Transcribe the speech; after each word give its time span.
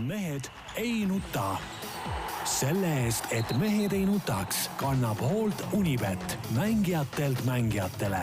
mehed 0.00 0.48
ei 0.76 1.06
nuta. 1.06 1.56
selle 2.44 2.88
eest, 3.04 3.26
et 3.30 3.50
mehed 3.58 3.92
ei 3.92 4.06
nutaks, 4.08 4.70
kannab 4.80 5.20
hoolt 5.20 5.60
Unibet, 5.76 6.38
mängijatelt 6.56 7.44
mängijatele. 7.44 8.22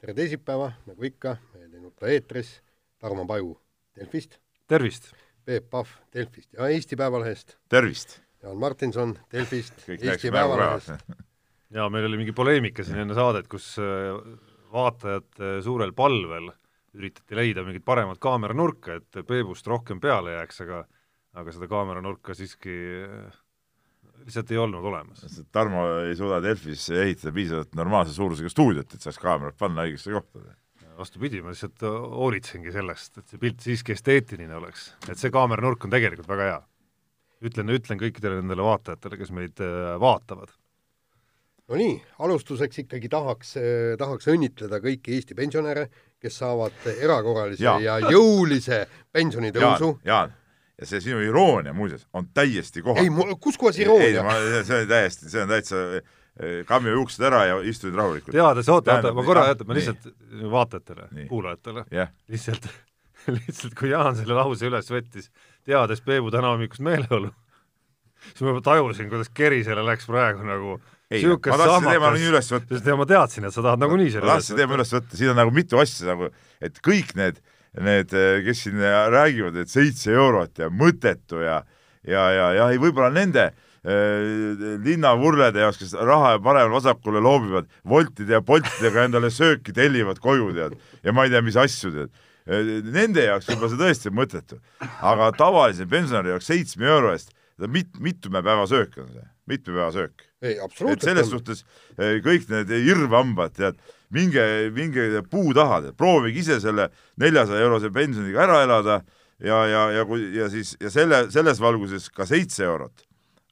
tere 0.00 0.14
teisipäeva, 0.14 0.72
nagu 0.86 1.04
ikka, 1.04 1.36
Mehed 1.54 1.74
ei 1.74 1.80
nuta 1.80 2.06
eetris, 2.06 2.62
Tarmo 2.98 3.26
Paju 3.26 3.56
Delfist, 3.96 4.38
tervist! 4.66 5.12
Peep 5.44 5.70
Pahv 5.70 5.88
Delfist 6.14 6.52
ja 6.52 6.68
Eesti 6.68 6.96
Päevalehest, 6.96 7.56
tervist! 7.68 8.20
Jaan 8.42 8.56
Martinson 8.56 9.18
Delfist, 9.32 9.88
Eesti 9.88 10.30
Päevalehest 10.30 10.92
jaa, 11.70 11.88
meil 11.90 12.06
oli 12.08 12.20
mingi 12.20 12.32
poleemika 12.32 12.84
siin 12.84 13.02
enne 13.04 13.16
saadet, 13.16 13.48
kus 13.48 13.74
äh, 13.82 14.16
vaatajate 14.72 15.58
suurel 15.64 15.92
palvel 15.96 16.52
üritati 16.98 17.38
leida 17.38 17.62
mingit 17.66 17.84
paremat 17.86 18.18
kaameranurka, 18.22 18.98
et 18.98 19.20
Peebust 19.26 19.66
rohkem 19.70 20.00
peale 20.02 20.34
jääks, 20.36 20.64
aga 20.66 20.84
aga 21.38 21.52
seda 21.54 21.68
kaameranurka 21.70 22.34
siiski 22.36 22.74
äh, 23.04 23.36
lihtsalt 24.24 24.52
ei 24.52 24.60
olnud 24.60 24.84
olemas. 24.90 25.24
Tarmo 25.54 25.84
ei 26.06 26.16
suuda 26.18 26.40
Delfis 26.42 26.88
ehitada 26.94 27.32
piisavalt 27.34 27.76
normaalse 27.78 28.14
suurusega 28.16 28.50
stuudiot, 28.52 28.94
et 28.94 29.04
saaks 29.04 29.20
kaamerat 29.22 29.58
panna 29.58 29.86
õigesse 29.86 30.14
kohta. 30.14 30.42
vastupidi, 30.98 31.38
ma 31.42 31.52
lihtsalt 31.54 31.84
hoolitsengi 31.86 32.72
sellest, 32.74 33.20
et 33.20 33.30
see 33.30 33.38
pilt 33.38 33.60
siiski 33.62 33.94
esteetiline 33.94 34.56
oleks. 34.58 34.92
et 35.08 35.18
see 35.18 35.30
kaameranurk 35.34 35.84
on 35.86 35.94
tegelikult 35.94 36.28
väga 36.28 36.48
hea. 36.50 36.62
ütlen, 37.48 37.70
ütlen 37.70 38.00
kõikidele 38.00 38.40
nendele 38.40 38.66
vaatajatele, 38.66 39.20
kes 39.20 39.30
meid 39.30 39.62
äh, 39.62 39.94
vaatavad. 40.00 40.50
No 41.68 41.76
nii, 41.76 41.94
alustuseks 42.24 42.78
ikkagi 42.84 43.08
tahaks, 43.12 43.54
tahaks 44.00 44.28
õnnitleda 44.32 44.80
kõiki 44.84 45.16
Eesti 45.18 45.36
pensionäre, 45.38 45.88
kes 46.22 46.38
saavad 46.40 46.86
erakorralise 46.96 47.64
ja, 47.64 47.76
Ja. 47.82 47.98
jõulise 48.12 48.86
pensionitõusu. 49.12 49.98
Jaan, 50.08 50.32
ja 50.78 50.86
see 50.86 51.00
sinu 51.04 51.20
iroonia 51.24 51.74
muuseas 51.76 52.06
on 52.14 52.28
täiesti 52.34 52.82
kohal. 52.82 53.04
ei, 53.04 53.34
kus 53.40 53.58
kohas 53.58 53.78
ei, 53.78 53.84
iroonia? 53.84 54.64
see 54.64 54.82
on 54.82 54.88
täiesti, 54.88 55.30
see 55.30 55.42
on 55.42 55.48
täitsa, 55.52 55.82
kammi 56.68 56.92
juuksed 56.94 57.24
ära 57.26 57.44
ja 57.50 57.56
istu 57.66 57.88
nüüd 57.88 57.98
rahulikult. 57.98 58.34
teades, 58.36 58.68
oota, 58.70 58.98
oota, 58.98 59.12
ma 59.14 59.24
korra, 59.26 59.46
jah, 59.48 59.56
oota, 59.56 59.66
ma 59.68 59.74
nii. 59.74 59.82
lihtsalt 59.82 60.50
vaatajatele, 60.52 61.08
Nii. 61.10 61.26
kuulajatele, 61.32 61.84
jah, 61.94 62.12
lihtsalt, 62.30 62.68
lihtsalt 63.38 63.74
kui 63.78 63.90
Jaan 63.90 64.16
selle 64.16 64.38
lause 64.38 64.70
üles 64.70 64.88
võttis, 64.94 65.28
teades 65.66 66.00
Peebu 66.06 66.30
tänahommikust 66.34 66.84
meeleolu, 66.86 67.32
siis 68.30 68.44
ma 68.46 68.54
juba 68.54 68.62
tajusin, 68.70 69.10
kuidas 69.10 69.28
Kerisele 69.34 69.82
läks 69.86 70.06
praegu 70.08 70.46
nagu 70.46 70.78
sihuke 71.08 71.52
ma 71.52 71.60
tahtsin 71.60 71.88
teema 71.88 72.10
nii 72.14 72.26
üles 72.32 72.50
võtta. 72.52 72.74
sest 72.76 72.90
ma 73.00 73.06
teadsin, 73.08 73.46
et 73.48 73.54
sa 73.54 73.64
tahad 73.64 73.80
nagunii 73.80 74.10
selle 74.12 74.28
ma 74.28 74.36
tahtsin 74.36 74.58
teema 74.60 74.76
üles 74.76 74.92
võtta, 74.92 75.20
siin 75.20 75.32
on 75.32 75.40
nagu 75.40 75.54
mitu 75.56 75.80
asja 75.80 76.10
nagu, 76.10 76.28
et 76.64 76.82
kõik 76.84 77.14
need, 77.18 77.40
need, 77.80 78.12
kes 78.44 78.66
siin 78.66 78.82
räägivad, 79.14 79.56
et 79.62 79.72
seitse 79.72 80.12
eurot 80.12 80.60
ja 80.60 80.68
mõttetu 80.72 81.40
ja 81.44 81.62
ja, 82.08 82.28
ja, 82.32 82.52
ja 82.56 82.68
ei, 82.72 82.80
võib-olla 82.80 83.10
nende 83.12 83.48
äh, 83.48 83.56
linnavurlede 84.84 85.64
jaoks, 85.64 85.80
kes 85.82 85.96
raha 85.96 86.36
paremale-vasakule 86.44 87.22
loobivad, 87.24 87.68
voltide 87.88 88.38
ja 88.38 88.44
boltidega 88.44 89.08
endale 89.08 89.32
sööki 89.34 89.74
tellivad 89.76 90.20
koju, 90.24 90.52
tead, 90.56 90.78
ja 91.04 91.16
ma 91.16 91.26
ei 91.26 91.34
tea, 91.34 91.44
mis 91.44 91.58
asju, 91.60 91.94
tead. 91.96 92.24
Nende 92.48 93.26
jaoks 93.26 93.50
võib-olla 93.50 93.74
see 93.74 93.82
tõesti 93.82 94.08
on 94.12 94.16
mõttetu, 94.22 94.62
aga 95.04 95.32
tavalise 95.36 95.88
pensionäri 95.88 96.32
jaoks 96.32 96.48
seitsme 96.48 96.88
euro 96.88 97.12
eest, 97.12 97.34
mit-, 97.68 98.00
mitme 98.00 98.40
päeva 98.40 98.64
söök 98.70 98.96
on 99.02 99.12
see, 99.12 99.28
mitme 99.52 99.74
päeva 99.74 99.92
söök 99.92 100.27
ei, 100.42 100.58
absoluutselt 100.62 101.08
selles 101.10 101.26
on. 101.28 101.38
suhtes 101.38 101.64
eh, 101.98 102.18
kõik 102.24 102.48
need 102.52 102.70
irvhambad, 102.78 103.54
tead, 103.56 103.78
minge, 104.14 104.44
minge 104.76 105.22
puu 105.30 105.52
taha, 105.56 105.92
proovige 105.98 106.42
ise 106.44 106.60
selle 106.62 106.88
neljasaja 107.20 107.66
eurose 107.66 107.90
pensioniga 107.94 108.44
ära 108.46 108.62
elada 108.66 109.00
ja, 109.42 109.58
ja, 109.70 109.82
ja 109.98 110.06
kui 110.08 110.30
ja 110.36 110.48
siis 110.52 110.76
ja 110.80 110.90
selle, 110.92 111.26
selles 111.34 111.60
valguses 111.62 112.08
ka 112.14 112.26
seitse 112.28 112.64
eurot 112.66 113.04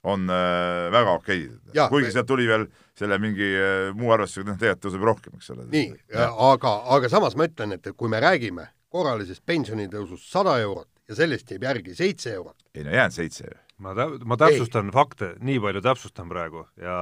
on 0.06 0.31
äh, 0.31 0.87
väga 0.95 1.17
okei 1.19 1.48
Jaa, 1.75 1.89
kuigi 1.91 2.09
me- 2.09 2.15
sealt 2.15 2.28
tuli 2.31 2.47
veel 2.47 2.69
selle 2.97 3.19
mingi 3.19 3.49
äh, 3.59 3.91
muu 3.99 4.12
arvestusega, 4.15 4.53
noh, 4.53 4.59
tegelikult 4.60 4.87
tõuseb 4.87 5.06
rohkem, 5.10 5.37
eks 5.41 5.50
ole. 5.55 5.66
nii, 5.72 5.93
aga, 6.22 6.75
aga 6.97 7.10
samas 7.12 7.37
ma 7.37 7.49
ütlen, 7.50 7.75
et 7.77 7.91
kui 7.99 8.10
me 8.12 8.21
räägime 8.22 8.69
korralisest 8.94 9.43
pensionitõusust 9.47 10.31
sada 10.31 10.56
eurot 10.62 10.89
ja 11.10 11.19
sellest 11.19 11.50
jääb 11.50 11.66
järgi 11.66 11.94
seitse 11.99 12.33
eurot, 12.39 12.56
ei 12.75 12.87
no 12.87 12.94
jäänud 12.94 13.15
seitse 13.19 13.44
ju. 13.50 13.59
Ma 13.78 13.94
tä-, 13.94 14.10
ma 14.25 14.37
täpsustan 14.41 14.91
fakte, 14.94 15.34
nii 15.44 15.60
palju 15.62 15.82
täpsustan 15.84 16.28
praegu 16.31 16.66
ja 16.81 16.97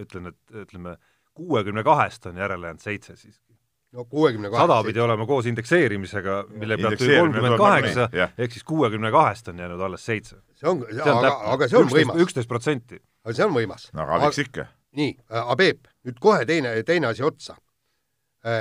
ütlen, 0.00 0.30
et 0.32 0.58
ütleme, 0.64 0.96
kuuekümne 1.34 1.84
kahest 1.86 2.26
on 2.30 2.38
järele 2.40 2.70
jäänud 2.70 2.82
seitse 2.84 3.16
siiski. 3.16 3.54
no 3.92 4.04
kuuekümne 4.04 4.50
sada 4.50 4.66
kaheksa 4.66 4.86
pidi 4.86 5.00
olema 5.00 5.26
koos 5.26 5.46
indekseerimisega, 5.46 6.44
mille 6.50 6.76
pealt 6.76 6.98
tuli 6.98 7.16
kolmkümmend 7.18 7.58
kaheksa 7.58 8.08
ehk 8.38 8.52
siis 8.52 8.64
kuuekümne 8.64 9.10
kahest 9.10 9.48
on 9.48 9.58
jäänud 9.58 9.80
alles 9.80 10.06
seitse. 10.06 10.36
see 10.54 10.70
on, 10.70 10.84
aga, 11.04 11.36
aga 11.54 11.68
see 11.68 11.78
on 11.78 11.90
võimas, 11.90 12.20
üksteist 12.26 12.48
protsenti. 12.48 13.00
aga 13.24 13.34
see 13.34 13.46
on 13.46 13.56
võimas. 13.56 13.88
no 13.92 14.06
aga 14.06 14.26
miks 14.26 14.44
ikka? 14.46 14.66
nii, 14.96 15.16
aga 15.30 15.56
Peep, 15.56 15.88
nüüd 16.06 16.20
kohe 16.20 16.46
teine, 16.46 16.74
teine 16.82 17.10
asi 17.10 17.22
otsa. 17.22 17.56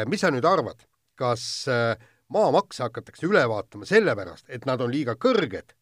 mis 0.08 0.22
sa 0.22 0.32
nüüd 0.34 0.46
arvad, 0.46 0.82
kas 1.16 1.44
äh, 1.72 1.94
maamakse 2.34 2.84
hakatakse 2.84 3.28
üle 3.28 3.44
vaatama 3.50 3.88
sellepärast, 3.90 4.50
et 4.50 4.66
nad 4.70 4.82
on 4.82 4.92
liiga 4.92 5.16
kõrged 5.16 5.76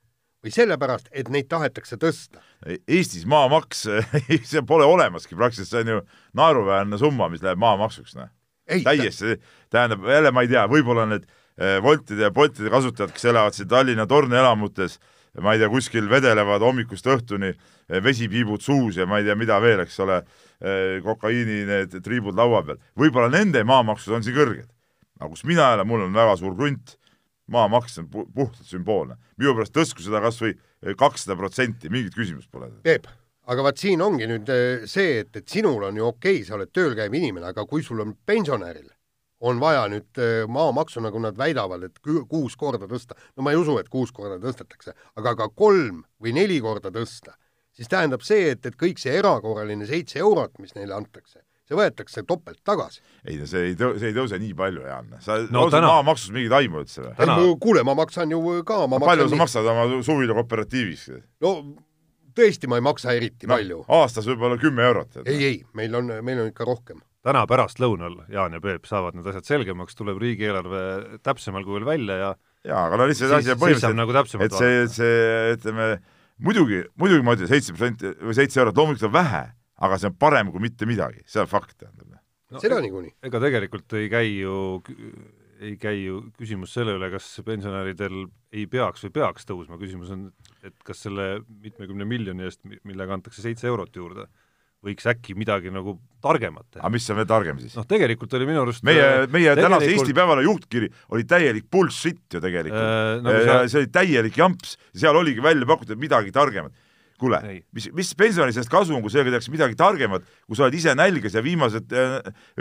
või 0.47 0.56
sellepärast, 0.56 1.12
et 1.12 1.30
neid 1.34 1.50
tahetakse 1.52 2.00
tõsta? 2.02 2.41
Eestis 2.88 3.28
maamaks 3.30 3.85
see 4.52 4.63
pole 4.68 4.88
olemaski 4.88 5.35
praktiliselt, 5.35 5.74
see 5.74 5.85
on 5.85 5.94
ju 5.97 6.02
naeruväärne 6.40 7.00
summa, 7.02 7.30
mis 7.31 7.46
läheb 7.46 7.62
maamaksuks, 7.62 8.18
noh 8.18 8.31
täiesti, 8.84 9.38
tähendab, 9.72 10.03
jälle 10.03 10.31
ma 10.36 10.44
ei 10.44 10.50
tea, 10.52 10.66
võib-olla 10.68 11.06
need 11.07 11.24
eh, 11.24 11.78
Woltide 11.84 12.28
ja 12.28 12.31
Boltide 12.36 12.72
kasutajad, 12.72 13.13
kes 13.16 13.30
elavad 13.31 13.56
siin 13.56 13.69
Tallinna 13.72 14.07
tornelamutes, 14.07 14.97
ma 15.44 15.53
ei 15.53 15.62
tea, 15.62 15.69
kuskil 15.72 16.09
vedelevad 16.12 16.63
hommikust 16.66 17.07
õhtuni, 17.07 17.53
vesipiibud 18.03 18.63
suus 18.63 18.97
ja 19.00 19.07
ma 19.07 19.22
ei 19.22 19.28
tea, 19.28 19.38
mida 19.40 19.59
veel, 19.63 19.86
eks 19.86 20.00
ole, 20.03 20.22
kokaiini 21.06 21.62
need 21.69 21.91
triibud 22.03 22.36
laua 22.36 22.63
peal. 22.66 22.80
võib-olla 22.97 23.30
nende 23.30 23.62
maamaksud 23.63 24.18
on 24.18 24.25
siin 24.25 24.36
kõrged. 24.36 24.66
aga 25.19 25.30
kus 25.30 25.44
mina 25.46 25.72
elan, 25.75 25.88
mul 25.88 26.07
on 26.07 26.13
väga 26.13 26.36
suur 26.41 26.56
krunt, 26.57 26.97
maamaks 27.52 27.97
on 28.02 28.09
pu 28.12 28.25
puhtalt 28.34 28.68
sümboolne. 28.68 29.18
minu 29.38 29.56
pärast 29.56 29.75
tõstku 29.75 30.03
seda 30.03 30.22
kas 30.24 30.41
või 30.41 30.58
kakssada 30.97 31.38
protsenti, 31.40 31.90
mingit 31.90 32.16
küsimust 32.16 32.52
pole. 32.52 32.69
Peep, 32.84 33.08
aga 33.47 33.63
vaat 33.63 33.81
siin 33.81 34.02
ongi 34.02 34.28
nüüd 34.30 34.52
äh, 34.52 34.85
see, 34.85 35.22
et, 35.24 35.34
et 35.35 35.47
sinul 35.47 35.88
on 35.90 35.97
ju 35.97 36.06
okei 36.09 36.41
okay,, 36.41 36.46
sa 36.47 36.57
oled 36.59 36.72
tööl 36.75 36.96
käiv 36.97 37.13
inimene, 37.13 37.52
aga 37.53 37.66
kui 37.69 37.84
sul 37.86 38.03
on 38.03 38.16
pensionäril 38.25 38.90
on 39.40 39.59
vaja 39.62 39.86
nüüd 39.91 40.22
äh, 40.22 40.44
maamaksu, 40.50 41.02
nagu 41.06 41.19
nad 41.22 41.38
väidavad, 41.38 41.84
et 41.86 42.00
kuus 42.02 42.56
korda 42.57 42.90
tõsta, 42.90 43.18
no 43.38 43.46
ma 43.46 43.53
ei 43.53 43.59
usu, 43.59 43.78
et 43.81 43.90
kuus 43.90 44.12
korda 44.12 44.40
tõstetakse, 44.41 44.96
aga 45.19 45.36
ka 45.38 45.50
kolm 45.53 46.03
või 46.24 46.34
neli 46.38 46.57
korda 46.63 46.91
tõsta, 46.94 47.38
siis 47.75 47.91
tähendab 47.91 48.25
see, 48.25 48.52
et, 48.56 48.66
et 48.66 48.78
kõik 48.80 49.02
see 49.02 49.13
erakorraline 49.19 49.86
seitse 49.90 50.19
eurot, 50.24 50.57
mis 50.63 50.74
neile 50.78 50.97
antakse, 50.97 51.44
see 51.68 51.76
võetakse 51.78 52.24
topelt 52.28 52.62
tagasi. 52.68 53.02
ei 53.28 53.38
no 53.42 53.48
see 53.50 53.66
ei 53.72 53.76
tõu-, 53.80 53.98
see 54.00 54.12
ei 54.12 54.16
tõuse 54.16 54.40
nii 54.40 54.54
palju, 54.58 54.86
Jaan. 54.88 55.10
sa 55.24 55.40
No 55.48 55.66
no, 55.66 55.66
täna- 55.74 55.90
maamaksus 55.92 56.32
mingit 56.36 56.56
aimu 56.56 56.84
üldse 56.84 57.04
või? 57.04 57.16
Täna- 57.20 57.38
kuule, 57.64 57.84
ma 57.88 57.96
maksan 57.98 58.32
ju 58.32 58.42
ka, 58.68 58.80
ma 58.88 59.00
palju 59.04 59.28
maksan 59.28 59.36
sa 59.36 59.42
maksad 59.44 59.72
oma 59.74 60.02
suvila 60.08 60.38
kooperatiivis? 60.38 61.10
no 61.44 61.54
tõesti, 62.38 62.70
ma 62.70 62.78
ei 62.80 62.86
maksa 62.86 63.14
eriti 63.18 63.48
no, 63.50 63.56
palju. 63.56 63.84
aastas 64.00 64.28
võib-olla 64.30 64.60
kümme 64.62 64.86
eurot. 64.86 65.22
ei, 65.26 65.38
ei, 65.44 65.60
meil 65.78 65.96
on, 65.98 66.12
meil 66.24 66.44
on 66.44 66.52
ikka 66.52 66.66
rohkem. 66.68 67.02
täna 67.28 67.46
pärastlõunal 67.50 68.22
Jaan 68.32 68.54
ja 68.56 68.62
Peep 68.64 68.86
saavad 68.88 69.18
need 69.18 69.28
asjad 69.28 69.48
selgemaks, 69.50 69.96
tuleb 69.98 70.20
riigieelarve 70.22 71.20
täpsemal 71.26 71.66
kujul 71.68 71.86
välja 71.88 72.16
ja 72.22 72.30
jaa, 72.68 72.86
aga 72.88 73.00
no 73.02 73.08
lihtsalt 73.10 73.34
asi 73.40 73.52
on 73.52 73.60
põhimõtteliselt, 73.60 73.98
nagu 73.98 74.16
täpsemalt 74.16 74.52
et 74.54 74.58
see, 74.60 74.88
see, 74.92 75.54
ütleme, 75.58 75.90
muidugi, 76.44 76.84
muidugi 77.00 77.26
ma 77.26 77.36
ütlen, 77.38 77.50
seitse 77.52 77.74
protsenti 77.76 78.14
või 78.22 78.36
seitse 78.38 78.62
eurot 78.62 78.78
loomulikult 78.80 79.10
on 79.10 79.16
vähe, 79.18 79.44
aga 79.80 79.98
see 80.02 80.10
on 80.10 80.16
parem 80.20 80.52
kui 80.52 80.60
mitte 80.64 80.86
midagi, 80.90 81.22
see 81.30 81.42
on 81.44 81.48
fakt, 81.52 81.78
tähendab. 81.78 82.18
no, 82.52 82.60
seda 82.64 82.80
niikuinii. 82.82 83.14
ega 83.28 83.40
tegelikult 83.44 83.94
ei 84.00 84.10
käi 84.10 84.26
ju, 84.40 84.56
ei 85.60 85.76
käi 85.82 86.04
ju 86.06 86.20
küsimus 86.38 86.74
selle 86.78 86.96
üle, 86.98 87.10
kas 87.14 87.28
pensionäridel 87.46 88.26
ei 88.54 88.66
peaks 88.70 89.04
või 89.07 89.13
peaks 89.19 89.46
tõusma, 89.50 89.78
küsimus 89.81 90.12
on, 90.13 90.28
et 90.63 90.75
kas 90.86 91.01
selle 91.07 91.40
mitmekümne 91.50 92.06
miljoni 92.06 92.46
eest, 92.48 92.62
mi- 92.66 92.80
millega 92.86 93.13
antakse 93.18 93.42
seitse 93.42 93.68
eurot 93.68 93.96
juurde, 93.98 94.28
võiks 94.86 95.07
äkki 95.10 95.34
midagi 95.36 95.72
nagu 95.74 95.96
targemat 96.22 96.68
teha. 96.69 96.84
aga 96.86 96.92
mis 96.94 97.07
on 97.10 97.18
veel 97.18 97.25
targem 97.28 97.57
siis? 97.60 97.74
noh, 97.75 97.86
tegelikult 97.90 98.34
oli 98.38 98.46
minu 98.46 98.62
arust 98.62 98.84
meie, 98.86 99.25
meie 99.34 99.56
tänase 99.57 99.81
tegelikult- 99.88 100.06
Eesti 100.06 100.13
Päevalehe 100.19 100.46
juhtkiri 100.46 100.90
oli 101.18 101.24
täielik 101.25 101.66
bullshit 101.74 102.22
ju 102.38 102.40
tegelikult 102.40 102.78
Äh, 102.86 103.22
nagu 103.25 103.40
ja 103.42 103.46
sa- 103.63 103.68
see 103.74 103.81
oli 103.81 103.90
täielik 103.98 104.38
jamps, 104.38 104.78
seal 104.94 105.18
oligi 105.18 105.42
välja 105.42 105.66
pakutud 105.66 105.98
midagi 105.98 106.31
targemat. 106.31 106.72
Kuule 107.19 107.40
mis, 107.75 107.90
mis 107.96 108.12
pensionäri 108.18 108.54
sellest 108.56 108.72
kasu 108.72 108.96
on, 108.96 109.02
kui 109.04 109.14
sellega 109.14 109.36
tehakse 109.36 109.54
midagi 109.54 109.78
targemat, 109.80 110.25
kui 110.48 110.58
sa 110.58 110.68
oled 110.68 110.78
ise 110.78 110.94
nälgas 110.98 111.38
ja 111.38 111.44
viimased, 111.46 111.94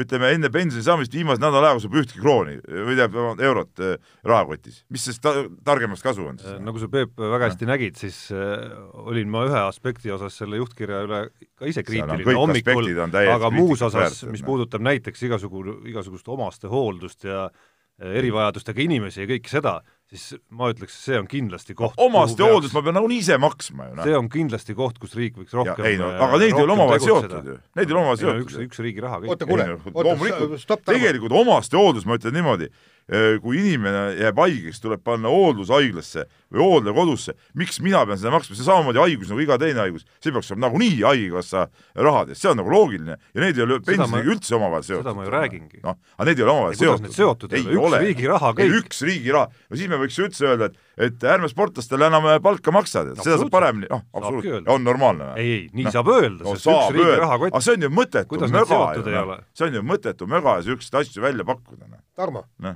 ütleme 0.00 0.32
enne 0.36 0.50
pensioni 0.52 0.84
saamist 0.86 1.14
viimase 1.14 1.42
nädala 1.42 1.72
ajaga 1.72 1.84
saab 1.84 1.98
ühtki 2.02 2.22
krooni 2.22 2.56
või 2.64 2.96
tähendab 2.98 3.44
eurot 3.46 3.84
äh, 3.84 4.14
rahakotis. 4.26 4.82
mis 4.92 5.06
sellest 5.06 5.24
ta 5.24 5.34
targemast 5.66 6.04
kasu 6.06 6.26
on 6.30 6.40
siis? 6.40 6.56
nagu 6.64 6.82
sa, 6.82 6.90
Peep, 6.92 7.14
väga 7.20 7.50
hästi 7.50 7.68
nägid, 7.68 8.00
siis 8.00 8.20
äh, 8.34 8.66
olin 9.06 9.30
ma 9.32 9.44
ühe 9.48 9.62
aspekti 9.66 10.12
osas 10.14 10.38
selle 10.40 10.60
juhtkirja 10.62 11.04
üle 11.06 11.22
ka 11.56 11.70
ise 11.70 11.84
kriitiline 11.86 12.36
hommikul 12.36 12.92
aga 13.36 13.52
muus 13.54 13.84
osas 13.86 14.22
mis 14.30 14.44
puudutab 14.46 14.84
näiteks 14.84 15.26
igasugu, 15.28 15.64
igasugust 15.92 16.28
omastehooldust 16.32 17.28
ja 17.28 17.48
erivajadustega 17.96 18.82
inimesi 18.84 19.22
ja 19.22 19.28
kõike 19.30 19.50
seda, 19.50 19.78
siis 20.06 20.40
ma 20.54 20.70
ütleks, 20.70 20.96
see 21.02 21.18
on 21.18 21.26
kindlasti 21.30 21.74
koht 21.78 21.98
omastehooldust 21.98 22.76
ma 22.76 22.82
pean 22.86 22.94
nagunii 22.98 23.18
ise 23.24 23.38
maksma 23.42 23.88
ju, 23.88 23.96
noh. 23.98 24.06
see 24.06 24.18
on 24.18 24.28
kindlasti 24.30 24.76
koht, 24.78 25.00
kus 25.02 25.16
riik 25.18 25.38
võiks 25.40 25.56
rohkem 25.56 25.88
ei 25.88 25.98
no 25.98 26.12
aga 26.14 26.38
need 26.42 26.52
ei 26.52 26.62
ole 26.62 26.76
omavahel 26.76 27.02
seotud 27.02 27.50
ju, 27.50 27.56
need 27.78 27.86
ei 27.86 27.96
ole 27.96 28.02
omavahel 28.04 28.20
seotud. 28.22 28.44
üks, 28.46 28.58
üks 28.68 28.82
riigi 28.86 29.02
raha 29.02 29.22
kõik. 29.24 29.34
oota, 29.34 29.48
kuule, 29.50 29.66
oota, 29.90 30.60
stopp, 30.62 30.86
tegelikult 30.86 31.34
omastehooldus, 31.42 32.06
ma 32.06 32.20
ütlen 32.20 32.38
niimoodi, 32.38 32.70
Äh, 32.70 32.95
kui 33.42 33.60
inimene 33.60 34.16
jääb 34.18 34.40
haigeks, 34.42 34.80
tuleb 34.82 35.02
panna 35.06 35.30
hooldushaiglasse 35.30 36.24
või 36.50 36.62
hooldekodusse, 36.64 37.36
miks 37.58 37.78
mina 37.84 38.00
pean 38.06 38.18
seda 38.18 38.32
maksma, 38.34 38.56
see 38.56 38.64
on 38.64 38.70
samamoodi 38.70 38.98
haigus 39.02 39.30
nagu 39.30 39.42
iga 39.44 39.58
teine 39.62 39.84
haigus, 39.84 40.06
see 40.18 40.34
peaks 40.34 40.50
olema 40.50 40.66
nagunii 40.66 41.04
Haigekassa 41.06 41.66
rahadest, 42.08 42.40
see 42.42 42.50
on 42.50 42.58
nagu 42.58 42.72
loogiline. 42.72 43.18
Ja 43.34 43.44
need 43.44 43.60
ei 43.60 43.66
ole 43.66 43.78
pensioniga 43.86 44.32
üldse 44.34 44.56
omavahel 44.58 44.86
seotud. 44.86 45.04
seda 45.04 45.14
ma 45.14 45.26
ju 45.26 45.34
räägingi. 45.34 45.82
noh, 45.84 45.98
aga 46.16 46.28
need 46.30 46.42
ei 46.42 46.46
ole 46.46 46.54
omavahel 46.56 46.80
seotud. 46.80 47.14
seotud 47.14 47.54
ei 47.54 47.66
ole, 47.76 48.00
üks 48.00 48.06
riigi 48.08 48.30
raha 48.32 48.52
kõik. 48.58 48.76
üks 48.80 49.02
riigi 49.06 49.36
raha, 49.38 49.50
no 49.70 49.78
siis 49.78 49.92
me 49.92 50.00
võiks 50.02 50.18
ju 50.18 50.26
üldse 50.26 50.50
öelda, 50.50 50.70
et 50.70 50.82
et 50.96 51.24
ärme 51.28 51.48
sportlastele 51.52 52.08
enam 52.08 52.26
palka 52.42 52.72
maksa, 52.72 53.04
seda 53.20 53.36
saab 53.36 53.52
paremini, 53.52 53.86
noh, 53.92 54.02
absoluutselt, 54.16 54.70
on 54.72 54.86
normaalne 54.86 55.34
ei, 55.36 55.50
ei, 55.52 55.62
nii 55.76 55.86
no, 55.86 55.92
saab 55.92 56.08
öelda, 56.14 56.56
sest 56.56 56.70
no, 56.70 56.78
üks 56.80 56.96
riigi 56.96 57.18
rahakott 57.20 57.52
aga 57.52 57.64
see 57.66 57.76
on 57.76 57.86
ju 57.86 57.90
mõttetu 57.92 58.40
möga 58.48 58.80
ju, 58.96 59.04
noh. 59.12 59.44
see 59.52 59.68
on 59.68 59.76
ju 59.76 59.84
mõttetu 59.92 60.30
möga 60.30 60.56
ja 60.56 60.64
niisuguseid 60.64 61.00
asju 61.02 61.26
välja 61.26 61.44
pakkuda, 61.46 61.84
noh. 61.90 62.00
Tarmo. 62.16 62.46
No., 62.64 62.72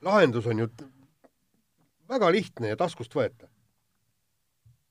lahendus 0.00 0.46
on 0.46 0.58
ju 0.58 0.68
väga 2.08 2.30
lihtne 2.32 2.72
ja 2.72 2.76
taskust 2.76 3.14
võetav. 3.14 3.48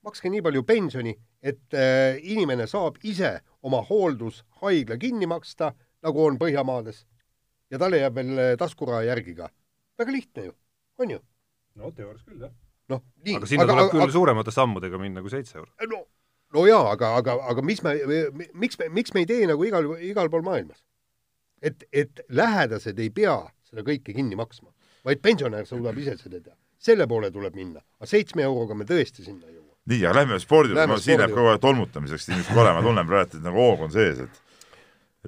makske 0.00 0.30
nii 0.32 0.40
palju 0.40 0.62
pensioni, 0.64 1.12
et 1.42 1.74
äh, 1.76 2.16
inimene 2.22 2.64
saab 2.66 2.96
ise 3.04 3.34
oma 3.62 3.82
hooldushaigla 3.84 4.96
kinni 4.96 5.26
maksta, 5.28 5.74
nagu 6.02 6.22
on 6.24 6.38
Põhjamaades, 6.40 7.02
ja 7.70 7.78
talle 7.78 8.00
jääb 8.00 8.16
veel 8.16 8.38
äh, 8.38 8.54
taskuraha 8.58 9.02
järgi 9.10 9.34
ka. 9.34 9.50
väga 9.98 10.12
lihtne 10.12 10.44
ju, 10.44 10.54
on 10.98 11.10
ju? 11.10 11.20
no 11.74 11.92
teoorias 11.92 12.24
küll, 12.24 12.40
jah. 12.40 12.54
noh, 12.88 13.04
nii. 13.26 13.36
aga 13.36 13.46
sinna 13.46 13.66
aga, 13.66 13.74
tuleb 13.74 13.84
aga, 13.84 13.92
küll 13.92 14.06
aga, 14.06 14.16
suuremate 14.16 14.56
sammudega 14.56 14.98
minna 14.98 15.20
kui 15.20 15.30
seitse 15.30 15.58
eurot. 15.58 15.74
no, 15.92 16.04
no 16.56 16.66
jaa, 16.66 16.86
aga, 16.94 17.14
aga, 17.20 17.36
aga 17.52 17.62
mis 17.62 17.84
me, 17.84 17.96
miks 18.54 18.80
me, 18.80 18.88
miks 18.88 19.14
me 19.14 19.26
ei 19.26 19.28
tee 19.28 19.46
nagu 19.50 19.68
igal, 19.68 19.92
igal 20.00 20.32
pool 20.32 20.46
maailmas? 20.46 20.80
et, 21.60 21.84
et 21.92 22.24
lähedased 22.28 22.98
ei 22.98 23.12
pea 23.12 23.36
seda 23.68 23.84
kõike 23.84 24.16
kinni 24.16 24.38
maksma 24.40 24.72
vaid 25.06 25.22
pensionär 25.24 25.66
suudab 25.68 25.98
ise 25.98 26.16
seda 26.18 26.40
teha. 26.40 26.56
selle 26.80 27.06
poole 27.08 27.30
tuleb 27.30 27.56
minna, 27.56 27.82
aga 28.00 28.08
seitsme 28.08 28.44
euroga 28.46 28.74
me 28.76 28.86
tõesti 28.88 29.24
sinna 29.24 29.48
ei 29.48 29.56
jõua. 29.56 29.74
nii, 29.92 30.04
aga 30.04 30.14
lähme 30.20 30.38
spordi 30.40 30.76
juurde, 30.76 31.00
siin 31.02 31.20
läheb 31.20 31.34
kogu 31.34 31.52
aeg 31.52 31.60
tolmutamiseks 31.64 32.28
inimesed 32.30 32.56
kole, 32.56 32.72
ma 32.76 32.84
tunnen 32.84 33.10
praegu, 33.10 33.36
et 33.36 33.44
nagu 33.44 33.60
hoog 33.64 33.84
on 33.88 33.92
sees, 33.94 34.24
et 34.24 34.40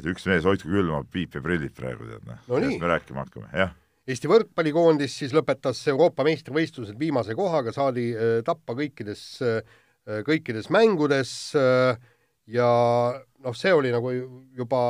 et 0.01 0.09
üks 0.09 0.25
mees 0.25 0.47
hoidku 0.49 0.71
külma, 0.73 1.03
piip 1.13 1.37
ja 1.37 1.43
prillid 1.45 1.75
praegu, 1.77 2.09
tead 2.09 2.25
noh 2.25 2.39
no, 2.49 2.57
millest 2.57 2.81
me 2.81 2.93
rääkima 2.95 3.27
hakkame, 3.27 3.51
jah. 3.57 3.75
Eesti 4.09 4.27
võrkpallikoondis 4.27 5.13
siis 5.21 5.35
lõpetas 5.37 5.79
Euroopa 5.93 6.25
meistrivõistlused 6.27 6.97
viimase 6.99 7.37
kohaga, 7.39 7.75
saadi 7.75 8.09
äh, 8.17 8.39
tappa 8.47 8.75
kõikides 8.79 9.27
äh,, 9.47 9.61
kõikides 10.27 10.73
mängudes 10.75 11.53
äh, 11.55 12.01
ja 12.51 12.69
noh, 13.45 13.55
see 13.55 13.73
oli 13.75 13.93
nagu 13.95 14.11
juba 14.57 14.81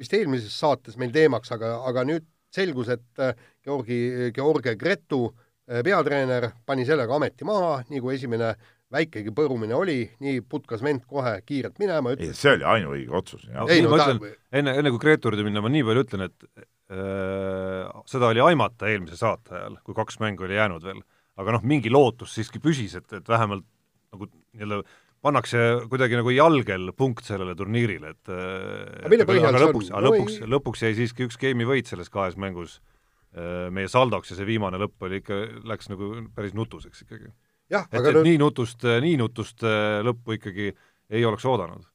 vist 0.00 0.14
eelmises 0.16 0.54
saates 0.56 0.96
meil 1.00 1.12
teemaks, 1.12 1.52
aga, 1.52 1.74
aga 1.88 2.06
nüüd 2.08 2.24
selgus, 2.52 2.92
et 2.92 3.22
äh, 3.24 3.34
Georgi, 3.64 4.30
George 4.34 4.76
Gretu 4.80 5.24
äh, 5.30 5.82
peatreener 5.84 6.50
pani 6.66 6.86
sellega 6.88 7.16
ameti 7.16 7.48
maha, 7.48 7.80
nii 7.90 8.02
kui 8.02 8.16
esimene 8.16 8.52
väikegi 8.92 9.32
põrumine 9.34 9.76
oli, 9.76 10.02
nii 10.20 10.42
putkas 10.48 10.82
vend 10.84 11.06
kohe 11.08 11.38
kiirelt 11.46 11.78
minema. 11.80 12.12
ei, 12.18 12.34
see 12.36 12.52
oli 12.58 12.66
ainuõige 12.74 13.16
otsus. 13.22 13.46
ei, 13.48 13.80
no, 13.84 13.94
ma 13.94 14.00
ta... 14.02 14.10
ütlen, 14.12 14.36
enne, 14.60 14.76
enne 14.82 14.92
kui 14.92 15.02
Gretu 15.02 15.30
juurde 15.30 15.46
minna, 15.46 15.64
ma 15.64 15.72
nii 15.72 15.86
palju 15.88 16.04
ütlen, 16.06 16.26
et 16.28 16.66
äh, 16.92 18.02
seda 18.10 18.32
oli 18.32 18.44
aimata 18.44 18.90
eelmise 18.92 19.16
saate 19.20 19.56
ajal, 19.56 19.78
kui 19.86 19.96
kaks 19.96 20.20
mängu 20.22 20.44
oli 20.48 20.58
jäänud 20.60 20.84
veel. 20.84 21.00
aga 21.40 21.56
noh, 21.56 21.62
mingi 21.64 21.90
lootus 21.90 22.34
siiski 22.36 22.60
püsis, 22.60 22.92
et, 22.98 23.08
et 23.16 23.28
vähemalt 23.28 23.64
nagu 24.12 24.28
nii-öelda 24.28 24.82
pannakse 25.22 25.60
kuidagi 25.90 26.18
nagu 26.18 26.32
jalgel 26.34 26.90
punkt 26.98 27.26
sellele 27.26 27.54
turniirile, 27.58 28.14
et 28.16 28.32
aga 28.32 29.12
mille 29.12 29.26
põhjal 29.28 29.54
see 29.54 29.62
lõpuks, 29.62 29.92
on? 29.92 30.06
lõpuks 30.08 30.40
no,, 30.42 30.50
lõpuks 30.56 30.82
jäi 30.86 30.96
siiski 30.98 31.28
üks 31.28 31.38
geimi 31.40 31.66
võit 31.68 31.90
selles 31.90 32.10
kahes 32.12 32.34
mängus 32.40 32.80
äh, 32.80 33.70
meie 33.74 33.90
saldoks 33.90 34.32
ja 34.32 34.38
see 34.38 34.48
viimane 34.48 34.80
lõpp 34.82 35.06
oli 35.06 35.22
ikka, 35.22 35.38
läks 35.70 35.92
nagu 35.92 36.10
päris 36.34 36.56
nutuseks 36.58 37.06
ikkagi. 37.06 37.30
et, 37.70 37.94
et 37.94 38.10
nüüd... 38.10 38.22
nii 38.32 38.42
nutust, 38.42 38.86
nii 39.06 39.16
nutust 39.22 39.62
äh, 39.66 40.02
lõppu 40.06 40.38
ikkagi 40.40 40.72
ei 41.12 41.26
oleks 41.28 41.46
oodanud. 41.46 41.86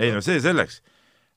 ei 0.00 0.14
no 0.14 0.24
see 0.24 0.40
selleks, 0.40 0.80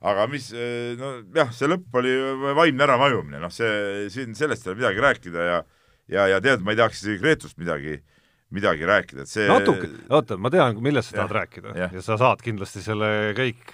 aga 0.08 0.30
mis, 0.32 0.54
äh, 0.56 0.94
no 1.00 1.18
jah, 1.36 1.52
see 1.52 1.68
lõpp 1.68 2.00
oli 2.00 2.16
vaimne 2.56 2.88
äravajumine, 2.88 3.44
noh 3.44 3.52
see, 3.52 4.08
siin 4.14 4.38
sellest 4.38 4.64
ei 4.64 4.74
ole 4.74 4.84
midagi 4.86 5.10
rääkida 5.10 5.50
ja 5.52 5.64
ja, 6.08 6.30
ja 6.32 6.40
tead, 6.40 6.64
ma 6.64 6.72
ei 6.72 6.80
tahaks 6.80 7.04
isegi 7.04 7.20
Gretust 7.20 7.60
midagi 7.60 7.98
äh, 7.98 8.17
midagi 8.54 8.88
rääkida, 8.88 9.26
et 9.26 9.32
see 9.32 9.48
natuke, 9.50 9.90
oota, 10.14 10.38
ma 10.40 10.52
tean, 10.54 10.78
millest 10.84 11.12
sa 11.12 11.22
tahad 11.22 11.36
rääkida 11.42 11.76
ja. 11.76 11.90
ja 11.98 12.04
sa 12.04 12.16
saad 12.20 12.44
kindlasti 12.44 12.84
selle 12.84 13.10
kõik, 13.38 13.74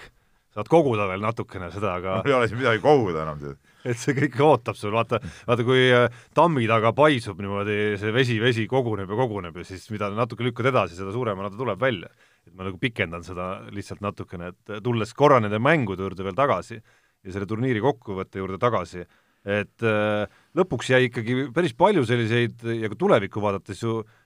saad 0.55 0.69
koguda 0.71 1.05
veel 1.11 1.21
natukene 1.21 1.69
seda, 1.73 1.97
aga 1.99 2.17
mul 2.21 2.31
ei 2.31 2.37
ole 2.39 2.49
siin 2.49 2.61
midagi 2.61 2.81
koguda 2.81 3.21
enam, 3.25 3.43
et 3.83 3.99
see 4.01 4.15
kõik 4.17 4.39
ootab 4.41 4.77
sul, 4.79 4.95
vaata, 4.95 5.19
vaata 5.49 5.65
kui 5.67 5.85
äh, 5.93 6.07
tammi 6.33 6.65
taga 6.69 6.93
paisub 6.97 7.41
niimoodi, 7.43 7.77
see 8.01 8.13
vesi, 8.15 8.39
vesi 8.41 8.65
koguneb 8.69 9.11
ja 9.13 9.19
koguneb 9.19 9.59
ja 9.61 9.67
siis 9.67 9.85
mida 9.93 10.09
natuke 10.13 10.47
lükkad 10.47 10.71
edasi, 10.71 10.97
seda 10.97 11.13
suuremana 11.13 11.51
ta 11.53 11.59
tuleb 11.59 11.81
välja. 11.81 12.09
et 12.43 12.55
ma 12.57 12.65
nagu 12.65 12.79
pikendan 12.81 13.23
seda 13.23 13.67
lihtsalt 13.71 14.01
natukene, 14.03 14.51
et 14.51 14.79
tulles 14.83 15.13
korra 15.15 15.37
nende 15.39 15.61
mängude 15.63 16.03
juurde 16.03 16.25
veel 16.25 16.35
tagasi 16.35 16.79
ja 16.79 17.31
selle 17.31 17.45
turniiri 17.47 17.79
kokkuvõtte 17.79 18.41
juurde 18.41 18.57
tagasi, 18.59 19.05
et 19.45 19.85
äh, 19.85 20.25
lõpuks 20.57 20.89
jäi 20.91 21.05
ikkagi 21.11 21.47
päris 21.53 21.77
palju 21.77 22.03
selliseid 22.09 22.65
ja 22.81 22.89
ka 22.91 22.99
tulevikku 22.99 23.43
vaadates 23.43 23.85
ju 23.85 24.01
äh, 24.01 24.19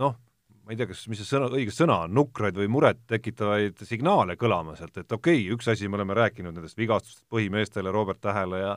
noh, 0.00 0.16
ma 0.64 0.74
ei 0.74 0.78
tea, 0.78 0.88
kas, 0.90 1.04
mis 1.10 1.20
see 1.20 1.28
sõna, 1.28 1.50
õige 1.52 1.74
sõna 1.74 2.04
on, 2.06 2.14
nukraid 2.16 2.56
või 2.56 2.70
muret 2.72 3.02
tekitavaid 3.10 3.82
signaale 3.88 4.38
kõlama 4.40 4.76
sealt, 4.78 4.96
et 4.96 5.12
okei 5.12 5.42
okay,, 5.42 5.52
üks 5.56 5.68
asi, 5.72 5.88
me 5.88 6.00
oleme 6.00 6.16
rääkinud 6.18 6.56
nendest 6.56 6.78
vigastustest 6.78 7.26
põhimeestele, 7.32 7.92
Robert 7.94 8.22
Tähele 8.24 8.64
ja 8.64 8.74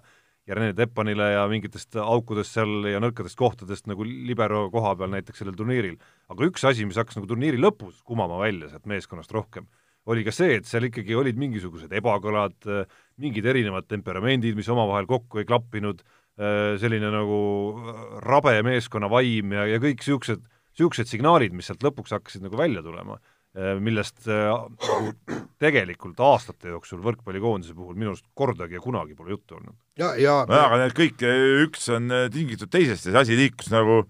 ja 0.47 0.57
Rene 0.57 0.73
Teppanile 0.75 1.29
ja 1.31 1.43
mingitest 1.47 1.95
aukudest 2.03 2.57
seal 2.57 2.89
ja 2.91 2.99
nõrkadest 2.99 3.37
kohtadest 3.39 3.87
nagu 3.87 4.03
libero 4.03 4.65
koha 4.73 4.91
peal 4.99 5.13
näiteks 5.13 5.39
sellel 5.39 5.55
turniiril. 5.55 5.95
aga 6.29 6.49
üks 6.49 6.65
asi, 6.67 6.83
mis 6.85 6.99
hakkas 6.99 7.15
nagu 7.19 7.29
turniiri 7.29 7.61
lõpus 7.61 8.01
kumama 8.03 8.41
välja 8.41 8.67
sealt 8.71 8.89
meeskonnast 8.91 9.31
rohkem, 9.31 9.69
oli 10.05 10.25
ka 10.27 10.33
see, 10.35 10.57
et 10.59 10.67
seal 10.67 10.89
ikkagi 10.89 11.15
olid 11.15 11.39
mingisugused 11.39 11.91
ebakõlad, 11.95 12.57
mingid 13.23 13.45
erinevad 13.47 13.87
temperamendid, 13.87 14.57
mis 14.57 14.67
omavahel 14.67 15.07
kokku 15.07 15.39
ei 15.39 15.47
klappinud, 15.47 16.03
selline 16.81 17.11
nagu 17.13 17.39
rabe 18.25 18.57
meeskonna 18.65 19.07
vaim 19.11 19.53
ja, 19.53 19.67
ja 19.69 19.79
kõik 19.79 20.01
niisugused 20.01 20.43
niisugused 20.73 21.11
signaalid, 21.11 21.55
mis 21.55 21.69
sealt 21.69 21.85
lõpuks 21.85 22.15
hakkasid 22.15 22.43
nagu 22.45 22.59
välja 22.59 22.83
tulema, 22.85 23.19
eh, 23.57 23.73
millest 23.79 24.27
eh, 24.27 24.49
nagu 24.87 25.39
tegelikult 25.63 26.19
aastate 26.25 26.73
jooksul 26.73 27.03
võrkpallikoondise 27.05 27.77
puhul 27.77 27.95
minu 27.97 28.13
arust 28.13 28.27
kordagi 28.37 28.79
ja 28.79 28.83
kunagi 28.83 29.15
pole 29.15 29.35
juttu 29.35 29.59
olnud. 29.59 29.77
ja, 29.99 30.13
ja 30.19 30.41
no 30.49 30.59
aga 30.65 30.83
need 30.83 30.97
kõik, 30.97 31.23
üks 31.67 31.89
on 31.93 32.11
tingitud 32.33 32.71
teisest 32.73 33.07
ja 33.07 33.15
see 33.15 33.23
asi 33.23 33.39
liikus 33.39 33.71
nagu, 33.73 34.03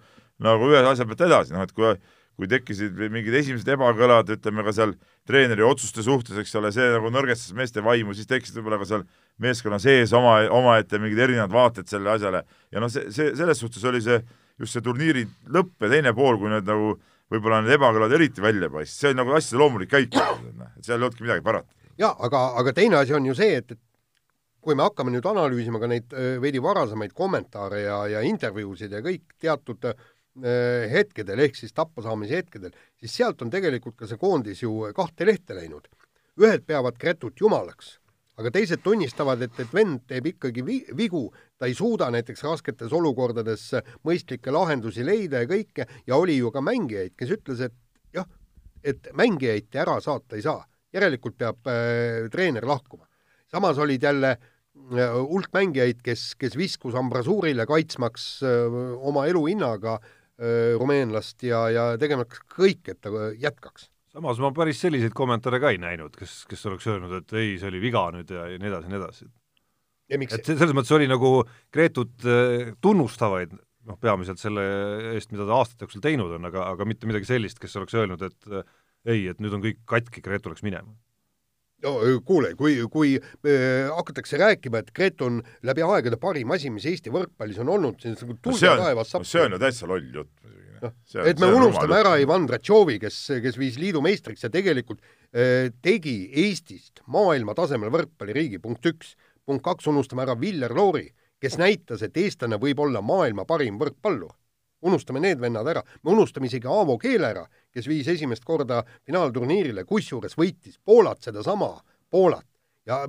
nagu 0.43 0.71
ühe 0.71 0.83
asja 0.87 1.07
pealt 1.09 1.27
edasi, 1.27 1.55
noh 1.55 1.65
et 1.67 1.75
kui 1.75 1.95
kui 2.39 2.49
tekkisid 2.49 2.97
mingid 3.13 3.35
esimesed 3.37 3.67
ebakõlad, 3.75 4.31
ütleme 4.33 4.63
ka 4.65 4.73
seal 4.73 4.95
treeneri 5.29 5.65
otsuste 5.65 6.03
suhtes, 6.05 6.37
eks 6.41 6.55
ole, 6.57 6.71
see 6.73 6.87
nagu 6.95 7.11
nõrgestas 7.13 7.53
meeste 7.57 7.83
vaimu, 7.85 8.15
siis 8.17 8.29
tekkisid 8.29 8.57
võib-olla 8.57 8.79
ka 8.81 8.87
seal 8.89 9.03
meeskonna 9.43 9.77
sees 9.81 10.13
oma, 10.17 10.39
omaette 10.53 10.99
mingid 11.01 11.21
erinevad 11.27 11.53
vaated 11.53 11.91
sellele 11.91 12.15
asjale 12.17 12.43
ja 12.73 12.81
noh, 12.81 12.89
see, 12.93 13.11
see, 13.13 13.35
selles 13.37 13.61
suhtes 13.61 13.85
oli 13.89 14.01
see 14.03 14.17
just 14.59 14.75
see 14.75 14.85
turniiri 14.85 15.25
lõpp 15.53 15.85
ja 15.85 15.91
teine 15.95 16.13
pool, 16.17 16.37
kui 16.41 16.51
need 16.51 16.67
nagu 16.67 16.93
võib-olla 17.33 17.63
need 17.63 17.77
ebakõlad 17.77 18.13
eriti 18.13 18.43
välja 18.43 18.69
paistsid, 18.73 18.99
see 18.99 19.09
oli 19.11 19.19
nagu 19.21 19.33
asjade 19.37 19.61
loomulik 19.61 19.91
käik, 19.93 20.13
et 20.13 20.85
seal 20.85 20.99
ei 20.99 21.01
olnudki 21.01 21.25
midagi 21.25 21.45
parata. 21.45 21.73
jaa, 21.97 22.13
aga, 22.27 22.43
aga 22.61 22.73
teine 22.77 22.99
asi 22.99 23.15
on 23.17 23.25
ju 23.25 23.35
see, 23.37 23.57
et, 23.61 23.73
et 23.73 23.81
kui 24.63 24.77
me 24.77 24.85
hakkame 24.85 25.11
nüüd 25.13 25.25
analüüsima 25.27 25.81
ka 25.81 25.89
neid 25.91 26.13
veidi 26.41 26.61
varasemaid 26.63 27.15
kommentaare 27.17 27.81
ja, 27.83 27.97
ja 28.15 28.21
intervjuusid 28.27 28.93
ja 28.93 29.01
kõik 29.03 29.35
teatud 29.41 29.89
äh, 29.89 29.97
hetkedel, 30.93 31.41
ehk 31.45 31.57
siis 31.59 31.75
tappasaamise 31.75 32.39
hetkedel, 32.41 32.71
siis 32.99 33.17
sealt 33.19 33.41
on 33.43 33.51
tegelikult 33.53 33.97
ka 33.99 34.09
see 34.09 34.21
koondis 34.21 34.63
ju 34.63 34.93
kahte 34.95 35.27
lehte 35.27 35.57
läinud. 35.57 35.89
ühed 36.41 36.63
peavad 36.65 36.97
Gretut 36.97 37.39
jumalaks 37.39 37.97
aga 38.39 38.51
teised 38.53 38.81
tunnistavad, 38.83 39.41
et, 39.45 39.57
et 39.61 39.73
vend 39.73 40.01
teeb 40.09 40.31
ikkagi 40.33 40.63
vi-, 40.65 40.85
vigu, 40.97 41.27
ta 41.59 41.69
ei 41.69 41.75
suuda 41.77 42.09
näiteks 42.13 42.43
rasketes 42.45 42.93
olukordades 42.95 43.67
mõistlikke 44.07 44.53
lahendusi 44.53 45.05
leida 45.05 45.43
ja 45.43 45.49
kõike. 45.49 45.87
Ja 46.09 46.17
oli 46.21 46.39
ju 46.39 46.51
ka 46.53 46.63
mängijaid, 46.65 47.13
kes 47.19 47.35
ütles, 47.37 47.61
et 47.67 47.75
jah, 48.15 48.27
et 48.83 49.11
mängijaid 49.17 49.77
ära 49.83 49.99
saata 50.03 50.39
ei 50.39 50.45
saa, 50.45 50.63
järelikult 50.93 51.37
peab 51.37 51.69
äh, 51.69 52.25
treener 52.33 52.65
lahkuma. 52.67 53.07
samas 53.53 53.77
olid 53.77 54.03
jälle 54.03 54.33
äh, 54.33 55.13
hulk 55.13 55.53
mängijaid, 55.53 56.01
kes, 56.03 56.33
kes 56.35 56.57
viskus 56.57 56.95
ambrasuurile 56.97 57.65
kaitsmaks 57.69 58.27
äh, 58.43 58.81
oma 58.97 59.27
eluhinnaga 59.29 59.99
äh, 60.01 60.73
rumeenlast 60.79 61.43
ja, 61.43 61.67
ja 61.69 61.87
tegemaks 61.97 62.41
kõik, 62.57 62.89
et 62.89 63.01
ta 63.01 63.29
jätkaks 63.37 63.92
samas 64.13 64.41
ma 64.43 64.51
päris 64.55 64.81
selliseid 64.83 65.15
kommentaare 65.17 65.59
ka 65.61 65.73
ei 65.73 65.79
näinud, 65.81 66.15
kes, 66.17 66.43
kes 66.49 66.65
oleks 66.69 66.89
öelnud, 66.91 67.13
et 67.21 67.37
ei, 67.39 67.55
see 67.61 67.69
oli 67.71 67.81
viga 67.83 68.05
nüüd 68.15 68.33
ja, 68.33 68.47
ja 68.51 68.61
nii 68.61 68.71
edasi 68.71 68.89
ja 68.89 68.93
nii 68.93 69.01
edasi. 69.01 69.29
et 70.37 70.49
selles 70.51 70.75
mõttes 70.75 70.93
oli 70.95 71.09
nagu 71.09 71.35
Gretut 71.73 72.27
äh, 72.27 72.73
tunnustavaid 72.83 73.55
noh, 73.89 73.99
peamiselt 73.99 74.39
selle 74.39 74.63
eest, 75.13 75.33
mida 75.33 75.47
ta 75.49 75.57
aastate 75.59 75.87
jooksul 75.87 76.03
teinud 76.03 76.31
on, 76.37 76.45
aga, 76.51 76.69
aga 76.75 76.87
mitte 76.87 77.09
midagi 77.09 77.27
sellist, 77.27 77.59
kes 77.59 77.75
oleks 77.79 77.97
öelnud, 77.97 78.21
et 78.23 78.53
äh, 78.53 78.69
ei, 79.09 79.25
et 79.31 79.41
nüüd 79.43 79.57
on 79.57 79.65
kõik 79.65 79.81
katki, 79.89 80.23
Gretu 80.23 80.53
läks 80.53 80.63
minema 80.65 80.93
no 81.83 81.93
kuule, 82.25 82.53
kui, 82.59 82.77
kui 82.91 83.15
äh, 83.17 83.89
hakatakse 83.91 84.39
rääkima, 84.39 84.83
et 84.83 84.93
Gret 84.95 85.21
on 85.25 85.41
läbi 85.67 85.83
aegade 85.85 86.19
parim 86.21 86.53
asi, 86.55 86.71
mis 86.73 86.85
Eesti 86.89 87.11
võrkpallis 87.13 87.59
on 87.63 87.71
olnud, 87.73 87.99
siis 88.03 88.21
nagu 88.21 88.37
tulge 88.39 88.75
taevas 88.79 89.11
sapp. 89.13 89.27
see 89.27 89.43
on 89.43 89.57
ju 89.57 89.61
täitsa 89.63 89.89
loll 89.89 90.07
jutt 90.13 90.31
muidugi. 90.43 90.72
Noh, 90.83 90.93
et 91.23 91.39
me 91.41 91.49
unustame 91.55 91.97
ära 91.97 92.13
Ivan 92.21 92.47
Ratšovi, 92.51 92.99
kes, 93.01 93.19
kes 93.43 93.57
viis 93.59 93.79
liidu 93.81 94.03
meistriks 94.03 94.45
ja 94.45 94.51
tegelikult 94.53 95.01
äh, 95.01 95.71
tegi 95.81 96.17
Eestist 96.45 97.03
maailma 97.07 97.55
tasemel 97.57 97.93
võrkpalliriigi, 97.93 98.61
punkt 98.63 98.85
üks. 98.91 99.15
punkt 99.43 99.63
kaks, 99.63 99.87
unustame 99.91 100.23
ära 100.23 100.37
Viljar 100.39 100.71
Loori 100.71 101.09
kes 101.43 101.57
näitas, 101.59 101.99
et 102.05 102.15
eestlane 102.17 102.55
võib 102.59 102.79
olla 102.79 103.01
maailma 103.03 103.43
parim 103.45 103.79
võrkpallur. 103.81 104.31
unustame 104.83 105.19
need 105.23 105.39
vennad 105.39 105.67
ära, 105.71 105.79
me 106.03 106.11
unustame 106.11 106.49
isegi 106.49 106.67
Aavo 106.67 106.97
Keele 106.99 107.29
ära, 107.29 107.43
kes 107.71 107.85
viis 107.87 108.07
esimest 108.11 108.43
korda 108.43 108.81
finaalturniirile, 109.07 109.85
kusjuures 109.87 110.35
võitis 110.35 110.75
Poolat, 110.85 111.21
sedasama 111.23 111.69
Poolat 112.11 112.45
ja 112.85 112.99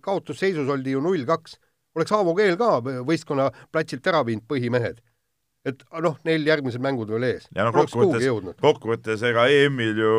kaotusseisus 0.00 0.68
oldi 0.68 0.92
ju 0.92 1.00
null 1.00 1.24
kaks. 1.28 1.56
oleks 1.96 2.12
Aavo 2.12 2.34
Keel 2.36 2.56
ka 2.60 2.80
võistkonna 2.80 3.48
platsilt 3.72 4.06
ära 4.06 4.24
viinud 4.24 4.44
põhimehed 4.48 5.00
et 5.68 5.82
noh, 6.00 6.14
neil 6.24 6.46
järgmised 6.48 6.80
mängud 6.80 7.10
veel 7.12 7.26
ees. 7.28 7.48
ja 7.56 7.66
no 7.66 7.72
kokkuvõttes, 7.74 8.54
kokkuvõttes 8.62 9.24
ega 9.28 9.44
EM-il 9.52 9.98
ju 10.00 10.12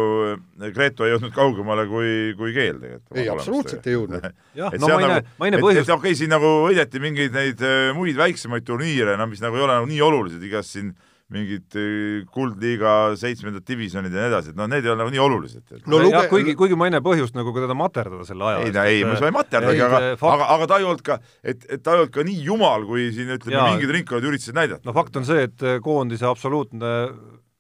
Gretu 0.76 1.08
ei 1.08 1.16
jõudnud 1.16 1.34
kaugemale 1.34 1.88
kui, 1.90 2.12
kui 2.38 2.54
Keel 2.54 2.78
tegelikult. 2.78 3.18
ei, 3.18 3.30
absoluutselt 3.34 3.88
ei 3.90 3.98
jõudnud. 3.98 4.28
jah, 4.60 4.76
no 4.78 4.92
maine 4.94 5.14
nagu,, 5.16 5.38
maine 5.42 5.62
põhjus. 5.64 5.88
okei 5.88 5.98
okay,, 5.98 6.20
siin 6.20 6.34
nagu 6.34 6.52
võideti 6.68 7.02
mingeid 7.02 7.34
neid 7.38 7.64
äh, 7.66 7.90
muid 7.98 8.20
väiksemaid 8.20 8.68
turniire, 8.68 9.18
no 9.18 9.30
mis 9.32 9.42
nagu 9.42 9.58
ei 9.58 9.66
ole 9.66 9.80
nagu 9.80 9.90
nii 9.90 10.04
olulised, 10.12 10.46
igast 10.46 10.78
siin 10.78 10.94
äh, 10.94 11.11
mingid 11.32 11.78
äh, 11.80 12.22
kuldliiga 12.34 13.16
seitsmendad 13.20 13.66
divisjonid 13.68 14.14
ja 14.14 14.26
nii 14.26 14.32
edasi, 14.32 14.54
et 14.54 14.60
noh, 14.60 14.70
need 14.72 14.86
ei 14.86 14.94
ole 14.94 15.02
nagu 15.04 15.14
nii 15.14 15.24
olulised. 15.24 15.66
no 15.86 16.02
luge... 16.02 16.14
jah, 16.16 16.30
kuigi, 16.32 16.56
kuigi 16.60 16.80
ma 16.80 16.90
ei 16.90 16.96
näe 16.96 17.04
põhjust 17.06 17.38
nagu 17.38 17.54
ka 17.56 17.66
teda 17.66 17.78
materdada 17.78 18.28
selle 18.28 18.48
aja 18.50 18.64
eest. 18.66 18.80
ei, 18.84 19.02
ei, 19.02 19.06
ma 19.08 19.18
ei 19.18 19.36
materdagi, 19.36 19.84
aga, 19.88 20.02
aga, 20.16 20.50
aga 20.58 20.72
ta 20.72 20.80
ei 20.82 20.88
olnud 20.90 21.06
ka, 21.08 21.20
et, 21.44 21.68
et 21.68 21.84
ta 21.84 21.96
ei 21.96 22.04
olnud 22.04 22.16
ka 22.16 22.26
nii 22.28 22.42
jumal, 22.48 22.88
kui 22.90 23.10
siin 23.16 23.32
ütleme 23.38 23.68
mingid 23.74 23.96
ringkonnad 23.98 24.32
üritasid 24.32 24.58
näidata. 24.58 24.84
no 24.88 24.96
fakt 24.98 25.22
on 25.22 25.28
see, 25.28 25.48
et 25.50 25.68
äh, 25.68 25.80
koondise 25.84 26.28
absoluutne 26.30 26.92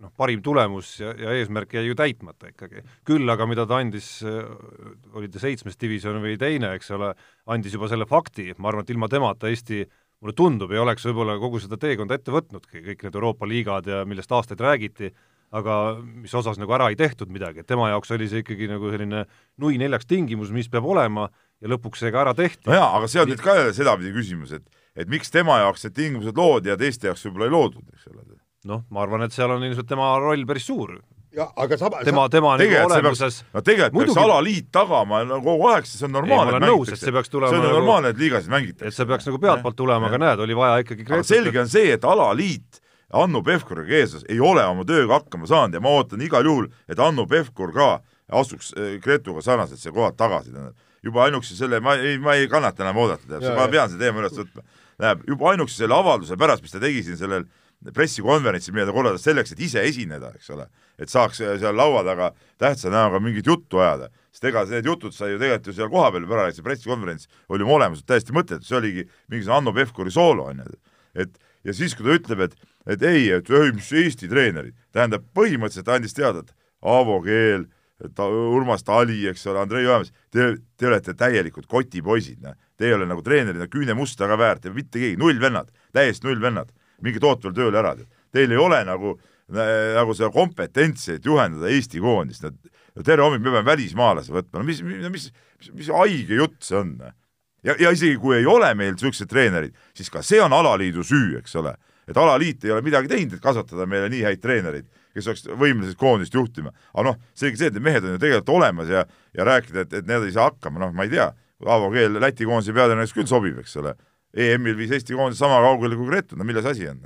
noh, 0.01 0.12
parim 0.18 0.42
tulemus 0.44 0.96
ja, 1.01 1.13
ja 1.18 1.34
eesmärk 1.38 1.75
jäi 1.78 1.86
ju 1.88 1.96
täitmata 1.98 2.51
ikkagi. 2.51 2.84
küll 3.08 3.30
aga 3.32 3.48
mida 3.50 3.66
ta 3.70 3.80
andis, 3.82 4.10
äh, 4.25 4.42
oli 5.16 5.30
ta 5.32 5.42
seitsmes 5.44 5.80
divisjon 5.82 6.22
või 6.24 6.38
teine, 6.42 6.74
eks 6.78 6.92
ole, 6.98 7.13
andis 7.51 7.75
juba 7.78 7.90
selle 7.92 8.08
fakti, 8.10 8.51
ma 8.58 8.72
arvan, 8.72 8.86
et 8.86 8.94
ilma 8.94 9.10
temata 9.12 9.51
Eesti 9.51 9.84
mulle 10.22 10.38
tundub, 10.38 10.72
ei 10.72 10.82
oleks 10.82 11.06
võib-olla 11.10 11.36
kogu 11.42 11.60
seda 11.62 11.80
teekonda 11.82 12.18
ette 12.18 12.34
võtnudki, 12.34 12.82
kõik 12.86 13.06
need 13.06 13.18
Euroopa 13.18 13.50
liigad 13.50 13.88
ja 13.90 14.01
millest 14.08 14.32
aastaid 14.32 14.62
räägiti, 14.62 15.12
aga 15.51 15.78
mis 16.00 16.34
osas 16.38 16.60
nagu 16.62 16.72
ära 16.78 16.92
ei 16.92 16.98
tehtud 17.00 17.32
midagi, 17.34 17.63
et 17.63 17.68
tema 17.68 17.90
jaoks 17.92 18.13
oli 18.16 18.30
see 18.32 18.44
ikkagi 18.46 18.70
nagu 18.72 18.92
selline 18.94 19.25
nui 19.60 19.80
neljaks 19.82 20.08
tingimus, 20.08 20.54
mis 20.56 20.70
peab 20.72 20.88
olema 20.88 21.28
ja 21.62 21.72
lõpuks 21.74 22.06
see 22.06 22.13
ka 22.13 22.22
ära 22.24 22.36
tehti. 22.38 22.70
no 22.70 22.78
jaa, 22.78 22.92
aga 23.00 23.10
see 23.12 23.24
on 23.24 23.34
nüüd 23.34 23.44
ka 23.44 23.58
jälle 23.58 23.74
sedapidi 23.75 24.13
küsimus, 24.16 24.54
et 24.56 24.70
et 24.96 25.10
miks 25.12 25.32
tema 25.32 25.58
jaoks 25.63 25.86
need 25.88 25.98
tingimused 25.98 26.38
loodi 26.38 26.72
ja 26.72 26.78
teiste 26.80 27.10
jaoks 27.10 27.25
võib-olla 27.28 27.50
ei 27.50 27.56
loodud, 27.56 27.90
eks 27.96 28.08
ole. 28.12 28.40
noh, 28.70 28.86
ma 28.94 29.04
arvan, 29.04 29.25
et 29.25 29.36
seal 29.36 29.51
on 29.51 29.66
ilmselt 29.66 29.90
tema 29.90 30.13
roll 30.22 30.46
päris 30.48 30.70
suur 30.70 31.00
jah, 31.36 31.52
aga 31.56 31.78
sama 31.78 32.04
tema, 32.04 32.28
tema 32.30 32.54
nagu 32.60 32.78
olemuses 32.86 33.42
no 33.54 33.64
tegelikult 33.66 34.12
peaks 34.12 34.22
alaliit 34.22 34.70
tagama 34.74 35.24
no 35.28 35.40
kogu 35.44 35.70
aeg, 35.72 35.88
see 35.88 36.06
on 36.08 36.16
normaalne, 36.18 36.60
et 36.60 36.92
et 36.92 37.00
see 37.00 37.12
see 37.12 37.40
on 37.40 37.48
nagu, 37.48 37.74
normaalne, 37.80 38.12
et 38.14 38.20
liigasid 38.20 38.52
mängitakse. 38.52 38.92
et 38.92 38.98
see 38.98 39.08
peaks 39.10 39.28
nagu 39.30 39.42
pealtpoolt 39.42 39.78
tulema, 39.80 40.12
aga 40.12 40.22
näed, 40.26 40.46
oli 40.46 40.58
vaja 40.58 40.84
ikkagi 40.86 41.08
aga 41.08 41.24
selge 41.28 41.64
on 41.64 41.72
see, 41.72 41.92
et 41.96 42.08
alaliit 42.08 42.82
Hanno 43.12 43.42
Pevkuriga 43.44 43.98
eesotsas 44.00 44.28
ei 44.32 44.40
ole 44.40 44.64
oma 44.64 44.86
tööga 44.88 45.20
hakkama 45.20 45.48
saanud 45.50 45.76
ja 45.76 45.84
ma 45.84 45.92
ootan 45.98 46.22
igal 46.24 46.48
juhul, 46.48 46.70
et 46.88 47.00
Hanno 47.00 47.26
Pevkur 47.28 47.74
ka 47.76 47.90
astuks 48.32 48.72
eh, 48.78 48.98
Gretuga 49.04 49.44
sarnaselt 49.44 49.82
see 49.82 49.92
kohad 49.92 50.16
tagasi, 50.20 50.54
tähendab. 50.54 50.76
juba 51.04 51.24
ainuüksi 51.26 51.58
selle, 51.58 51.80
ma 51.84 51.96
ei, 51.98 52.20
ma 52.22 52.36
ei 52.38 52.48
kannata 52.48 52.86
enam 52.86 53.00
oodata, 53.04 53.40
ma 53.56 53.68
pean 53.72 53.90
selle 53.90 54.06
teema 54.06 54.24
üles 54.24 54.38
võtma. 54.38 54.64
tähendab, 54.98 55.26
juba 55.28 55.50
ainuüksi 55.52 55.82
selle 55.84 55.98
avalduse 55.98 56.38
pärast, 56.40 56.64
mis 56.64 56.72
ta 56.72 56.80
tegi 56.80 57.04
siin 57.08 57.20
sellel 57.20 57.48
pressikonverentsil, 57.90 58.74
mida 58.76 58.86
ta 58.86 58.94
korraldas 58.94 59.24
selleks, 59.26 59.56
et 59.56 59.62
ise 59.66 59.82
esineda, 59.90 60.30
eks 60.38 60.52
ole, 60.54 60.68
et 61.02 61.10
saaks 61.10 61.42
seal 61.42 61.76
laua 61.76 62.04
taga 62.06 62.30
tähtsa 62.62 62.92
näoga 62.94 63.22
mingit 63.24 63.48
juttu 63.50 63.82
ajada, 63.82 64.12
sest 64.30 64.46
ega 64.52 64.64
need 64.70 64.86
jutud 64.86 65.16
sai 65.16 65.34
ju 65.34 65.40
tegelikult 65.42 65.72
ju 65.72 65.78
seal 65.80 65.90
kohapeal 65.90 66.28
ära, 66.30 66.52
see 66.54 66.66
pressikonverents 66.66 67.30
oli 67.50 67.66
oma 67.66 67.80
olemuselt 67.80 68.06
täiesti 68.12 68.36
mõttetu, 68.38 68.68
see 68.68 68.78
oligi 68.78 69.08
mingisugune 69.32 69.58
Hanno 69.58 69.74
Pevkuri 69.74 70.14
soolo, 70.14 70.52
on 70.52 70.62
ju. 70.62 70.78
et 71.26 71.42
ja 71.66 71.74
siis, 71.74 71.96
kui 71.98 72.06
ta 72.06 72.18
ütleb, 72.20 72.46
et, 72.46 72.58
et 72.94 73.06
ei, 73.10 73.30
et 73.34 73.50
ei, 73.50 73.74
mis 73.76 73.92
Eesti 74.04 74.30
treenerid, 74.30 74.78
tähendab, 74.94 75.26
põhimõtteliselt 75.38 75.90
ta 75.90 75.98
andis 75.98 76.18
teada, 76.18 76.46
et 76.46 76.54
Aavo 76.86 77.18
Keel, 77.26 77.66
ta, 78.18 78.28
Urmas 78.30 78.86
Tali, 78.86 79.24
eks 79.30 79.46
ole, 79.50 79.62
Andrei 79.62 79.86
Joemas, 79.86 80.14
te, 80.34 80.54
te 80.78 80.90
olete 80.90 81.18
täielikud 81.18 81.70
kotipoisid, 81.70 82.42
noh. 82.46 82.58
Te 82.82 82.88
ei 82.90 82.96
ole 82.96 83.06
nagu 83.06 83.22
treenerina 83.22 83.68
küünemusta 83.70 84.26
ka 84.26 84.34
väärt 84.42 84.64
ja 84.66 84.72
mitte 84.74 84.98
keegi, 84.98 85.20
nullvennad, 85.22 85.68
täiesti 85.94 86.26
nullvennad 86.26 86.72
minge 87.05 87.22
tootval 87.22 87.55
tööl 87.55 87.77
ära, 87.77 87.96
teil 88.34 88.51
ei 88.51 88.60
ole 88.62 88.81
nagu, 88.88 89.15
nagu 89.51 90.15
seda 90.17 90.31
kompetentsi, 90.34 91.17
et 91.17 91.25
juhendada 91.27 91.72
Eesti 91.72 92.01
koondist, 92.03 92.46
no 92.46 93.05
tere 93.05 93.25
hommik, 93.25 93.43
me 93.43 93.55
peame 93.55 93.67
välismaalase 93.72 94.34
võtma, 94.34 94.62
no 94.62 94.67
mis, 94.67 94.81
mis, 94.86 95.08
mis, 95.12 95.27
mis, 95.60 95.74
mis 95.79 95.91
haige 95.96 96.39
jutt 96.39 96.62
see 96.67 96.79
on? 96.79 96.96
ja, 97.65 97.75
ja 97.79 97.91
isegi 97.93 98.17
kui 98.22 98.38
ei 98.39 98.48
ole 98.50 98.72
meil 98.77 98.96
niisugused 98.96 99.29
treenerid, 99.31 99.75
siis 99.98 100.12
ka 100.13 100.24
see 100.25 100.41
on 100.43 100.53
alaliidu 100.55 101.05
süü, 101.05 101.38
eks 101.41 101.55
ole. 101.62 101.75
et 102.10 102.17
alaliit 102.17 102.65
ei 102.65 102.74
ole 102.74 102.81
midagi 102.84 103.08
teinud, 103.08 103.38
et 103.38 103.43
kasvatada 103.43 103.86
meile 103.88 104.10
nii 104.12 104.24
häid 104.25 104.41
treenereid, 104.43 104.88
kes 105.15 105.27
oleks 105.29 105.46
võimelised 105.48 106.00
koondist 106.00 106.34
juhtima. 106.36 106.74
aga 106.93 107.12
noh, 107.12 107.20
selge 107.38 107.60
see, 107.60 107.72
et 107.72 107.77
need 107.77 107.86
mehed 107.86 108.08
on 108.08 108.17
ju 108.17 108.24
tegelikult 108.24 108.55
olemas 108.58 108.89
ja, 108.91 109.05
ja 109.38 109.48
rääkida, 109.48 109.86
et, 109.86 109.93
et 110.01 110.10
need 110.10 110.27
ei 110.27 110.36
saa 110.36 110.50
hakkama, 110.50 110.81
noh, 110.86 110.93
ma 110.96 111.08
ei 111.08 111.13
tea, 111.13 111.31
Aavo 111.62 111.91
Keel 111.93 112.15
Läti 112.17 112.48
koondise 112.50 112.74
peatreeneriks 112.74 113.13
küll 113.13 113.29
sobib, 113.29 113.60
eks 113.62 113.75
ole 113.77 113.93
EM-il 114.32 114.78
viis 114.80 114.94
Eesti 114.96 115.18
koondis 115.18 115.40
sama 115.42 115.60
kaugele 115.64 115.98
kui 116.00 116.08
Gretu, 116.10 116.38
no 116.40 116.48
milles 116.48 116.68
asi 116.68 116.88
on? 116.90 117.02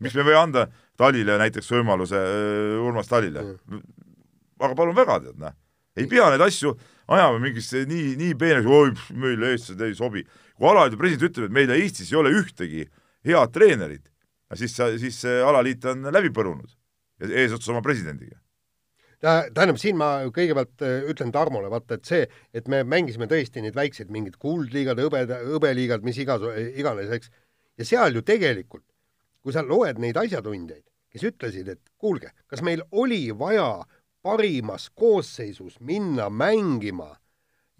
miks 0.00 0.14
me 0.16 0.22
ei 0.24 0.30
või 0.30 0.38
anda 0.40 0.66
Talile 1.00 1.36
näiteks 1.40 1.68
võimaluse, 1.74 2.20
Urmas 2.80 3.10
Talile 3.10 3.44
mm.? 3.44 3.82
aga 4.60 4.76
palun 4.76 4.96
väga, 4.96 5.18
tead, 5.24 5.38
noh. 5.40 5.56
ei 5.96 6.08
pea 6.08 6.30
neid 6.32 6.44
asju 6.44 6.74
ajama 7.10 7.40
mingisse 7.42 7.84
nii, 7.90 8.14
nii 8.20 8.36
peeneks, 8.38 8.68
oi, 8.70 8.92
meile 9.18 9.54
eestlased 9.54 9.82
ei 9.86 9.96
sobi. 9.98 10.24
kui 10.56 10.68
alaliidu 10.68 11.00
president 11.00 11.30
ütleb, 11.30 11.48
et 11.48 11.56
meil 11.56 11.72
Eestis 11.76 12.12
ei 12.12 12.20
ole 12.20 12.32
ühtegi 12.36 12.84
head 13.26 13.52
treenerit, 13.54 14.06
siis, 14.54 14.76
siis 15.00 15.24
see 15.24 15.40
alaliit 15.42 15.84
on 15.90 16.08
läbi 16.12 16.32
põrunud 16.34 16.70
eesotsas 17.20 17.72
oma 17.72 17.82
presidendiga 17.84 18.38
tähendab, 19.20 19.78
siin 19.80 19.98
ma 20.00 20.10
kõigepealt 20.32 20.84
äh, 20.86 21.04
ütlen 21.10 21.32
Tarmole, 21.34 21.70
vaata, 21.72 21.98
et 21.98 22.08
see, 22.08 22.26
et 22.56 22.68
me 22.72 22.82
mängisime 22.88 23.28
tõesti 23.30 23.62
neid 23.64 23.76
väikseid 23.76 24.12
mingeid 24.12 24.38
kuldliigad, 24.40 25.00
hõbe, 25.02 25.24
hõbeliigad, 25.52 26.04
mis 26.06 26.18
igas, 26.22 26.44
iganes, 26.74 27.12
eks, 27.16 27.32
ja 27.80 27.88
seal 27.88 28.16
ju 28.16 28.24
tegelikult, 28.26 28.86
kui 29.44 29.56
sa 29.56 29.64
loed 29.64 30.00
neid 30.00 30.18
asjatundjaid, 30.20 30.84
kes 31.12 31.24
ütlesid, 31.32 31.68
et 31.68 31.82
kuulge, 32.00 32.32
kas 32.48 32.62
meil 32.64 32.84
oli 32.92 33.28
vaja 33.36 33.82
parimas 34.22 34.90
koosseisus 34.94 35.78
minna 35.80 36.28
mängima 36.30 37.14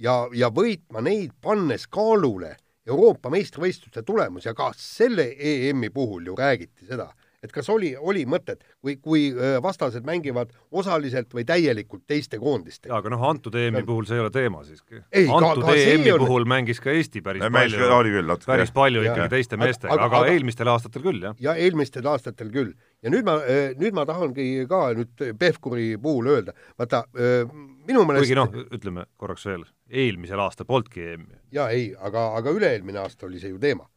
ja, 0.01 0.25
ja 0.33 0.49
võitma 0.53 1.03
neid, 1.05 1.35
pannes 1.43 1.87
kaalule 1.93 2.57
Euroopa 2.89 3.31
meistrivõistluste 3.31 4.03
tulemus 4.03 4.49
ja 4.49 4.55
ka 4.57 4.71
selle 4.77 5.29
EM-i 5.37 5.91
puhul 5.95 6.31
ju 6.31 6.37
räägiti 6.37 6.89
seda 6.89 7.11
et 7.45 7.53
kas 7.55 7.69
oli, 7.73 7.93
oli 7.97 8.27
mõtet, 8.29 8.63
kui, 8.83 8.97
kui 9.01 9.31
vastased 9.63 10.05
mängivad 10.07 10.53
osaliselt 10.71 11.33
või 11.35 11.47
täielikult 11.49 12.05
teiste 12.11 12.39
koondistega. 12.41 12.93
jaa, 12.93 13.01
aga 13.01 13.13
noh, 13.15 13.25
antud 13.31 13.57
EM-i 13.57 13.83
puhul 13.87 14.09
see 14.09 14.19
ei 14.19 14.25
ole 14.25 14.33
teema 14.35 14.63
siiski. 14.67 15.01
antud 15.25 15.65
EM-i 15.73 16.13
on... 16.15 16.25
puhul 16.27 16.47
mängis 16.51 16.83
ka 16.85 16.93
Eesti 16.93 17.23
päris 17.25 17.45
ja, 17.45 17.51
palju, 17.55 17.81
küll, 17.81 18.35
päris 18.47 18.75
palju 18.77 19.05
ja. 19.05 19.15
ikkagi 19.15 19.35
teiste 19.37 19.61
meestega, 19.61 19.95
aga, 19.95 20.09
aga, 20.11 20.23
aga 20.25 20.35
eelmistel 20.35 20.73
aastatel 20.73 21.07
küll, 21.07 21.25
jah. 21.25 21.37
ja 21.41 21.57
eelmistel 21.57 22.11
aastatel 22.13 22.53
küll. 22.53 22.75
ja 23.01 23.13
nüüd 23.15 23.25
ma, 23.29 23.39
nüüd 23.81 23.97
ma 23.97 24.05
tahangi 24.09 24.51
ka 24.71 24.83
nüüd 24.99 25.29
Pevkuri 25.41 25.95
puhul 26.03 26.29
öelda, 26.35 26.57
vaata 26.79 27.07
minu 27.17 28.05
meelest 28.05 28.27
kuigi 28.27 28.37
noh, 28.39 28.53
ütleme 28.77 29.07
korraks 29.21 29.47
veel, 29.49 29.65
eelmisel 29.89 30.45
aastal 30.45 30.69
polnudki 30.69 31.09
EM-i. 31.15 31.41
jaa, 31.57 31.71
ei, 31.73 31.91
aga, 31.97 32.31
aga 32.41 32.53
üle-eelmine 32.57 33.01
aasta 33.01 33.29
oli 33.31 33.41
see 33.41 33.55
ju 33.55 33.63
teema 33.63 33.89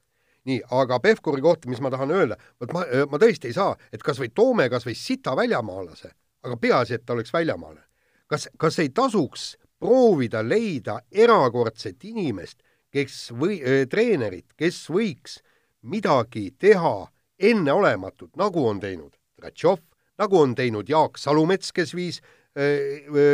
nii, 0.50 0.60
aga 0.76 1.00
Pevkuri 1.00 1.42
kohta, 1.42 1.70
mis 1.72 1.82
ma 1.84 1.92
tahan 1.94 2.12
öelda, 2.12 2.38
vot 2.62 2.74
ma, 2.76 2.84
ma 3.12 3.20
tõesti 3.22 3.50
ei 3.52 3.56
saa, 3.56 3.76
et 3.94 4.04
kas 4.04 4.20
või 4.20 4.32
toome 4.36 4.68
kas 4.72 4.86
või 4.88 4.96
sita 5.00 5.36
väljamaalase, 5.40 6.12
aga 6.44 6.58
peaasi, 6.60 6.98
et 6.98 7.06
ta 7.06 7.16
oleks 7.16 7.34
väljamaalane. 7.34 7.86
kas, 8.28 8.50
kas 8.58 8.80
ei 8.80 8.90
tasuks 8.90 9.56
proovida 9.80 10.44
leida 10.44 11.00
erakordset 11.12 12.04
inimest, 12.04 12.62
kes 12.92 13.32
või 13.32 13.60
äh,, 13.62 13.88
treenerit, 13.90 14.54
kes 14.58 14.86
võiks 14.90 15.40
midagi 15.82 16.52
teha 16.60 17.08
enneolematut, 17.40 18.36
nagu 18.40 18.68
on 18.68 18.80
teinud 18.80 19.16
Tratšov, 19.40 19.82
nagu 20.20 20.40
on 20.40 20.56
teinud 20.56 20.90
Jaak 20.90 21.18
Salumets, 21.18 21.72
kes 21.72 21.96
viis 21.96 22.22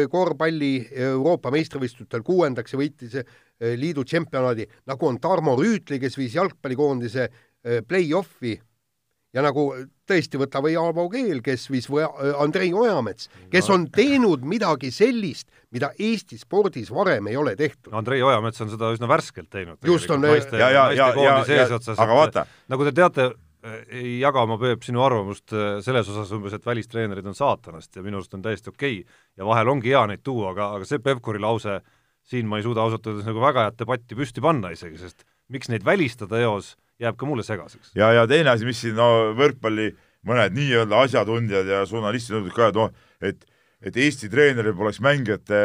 korvpalli 0.09 0.87
Euroopa 0.95 1.51
meistrivõistlustel 1.51 2.23
kuuendaks 2.23 2.73
ja 2.73 2.79
võitis 2.79 3.17
liidu 3.59 4.05
tšempionaadi, 4.07 4.67
nagu 4.87 5.07
on 5.07 5.19
Tarmo 5.19 5.55
Rüütli, 5.59 5.99
kes 5.99 6.17
viis 6.17 6.35
jalgpallikoondise 6.37 7.27
eh, 7.27 7.81
play-off'i 7.87 8.55
ja 9.33 9.43
nagu 9.45 9.65
tõesti 10.09 10.39
võta 10.41 10.61
või 10.63 10.75
Aavo 10.79 11.05
Keel, 11.11 11.41
kes 11.45 11.67
viis 11.69 11.89
või 11.89 12.05
äh, 12.05 12.31
Andrei 12.41 12.71
Ojamets, 12.73 13.29
kes 13.51 13.69
on 13.73 13.87
teinud 13.93 14.45
midagi 14.47 14.91
sellist, 14.93 15.49
mida 15.75 15.91
Eesti 15.99 16.39
spordis 16.39 16.89
varem 16.93 17.29
ei 17.29 17.37
ole 17.37 17.55
tehtud. 17.59 17.93
Andrei 17.93 18.23
Ojamets 18.25 18.61
on 18.65 18.71
seda 18.73 18.89
üsna 18.95 19.09
värskelt 19.11 19.51
teinud. 19.53 19.77
just 19.85 20.09
on 20.09 20.25
ja, 20.25 20.33
ja, 20.57 20.69
ja, 20.71 21.11
ja, 21.13 21.43
ja, 21.45 21.79
aga 21.97 22.15
vaata. 22.15 22.45
nagu 22.69 22.87
te 22.87 22.95
teate, 22.95 23.29
ei 23.91 24.17
jaga 24.21 24.45
ma, 24.47 24.57
Peep, 24.57 24.83
sinu 24.87 25.03
arvamust 25.03 25.53
äh, 25.53 25.77
selles 25.85 26.09
osas 26.09 26.31
umbes, 26.35 26.55
et 26.55 26.65
välistreenerid 26.65 27.25
on 27.27 27.35
saatanast 27.35 27.95
ja 27.95 28.03
minu 28.03 28.21
arust 28.21 28.33
on 28.33 28.41
täiesti 28.41 28.71
okei 28.71 29.01
okay. 29.01 29.21
ja 29.37 29.45
vahel 29.45 29.69
ongi 29.75 29.93
hea 29.93 30.05
neid 30.09 30.23
tuua, 30.23 30.53
aga, 30.55 30.73
aga 30.79 30.87
see 30.87 31.03
Pevkuri 31.03 31.41
lause, 31.43 31.81
siin 32.29 32.49
ma 32.49 32.59
ei 32.59 32.65
suuda 32.65 32.83
ausalt 32.85 33.07
öeldes 33.09 33.27
nagu 33.27 33.41
väga 33.41 33.67
head 33.67 33.79
debatti 33.79 34.17
püsti 34.17 34.43
panna 34.43 34.71
isegi, 34.75 34.99
sest 35.01 35.25
miks 35.49 35.71
neid 35.71 35.85
välistada 35.87 36.39
eos 36.43 36.75
jääb 37.01 37.17
ka 37.17 37.29
mulle 37.29 37.45
segaseks. 37.45 37.93
ja, 37.97 38.11
ja 38.13 38.27
teine 38.29 38.53
asi, 38.53 38.67
mis 38.67 38.81
siin 38.83 38.97
no 38.99 39.33
võrkpalli 39.37 39.91
mõned 40.27 40.57
nii-öelda 40.57 41.05
asjatundjad 41.05 41.69
ja 41.69 41.85
žurnalistid 41.89 42.35
ütlevad 42.37 42.55
ka, 42.57 42.69
et 42.69 42.79
noh, 42.79 42.91
et 43.21 43.47
et 43.79 43.95
Eesti 43.95 44.27
treeneril 44.27 44.73
poleks 44.75 44.97
mängijate 44.99 45.59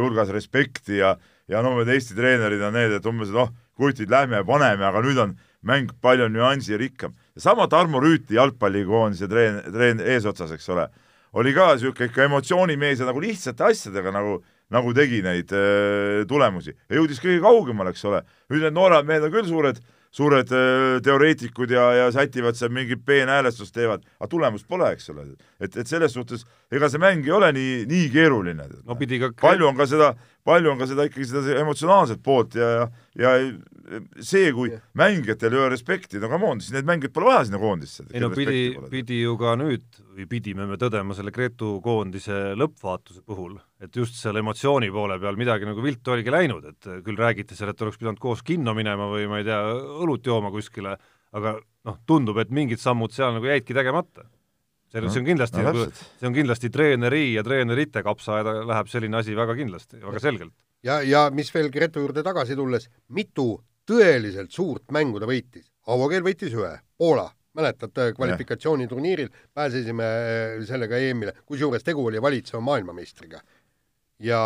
hulgas 0.00 0.32
respekti 0.34 0.96
ja 0.98 1.14
ja 1.50 1.60
no 1.62 1.76
need 1.78 1.92
Eesti 1.94 2.16
treenerid 2.18 2.62
on 2.66 2.74
need, 2.74 2.96
et 2.96 3.06
umbes 3.06 3.30
noh, 3.34 3.52
kutid, 3.78 4.10
lähme 4.10 4.40
ja 4.40 4.46
paneme, 4.46 4.84
aga 4.86 5.02
nüüd 5.04 5.18
on 5.22 5.36
mäng 5.66 5.92
palju 6.02 6.28
nüansirikkam. 6.28 7.14
sama 7.36 7.68
Tarmo 7.68 8.00
Rüütli 8.00 8.36
jalgpallikoondise 8.36 9.28
treen-, 9.28 9.62
treen-, 9.72 10.02
eesotsas, 10.02 10.52
eks 10.52 10.68
ole, 10.68 10.88
oli 11.32 11.54
ka 11.54 11.74
niisugune 11.74 12.10
ikka 12.10 12.26
emotsioonimees 12.26 13.00
ja 13.00 13.06
nagu 13.08 13.20
lihtsate 13.22 13.64
asjadega 13.64 14.12
nagu 14.12 14.40
nagu 14.70 14.92
tegi 14.94 15.22
neid 15.24 15.52
öö, 15.52 16.26
tulemusi 16.30 16.74
ja 16.74 16.98
jõudis 17.00 17.22
kõige 17.22 17.40
kaugemale, 17.44 17.94
eks 17.94 18.04
ole. 18.08 18.22
nüüd 18.50 18.66
need 18.66 18.76
noored 18.76 19.08
mehed 19.08 19.26
on 19.26 19.34
küll 19.34 19.48
suured 19.48 19.80
suured 20.10 20.50
äh, 20.50 20.98
teoreetikud 21.06 21.70
ja, 21.70 21.84
ja 21.94 22.08
sätivad 22.14 22.58
seal 22.58 22.72
mingit 22.74 23.04
peenhäälestust 23.06 23.74
teevad, 23.74 24.02
aga 24.18 24.30
tulemust 24.30 24.66
pole, 24.68 24.88
eks 24.96 25.10
ole. 25.12 25.28
et, 25.62 25.76
et 25.76 25.86
selles 25.86 26.14
suhtes 26.14 26.42
ega 26.74 26.90
see 26.90 27.02
mäng 27.02 27.26
ei 27.26 27.34
ole 27.34 27.52
nii, 27.54 27.84
nii 27.90 28.08
keeruline. 28.14 28.66
no 28.86 28.98
pidi 28.98 29.20
ka 29.22 29.30
palju 29.40 29.70
on 29.70 29.78
ka 29.78 29.86
seda, 29.90 30.14
palju 30.46 30.72
on 30.72 30.80
ka 30.80 30.88
seda 30.90 31.06
ikkagi 31.08 31.28
seda 31.30 31.58
emotsionaalset 31.60 32.22
poolt 32.24 32.56
ja, 32.58 32.68
ja, 32.76 32.88
ja 33.20 33.58
see, 34.24 34.50
kui 34.54 34.70
mängijatel 34.98 35.54
ei 35.54 35.60
ole 35.60 35.72
respekti, 35.74 36.20
no 36.22 36.30
come 36.30 36.48
on, 36.48 36.62
siis 36.62 36.74
need 36.74 36.88
mängijad 36.88 37.14
pole 37.14 37.28
vaja 37.30 37.44
sinna 37.48 37.60
koondisse. 37.62 38.06
ei 38.12 38.22
no 38.22 38.30
pidi, 38.34 38.62
pidi 38.92 39.20
ju 39.22 39.36
ka 39.40 39.56
nüüd 39.60 40.00
või 40.16 40.26
pidime 40.30 40.66
me 40.70 40.78
tõdema 40.80 41.16
selle 41.16 41.34
Gretu 41.34 41.76
koondise 41.84 42.54
lõppvaatuse 42.58 43.24
puhul, 43.26 43.56
et 43.82 43.96
just 43.96 44.18
seal 44.20 44.40
emotsiooni 44.40 44.90
poole 44.94 45.18
peal 45.22 45.38
midagi 45.40 45.68
nagu 45.68 45.84
viltu 45.84 46.14
oligi 46.14 46.34
läinud, 46.34 46.66
et 46.72 46.90
küll 47.06 47.20
räägiti 47.20 47.58
seal, 47.58 47.72
et 47.72 47.86
oleks 47.86 48.00
pidanud 48.00 48.22
koos 48.22 48.44
kinno 48.46 48.74
minema 48.76 49.10
või 49.10 49.26
ma 49.30 49.40
ei 49.40 49.48
tea, 49.48 49.60
õlut 50.00 50.26
jooma 50.26 50.52
kuskile, 50.54 50.96
aga 51.36 51.56
noh, 51.88 52.02
tundub, 52.06 52.38
et 52.42 52.52
mingid 52.54 52.82
sammud 52.82 53.14
seal 53.14 53.34
nagu 53.36 53.50
jäidki 53.50 53.76
tegemata. 53.76 54.26
See, 54.90 55.08
see 55.08 55.22
on 55.22 55.26
kindlasti 55.28 55.62
no, 55.62 55.70
nagu, 55.70 55.86
see 55.94 56.28
on 56.28 56.36
kindlasti 56.36 56.70
treeneri 56.74 57.24
ja 57.34 57.44
treenerite 57.46 58.02
kapsaaeda 58.06 58.60
läheb 58.68 58.90
selline 58.90 59.20
asi 59.20 59.36
väga 59.38 59.56
kindlasti, 59.58 60.00
väga 60.02 60.22
selgelt. 60.22 60.54
ja, 60.86 61.00
ja 61.06 61.26
mis 61.34 61.52
veel 61.54 61.70
Gretu 61.72 62.02
juurde 62.04 62.24
tagasi 62.26 62.56
tulles, 62.58 62.88
mitu 63.08 63.52
tõeliselt 63.90 64.54
suurt 64.54 64.90
mängu 64.94 65.20
ta 65.20 65.28
võitis. 65.30 65.66
Aavo 65.90 66.08
Keel 66.10 66.22
võitis 66.22 66.52
ühe, 66.54 66.72
Poola, 67.00 67.26
mäletad, 67.58 67.96
kvalifikatsiooniturniiril 68.16 69.30
pääsesime 69.56 70.04
äh, 70.04 70.60
sellega 70.68 71.00
EM-ile, 71.00 71.34
kusjuures 71.48 71.86
tegu 71.86 72.04
oli 72.06 72.22
valitseva 72.22 72.62
maailmameistriga. 72.62 73.40
ja 74.20 74.38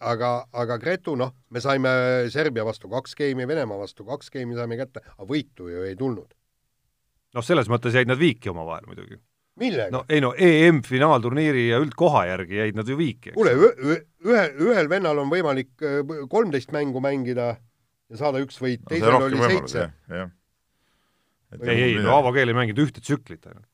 aga, 0.00 0.30
aga 0.52 0.78
Gretu, 0.78 1.16
noh, 1.16 1.32
me 1.50 1.60
saime 1.60 1.88
Serbia 2.30 2.64
vastu 2.68 2.88
kaks 2.92 3.14
geimi, 3.16 3.48
Venemaa 3.48 3.78
vastu 3.78 4.04
kaks 4.04 4.30
geimi 4.30 4.54
saime 4.54 4.76
kätte, 4.76 5.00
aga 5.16 5.28
võitu 5.28 5.70
ju 5.72 5.82
ei 5.88 5.96
tulnud. 5.96 6.34
noh, 7.34 7.44
selles 7.44 7.68
mõttes 7.68 7.94
jäid 7.96 8.10
nad 8.10 8.20
viiki 8.20 8.52
omavahel 8.52 8.86
muidugi 8.86 9.16
millega? 9.60 9.90
no 9.94 10.04
ei 10.08 10.22
no 10.24 10.32
EM-finaalturniiri 10.36 11.66
ja 11.70 11.80
üldkoha 11.82 12.24
järgi 12.30 12.60
jäid 12.62 12.78
nad 12.78 12.88
ju 12.88 12.96
viiki. 13.00 13.34
kuule, 13.36 13.54
ühe, 13.56 14.44
ühel 14.68 14.90
vennal 14.92 15.20
on 15.22 15.32
võimalik 15.32 15.84
äh, 15.84 16.00
kolmteist 16.30 16.72
mängu 16.74 17.02
mängida 17.04 17.54
ja 18.12 18.20
saada 18.20 18.42
üks 18.44 18.60
võit, 18.62 18.84
teisel 18.88 19.12
no, 19.12 19.26
oli 19.26 19.40
seitse. 19.40 19.90
ei, 21.60 21.76
ei, 21.76 21.94
no 22.00 22.16
Aavo 22.18 22.32
Keel 22.36 22.52
ei 22.52 22.58
mänginud 22.58 22.84
ühte 22.86 23.04
tsüklit 23.04 23.46
ainult. 23.48 23.68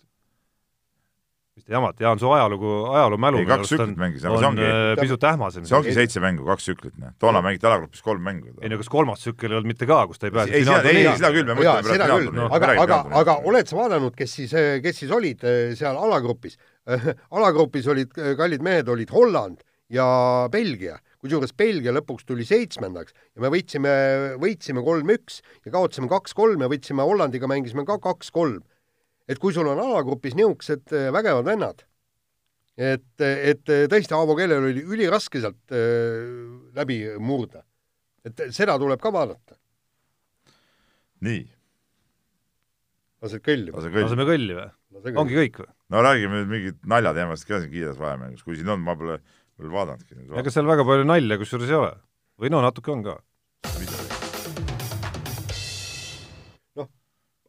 Mis 1.59 1.67
te 1.67 1.75
jamate, 1.75 2.05
Jaan, 2.05 2.21
su 2.21 2.31
ajalugu, 2.33 2.73
ajaloomälu 2.95 3.41
ei, 3.43 3.49
kaks 3.49 3.73
tsüklit 3.73 3.99
mängis, 4.01 4.25
aga 4.25 4.39
see 4.39 4.49
ongi 4.49 4.67
äh, 4.69 4.93
pisut 5.01 5.27
ähmasem. 5.31 5.67
see 5.69 5.77
ongi 5.79 5.95
seitse 5.97 6.23
mängu, 6.23 6.47
kaks 6.49 6.69
tsüklit, 6.69 6.95
noh. 7.03 7.15
toona 7.23 7.43
mängiti 7.45 7.69
alagrupis 7.69 8.05
kolm 8.07 8.23
mängu. 8.25 8.55
ei 8.63 8.71
no 8.73 8.79
kas 8.81 8.91
kolmas 8.93 9.25
tsükkel 9.25 9.53
ei 9.53 9.59
olnud 9.59 9.73
mitte 9.73 9.89
ka, 9.91 10.01
kus 10.11 10.23
ta 10.23 10.31
ei 10.31 10.37
pääse 10.37 10.55
ei, 10.55 10.67
seda, 10.69 10.93
ei, 10.93 11.05
seda 11.19 11.33
küll, 11.35 11.49
me 11.49 11.59
mõtleme 11.59 11.97
seda 11.97 12.11
küll, 12.15 12.31
no, 12.39 12.47
aga, 12.55 12.73
aga, 12.85 13.01
aga 13.23 13.39
oled 13.51 13.71
sa 13.71 13.81
vaadanud, 13.81 14.17
kes 14.19 14.39
siis, 14.41 14.55
kes 14.85 15.03
siis 15.03 15.15
olid 15.15 15.45
äh, 15.45 15.59
seal 15.79 15.99
alagrupis? 15.99 16.57
alagrupis 17.37 17.91
olid, 17.93 18.15
kallid 18.39 18.65
mehed, 18.65 18.89
olid 18.89 19.13
Holland 19.13 19.61
ja 19.93 20.07
Belgia 20.53 20.97
kusjuures 21.23 21.55
Belgia 21.59 21.93
lõpuks 21.95 22.27
tuli 22.29 22.47
seitsmendaks 22.47 23.15
ja 23.17 23.43
me 23.43 23.51
võitsime, 23.53 23.93
võitsime 24.41 24.85
kolm-üks 24.87 25.41
ja 25.67 25.75
kaotasime 25.75 26.11
kaks-kolm 26.11 26.63
ja 26.63 26.71
võitsime 26.71 27.07
Hollandiga, 27.07 27.51
mängisime 27.51 27.85
ka 27.89 27.99
kaks-kolm. 28.03 28.63
Et 29.29 29.39
kui 29.41 29.55
sul 29.55 29.69
on 29.69 29.81
alagrupis 29.83 30.37
niisugused 30.39 30.95
äh, 30.97 31.09
vägevad 31.15 31.47
vennad, 31.47 31.85
et, 32.79 33.09
et 33.21 33.63
tõesti 33.91 34.15
Aavo 34.17 34.37
Kellel 34.39 34.71
oli 34.71 34.85
üliraske 34.87 35.43
sealt 35.43 35.75
äh, 35.75 36.27
läbi 36.79 37.03
murda. 37.19 37.65
et 38.25 38.49
seda 38.55 38.79
tuleb 38.79 39.01
ka 39.01 39.13
vaadata. 39.15 39.59
nii. 41.27 41.45
lased 43.23 43.45
kõlli? 43.45 43.75
laseme 43.75 44.29
kõlli 44.29 44.59
või? 44.59 44.71
ongi 45.15 45.43
kõik 45.43 45.61
või? 45.65 45.73
no 45.93 46.05
räägime 46.05 46.43
nüüd 46.43 46.53
mingit 46.55 46.81
naljateemast 46.89 47.49
ka 47.49 47.63
siin 47.63 47.73
kiires 47.73 48.01
vahemängus, 48.01 48.45
kui 48.47 48.59
siin 48.59 48.73
on, 48.75 48.83
ma 48.85 48.97
pole 48.99 49.21
veel 49.59 49.73
vaadanudki. 49.75 50.21
ega 50.41 50.55
seal 50.55 50.69
väga 50.69 50.87
palju 50.89 51.09
nalja 51.09 51.41
kusjuures 51.41 51.73
ei 51.73 51.81
ole. 51.81 51.95
või 52.41 52.55
no 52.55 52.63
natuke 52.65 52.95
on 52.95 53.07
ka. 53.07 53.19
noh, 53.19 53.98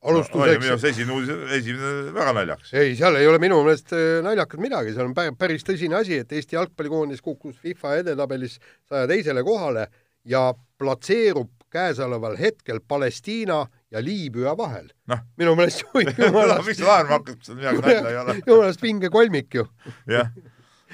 alustuseks 0.02 0.62
minu 0.62 0.74
arust 0.74 0.88
esimene 0.88 1.16
uudis, 1.16 1.32
esimene 1.58 2.14
väga 2.16 2.34
naljakas. 2.38 2.74
ei, 2.74 2.94
seal 2.96 3.18
ei 3.20 3.28
ole 3.28 3.40
minu 3.42 3.60
meelest 3.66 3.94
äh, 3.96 4.20
naljakat 4.24 4.62
midagi, 4.64 4.94
seal 4.96 5.10
on 5.10 5.38
päris 5.40 5.66
tõsine 5.68 6.00
asi, 6.00 6.22
et 6.24 6.32
Eesti 6.32 6.56
jalgpallikoondis 6.56 7.24
kukkus 7.26 7.58
FIFA 7.60 7.98
edetabelis 8.04 8.60
saja 8.88 9.10
teisele 9.12 9.44
kohale 9.44 9.90
ja 10.30 10.50
platseerub 10.80 11.52
käesoleval 11.70 12.38
hetkel 12.40 12.80
Palestiina 12.88 13.66
ja 13.92 14.04
Liibüa 14.04 14.56
vahel 14.58 14.88
no.. 15.12 15.20
minu 15.38 15.58
meelest 15.60 15.84
jumalast 16.18 16.66
miks 16.68 16.80
sa 16.80 16.88
naerma 16.94 17.20
hakkad, 17.20 17.44
seal 17.44 17.60
midagi 17.60 17.84
nalja 17.84 18.14
ei 18.14 18.22
ole? 18.24 18.38
jumalast 18.54 18.86
vinge 18.86 19.12
kolmik 19.14 19.60
ju. 19.60 19.68
jah 20.10 20.32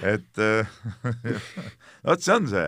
et 0.04 0.42
vot 2.08 2.26
see 2.26 2.36
on 2.36 2.50
see 2.52 2.68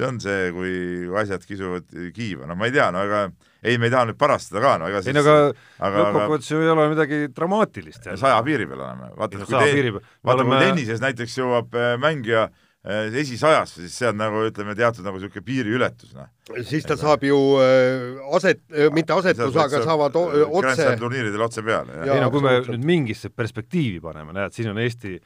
see 0.00 0.08
on 0.08 0.20
see, 0.22 0.50
kui 0.56 0.74
asjad 1.20 1.44
kisuvad 1.46 1.94
kiiva, 2.16 2.48
no 2.48 2.56
ma 2.58 2.68
ei 2.68 2.74
tea, 2.74 2.88
no 2.94 3.04
ega 3.04 3.26
ei, 3.60 3.76
me 3.76 3.90
ei 3.90 3.92
taha 3.92 4.08
nüüd 4.08 4.18
parastada 4.20 4.62
ka, 4.64 4.72
no 4.80 4.88
ega 4.88 5.02
siis 5.04 5.12
ei 5.12 5.20
no 5.20 5.36
aga 5.84 6.06
lõppkokkuvõttes 6.06 6.50
ju 6.50 6.62
ei 6.64 6.72
ole 6.72 6.88
midagi 6.94 7.20
dramaatilist. 7.36 8.10
saja 8.20 8.40
piiri 8.46 8.66
peal 8.70 8.82
oleme, 8.86 9.12
vaata, 9.18 9.44
kui, 9.44 9.52
te, 9.52 9.92
vaata 9.92 10.36
oleme... 10.36 10.50
kui 10.50 10.66
tennises 10.66 11.02
näiteks 11.04 11.38
jõuab 11.40 11.76
äh, 11.76 11.90
mängija 12.00 12.46
äh, 12.48 13.10
esisajasse, 13.22 13.82
siis 13.84 13.98
see 14.00 14.08
on 14.08 14.20
nagu 14.20 14.44
ütleme, 14.48 14.76
teatud 14.78 15.04
nagu 15.06 15.20
niisugune 15.20 15.44
piiriületus, 15.50 16.14
noh. 16.16 16.30
siis 16.62 16.88
ta 16.88 16.96
et, 16.96 17.02
saab 17.02 17.26
ju 17.28 17.40
äh, 17.60 18.22
aset, 18.38 18.62
mitte 18.96 19.16
asetus, 19.18 19.58
aga 19.66 19.82
saavad 19.84 20.16
otse 20.20 20.94
turniiridel 21.00 21.44
otse 21.48 21.66
peale. 21.66 22.00
ei 22.06 22.22
no 22.22 22.30
kui 22.32 22.46
me 22.46 22.56
nüüd 22.64 22.88
mingisse 22.94 23.32
perspektiivi 23.34 24.00
paneme, 24.04 24.36
näed, 24.36 24.56
siin 24.56 24.72
on 24.72 24.80
Eesti 24.80 25.18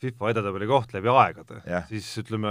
FIFA 0.00 0.30
edetabeli 0.32 0.66
koht 0.66 0.94
läbi 0.96 1.10
aegade, 1.12 1.60
siis 1.90 2.06
ütleme 2.24 2.50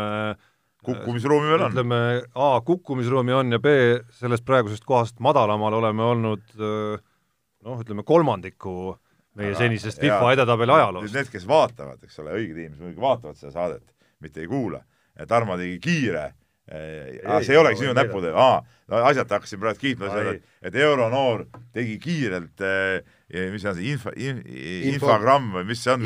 kukkumisruumi 0.85 1.49
veel 1.49 1.65
on. 1.65 1.73
ütleme, 1.73 1.99
A, 2.35 2.49
kukkumisruumi 2.65 3.33
on 3.33 3.51
ja 3.57 3.59
B, 3.59 3.73
sellest 4.19 4.45
praegusest 4.47 4.85
kohast 4.87 5.19
madalamal 5.23 5.79
oleme 5.79 6.03
olnud 6.03 6.55
noh, 6.57 7.81
ütleme 7.81 8.05
kolmandiku 8.07 8.95
meie 9.37 9.53
Aga, 9.53 9.61
senisest 9.65 10.01
FIFA 10.01 10.33
edetabeli 10.37 10.73
ajaloost. 10.77 11.13
Need, 11.13 11.31
kes 11.33 11.47
vaatavad, 11.49 12.01
eks 12.03 12.19
ole, 12.23 12.33
õiged 12.39 12.57
inimesed 12.57 12.81
muidugi 12.81 13.03
vaatavad 13.03 13.37
seda 13.39 13.53
saadet, 13.53 13.85
mitte 14.23 14.41
ei 14.41 14.49
kuula. 14.49 14.81
Tarmo 15.27 15.57
tegi 15.57 15.79
kiire 15.81 16.31
Ei, 16.67 17.21
see 17.47 17.53
ei 17.55 17.59
olegi 17.61 17.79
sinu 17.79 17.93
näppude, 17.95 18.33
aa, 18.35 18.57
asjata 19.07 19.37
hakkasin 19.37 19.59
praegu 19.61 19.79
kiitma 19.79 20.09
seda, 20.11 20.33
et, 20.35 20.55
et 20.67 20.75
euronoor 20.83 21.45
tegi 21.75 21.93
kiirelt 22.03 22.59
eh, 22.59 22.97
mis 23.27 23.63
see 23.63 23.71
on 23.71 23.75
see 23.75 23.91
info, 23.91 24.13
infogramm 24.15 25.51
või 25.57 25.65
mis 25.71 25.83
see 25.83 25.93
on? 25.93 26.05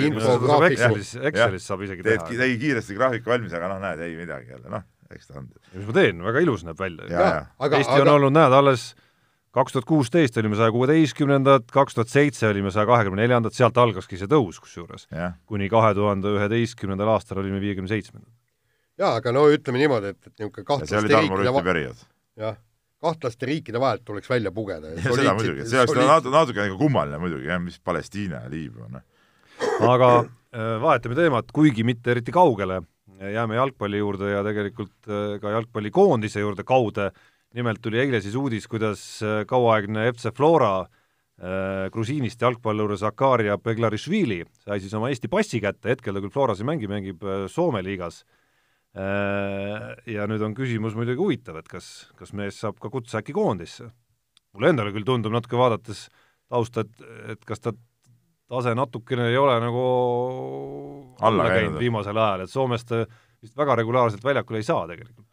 Excelis, 0.69 1.13
Excelis 1.19 1.67
saab 1.69 1.86
isegi 1.86 2.05
teha. 2.07 2.25
tegi 2.31 2.57
kiiresti 2.63 2.97
graafiku 2.97 3.36
valmis, 3.36 3.53
aga 3.57 3.69
noh, 3.73 3.79
näed, 3.84 4.01
ei 4.07 4.17
midagi 4.17 4.55
jälle, 4.55 4.71
noh, 4.73 4.88
eks 5.13 5.29
ta 5.29 5.39
on. 5.41 5.47
mis 5.75 5.86
ma 5.86 5.95
teen, 5.99 6.25
väga 6.25 6.43
ilus 6.47 6.65
näeb 6.65 6.81
välja. 6.81 7.07
Eesti 7.69 7.93
aga... 7.93 8.01
on 8.01 8.13
olnud, 8.17 8.36
näed, 8.39 8.57
alles 8.57 8.91
kaks 9.53 9.75
tuhat 9.75 9.86
kuusteist 9.86 10.38
olime 10.39 10.57
saja 10.57 10.73
kuueteistkümnendad, 10.73 11.69
kaks 11.75 11.97
tuhat 11.97 12.10
seitse 12.10 12.47
olime 12.49 12.71
saja 12.73 12.88
kahekümne 12.89 13.25
neljandad, 13.25 13.53
sealt 13.53 13.77
algaski 13.77 14.17
see 14.17 14.31
tõus 14.31 14.62
kusjuures. 14.63 15.10
kuni 15.45 15.69
kahe 15.69 15.93
tuhande 15.97 16.38
üheteistkümnendal 16.39 17.17
aastal 17.17 17.43
olime 17.43 17.60
viiekümne 17.62 17.91
seitsmendad 17.91 18.31
jaa, 19.01 19.15
aga 19.19 19.34
no 19.36 19.45
ütleme 19.51 19.81
niimoodi, 19.81 20.13
et, 20.13 20.19
et 20.27 20.34
niisugune 20.36 20.67
kahtlaste 20.67 21.01
riikide 21.07 21.53
va-... 21.55 21.63
periood. 21.65 22.03
jah, 22.39 22.57
kahtlaste 23.02 23.50
riikide 23.50 23.82
vahelt 23.82 24.06
tuleks 24.06 24.30
välja 24.30 24.52
pugeda. 24.56 24.94
seda 25.02 25.34
muidugi, 25.38 25.66
see 25.70 25.82
oleks 25.82 25.98
natuke, 25.98 26.36
natuke 26.36 26.66
nagu 26.66 26.78
kummaline 26.80 27.20
muidugi 27.22 27.50
jah, 27.50 27.62
mis 27.64 27.80
Palestiina 27.84 28.46
ja 28.46 28.52
Liibüa, 28.52 28.88
noh. 28.94 29.04
aga 29.90 30.14
äh, 30.22 30.78
vahetame 30.84 31.18
teemat, 31.18 31.52
kuigi 31.56 31.86
mitte 31.88 32.14
eriti 32.16 32.34
kaugele, 32.36 32.82
jääme 33.30 33.56
jalgpalli 33.56 34.02
juurde 34.02 34.32
ja 34.32 34.42
tegelikult 34.46 35.10
äh, 35.10 35.38
ka 35.42 35.54
jalgpallikoondise 35.58 36.42
juurde 36.42 36.66
kaude, 36.68 37.12
nimelt 37.58 37.82
tuli 37.84 38.00
eile 38.02 38.22
siis 38.24 38.36
uudis, 38.40 38.68
kuidas 38.72 39.04
äh, 39.26 39.42
kauaaegne 39.50 40.08
FC 40.14 40.34
Flora 40.36 40.82
äh, 40.82 41.90
grusiinist 41.94 42.42
jalgpallur 42.42 42.96
Zakaria 42.98 43.58
Beglarišvili 43.62 44.44
sai 44.66 44.80
siis 44.82 44.94
oma 44.98 45.12
Eesti 45.12 45.30
passi 45.32 45.62
kätte, 45.64 45.94
hetkel 45.94 46.16
ta 46.16 46.24
küll 46.24 46.34
Floras 46.34 46.62
ei 46.62 46.70
mängi, 46.70 46.90
mängib 46.92 47.26
Soome 47.52 47.84
liigas 47.86 48.24
ja 48.91 50.25
nüüd 50.27 50.41
on 50.43 50.56
küsimus 50.58 50.97
muidugi 50.97 51.21
huvitav, 51.21 51.62
et 51.62 51.69
kas, 51.71 52.12
kas 52.19 52.34
mees 52.36 52.58
saab 52.60 52.75
ka 52.82 52.89
kutse 52.91 53.21
äkki 53.21 53.32
koondisse. 53.32 53.88
mulle 54.51 54.73
endale 54.73 54.91
küll 54.91 55.08
tundub 55.08 55.32
natuke 55.32 55.56
vaadates 55.56 56.10
tausta, 56.51 56.84
et, 56.84 57.08
et 57.32 57.45
kas 57.47 57.63
ta 57.63 57.71
tase 58.51 58.75
natukene 58.75 59.30
ei 59.32 59.38
ole 59.39 59.58
nagu 59.63 59.84
Alla 61.23 61.49
käinud. 61.54 61.80
viimasel 61.80 62.17
ajal, 62.17 62.45
et 62.45 62.51
Soomest 62.51 62.89
ta 62.89 63.06
vist 63.41 63.58
väga 63.58 63.77
regulaarselt 63.80 64.23
väljakule 64.25 64.60
ei 64.62 64.67
saa 64.67 64.84
tegelikult. 64.89 65.27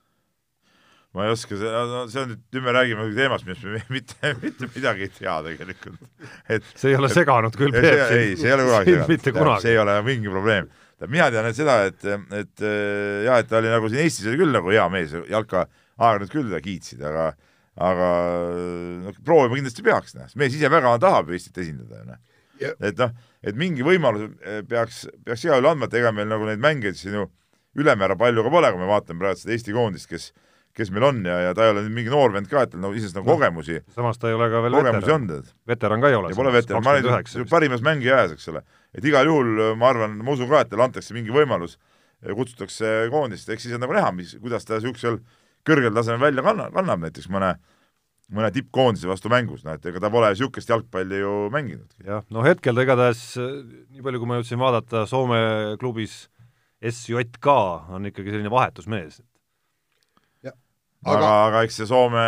ma 1.16 1.25
ei 1.25 1.33
oska, 1.33 1.57
see 1.57 2.21
on 2.21 2.29
nüüd, 2.31 2.42
nüüd 2.53 2.64
me 2.66 2.73
räägime 2.77 3.07
teemast, 3.16 3.47
millest 3.49 3.64
me 3.64 3.81
mitte, 3.97 4.35
mitte 4.42 4.68
midagi 4.75 5.09
ei 5.09 5.14
tea 5.18 5.38
tegelikult. 5.47 6.11
et 6.49 6.66
see 6.75 6.92
ei 6.92 6.99
ole 7.01 7.11
seganud 7.12 7.57
küll 7.59 7.75
ei, 7.75 7.83
Peep 7.83 8.03
see, 8.05 8.21
ei, 8.21 8.37
see 8.37 8.53
ei 8.53 8.59
ole 8.59 8.68
kunagi 8.68 8.99
sind 8.99 9.33
kunagi. 9.40 9.64
see 9.64 9.75
ei 9.75 9.83
ole 9.83 9.97
mingi 10.07 10.35
probleem. 10.37 10.71
Mina 11.07 11.29
tean 11.31 11.47
et 11.47 11.59
seda, 11.59 11.77
et, 11.87 12.07
et 12.35 12.65
äh, 12.67 13.27
jah, 13.29 13.39
et 13.39 13.51
ta 13.51 13.61
oli 13.61 13.71
nagu 13.71 13.91
siin 13.91 14.03
Eestis 14.03 14.27
oli 14.27 14.41
küll 14.41 14.55
nagu 14.55 14.73
hea 14.75 14.89
mees, 14.91 15.15
jalka 15.31 15.69
aeg-ajalt 15.99 16.33
küll 16.33 16.49
teda 16.51 16.63
kiitsid, 16.65 17.05
aga 17.07 17.29
aga 17.79 18.09
noh, 19.05 19.21
proovima 19.23 19.55
kindlasti 19.61 19.85
peaks, 19.87 20.17
noh, 20.19 20.27
mees 20.41 20.57
ise 20.59 20.71
väga 20.73 20.97
tahab 21.03 21.31
Eestit 21.31 21.63
esindada, 21.63 22.03
noh 22.09 22.19
Ja-. 22.59 22.75
et 22.83 22.99
noh, 22.99 23.13
et 23.47 23.55
mingi 23.55 23.85
võimalus 23.87 24.33
eh, 24.43 24.63
peaks, 24.67 25.05
peaks 25.23 25.45
igal 25.47 25.61
juhul 25.61 25.71
andma, 25.71 25.87
et 25.87 25.95
ega 26.01 26.11
meil 26.11 26.27
nagu 26.27 26.47
neid 26.49 26.59
mängijaid 26.59 26.99
siin 26.99 27.15
ju 27.15 27.29
ülemäära 27.79 28.17
palju 28.19 28.43
ka 28.43 28.51
pole, 28.51 28.71
kui 28.75 28.83
me 28.83 28.89
vaatame 28.91 29.23
praegu 29.23 29.39
seda 29.39 29.55
Eesti 29.55 29.75
koondist, 29.77 30.09
kes 30.11 30.33
kes 30.79 30.93
meil 30.95 31.09
on 31.09 31.25
ja, 31.27 31.39
ja 31.49 31.55
ta 31.57 31.67
ei 31.67 31.73
ole 31.73 31.83
nüüd 31.87 31.95
mingi 31.97 32.13
noor 32.13 32.31
vend 32.35 32.47
ka, 32.51 32.63
et 32.63 32.71
tal 32.71 32.83
nagu 32.85 32.95
iseenesest 32.95 33.19
nagu 33.19 33.27
kogemusi, 33.27 33.81
samas 33.95 34.21
ta 34.21 34.31
ei 34.31 34.37
ole 34.37 34.47
ka 34.53 34.61
veel 34.63 34.77
veteran, 34.79 35.31
veteran 35.67 36.05
ka 36.05 36.11
ei 36.13 36.19
ole. 36.19 36.31
ja 36.31 36.39
pole 36.39 36.53
veteran, 36.55 36.85
ma 36.87 36.95
olen 36.95 37.49
parimas 37.51 37.83
mängija 37.87 38.21
ajas, 38.21 38.37
eks 38.37 38.51
ole. 38.53 38.63
Et 38.99 39.09
igal 39.09 39.31
juhul 39.31 39.65
ma 39.79 39.93
arvan, 39.93 40.19
ma 40.21 40.35
usun 40.35 40.51
ka, 40.51 40.65
et 40.65 40.73
talle 40.73 40.89
antakse 40.89 41.17
mingi 41.17 41.35
võimalus, 41.35 41.79
kutsutakse 42.27 43.09
koondist, 43.15 43.49
eks 43.49 43.69
siis 43.69 43.77
on 43.77 43.85
nagu 43.85 43.95
näha, 43.95 44.11
mis, 44.15 44.35
kuidas 44.43 44.67
ta 44.67 44.79
niisugusel 44.79 45.21
kõrgel 45.67 45.95
tasemel 45.95 46.29
välja 46.29 46.45
kannab, 46.47 46.75
kannab 46.75 47.05
näiteks 47.07 47.31
mõne 47.33 47.57
mõne 48.35 48.51
tippkoondise 48.53 49.09
vastu 49.09 49.31
mängus, 49.33 49.63
noh 49.65 49.79
et 49.79 49.87
ega 49.89 50.03
ta 50.05 50.11
pole 50.13 50.29
niisugust 50.33 50.69
jalgpalli 50.69 51.23
ju 51.23 51.35
mänginudki. 51.55 52.03
jah, 52.05 52.27
no 52.35 52.45
hetkel 52.45 52.77
ta 52.77 52.85
igatahes, 52.85 53.23
nii 53.39 54.05
palju 54.05 54.21
kui 54.21 54.29
ma 54.29 54.41
jõudsin 54.41 54.61
vaadata, 54.61 55.07
Soome 55.09 55.41
klubis 55.81 56.27
SJK 56.85 57.55
on 57.97 58.11
ikkagi 58.11 58.35
selline 58.35 58.53
vahetusmees. 58.53 59.23
aga, 60.45 61.15
aga 61.15 61.17
aga, 61.17 61.33
aga 61.47 61.65
eks 61.65 61.81
see 61.81 61.89
Soome 61.89 62.27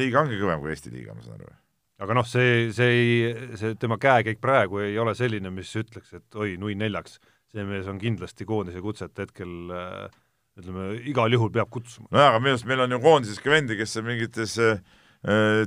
liiga 0.00 0.24
ongi 0.24 0.38
kõvem 0.40 0.60
kui 0.60 0.74
Eesti 0.74 0.92
liiga, 0.92 1.16
ma 1.16 1.24
saan 1.24 1.40
aru. 1.40 1.56
Aga 2.00 2.16
noh, 2.16 2.26
see, 2.28 2.70
see 2.76 2.94
ei, 2.96 3.34
see 3.60 3.76
tema 3.80 3.98
käekäik 4.00 4.40
praegu 4.42 4.80
ei 4.84 4.96
ole 5.00 5.14
selline, 5.18 5.52
mis 5.54 5.70
ütleks, 5.76 6.14
et 6.16 6.40
oi, 6.40 6.54
nui 6.60 6.76
neljaks, 6.78 7.18
see 7.52 7.66
mees 7.68 7.88
on 7.90 8.00
kindlasti 8.00 8.46
koondise 8.48 8.80
kutset 8.84 9.18
hetkel 9.20 9.74
äh, 9.74 10.20
ütleme, 10.60 10.88
igal 11.10 11.32
juhul 11.32 11.52
peab 11.54 11.70
kutsuma. 11.72 12.08
nojah, 12.12 12.32
aga 12.32 12.42
minu 12.42 12.54
arust 12.56 12.68
meil 12.68 12.84
on 12.86 12.96
ju 12.96 13.00
koondises 13.04 13.42
ka 13.42 13.52
vendi, 13.52 13.76
kes 13.78 13.96
mingites 14.06 14.56
äh, 14.64 14.80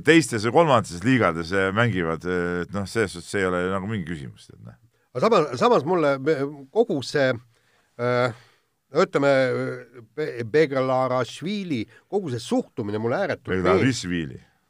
teistes 0.06 0.46
või 0.48 0.56
kolmandates 0.60 1.04
liigades 1.06 1.52
äh, 1.54 1.70
mängivad, 1.76 2.26
et 2.26 2.74
noh, 2.74 2.88
selles 2.90 3.14
suhtes 3.14 3.30
see 3.30 3.44
ei 3.44 3.50
ole 3.50 3.62
nagu 3.72 3.90
mingi 3.90 4.08
küsimus, 4.08 4.50
noh. 4.58 4.74
aga 5.14 5.26
samas, 5.28 5.54
samas 5.62 5.86
mulle 5.86 6.16
me- 6.18 6.40
kogu 6.74 6.98
see 7.06 7.30
äh, 7.30 8.42
ütleme, 8.94 9.30
Begalarašvili, 10.50 11.80
kogu 12.10 12.30
see 12.34 12.42
suhtumine 12.42 13.00
mulle 13.02 13.22
ääretult 13.24 13.50
meeldib. 13.62 13.88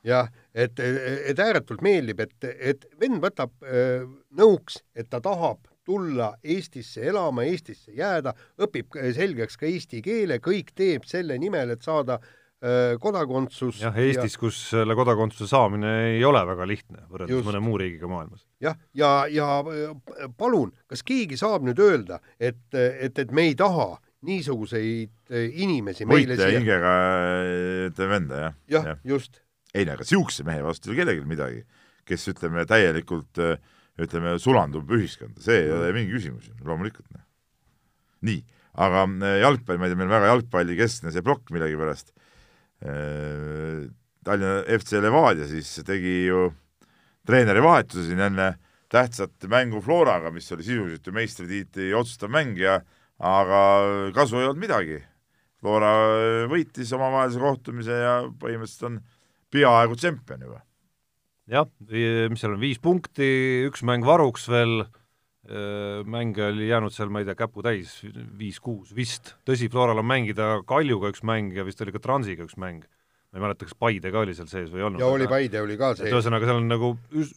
Jah, 0.04 0.28
et, 0.54 0.80
et 0.80 1.40
ääretult 1.40 1.82
meeldib, 1.84 2.20
et, 2.24 2.48
et 2.72 2.86
vend 3.00 3.20
võtab 3.22 3.52
äh, 3.66 4.04
nõuks, 4.38 4.80
et 4.94 5.10
ta 5.10 5.20
tahab 5.24 5.66
tulla 5.84 6.32
Eestisse 6.42 7.04
elama, 7.10 7.44
Eestisse 7.44 7.92
jääda, 7.96 8.32
õpib 8.64 8.96
selgeks 9.16 9.58
ka 9.60 9.68
eesti 9.68 10.00
keele, 10.04 10.40
kõik 10.44 10.72
teeb 10.76 11.04
selle 11.08 11.36
nimel, 11.40 11.74
et 11.74 11.84
saada 11.84 12.16
äh, 12.20 12.94
kodakondsus. 13.02 13.82
jah, 13.82 13.98
Eestis, 14.00 14.38
kus 14.40 14.60
selle 14.70 14.96
kodakondsuse 14.96 15.50
saamine 15.50 15.92
ei 16.14 16.24
ole 16.24 16.40
väga 16.54 16.68
lihtne 16.70 17.04
võrreldes 17.10 17.36
Just. 17.36 17.50
mõne 17.50 17.60
muu 17.64 17.76
riigiga 17.82 18.08
maailmas. 18.10 18.46
jah, 18.64 18.78
ja, 18.94 19.12
ja, 19.28 19.50
ja 19.60 19.92
äh, 19.92 20.32
palun, 20.38 20.72
kas 20.90 21.04
keegi 21.04 21.38
saab 21.40 21.66
nüüd 21.66 21.82
öelda, 21.82 22.22
et, 22.38 22.64
et, 22.72 23.18
et 23.18 23.34
me 23.34 23.50
ei 23.50 23.58
taha 23.58 23.94
niisuguseid 24.24 25.12
äh, 25.30 25.48
inimesi 25.52 26.06
võitleja 26.08 26.48
siia, 26.48 26.60
hingega 26.60 26.92
äh, 26.96 27.88
ütleme 27.90 28.16
venda, 28.16 28.40
jah. 28.40 28.54
jah, 28.72 29.00
just, 29.04 29.43
ei 29.74 29.86
no 29.86 29.96
aga 29.96 30.06
siukse 30.06 30.46
mehe 30.46 30.62
vastu 30.64 30.90
ei 30.90 30.94
ole 30.94 31.00
kellelgi 31.02 31.28
midagi, 31.28 31.62
kes 32.08 32.28
ütleme 32.32 32.64
täielikult 32.68 33.40
äh, 33.42 33.56
ütleme, 34.00 34.36
sulandub 34.42 34.90
ühiskonda, 34.94 35.42
see 35.42 35.64
ei 35.66 35.72
ole 35.74 35.92
mingi 35.94 36.16
küsimus 36.16 36.50
loomulikult 36.66 37.06
noh. 37.14 37.24
nii, 38.26 38.42
aga 38.86 39.06
äh, 39.06 39.38
jalgpall, 39.44 39.80
ma 39.80 39.88
ei 39.88 39.94
tea, 39.94 40.00
meil 40.00 40.10
on 40.10 40.16
väga 40.16 40.32
jalgpallikeskne 40.32 41.14
see 41.14 41.24
plokk 41.26 41.54
millegipärast. 41.54 42.14
Tallinna 44.24 44.64
FC 44.74 44.98
Levadia 45.00 45.46
siis 45.48 45.70
tegi 45.86 46.26
ju 46.26 46.50
treeneri 47.24 47.62
vahetuse 47.64 48.02
siin 48.08 48.20
enne 48.20 48.50
tähtsat 48.92 49.46
mängu 49.50 49.80
Floraga, 49.82 50.30
mis 50.34 50.50
oli 50.52 50.66
sisuliselt 50.66 51.06
ju 51.06 51.14
meistritiitli 51.16 51.92
otsustav 51.96 52.32
mäng 52.34 52.58
ja 52.60 52.78
aga 53.18 53.60
kasu 54.14 54.38
ei 54.38 54.48
olnud 54.48 54.62
midagi. 54.62 55.00
Flora 55.60 55.90
võitis 56.50 56.92
omavahelise 56.92 57.40
kohtumise 57.40 57.96
ja 57.96 58.14
põhimõtteliselt 58.28 58.88
on 58.90 58.98
peaaegu 59.54 59.98
tšempion 59.98 60.44
juba. 60.48 60.60
jah, 61.50 61.68
mis 62.32 62.42
seal 62.42 62.56
on, 62.56 62.60
viis 62.62 62.80
punkti, 62.82 63.28
üks 63.68 63.84
mäng 63.86 64.06
varuks 64.06 64.48
veel, 64.50 64.86
mänge 66.08 66.46
oli 66.48 66.70
jäänud 66.70 66.94
seal, 66.94 67.10
ma 67.12 67.20
ei 67.20 67.28
tea, 67.28 67.36
käputäis, 67.36 67.98
viis-kuus 68.38 68.94
vist. 68.96 69.34
tõsi, 69.44 69.68
Floral 69.72 70.00
on 70.00 70.08
mängida 70.08 70.62
Kaljuga 70.68 71.12
üks 71.12 71.20
mäng 71.26 71.52
ja 71.52 71.66
vist 71.66 71.82
oli 71.84 71.92
ka 71.92 72.00
Transiga 72.00 72.46
üks 72.46 72.56
mäng. 72.56 72.86
Ma 73.34 73.40
ei 73.40 73.42
mäleta, 73.48 73.66
kas 73.66 73.74
Paide 73.74 74.10
ka 74.14 74.20
oli 74.22 74.34
seal 74.36 74.46
sees 74.46 74.68
või 74.70 74.78
ei 74.78 74.84
olnud. 74.86 75.02
ja 75.02 75.06
oli 75.10 75.26
Paide 75.26 75.58
oli 75.58 75.74
ka 75.78 75.88
et 75.90 76.00
see, 76.00 76.10
ühesõnaga, 76.12 76.46
seal 76.46 76.60
on 76.60 76.68
nagu 76.70 76.90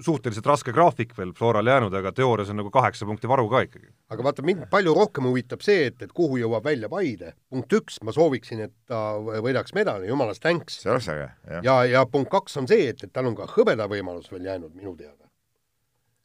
suhteliselt 0.06 0.46
raske 0.46 0.74
graafik 0.76 1.16
veel 1.18 1.32
Floral 1.38 1.66
jäänud, 1.66 1.94
aga 1.98 2.12
teoorias 2.14 2.52
on 2.54 2.60
nagu 2.62 2.70
kaheksa 2.74 3.08
punkti 3.10 3.30
varu 3.30 3.48
ka 3.50 3.64
ikkagi. 3.66 3.90
aga 4.14 4.28
vaata, 4.28 4.46
mind 4.46 4.68
palju 4.70 4.94
rohkem 4.94 5.26
huvitab 5.26 5.66
see, 5.66 5.88
et, 5.90 5.98
et 6.06 6.14
kuhu 6.14 6.38
jõuab 6.38 6.68
välja 6.70 6.90
Paide. 6.92 7.34
punkt 7.50 7.74
üks, 7.80 7.98
ma 8.06 8.14
sooviksin, 8.14 8.62
et 8.68 8.76
ta 8.86 9.02
võidaks 9.18 9.74
medali, 9.78 10.12
jumalast 10.12 10.44
thanks. 10.46 10.84
see 10.84 10.94
oleks 10.94 11.10
äge, 11.16 11.32
jah. 11.50 11.66
ja, 11.66 11.80
ja 11.98 12.06
punkt 12.12 12.30
kaks 12.34 12.60
on 12.62 12.70
see, 12.70 12.92
et, 12.94 13.02
et 13.02 13.14
tal 13.14 13.32
on 13.32 13.38
ka 13.40 13.50
hõbeda 13.56 13.90
võimalus 13.90 14.30
veel 14.32 14.46
jäänud 14.52 14.78
minu 14.78 14.94
teada. 15.00 15.26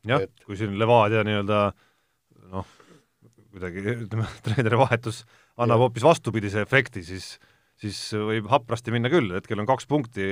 jah 0.05 0.27
Et-, 0.27 0.45
kui 0.45 0.61
siin 0.61 0.77
Levadia 0.77 1.25
nii-öelda 1.25 1.63
noh, 2.53 2.69
kuidagi 3.53 3.87
ütleme, 3.95 4.29
treeneri 4.45 4.85
vahetus 4.85 5.25
annab 5.57 5.87
hoopis 5.87 6.05
vastupidise 6.05 6.61
efekti, 6.65 7.05
siis 7.09 7.39
siis 7.83 7.99
võib 8.15 8.49
haprasti 8.53 8.95
minna 8.95 9.11
küll, 9.13 9.33
hetkel 9.35 9.61
on 9.63 9.69
kaks 9.69 9.89
punkti 9.91 10.25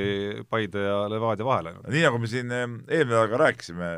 Paide 0.51 0.85
ja 0.85 0.99
Levadia 1.11 1.47
vahel 1.47 1.71
ainult. 1.73 1.89
nii 1.91 2.05
nagu 2.07 2.21
me 2.23 2.31
siin 2.31 2.51
eh, 2.55 2.67
eelmine 2.67 3.17
nädal 3.17 3.31
ka 3.33 3.41
rääkisime 3.45 3.89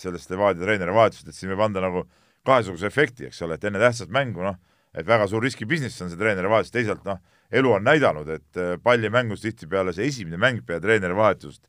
sellest 0.00 0.32
Levadia 0.32 0.64
treeneri 0.64 0.94
vahetusest, 0.96 1.28
et 1.28 1.38
siin 1.38 1.52
võib 1.52 1.64
anda 1.66 1.84
nagu 1.84 2.06
kahesuguse 2.48 2.88
efekti, 2.88 3.28
eks 3.28 3.42
ole, 3.44 3.58
et 3.58 3.64
enne 3.68 3.80
tähtsat 3.82 4.12
mängu 4.12 4.44
noh, 4.44 4.56
et 4.94 5.06
väga 5.08 5.26
suur 5.28 5.44
riskibusiness 5.44 6.04
on 6.04 6.12
see 6.12 6.20
treeneri 6.20 6.50
vahetus, 6.50 6.72
teisalt 6.74 7.04
noh, 7.08 7.20
elu 7.54 7.76
on 7.76 7.84
näidanud, 7.84 8.30
et 8.38 8.60
eh, 8.60 8.76
pallimängus 8.82 9.44
tihtipeale 9.44 9.94
see 9.96 10.08
esimene 10.08 10.40
mäng 10.40 10.64
peale 10.66 10.84
treeneri 10.84 11.16
vahetust 11.18 11.66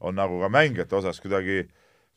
on 0.00 0.16
nagu 0.16 0.40
ka 0.40 0.50
mängijate 0.52 0.96
osas 0.96 1.20
kuidagi 1.20 1.66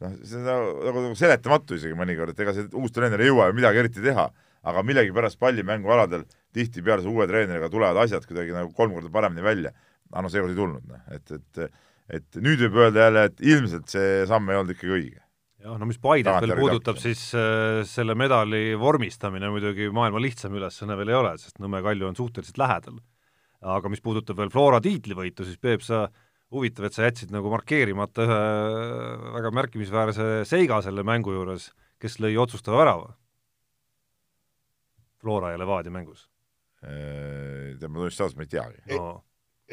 noh, 0.02 0.16
see 0.24 0.40
on 0.40 0.48
nagu, 0.48 0.72
nagu, 0.88 1.04
nagu 1.08 1.20
seletamatu 1.20 1.76
isegi 1.80 1.98
mõnikord, 1.98 2.34
et 2.34 2.46
ega 2.46 2.56
see 2.56 2.72
uus 2.78 2.94
treener 2.96 3.22
ei 3.22 3.32
jõua 3.32 3.50
ju 3.50 3.58
midagi 3.58 3.84
eriti 3.84 4.04
teha, 4.06 4.30
aga 4.68 4.84
millegipärast 4.86 5.40
pallimängualadel 5.42 6.26
tihtipeale 6.54 7.08
uue 7.10 7.28
treeneriga 7.30 7.70
tulevad 7.72 8.04
asjad 8.04 8.26
kuidagi 8.28 8.54
nagu 8.56 8.74
kolm 8.78 8.94
korda 8.98 9.10
paremini 9.14 9.46
välja. 9.46 9.72
aga 10.12 10.26
noh, 10.26 10.32
seekord 10.34 10.52
ei 10.52 10.60
tulnud, 10.60 10.88
noh, 10.92 11.04
et, 11.16 11.32
et 11.32 11.72
et 12.12 12.40
nüüd 12.44 12.62
võib 12.66 12.80
öelda 12.86 13.08
jälle, 13.08 13.28
et 13.30 13.44
ilmselt 13.46 13.92
see 13.92 14.24
samm 14.30 14.50
ei 14.52 14.60
olnud 14.60 14.76
ikkagi 14.76 14.96
õige. 14.98 15.22
jah, 15.64 15.78
no 15.80 15.88
mis 15.88 16.02
Paidet 16.02 16.44
veel 16.44 16.58
puudutab, 16.60 17.00
siis 17.02 17.22
äh, 17.38 17.82
selle 17.88 18.16
medali 18.20 18.74
vormistamine 18.80 19.52
muidugi 19.54 19.88
maailma 19.94 20.22
lihtsam 20.24 20.58
ülesanne 20.58 20.98
veel 21.00 21.14
ei 21.14 21.20
ole, 21.22 21.38
sest 21.42 21.62
Nõmme 21.64 21.84
Kalju 21.86 22.10
on 22.10 22.20
suhteliselt 22.20 22.60
lähedal. 22.62 23.00
aga 23.62 23.94
mis 23.94 24.02
puudutab 24.02 24.42
veel 24.42 24.50
Flora 24.50 24.82
tiitlivõitu, 24.82 25.46
siis 25.46 25.62
Peep, 25.62 25.86
sa 25.86 26.08
huvitav, 26.52 26.90
et 26.90 26.98
sa 26.98 27.06
jätsid 27.06 27.32
nagu 27.32 27.52
markeerimata 27.54 28.26
ühe 28.26 28.42
väga 29.38 29.52
märkimisväärse 29.56 30.30
seiga 30.50 30.82
selle 30.84 31.06
mängu 31.08 31.36
juures, 31.38 31.70
kes 32.02 32.20
lõi 32.20 32.36
otsustava 32.42 32.82
värava 32.82 33.14
Flora 35.22 35.54
ja 35.54 35.62
Levadia 35.62 35.94
mängus 35.94 36.28
tead, 36.82 37.90
ma 37.90 38.02
tunnistan 38.02 38.26
ausalt, 38.28 38.40
ma 38.40 38.46
ei 38.46 38.52
teagi. 38.52 38.80
no,. 38.96 39.12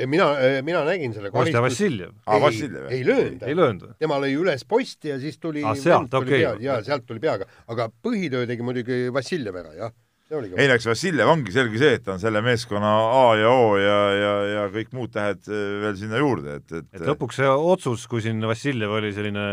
mina, 0.06 0.26
mina 0.62 0.82
nägin 0.86 1.14
selle 1.16 1.30
Kostja. 1.34 1.62
Vassiljev, 1.64 2.12
aa, 2.26 2.40
Vassiljev, 2.42 2.90
ei 2.94 3.06
löönud 3.06 3.46
ei. 3.46 3.56
löönud 3.56 3.86
või? 3.86 3.94
tema 3.98 4.18
lõi 4.22 4.34
üles 4.38 4.66
posti 4.68 5.10
ja 5.10 5.16
siis 5.22 5.40
tuli 5.42 5.64
Ah, 5.66 5.74
sealt, 5.78 6.10
tuli 6.12 6.28
okei. 6.28 6.42
pea, 6.44 6.52
jaa, 6.62 6.82
sealt 6.86 7.06
tuli 7.08 7.22
peaga, 7.22 7.48
aga 7.66 7.88
põhitöö 8.04 8.46
tegi 8.50 8.66
muidugi 8.66 9.00
Vassiljev 9.14 9.58
ära, 9.62 9.72
jah. 9.78 9.96
ei 10.30 10.68
no 10.68 10.76
eks 10.76 10.86
Vassiljev 10.90 11.32
ongi 11.32 11.54
selge 11.54 11.80
see, 11.80 11.96
et 11.98 12.04
ta 12.04 12.14
on 12.14 12.22
selle 12.22 12.42
meeskonna 12.44 12.92
A 13.08 13.24
ja 13.40 13.54
O 13.56 13.72
ja, 13.80 13.96
ja, 14.12 14.34
ja 14.52 14.66
kõik 14.74 14.92
muud 14.94 15.14
tähed 15.16 15.48
eh, 15.48 15.64
veel 15.86 15.96
sinna 15.98 16.20
juurde, 16.20 16.60
et, 16.60 16.76
et, 16.82 16.92
et 16.92 17.08
lõpuks 17.08 17.40
see 17.40 17.48
otsus, 17.48 18.04
kui 18.10 18.22
siin 18.22 18.44
Vassiljev 18.44 18.92
oli 19.00 19.14
selline 19.16 19.48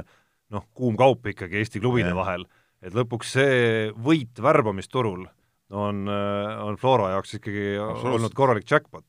noh, 0.53 0.67
kuum 0.77 0.99
kaup 0.99 1.25
ikkagi 1.31 1.63
Eesti 1.63 1.81
klubide 1.81 2.11
Jah. 2.11 2.19
vahel, 2.19 2.45
et 2.85 2.93
lõpuks 2.93 3.33
see 3.39 3.89
võit 3.95 4.43
värbamisturul 4.43 5.25
on, 5.73 6.05
on 6.09 6.77
Flora 6.77 7.15
jaoks 7.15 7.39
ikkagi 7.39 7.75
olnud 7.79 8.33
korralik 8.37 8.67
jackpot, 8.69 9.05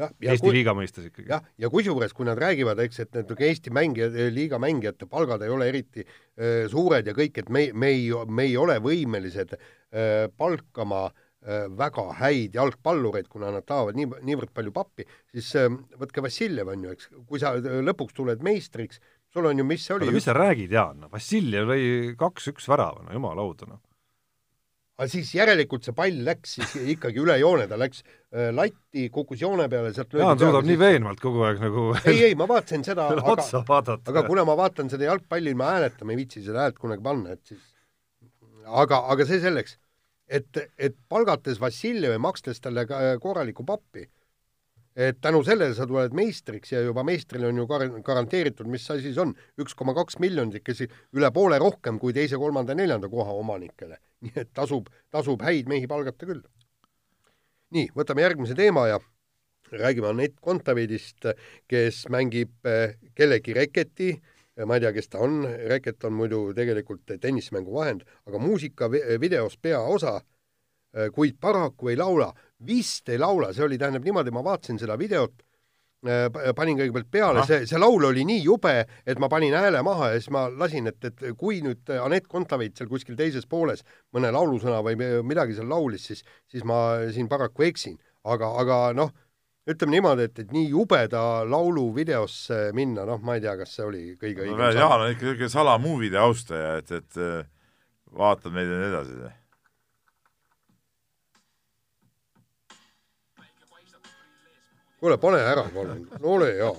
jah, 0.00 0.12
ja 0.22 0.34
Eesti 0.34 0.46
kui, 0.46 0.56
liiga 0.58 0.74
mõistes 0.76 1.08
ikkagi. 1.08 1.28
jah, 1.30 1.46
ja 1.60 1.70
kusjuures, 1.72 2.14
kui 2.16 2.28
nad 2.28 2.38
räägivad, 2.40 2.80
eks, 2.84 3.02
et 3.04 3.16
need 3.18 3.32
Eesti 3.48 3.72
mängijad, 3.74 4.16
liiga 4.34 4.60
mängijate 4.62 5.08
palgad 5.10 5.42
ei 5.46 5.52
ole 5.52 5.68
eriti 5.70 6.04
äh, 6.04 6.68
suured 6.70 7.10
ja 7.10 7.16
kõik, 7.16 7.42
et 7.42 7.50
me, 7.52 7.68
me 7.72 7.92
ei, 7.96 8.06
me 8.28 8.46
ei 8.48 8.56
ole 8.60 8.78
võimelised 8.84 9.56
äh, 9.56 10.28
palkama 10.40 11.06
äh, 11.08 11.66
väga 11.80 12.06
häid 12.20 12.58
jalgpallureid, 12.58 13.30
kuna 13.32 13.52
nad 13.54 13.66
tahavad 13.68 13.98
nii, 13.98 14.10
niivõrd 14.30 14.54
palju 14.56 14.74
pappi, 14.76 15.06
siis 15.34 15.52
äh, 15.58 15.70
võtke 16.00 16.24
Vassiljev 16.24 16.72
on 16.72 16.88
ju, 16.88 16.96
eks, 16.96 17.12
kui 17.28 17.42
sa 17.42 17.54
äh, 17.58 17.80
lõpuks 17.84 18.16
tuled 18.16 18.44
meistriks, 18.46 19.02
sul 19.30 19.50
on 19.50 19.62
ju, 19.62 19.66
mis 19.66 19.84
see 19.86 19.96
oli 19.96 20.08
oota, 20.08 20.18
mis, 20.18 20.28
sa 20.28 20.36
räägid, 20.36 20.74
Jaan, 20.74 21.06
Vassiljev 21.12 21.70
lõi 21.70 21.86
kaks-üks 22.20 22.70
värava, 22.70 23.06
no 23.06 23.16
jumala 23.16 23.46
auto, 23.46 23.68
noh. 23.70 23.82
Aga 25.00 25.08
siis 25.08 25.30
järelikult 25.32 25.86
see 25.86 25.96
pall 25.96 26.22
läks 26.26 26.58
siis 26.58 26.74
ikkagi 26.94 27.22
üle 27.22 27.38
joone, 27.40 27.64
ta 27.70 27.78
läks 27.80 28.02
äh, 28.04 28.50
latti, 28.52 29.06
kukkus 29.12 29.40
joone 29.40 29.64
peale, 29.72 29.94
sealt 29.96 30.12
Jaan 30.20 30.40
suudab 30.40 30.68
nii 30.68 30.76
veenvalt 30.80 31.22
kogu 31.24 31.46
aeg 31.48 31.62
nagu 31.64 31.86
ei, 32.10 32.20
ei, 32.30 32.36
ma 32.36 32.48
vaatasin 32.50 32.84
seda, 32.84 33.08
aga 33.16 33.48
aga 34.12 34.24
kuna 34.28 34.44
ma 34.48 34.58
vaatan 34.60 34.92
seda 34.92 35.08
jalgpalli 35.08 35.56
ma 35.56 35.72
ei 35.80 36.20
viitsi 36.20 36.44
seda 36.44 36.66
häält 36.66 36.80
kunagi 36.82 37.04
panna, 37.06 37.38
et 37.38 37.54
siis 37.54 37.64
aga, 38.66 39.00
aga 39.14 39.26
see 39.28 39.40
selleks, 39.42 39.76
et, 40.28 40.64
et 40.78 40.96
palgates 41.08 41.60
Vassiljevi, 41.60 42.18
makstes 42.22 42.60
talle 42.62 42.84
ka 42.88 43.00
korralikku 43.22 43.64
pappi, 43.66 44.04
et 45.00 45.20
tänu 45.22 45.40
sellele 45.46 45.74
sa 45.74 45.86
tuled 45.88 46.14
meistriks 46.16 46.74
ja 46.74 46.82
juba 46.84 47.04
meistrile 47.06 47.48
on 47.48 47.62
ju 47.62 47.66
gar- 47.70 47.88
garanteeritud, 48.04 48.68
mis 48.70 48.84
asi 48.90 49.14
see 49.14 49.22
on, 49.22 49.34
üks 49.62 49.76
koma 49.78 49.94
kaks 49.96 50.18
miljonit, 50.22 50.62
kes 50.66 50.84
üle 51.16 51.30
poole 51.34 51.58
rohkem 51.62 51.98
kui 52.02 52.12
teise, 52.16 52.38
kolmanda, 52.40 52.76
neljanda 52.76 53.08
koha 53.08 53.32
omanikele. 53.38 53.96
nii 54.24 54.36
et 54.36 54.50
tasub, 54.56 54.90
tasub 55.10 55.42
häid 55.44 55.70
mehi 55.70 55.88
palgata 55.90 56.28
küll. 56.28 56.42
nii, 57.74 57.88
võtame 57.96 58.24
järgmise 58.26 58.56
teema 58.58 58.88
ja 58.90 58.98
räägime 59.70 60.10
Anett 60.10 60.40
Kontaveidist, 60.42 61.28
kes 61.70 62.04
mängib 62.10 62.66
eh, 62.66 62.96
kellegi 63.14 63.54
reketi, 63.54 64.10
ma 64.66 64.76
ei 64.76 64.82
tea, 64.82 64.92
kes 64.92 65.08
ta 65.08 65.20
on, 65.24 65.44
reket 65.70 66.04
on 66.04 66.16
muidu 66.18 66.40
tegelikult 66.56 67.14
tennisemängu 67.22 67.72
vahend, 67.72 68.02
aga 68.26 68.40
muusikavideos 68.42 69.56
peaosa, 69.62 70.18
kuid 71.14 71.38
paraku 71.40 71.92
ei 71.92 71.96
laula, 71.96 72.32
vist 72.66 73.08
ei 73.08 73.18
laula, 73.18 73.52
see 73.54 73.64
oli, 73.64 73.78
tähendab 73.78 74.04
niimoodi, 74.04 74.34
ma 74.34 74.42
vaatasin 74.44 74.80
seda 74.82 74.98
videot, 74.98 75.44
panin 76.56 76.78
kõigepealt 76.78 77.10
peale, 77.12 77.40
Ah. 77.42 77.46
see, 77.46 77.66
see 77.68 77.78
laul 77.78 78.04
oli 78.08 78.24
nii 78.24 78.42
jube, 78.44 78.72
et 79.06 79.18
ma 79.20 79.28
panin 79.28 79.52
hääle 79.52 79.82
maha 79.84 80.12
ja 80.14 80.20
siis 80.20 80.30
ma 80.32 80.46
lasin, 80.48 80.86
et, 80.88 81.04
et 81.04 81.24
kui 81.36 81.60
nüüd 81.60 81.90
Anett 82.00 82.28
Kontaveit 82.28 82.76
seal 82.76 82.88
kuskil 82.88 83.16
teises 83.18 83.44
pooles 83.46 83.84
mõne 84.16 84.30
laulusõna 84.32 84.80
või 84.86 84.96
midagi 85.22 85.54
seal 85.58 85.68
laulis, 85.68 86.06
siis, 86.08 86.24
siis 86.48 86.64
ma 86.64 87.02
siin 87.12 87.28
paraku 87.28 87.68
eksin, 87.68 87.98
aga, 88.24 88.48
aga 88.62 88.78
noh, 88.96 89.12
ütleme 89.68 89.98
niimoodi, 89.98 90.24
et, 90.30 90.38
et 90.40 90.52
nii 90.56 90.70
jubeda 90.72 91.44
laulu 91.44 91.90
videosse 91.94 92.70
minna, 92.72 93.04
noh, 93.04 93.20
ma 93.20 93.36
ei 93.36 93.44
tea, 93.44 93.52
kas 93.60 93.76
see 93.76 93.84
oli 93.84 94.04
kõige 94.16 94.46
no, 94.46 94.56
õigem 94.56 94.80
Jaan 94.80 95.04
on 95.04 95.12
ikka 95.12 95.26
niisugune 95.28 95.52
salamuuvide 95.52 96.18
austaja, 96.18 96.78
et, 96.80 96.90
et 96.96 97.20
vaatab 98.16 98.56
neid 98.56 98.72
ja 98.72 98.80
nii 98.80 98.88
edasi. 98.94 99.20
kuule, 105.00 105.18
pane 105.20 105.40
ära 105.44 105.64
palun, 105.72 106.04
no 106.20 106.34
ole 106.36 106.50
hea. 106.58 106.70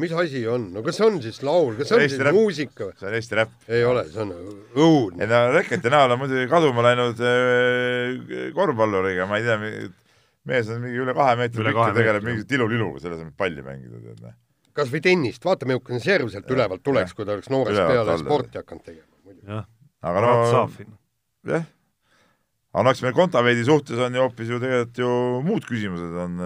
mis 0.00 0.12
asi 0.14 0.44
on, 0.48 0.68
no 0.74 0.84
kas 0.86 1.00
see 1.00 1.06
on 1.08 1.16
siis 1.24 1.40
laul, 1.44 1.74
kas 1.78 1.90
see 1.90 1.96
on 1.96 2.04
Eesti 2.04 2.16
siis 2.16 2.26
räpp. 2.28 2.36
muusika 2.36 2.86
või? 2.88 2.98
see 3.00 3.08
on 3.08 3.16
Eesti 3.18 3.38
räpp. 3.40 3.56
ei 3.68 3.86
ole, 3.88 4.04
see 4.12 4.22
on 4.24 4.34
õudne. 4.36 5.24
ei 5.24 5.30
no 5.32 5.40
Reketi 5.56 5.92
näol 5.92 6.14
on 6.14 6.22
muidugi 6.22 6.46
kaduma 6.50 6.84
läinud 6.86 7.24
eh, 7.26 8.52
korvpalluriga, 8.56 9.26
ma 9.30 9.40
ei 9.40 9.48
tea, 9.48 9.58
mees 10.50 10.70
on 10.72 10.84
mingi 10.84 11.02
üle 11.02 11.16
kahe 11.16 11.34
meetri 11.40 11.66
pikk 11.66 11.82
ja 11.82 11.96
tegeleb 11.96 12.28
mingi 12.28 12.46
tiluliluga, 12.48 13.02
selle 13.02 13.18
asemel 13.18 13.34
et 13.34 13.42
palli 13.42 13.66
mängida, 13.66 14.00
tead 14.04 14.22
noh. 14.24 14.38
kas 14.76 14.92
või 14.92 15.02
tennist, 15.04 15.44
vaata 15.44 15.68
missugune 15.68 16.00
serv 16.04 16.30
sealt 16.32 16.54
ülevalt 16.54 16.84
tuleks, 16.86 17.16
kui 17.16 17.26
ta 17.26 17.36
oleks 17.36 17.52
noorest 17.52 17.76
Ülevalt 17.76 18.06
peale 18.06 18.18
sporti 18.22 18.60
hakanud 18.60 18.86
tegema. 18.86 19.36
jah, 19.56 19.68
aga 20.06 20.24
no 20.24 20.34
jah, 21.50 21.70
aga 22.70 22.84
no 22.86 22.94
eks 22.94 23.04
meil 23.04 23.16
Kontaveidi 23.16 23.66
suhtes 23.66 24.00
on 24.00 24.14
ju 24.14 24.22
hoopis 24.22 24.52
ju 24.52 24.60
tegelikult 24.62 25.02
ju 25.02 25.14
muud 25.48 25.66
küsimused 25.68 26.20
on, 26.24 26.38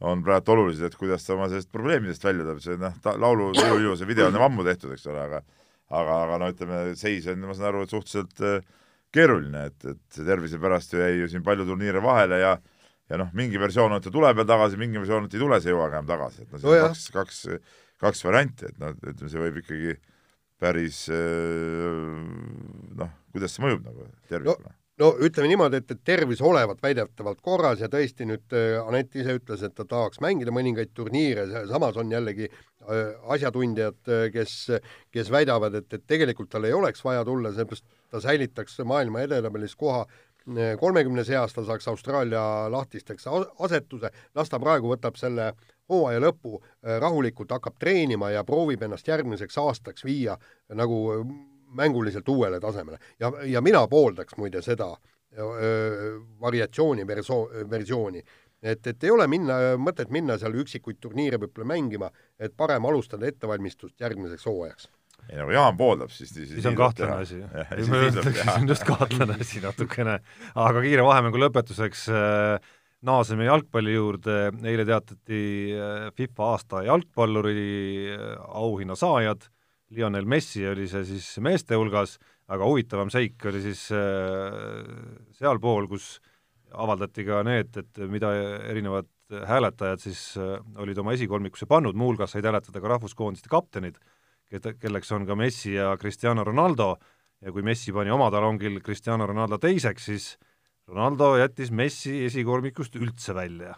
on 0.00 0.22
praegu 0.22 0.54
olulised, 0.54 0.84
et 0.86 0.96
kuidas 0.98 1.24
ta 1.26 1.34
oma 1.34 1.48
sellest 1.50 1.70
probleemidest 1.74 2.24
välja 2.24 2.44
tuleb, 2.46 2.60
see 2.62 2.78
noh, 2.78 2.98
laulu 3.18 3.50
ju 3.82 3.96
see 3.98 4.08
video 4.08 4.28
on 4.30 4.38
ammu 4.48 4.66
tehtud, 4.66 4.92
eks 4.94 5.06
ole, 5.10 5.24
aga 5.24 5.42
aga, 5.88 6.18
aga 6.24 6.38
no 6.42 6.50
ütleme, 6.52 6.80
seis 7.00 7.26
on, 7.30 7.40
ma 7.48 7.56
saan 7.56 7.72
aru, 7.72 7.84
et 7.84 7.94
suhteliselt 7.94 8.42
äh, 8.44 8.66
keeruline, 9.14 9.68
et, 9.70 9.88
et 9.88 10.18
tervise 10.20 10.60
pärast 10.62 10.92
ju 10.92 11.00
jäi 11.02 11.22
ju 11.22 11.30
siin 11.32 11.44
palju 11.46 11.66
turniire 11.68 12.02
vahele 12.04 12.42
ja 12.42 12.58
ja 13.08 13.16
noh, 13.16 13.30
mingi 13.32 13.56
versioon 13.56 13.94
on, 13.94 14.02
et 14.02 14.04
ta 14.04 14.12
tuleb 14.12 14.36
veel 14.36 14.48
tagasi, 14.48 14.76
mingi 14.76 15.00
versioon, 15.00 15.24
et 15.26 15.34
ei 15.34 15.40
tule, 15.40 15.58
see 15.64 15.70
ei 15.72 15.74
jõua 15.74 15.86
enam 15.88 16.08
tagasi, 16.10 16.42
et 16.44 16.50
noh, 16.52 16.60
siin 16.60 16.68
No 16.68 16.74
on 16.74 16.82
jah. 16.82 16.90
kaks, 16.92 17.06
kaks, 17.14 17.70
kaks 18.04 18.20
varianti, 18.26 18.68
et 18.68 18.82
noh, 18.82 18.92
ütleme, 19.00 19.30
see 19.32 19.40
võib 19.40 19.62
ikkagi 19.62 19.94
päris 20.60 21.06
äh, 21.14 22.20
noh, 23.00 23.16
kuidas 23.32 23.56
see 23.56 23.64
mõjub 23.64 23.88
nagu 23.88 24.10
tervikuna 24.28 24.74
no 24.74 24.76
ütleme 24.98 25.48
niimoodi, 25.48 25.78
et, 25.82 25.90
et 25.94 26.00
tervis 26.04 26.40
olevat 26.42 26.80
väidetavalt 26.82 27.40
korras 27.44 27.82
ja 27.82 27.88
tõesti 27.92 28.26
nüüd 28.28 28.56
äh, 28.56 28.78
Anett 28.82 29.14
ise 29.16 29.36
ütles, 29.38 29.62
et 29.62 29.74
ta 29.76 29.86
tahaks 29.88 30.22
mängida 30.24 30.54
mõningaid 30.54 30.94
turniire, 30.94 31.46
samas 31.70 31.96
on 32.00 32.10
jällegi 32.12 32.48
äh, 32.48 33.14
asjatundjad, 33.34 34.00
kes, 34.34 34.56
kes 35.14 35.30
väidavad, 35.30 35.78
et, 35.78 35.92
et 35.92 36.06
tegelikult 36.06 36.50
tal 36.50 36.66
ei 36.66 36.74
oleks 36.76 37.04
vaja 37.04 37.24
tulla, 37.26 37.54
sellepärast 37.54 37.86
ta 38.10 38.20
säilitaks 38.20 38.80
maailma 38.88 39.22
edetabelis 39.26 39.76
koha 39.76 40.04
äh, 40.04 40.76
kolmekümne 40.80 41.24
seas, 41.24 41.52
ta 41.52 41.64
saaks 41.64 41.88
Austraalia 41.88 42.42
lahtisteks 42.72 43.26
asetuse, 43.58 44.10
las 44.34 44.48
ta 44.48 44.60
praegu 44.60 44.94
võtab 44.94 45.18
selle 45.20 45.52
hooaja 45.88 46.20
lõpu 46.22 46.58
äh, 46.58 46.96
rahulikult, 47.00 47.52
hakkab 47.52 47.78
treenima 47.80 48.30
ja 48.30 48.44
proovib 48.44 48.82
ennast 48.82 49.08
järgmiseks 49.08 49.58
aastaks 49.58 50.04
viia 50.04 50.38
nagu 50.74 51.00
äh, 51.14 51.32
mänguliselt 51.76 52.28
uuele 52.28 52.60
tasemele 52.60 52.98
ja, 53.20 53.32
ja 53.44 53.60
mina 53.64 53.86
pooldaks 53.88 54.36
muide 54.36 54.62
seda 54.62 54.92
öö, 55.38 56.20
variatsiooni 56.40 57.06
verso-, 57.06 57.48
versiooni. 57.70 58.22
et, 58.62 58.86
et 58.86 59.04
ei 59.04 59.10
ole 59.10 59.26
minna, 59.26 59.58
mõtet 59.78 60.10
minna 60.10 60.38
seal 60.38 60.56
üksikuid 60.58 60.98
turniire 61.00 61.38
võib-olla 61.38 61.68
mängima, 61.74 62.08
et 62.40 62.56
parem 62.56 62.86
alustada 62.88 63.28
ettevalmistust 63.28 64.00
järgmiseks 64.00 64.46
hooajaks. 64.46 64.88
ei 65.28 65.36
nagu 65.38 65.52
Jaan 65.52 65.76
pooldab, 65.76 66.10
siis 66.10 66.32
siis 66.34 66.66
on 66.66 66.78
kahtlane 66.78 67.22
asi. 67.22 67.38
ma 67.92 68.02
ütleks, 68.08 68.42
see 68.42 68.56
on 68.56 68.68
just 68.68 68.88
kahtlane 68.88 69.38
asi 69.38 69.62
natukene. 69.62 70.18
aga 70.54 70.82
kiire 70.82 71.04
vahemängu 71.06 71.44
lõpetuseks 71.44 72.08
naaseme 73.06 73.46
jalgpalli 73.46 73.94
juurde, 73.94 74.38
eile 74.66 74.84
teatati 74.88 75.42
FIFA 76.16 76.50
aasta 76.50 76.82
jalgpalluri 76.88 78.16
auhinna 78.48 78.96
saajad, 78.98 79.46
Lionel 79.90 80.26
Messi 80.28 80.66
oli 80.68 80.88
see 80.90 81.04
siis 81.08 81.28
meeste 81.44 81.76
hulgas, 81.78 82.18
aga 82.52 82.66
huvitavam 82.68 83.10
seik 83.12 83.44
oli 83.48 83.62
siis 83.64 83.86
äh, 83.96 84.88
sealpool, 85.36 85.88
kus 85.88 86.18
avaldati 86.76 87.24
ka 87.24 87.40
need, 87.46 87.76
et 87.80 88.00
mida 88.12 88.32
erinevad 88.68 89.08
hääletajad 89.48 90.02
siis 90.02 90.22
äh, 90.40 90.58
olid 90.80 91.00
oma 91.00 91.14
esikolmikusse 91.16 91.68
pannud, 91.68 91.96
muuhulgas 91.96 92.36
said 92.36 92.48
hääletada 92.48 92.82
ka 92.84 92.92
rahvuskoondiste 92.96 93.52
kaptenid, 93.52 93.96
kelleks 94.48 95.12
on 95.12 95.26
ka 95.28 95.36
Messi 95.36 95.74
ja 95.76 95.94
Cristiano 96.00 96.44
Ronaldo 96.44 96.94
ja 97.44 97.52
kui 97.52 97.64
Messi 97.64 97.92
pani 97.92 98.12
oma 98.12 98.30
talongil 98.32 98.80
Cristiano 98.84 99.26
Ronaldo 99.28 99.58
teiseks, 99.62 100.08
siis 100.10 100.30
Ronaldo 100.88 101.34
jättis 101.36 101.70
Messi 101.70 102.24
esikolmikust 102.24 102.96
üldse 102.96 103.34
välja. 103.36 103.74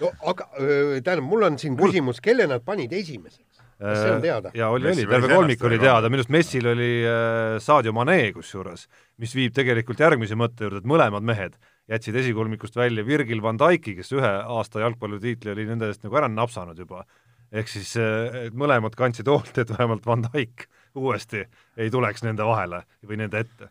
no 0.00 0.10
aga 0.28 0.46
tähendab, 0.58 1.24
mul 1.26 1.46
on 1.46 1.58
siin 1.58 1.76
küsimus, 1.78 2.20
kelle 2.20 2.46
nad 2.46 2.64
panid 2.64 2.92
esimeseks? 2.92 3.51
See 3.82 4.12
on 4.14 4.22
teada? 4.22 4.52
jaa, 4.56 4.70
oli, 4.72 4.88
oli, 4.92 5.06
terve 5.08 5.30
kolmik 5.32 5.64
oli 5.66 5.78
teada, 5.82 6.10
minu 6.12 6.22
arust 6.22 6.32
Messil 6.34 6.68
oli 6.70 6.90
äh, 7.08 7.56
Sadio 7.62 7.94
Mane 7.96 8.18
kusjuures, 8.36 8.86
mis 9.22 9.34
viib 9.36 9.54
tegelikult 9.56 10.00
järgmise 10.02 10.38
mõtte 10.38 10.66
juurde, 10.66 10.82
et 10.82 10.88
mõlemad 10.88 11.26
mehed 11.26 11.58
jätsid 11.90 12.16
esikolmikust 12.22 12.78
välja 12.78 13.04
Virgil 13.06 13.42
van 13.42 13.58
Dijk'i, 13.60 13.96
kes 13.98 14.12
ühe 14.14 14.32
aasta 14.56 14.84
jalgpallitiitli 14.84 15.52
oli 15.54 15.66
nende 15.68 15.90
eest 15.90 16.06
nagu 16.06 16.18
ära 16.20 16.30
napsanud 16.30 16.78
juba. 16.78 17.04
ehk 17.52 17.68
siis 17.68 17.96
äh, 18.00 18.46
et 18.46 18.56
mõlemad 18.56 18.96
kandsid 18.96 19.28
hoolt, 19.28 19.58
et 19.58 19.70
vähemalt 19.74 20.06
van 20.06 20.24
Dijk 20.30 20.68
uuesti 20.94 21.44
ei 21.76 21.90
tuleks 21.90 22.22
nende 22.22 22.44
vahele 22.46 22.84
või 23.06 23.18
nende 23.20 23.42
ette. 23.42 23.70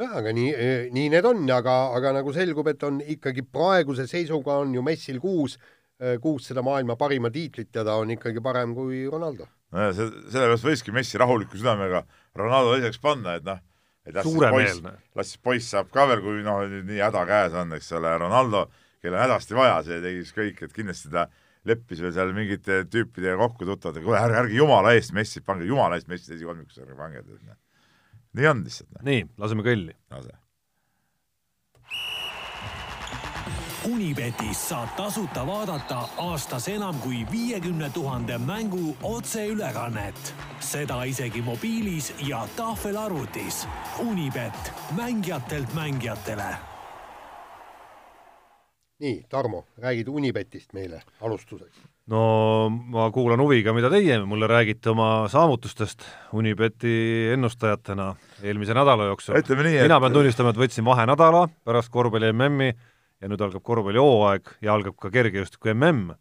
jah, 0.00 0.16
aga 0.18 0.32
nii, 0.32 0.54
nii 0.92 1.10
need 1.12 1.26
on, 1.28 1.44
aga, 1.50 1.76
aga 1.96 2.16
nagu 2.20 2.32
selgub, 2.32 2.68
et 2.72 2.82
on 2.82 3.00
ikkagi 3.00 3.44
praeguse 3.44 4.06
seisuga 4.10 4.58
on 4.64 4.74
ju 4.74 4.82
Messil 4.82 5.20
kuus, 5.20 5.58
kuus 6.22 6.46
seda 6.48 6.62
maailma 6.64 6.96
parima 6.96 7.30
tiitlit 7.32 7.74
ja 7.76 7.84
ta 7.84 7.98
on 8.00 8.14
ikkagi 8.14 8.40
parem 8.44 8.74
kui 8.76 9.02
Ronaldo. 9.10 9.48
nojah, 9.74 9.92
see, 9.96 10.06
sellepärast 10.32 10.66
võiski 10.66 10.94
Messi 10.96 11.20
rahuliku 11.20 11.58
südamega 11.60 12.04
Ronaldo 12.38 12.76
teiseks 12.76 13.02
panna, 13.02 13.36
et 13.36 13.44
noh, 13.46 13.60
et 14.06 14.16
las 14.16 14.26
siis 14.26 14.48
poiss, 14.56 14.80
las 15.18 15.32
siis 15.34 15.42
poiss 15.44 15.74
saab 15.74 15.92
ka 15.92 16.06
veel, 16.10 16.24
kui 16.24 16.40
noh, 16.46 16.64
nii 16.88 17.02
häda 17.04 17.26
käes 17.28 17.56
on, 17.60 17.76
eks 17.76 17.92
ole, 17.98 18.16
Ronaldo, 18.24 18.64
kellel 19.02 19.18
on 19.18 19.24
hädasti 19.26 19.58
vaja, 19.58 19.78
see 19.86 20.00
tegi 20.02 20.24
siis 20.24 20.36
kõik, 20.36 20.64
et 20.66 20.76
kindlasti 20.76 21.12
ta 21.12 21.28
leppis 21.68 22.00
veel 22.00 22.14
seal 22.16 22.32
mingite 22.36 22.84
tüüpidega 22.88 23.36
kokku 23.42 23.68
tuttavate, 23.68 24.02
kuule 24.04 24.20
ärge, 24.20 24.38
ärge 24.46 24.56
jumala 24.56 24.94
eest 24.96 25.12
Messi 25.16 25.44
pange, 25.44 25.68
jumala 25.68 26.00
eest 26.00 26.08
Messi 26.08 26.32
esikolmikusse 26.38 26.86
ärge 26.86 26.96
pange, 26.96 27.24
tead 27.26 27.42
noh. 27.44 27.58
nii 28.40 28.48
on 28.54 28.64
lihtsalt, 28.64 28.94
noh, 28.96 29.04
nii, 29.10 29.26
laseme 29.42 29.66
kõlli. 29.66 29.96
lase. 30.16 30.39
Unibetis 33.88 34.58
saab 34.68 34.90
tasuta 34.96 35.40
vaadata 35.46 36.02
aastas 36.20 36.66
enam 36.68 36.98
kui 37.00 37.22
viiekümne 37.32 37.90
tuhande 37.90 38.38
mängu 38.38 38.96
otseülekannet. 39.02 40.34
seda 40.60 41.04
isegi 41.04 41.42
mobiilis 41.42 42.14
ja 42.28 42.48
tahvelarvutis. 42.56 43.66
Unibet, 43.98 44.72
mängijatelt 44.96 45.74
mängijatele 45.74 46.56
nii, 49.00 49.24
Tarmo, 49.28 49.64
räägid 49.78 50.08
Unibetist 50.08 50.72
meile 50.72 51.02
alustuseks. 51.20 51.80
no 52.06 52.68
ma 52.68 53.10
kuulan 53.10 53.40
huviga, 53.40 53.72
mida 53.72 53.90
teie 53.90 54.18
mulle 54.24 54.46
räägite 54.46 54.90
oma 54.90 55.28
saavutustest 55.28 56.04
Unibeti 56.32 57.30
ennustajatena 57.32 58.14
eelmise 58.42 58.74
nädala 58.74 59.04
jooksul. 59.04 59.38
ütleme 59.40 59.62
nii, 59.62 59.76
et 59.76 59.88
mina 59.88 60.00
pean 60.00 60.12
tunnistama, 60.12 60.52
et 60.52 60.60
võtsin 60.60 60.84
vahenädala 60.84 61.48
pärast 61.64 61.88
korvpalli 61.88 62.32
MM-i 62.32 62.74
ja 63.20 63.28
nüüd 63.30 63.42
algab 63.44 63.64
korvpallihooaeg 63.66 64.52
ja 64.64 64.74
algab 64.74 64.96
ka 65.00 65.10
kergejõustiku 65.12 65.72
MM. 65.74 66.12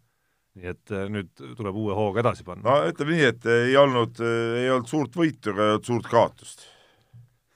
nii 0.59 0.71
et 0.73 0.91
eh, 0.91 1.05
nüüd 1.13 1.29
tuleb 1.57 1.75
uue 1.77 1.95
hooga 1.95 2.23
edasi 2.23 2.43
panna 2.47 2.65
no 2.65 2.89
ütleme 2.89 3.15
nii, 3.15 3.27
et 3.33 3.45
ei 3.53 3.77
olnud, 3.79 4.19
ei 4.59 4.71
olnud 4.73 4.89
suurt 4.89 5.15
võitu 5.15 5.53
ega 5.53 5.67
ei 5.67 5.75
olnud 5.75 5.91
suurt 5.91 6.09
kaotust. 6.12 6.65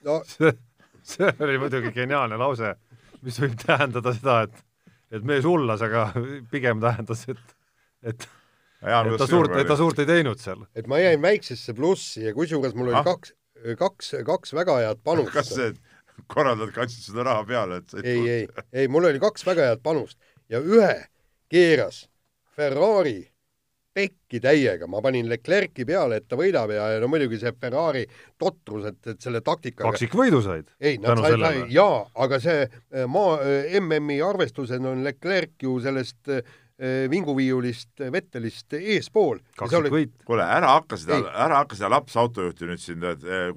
no 0.06 0.20
see, 0.34 0.54
see 1.02 1.32
oli 1.44 1.58
muidugi 1.60 1.92
geniaalne 1.96 2.38
lause, 2.40 2.76
mis 3.24 3.40
võib 3.42 3.58
tähendada 3.66 4.14
seda, 4.16 4.38
et 4.48 4.62
et 5.14 5.26
mees 5.26 5.44
hullas, 5.46 5.82
aga 5.84 6.08
pigem 6.50 6.80
tähendas, 6.82 7.26
et 7.28 7.42
et, 8.04 8.26
et 8.84 9.18
ta 9.18 9.26
suurt, 9.28 9.52
et 9.56 9.68
ta 9.68 9.76
suurt 9.78 10.00
ei 10.02 10.08
teinud 10.08 10.40
seal. 10.40 10.64
et 10.74 10.88
ma 10.90 10.98
jäin 11.02 11.20
väiksesse 11.22 11.74
plussi 11.76 12.24
ja 12.28 12.34
kusjuures 12.36 12.74
mul 12.78 12.90
oli 12.92 13.00
Ah. 13.00 13.04
kaks, 13.04 13.34
kaks, 13.78 14.14
kaks 14.26 14.54
väga 14.54 14.78
head 14.80 15.02
panust. 15.04 15.32
kas 15.32 15.52
see 15.54 15.74
korraldajad 16.34 16.74
kandsid 16.76 17.10
seda 17.10 17.26
raha 17.30 17.44
peale, 17.48 17.82
et 17.82 18.00
ei, 18.02 18.24
ei, 18.38 18.48
ei, 18.72 18.88
mul 18.88 19.10
oli 19.10 19.22
kaks 19.22 19.46
väga 19.46 19.70
head 19.70 19.84
panust 19.84 20.18
ja 20.50 20.60
ühe 20.62 20.96
keeras 21.52 22.04
Ferrari 22.54 23.20
pekki 23.94 24.40
täiega, 24.42 24.88
ma 24.90 24.98
panin 25.02 25.28
Leclerc'i 25.30 25.84
peale, 25.86 26.18
et 26.18 26.26
ta 26.26 26.36
võidab 26.38 26.72
ja, 26.74 26.88
ja 26.96 27.02
no 27.02 27.06
muidugi 27.10 27.38
see 27.38 27.52
Ferrari 27.60 28.02
totrus, 28.40 28.88
et, 28.90 28.98
et 29.12 29.22
selle 29.22 29.38
taktikaga 29.44 29.86
kaksikvõidu 29.86 30.40
said 30.42 30.66
ei, 30.80 30.98
nad 31.02 31.20
said, 31.22 31.38
sai, 31.38 31.62
jaa, 31.74 32.00
aga 32.26 32.40
see 32.42 32.64
eh, 32.64 33.06
maa, 33.06 33.38
MM-i 33.78 34.18
arvestused 34.26 34.90
on 34.90 35.04
Leclerc 35.06 35.62
ju 35.62 35.76
sellest 35.84 36.32
eh, 36.34 36.42
vinguviiulist 37.10 38.00
eh, 38.02 38.10
Vettelist 38.12 38.74
eespool. 38.74 39.38
kaksikvõit. 39.56 40.12
kuule, 40.26 40.42
ära 40.42 40.74
hakka 40.78 40.98
seda 40.98 41.20
ära 41.30 41.60
hakka 41.62 41.78
seda 41.78 41.92
lapsautojuhti 41.94 42.66
nüüd 42.66 42.82
siin 42.82 43.04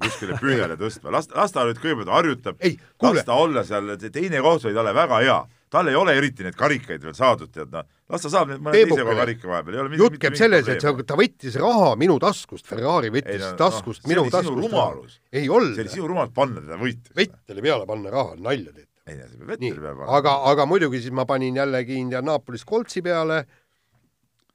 kuskile 0.02 0.38
püünele 0.38 0.78
tõstma, 0.82 1.10
las, 1.14 1.30
las 1.34 1.54
ta 1.54 1.66
nüüd 1.66 1.80
kõigepealt 1.82 2.12
harjutab, 2.14 2.58
las, 3.02 3.24
ta 3.26 3.34
olla 3.38 3.64
seal, 3.66 3.94
teine 4.08 4.42
koht 4.44 4.68
oli 4.68 4.76
talle 4.78 4.94
väga 4.94 5.22
hea, 5.24 5.38
tal 5.70 5.90
ei 5.90 5.96
ole 5.98 6.14
eriti 6.16 6.46
neid 6.46 6.56
karikaid 6.56 7.02
veel 7.04 7.16
saadud, 7.16 7.50
tead 7.52 7.72
noh, 7.74 7.84
las 8.08 8.22
ta 8.24 8.30
saab 8.32 8.52
nüüd 8.52 8.62
mõne 8.64 8.84
teise 8.86 9.04
karika 9.20 9.50
vahepeal, 9.50 9.74
ei 9.74 9.82
ole 9.82 9.92
mitte- 9.92 10.04
jutt 10.04 10.20
käib 10.22 10.38
selles, 10.38 10.68
et 10.70 10.84
see, 10.84 11.06
ta 11.10 11.18
võttis 11.18 11.58
raha 11.60 11.90
minu 12.00 12.18
taskust, 12.22 12.66
Ferrari 12.70 13.10
võttis 13.12 13.34
Ei, 13.36 13.42
no, 13.44 13.56
taskust 13.60 14.04
see 14.04 14.12
minu 14.12 14.24
oli 14.24 14.30
sinu 14.30 14.38
taskust 14.38 14.62
rumalus. 14.62 15.18
ei 15.32 15.42
see 15.44 15.56
olnud 15.58 15.82
oli, 15.82 15.94
sinu 15.96 16.12
rumalus 16.14 16.32
panna 16.38 16.62
teda 16.62 16.78
võitjaks. 16.80 17.16
Vetteli 17.18 17.66
peale 17.66 17.90
panna 17.90 18.14
raha, 18.14 18.38
nalja 18.38 18.72
teete. 18.72 18.87
ei, 19.08 19.16
see 19.30 19.40
peab 19.40 19.62
peale, 19.62 19.94
panema. 19.94 20.10
aga, 20.18 20.34
aga 20.52 20.68
muidugi 20.68 21.00
siis 21.04 21.14
ma 21.14 21.24
panin 21.28 21.56
jällegi 21.58 21.96
Indianapolis 21.98 22.66
Coltsi 22.68 23.02
peale, 23.04 23.42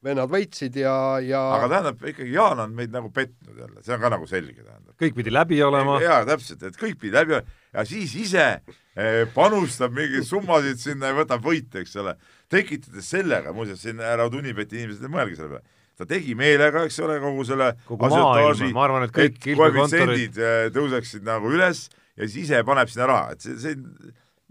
vennad 0.03 0.31
võitsid 0.31 0.77
ja, 0.81 0.93
ja 1.23 1.41
aga 1.57 1.69
tähendab 1.71 2.07
ikkagi 2.11 2.33
Jaan 2.35 2.61
on 2.65 2.73
meid 2.75 2.93
nagu 2.93 3.09
petnud 3.13 3.59
jälle, 3.59 3.83
see 3.85 3.95
on 3.95 4.01
ka 4.03 4.11
nagu 4.13 4.27
selge, 4.29 4.59
tähendab. 4.59 4.95
kõik 4.99 5.17
pidi 5.19 5.33
läbi 5.33 5.59
olema, 5.63 5.99
jaa, 6.03 6.23
täpselt, 6.27 6.65
et 6.67 6.79
kõik 6.79 6.99
pidi 7.01 7.15
läbi 7.15 7.39
ja 7.39 7.85
siis 7.87 8.15
ise 8.19 8.47
eh, 8.49 9.23
panustab 9.35 9.95
mingeid 9.95 10.27
summasid 10.27 10.81
sinna 10.81 11.13
ja 11.13 11.19
võtab 11.21 11.45
võite, 11.45 11.85
eks 11.85 11.95
ole, 12.03 12.17
tekitades 12.51 13.07
sellega, 13.15 13.55
muuseas 13.55 13.83
siin 13.85 14.03
ära 14.03 14.27
Unibeti 14.27 14.81
inimesed 14.81 15.07
ei 15.07 15.13
mõelgi 15.13 15.39
selle 15.39 15.55
peale, 15.55 15.79
ta 15.97 16.09
tegi 16.09 16.35
meelega, 16.35 16.83
eks 16.87 16.99
ole, 17.05 17.19
kogu 17.23 17.47
selle 17.47 17.71
kogu 17.87 18.09
maailma, 18.11 18.71
ma 18.75 18.87
arvan, 18.87 19.07
et 19.07 19.15
kõik 19.15 19.39
koefitsiendid 19.45 20.41
tõuseksid 20.75 21.23
nagu 21.27 21.53
üles 21.53 21.87
ja 22.17 22.27
siis 22.27 22.49
ise 22.49 22.63
paneb 22.67 22.91
sinna 22.91 23.07
raha, 23.09 23.37
et 23.37 23.45
see, 23.45 23.55
see 23.61 23.77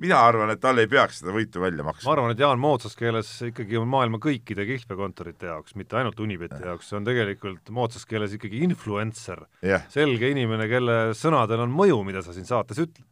mina 0.02 0.18
arvan, 0.26 0.50
et 0.52 0.60
tal 0.62 0.78
ei 0.82 0.88
peaks 0.90 1.20
seda 1.22 1.32
võitu 1.34 1.62
välja 1.62 1.84
ma 1.84 1.92
maksma. 1.92 2.12
arvan, 2.16 2.34
et 2.34 2.42
Jaan 2.42 2.60
moodsas 2.62 2.96
keeles 2.98 3.30
ikkagi 3.48 3.78
on 3.80 3.88
maailma 3.92 4.18
kõikide 4.22 4.66
kihlvekontorite 4.68 5.46
jaoks, 5.50 5.76
mitte 5.78 5.96
ainult 6.00 6.18
Unibeti 6.20 6.58
jaoks, 6.64 6.90
see 6.90 6.98
on 6.98 7.06
tegelikult 7.06 7.70
moodsas 7.74 8.04
keeles 8.10 8.34
ikkagi 8.36 8.62
influencer, 8.66 9.44
jah, 9.62 9.86
selge 9.92 10.30
inimene, 10.34 10.66
kelle 10.70 10.98
sõnadel 11.18 11.62
on 11.66 11.72
mõju, 11.74 12.00
mida 12.08 12.22
sa 12.26 12.34
siin 12.36 12.48
saates 12.48 12.82
ütled. 12.82 13.06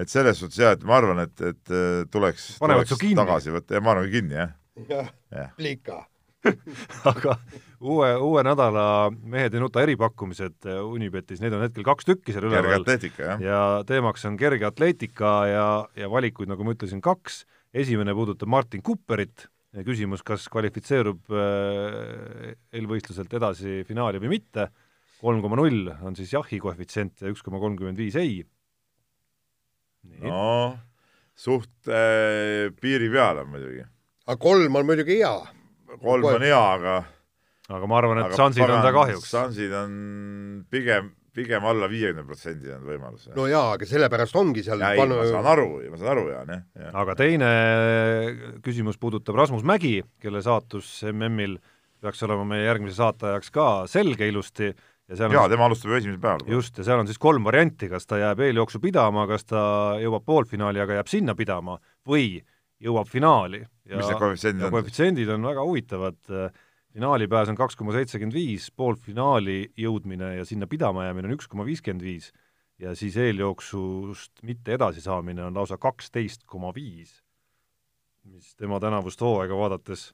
et 0.00 0.08
selles 0.08 0.38
suhtes 0.40 0.58
jah, 0.62 0.72
et 0.78 0.84
ma 0.88 0.96
arvan, 0.96 1.20
et, 1.26 1.36
et 1.40 1.74
eh, 1.76 2.04
tuleks, 2.10 2.54
tuleks 2.62 2.96
tagasi 3.20 3.52
võtta 3.52 3.76
ja 3.76 3.84
ma 3.84 3.92
arvan 3.96 4.10
kinni, 4.12 4.38
jah. 4.40 4.54
jah 4.88 5.10
Jah., 5.30 5.50
plika. 5.58 6.06
aga 7.04 7.36
uue, 7.80 8.10
uue 8.16 8.42
nädala 8.44 8.84
Mehed 9.10 9.54
ei 9.54 9.62
nuta 9.62 9.82
eripakkumised 9.84 10.68
äh, 10.68 10.80
Unibetis, 10.84 11.40
neid 11.42 11.54
on 11.56 11.64
hetkel 11.64 11.84
kaks 11.86 12.08
tükki 12.08 12.34
seal 12.34 12.48
üleval 12.48 12.84
ja 13.42 13.60
teemaks 13.88 14.26
on 14.28 14.36
kerge 14.40 14.68
atleetika 14.68 15.32
ja, 15.48 15.66
ja 15.96 16.10
valikuid, 16.12 16.50
nagu 16.50 16.66
ma 16.66 16.76
ütlesin, 16.76 17.02
kaks. 17.04 17.44
esimene 17.74 18.14
puudutab 18.16 18.50
Martin 18.50 18.82
Kupperit, 18.82 19.46
küsimus, 19.86 20.24
kas 20.26 20.48
kvalifitseerub 20.52 21.32
äh, 21.32 22.54
eelvõistluselt 22.74 23.32
edasi 23.38 23.80
finaali 23.88 24.20
või 24.22 24.36
mitte, 24.36 24.68
kolm 25.20 25.42
koma 25.44 25.60
null 25.60 25.90
on 26.02 26.16
siis 26.18 26.32
jahi 26.34 26.60
koefitsient 26.60 27.24
ja 27.24 27.32
üks 27.32 27.44
koma 27.44 27.60
kolmkümmend 27.62 28.00
viis 28.00 28.16
ei. 28.20 28.42
nii 30.10 30.28
no., 30.28 30.76
suht 31.40 31.88
äh, 31.88 32.68
piiri 32.80 33.08
peal 33.12 33.40
on 33.44 33.54
muidugi. 33.54 33.86
aga 34.26 34.36
kolm 34.40 34.76
on 34.76 34.86
muidugi 34.88 35.20
hea. 35.22 35.32
kolm 36.02 36.28
on 36.34 36.44
hea, 36.44 36.60
aga 36.60 36.98
aga 37.70 37.88
ma 37.90 37.98
arvan, 38.00 38.20
et 38.24 38.36
šansid 38.38 38.66
on 38.66 38.84
ta 38.84 38.92
kahjuks. 38.94 39.30
šansid 39.30 39.74
on 39.78 39.96
pigem, 40.72 41.10
pigem 41.36 41.66
alla 41.70 41.88
viiekümne 41.90 42.26
protsendi 42.28 42.72
on 42.74 42.84
võimalus. 42.88 43.28
no 43.36 43.46
jaa, 43.50 43.74
aga 43.76 43.88
sellepärast 43.88 44.38
ongi 44.40 44.64
seal 44.66 44.82
ja 44.82 44.92
ei, 44.96 45.02
ma 45.06 45.26
saan 45.30 45.50
aru, 45.54 45.68
ma 45.90 46.00
saan 46.00 46.12
aru, 46.16 46.28
Jaan, 46.34 46.54
jah, 46.54 46.92
aga 47.02 47.16
teine 47.18 47.50
küsimus 48.64 49.00
puudutab 49.00 49.38
Rasmus 49.40 49.66
Mägi, 49.66 49.98
kelle 50.22 50.42
saatus 50.44 51.00
MM-il 51.12 51.58
peaks 52.00 52.22
olema 52.24 52.46
meie 52.48 52.64
järgmise 52.64 52.96
saate 52.96 53.28
ajaks 53.28 53.52
ka 53.54 53.66
selge 53.90 54.28
ilusti 54.30 54.70
ja 54.70 55.18
seal 55.18 55.34
jaa, 55.34 55.44
on 55.44 55.52
tema 55.52 55.66
alustab 55.68 55.92
ju 55.92 55.98
esimesel 55.98 56.22
päeval. 56.22 56.46
just, 56.54 56.78
ja 56.78 56.86
seal 56.86 57.02
on 57.02 57.10
siis 57.10 57.20
kolm 57.20 57.44
varianti, 57.46 57.90
kas 57.90 58.08
ta 58.08 58.20
jääb 58.20 58.40
eeljooksu 58.46 58.80
pidama, 58.82 59.26
kas 59.30 59.46
ta 59.48 59.62
jõuab 60.00 60.24
poolfinaali, 60.26 60.82
aga 60.82 61.00
jääb 61.00 61.10
sinna 61.10 61.36
pidama 61.38 61.76
või 62.08 62.40
jõuab 62.80 63.10
finaali. 63.10 63.64
mis 63.90 64.06
need 64.06 64.20
koefitsiendid 64.20 64.62
ja 64.62 64.68
on? 64.68 64.74
koefitsiendid 64.76 65.32
on 65.34 65.48
väga 65.50 65.64
huvitavad, 65.66 66.20
finaalipääs 66.94 67.50
on 67.52 67.58
kaks 67.58 67.76
koma 67.78 67.94
seitsekümmend 67.94 68.34
viis, 68.34 68.70
poolfinaali 68.76 69.72
jõudmine 69.78 70.34
ja 70.40 70.46
sinna 70.48 70.66
pidama 70.70 71.06
jäämine 71.06 71.30
on 71.30 71.36
üks 71.36 71.48
koma 71.50 71.66
viiskümmend 71.68 72.04
viis 72.04 72.30
ja 72.80 72.94
siis 72.98 73.16
eeljooksust 73.20 74.42
mitte 74.46 74.74
edasisaamine 74.78 75.44
on 75.44 75.58
lausa 75.58 75.78
kaksteist 75.78 76.46
koma 76.48 76.72
viis, 76.74 77.20
mis 78.24 78.54
tema 78.56 78.80
tänavust 78.80 79.20
hooaega 79.20 79.56
vaadates 79.56 80.10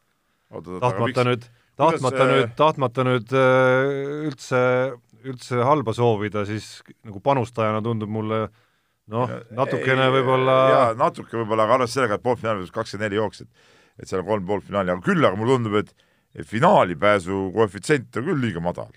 tahtmata 0.82 1.24
nüüd, 1.26 1.46
tahtmata 1.78 2.22
see- 2.22 2.32
nüüd, 2.32 2.52
tahtmata 2.58 3.04
nüüd 3.06 3.32
äh, 3.34 4.28
üldse, 4.28 4.60
üldse 5.26 5.62
halba 5.66 5.94
soovida, 5.96 6.44
siis 6.46 6.82
nagu 7.06 7.20
panustajana 7.24 7.82
tundub 7.82 8.10
mulle 8.12 8.46
noh, 9.10 9.30
natukene 9.54 10.10
võib-olla 10.14 10.58
jaa, 10.70 10.90
natuke 10.98 11.38
võib-olla, 11.38 11.66
aga 11.66 11.80
arvestades 11.80 11.98
sellega, 11.98 12.18
et 12.18 12.26
poolfinaalis 12.26 12.74
kakskümmend 12.74 13.06
neli 13.08 13.20
jooksjat, 13.20 13.48
et 13.98 14.10
seal 14.10 14.22
on 14.22 14.28
kolm 14.30 14.46
poolfinaali, 14.46 14.94
aga 14.94 15.06
küll 15.06 15.26
aga 15.26 15.38
mulle 15.38 15.58
tundub, 15.58 15.78
et 15.82 15.94
et 16.36 16.48
finaalipääsu 16.48 17.50
koefitsient 17.54 18.16
on 18.20 18.26
küll 18.30 18.42
liiga 18.44 18.62
madal. 18.64 18.90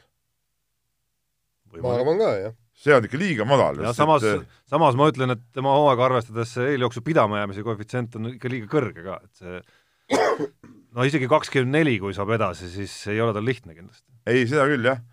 ma 1.79 1.93
arvan 1.95 2.17
ka, 2.19 2.31
jah. 2.43 2.55
see 2.73 2.95
on 2.95 3.05
ikka 3.07 3.19
liiga 3.21 3.47
madal. 3.47 3.83
ja 3.85 3.93
samas, 3.95 4.25
samas 4.69 4.97
ma 4.99 5.09
ütlen, 5.11 5.35
et 5.35 5.43
tema 5.55 5.75
hooaega 5.77 6.09
arvestades 6.09 6.55
see 6.57 6.73
eeljooksu 6.73 7.03
pidama 7.05 7.43
jäämise 7.43 7.65
koefitsient 7.67 8.17
on 8.19 8.33
ikka 8.33 8.51
liiga 8.51 8.71
kõrge 8.71 9.05
ka, 9.05 9.21
et 9.23 9.43
see 9.43 9.61
no 10.95 11.05
isegi 11.05 11.29
kakskümmend 11.29 11.77
neli, 11.77 11.99
kui 12.01 12.15
saab 12.17 12.33
edasi, 12.35 12.69
siis 12.73 12.95
ei 13.13 13.21
ole 13.23 13.35
tal 13.35 13.45
lihtne 13.47 13.77
kindlasti. 13.77 14.07
ei, 14.29 14.47
seda 14.49 14.65
küll 14.71 14.89
jah, 14.89 15.03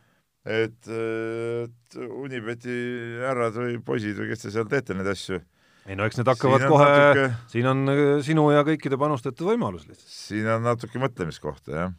et, 0.46 0.80
et 0.88 2.00
Unibeti 2.06 2.78
härrad 3.22 3.60
või 3.60 3.76
poisid 3.84 4.18
või 4.18 4.32
kes 4.32 4.46
te 4.46 4.54
seal 4.54 4.66
teete 4.70 4.96
neid 4.96 5.12
asju, 5.12 5.40
ei 5.86 5.94
no 5.98 6.06
eks 6.08 6.18
need 6.18 6.30
hakkavad 6.30 6.64
kohe 6.66 6.88
natuke-, 6.90 7.28
siin 7.52 7.68
on 7.70 7.92
äh, 7.92 8.02
sinu 8.26 8.48
ja 8.54 8.64
kõikide 8.66 8.98
panustajate 9.00 9.46
võimalus 9.46 9.86
lihtsalt. 9.86 10.10
siin 10.10 10.48
on 10.56 10.66
natuke 10.66 11.02
mõtlemiskohta, 11.02 11.76
jah. 11.76 11.94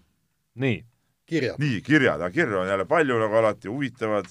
nii, 0.57 0.85
kirjad. 1.25 1.59
nii, 1.59 1.81
kirjad, 1.81 2.21
aga 2.21 2.29
kirju 2.33 2.59
on 2.59 2.67
jälle 2.67 2.85
palju 2.85 3.19
nagu 3.21 3.35
alati, 3.39 3.69
huvitavad, 3.69 4.29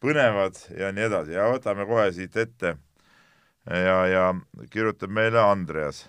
põnevad 0.00 0.56
ja 0.78 0.92
nii 0.94 1.08
edasi 1.10 1.36
ja 1.36 1.50
võtame 1.52 1.86
kohe 1.88 2.08
siit 2.16 2.36
ette 2.40 2.74
ja, 3.66 3.98
ja 4.08 4.24
kirjutab 4.72 5.12
meile 5.12 5.42
Andreas. 5.44 6.06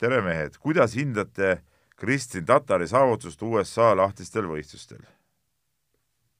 tere 0.00 0.22
mehed, 0.24 0.56
kuidas 0.58 0.96
hindate 0.98 1.58
Kristin 1.96 2.46
Tatari 2.46 2.88
saavutust 2.90 3.42
USA 3.42 3.92
lahtistel 3.96 4.48
võistlustel? 4.50 5.04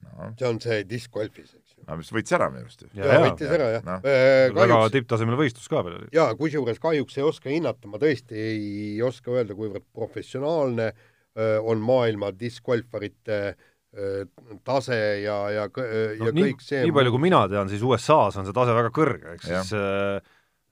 no, 0.04 0.32
see 0.38 0.48
on 0.48 0.58
see 0.60 0.82
diskgolfis, 0.88 1.52
eks 1.54 1.76
ju. 1.76 1.84
no 1.86 1.96
mis 2.00 2.10
võitis 2.12 2.34
ära 2.36 2.48
minu 2.50 2.64
arust 2.64 2.82
ju. 2.82 2.88
ja, 2.96 3.06
ja 3.06 3.14
ja 3.14 3.22
võttis 3.28 3.54
ära 3.54 3.70
jah 3.76 3.86
noh. 3.86 4.02
äh,. 4.02 4.50
väga 4.50 4.72
kahjuks, 4.72 4.94
tipptasemel 4.96 5.38
võistlus 5.38 5.70
ka 5.70 5.84
veel 5.84 6.00
oli. 6.00 6.12
jaa, 6.16 6.32
kusjuures 6.38 6.80
kahjuks 6.82 7.20
ei 7.20 7.26
oska 7.28 7.52
hinnata, 7.52 7.90
ma 7.92 8.00
tõesti 8.02 8.40
ei 8.40 9.02
oska 9.04 9.36
öelda, 9.36 9.56
kuivõrd 9.58 9.86
professionaalne 9.94 10.90
öö, 10.90 11.10
on 11.34 11.80
maailma 11.82 12.28
diskgolfarite 12.38 13.38
öö, 13.98 14.24
tase 14.64 14.98
ja, 15.22 15.36
ja, 15.50 15.66
ja 15.66 16.24
no, 16.24 16.32
nii, 16.34 16.50
kõik 16.52 16.64
see 16.64 16.82
nii 16.86 16.94
palju, 16.94 17.14
kui 17.14 17.24
mina 17.26 17.44
tean, 17.50 17.70
siis 17.70 17.82
USA-s 17.86 18.40
on 18.40 18.48
see 18.48 18.56
tase 18.56 18.74
väga 18.76 18.90
kõrge, 18.94 19.34
ehk 19.36 19.46
siis 19.46 19.72
äh, 19.78 20.18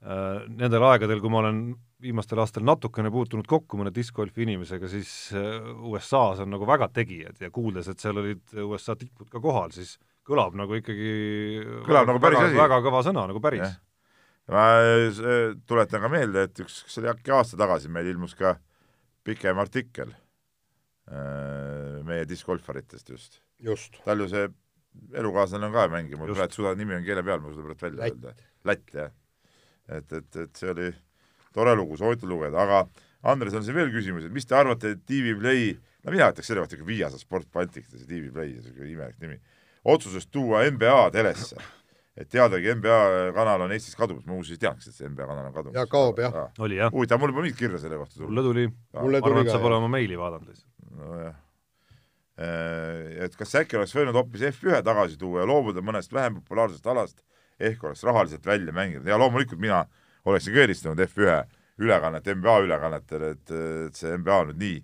äh, 0.02 0.44
nendel 0.50 0.86
aegadel, 0.90 1.22
kui 1.22 1.32
ma 1.32 1.42
olen 1.42 1.62
viimastel 2.02 2.40
aastatel 2.42 2.66
natukene 2.66 3.12
puutunud 3.14 3.46
kokku 3.48 3.78
mõne 3.78 3.92
diskgolfi 3.94 4.46
inimesega, 4.46 4.90
siis 4.90 5.12
äh, 5.38 5.60
USA-s 5.86 6.42
on 6.42 6.50
nagu 6.54 6.66
väga 6.68 6.90
tegijad 6.94 7.38
ja 7.42 7.52
kuuldes, 7.54 7.90
et 7.92 8.02
seal 8.02 8.18
olid 8.22 8.56
USA 8.66 8.96
tipud 8.98 9.30
ka 9.30 9.42
kohal, 9.42 9.70
siis 9.74 9.96
kõlab 10.26 10.58
nagu 10.58 10.78
ikkagi 10.78 11.12
Kõlab 11.86 12.10
nagu 12.10 12.22
päris 12.22 12.40
väga, 12.40 12.50
asi. 12.50 12.60
väga 12.62 12.80
kõva 12.84 13.04
sõna 13.06 13.26
nagu 13.30 13.42
päris. 13.42 13.78
Ma 14.50 14.66
äh, 14.82 15.54
tuletan 15.70 16.02
ka 16.02 16.10
meelde, 16.10 16.48
et 16.48 16.64
üks, 16.64 16.82
kas 16.86 16.96
see 16.96 17.04
oli 17.04 17.12
äkki 17.14 17.34
aasta 17.34 17.58
tagasi, 17.60 17.90
meil 17.92 18.10
ilmus 18.10 18.34
ka 18.38 18.56
pikem 19.22 19.60
artikkel. 19.62 20.10
äh, 20.10 20.21
meie 21.12 22.24
diskgolfaritest 22.28 23.10
just. 23.12 23.40
just. 23.60 23.98
tal 24.06 24.22
ju 24.24 24.28
see 24.32 24.48
elukaaslane 25.16 25.68
on 25.68 25.74
ka 25.74 25.86
mängija, 25.92 26.18
mul 26.20 26.34
praegu 26.36 26.56
suda 26.56 26.74
nimi 26.78 26.96
on 26.96 27.04
keele 27.04 27.24
peal, 27.26 27.40
ma 27.40 27.50
ei 27.50 27.56
suuda 27.56 27.76
praegu 27.76 28.00
välja 28.00 28.12
öelda. 28.12 28.34
Lätt, 28.68 28.92
jah. 28.96 29.12
et, 29.88 30.12
et, 30.12 30.40
et 30.44 30.60
see 30.60 30.70
oli 30.72 30.90
tore 31.52 31.74
lugu, 31.76 31.98
soovitan 32.00 32.30
lugeda, 32.32 32.64
aga 32.64 32.84
Andres, 33.32 33.54
on 33.54 33.62
siin 33.62 33.76
veel 33.76 33.92
küsimusi, 33.94 34.26
et 34.26 34.34
mis 34.34 34.48
te 34.48 34.56
arvate, 34.58 34.96
et 34.96 35.04
TV 35.06 35.36
Play, 35.38 35.76
no 36.02 36.14
mina 36.14 36.30
ütleks 36.32 36.48
selle 36.50 36.64
kohta 36.64 36.78
ikka 36.78 36.88
Viasa 36.88 37.20
Sport 37.20 37.52
Baltic, 37.54 37.86
see 37.92 38.08
TV 38.08 38.32
Play, 38.34 38.56
niisugune 38.56 38.90
imelik 38.90 39.20
nimi, 39.22 39.38
otsusest 39.92 40.32
tuua 40.34 40.64
NBA 40.70 40.96
telesse 41.14 41.60
et 42.16 42.28
teadagi, 42.28 42.74
NBA 42.76 42.96
kanal 43.36 43.64
on 43.64 43.72
Eestis 43.72 43.96
kadumas, 43.96 44.24
ma 44.26 44.34
muuseas 44.36 44.58
ei 44.58 44.64
teadnudki, 44.66 44.90
et 44.90 44.98
see 44.98 45.08
NBA 45.08 45.28
kanal 45.28 45.48
on 45.48 45.54
kadumas. 45.54 45.78
Jaa, 45.78 45.88
kaob, 45.90 46.20
jah. 46.20 46.50
oli 46.64 46.76
jah, 46.80 46.92
huvitav, 46.92 47.20
mul 47.22 47.32
pole 47.32 47.46
mingit 47.46 47.60
kirja 47.60 47.80
selle 47.80 48.00
kohta 48.00 48.18
tulnud. 48.18 48.32
mulle 48.32 48.44
tuli, 48.48 48.66
mulle 48.98 49.22
tuli 49.24 49.46
ka 49.46 49.54
sa 49.54 49.62
pole 49.62 49.78
jah. 49.78 49.84
oma 49.84 49.92
meili 49.94 50.18
vaadanud 50.20 50.50
lihtsalt. 50.50 50.71
nojah. 50.99 51.38
Et 53.22 53.34
kas 53.38 53.53
äkki 53.61 53.76
oleks 53.78 53.93
võinud 53.95 54.16
hoopis 54.16 54.43
F1 54.49 54.80
tagasi 54.86 55.18
tuua 55.20 55.43
ja 55.43 55.49
loobuda 55.51 55.82
mõnest 55.84 56.14
vähem 56.14 56.40
populaarsest 56.40 56.86
alast, 56.88 57.18
ehk 57.61 57.84
oleks 57.84 58.03
rahaliselt 58.09 58.47
välja 58.47 58.72
mänginud. 58.74 59.07
Ja 59.07 59.18
loomulikult 59.20 59.61
mina 59.61 59.84
oleksin 60.24 60.55
ka 60.55 60.64
eelistanud 60.64 61.03
F1 61.05 61.43
ülekannet 61.82 62.26
NBA 62.26 62.57
ülekannetele, 62.66 63.34
et, 63.36 63.53
et 63.88 64.01
see 64.01 64.16
NBA 64.16 64.38
nüüd 64.49 64.62
nii, 64.62 64.78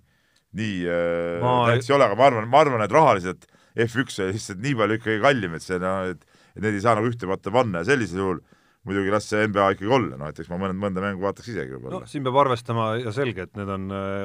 nii 0.59 0.77
äh, 0.89 1.41
Ma- 1.43 1.55
tähtis 1.71 1.89
ei 1.89 1.95
ole, 1.97 2.07
aga 2.07 2.17
ma 2.19 2.29
arvan, 2.29 2.47
ma 2.49 2.61
arvan, 2.63 2.85
et 2.85 2.93
rahaliselt 2.95 3.49
F1 3.79 4.21
oli 4.23 4.37
lihtsalt 4.37 4.63
nii 4.63 4.77
palju 4.79 4.99
ikkagi 4.99 5.19
kallim, 5.23 5.57
et 5.57 5.65
see 5.65 5.81
noh, 5.81 6.13
et 6.13 6.25
et 6.55 6.63
need 6.65 6.77
ei 6.79 6.83
saa 6.83 6.95
nagu 6.97 7.09
ühte 7.09 7.27
patta 7.29 7.51
panna. 7.53 7.83
Ja 7.83 7.91
sellisel 7.91 8.19
juhul 8.23 8.39
muidugi 8.87 9.11
las 9.13 9.27
see 9.29 9.45
NBA 9.47 9.67
ikkagi 9.75 9.91
olla, 9.95 10.17
noh 10.19 10.31
et 10.31 10.39
eks 10.41 10.49
ma 10.51 10.57
mõnda, 10.59 10.75
mõnda 10.81 11.03
mängu 11.03 11.23
vaataks 11.23 11.51
isegi 11.51 11.75
võib-olla. 11.75 12.01
No 12.03 12.09
siin 12.09 12.25
peab 12.25 12.39
arvestama 12.41 12.89
ja 12.99 13.13
selge, 13.15 13.45
et 13.47 13.59
need 13.59 13.69
on 13.75 13.89
äh, 13.95 14.23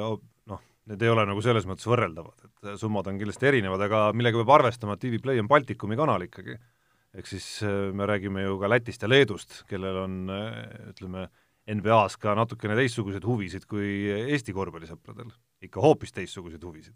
need 0.91 1.03
ei 1.03 1.13
ole 1.13 1.25
nagu 1.29 1.43
selles 1.45 1.67
mõttes 1.69 1.87
võrreldavad, 1.89 2.45
et 2.45 2.69
äh, 2.69 2.77
summad 2.81 3.09
on 3.09 3.19
kindlasti 3.21 3.49
erinevad, 3.51 3.87
aga 3.87 4.07
millega 4.17 4.41
peab 4.43 4.53
arvestama, 4.59 4.97
et 4.97 5.05
TV 5.05 5.21
Play 5.23 5.41
on 5.41 5.49
Baltikumi 5.51 5.97
kanal 5.99 6.27
ikkagi. 6.27 6.59
ehk 7.15 7.31
siis 7.31 7.47
äh, 7.63 7.93
me 7.95 8.07
räägime 8.11 8.43
ju 8.43 8.59
ka 8.59 8.69
Lätist 8.69 9.03
ja 9.03 9.09
Leedust, 9.09 9.63
kellel 9.71 10.03
on 10.03 10.21
äh, 10.35 10.91
ütleme, 10.93 11.29
NBA-s 11.65 12.19
ka 12.21 12.35
natukene 12.37 12.77
teistsuguseid 12.77 13.25
huvisid 13.25 13.65
kui 13.65 14.11
Eesti 14.35 14.53
korvpallisõpradel, 14.53 15.31
ikka 15.65 15.81
hoopis 15.81 16.13
teistsuguseid 16.13 16.65
huvisid. 16.65 16.93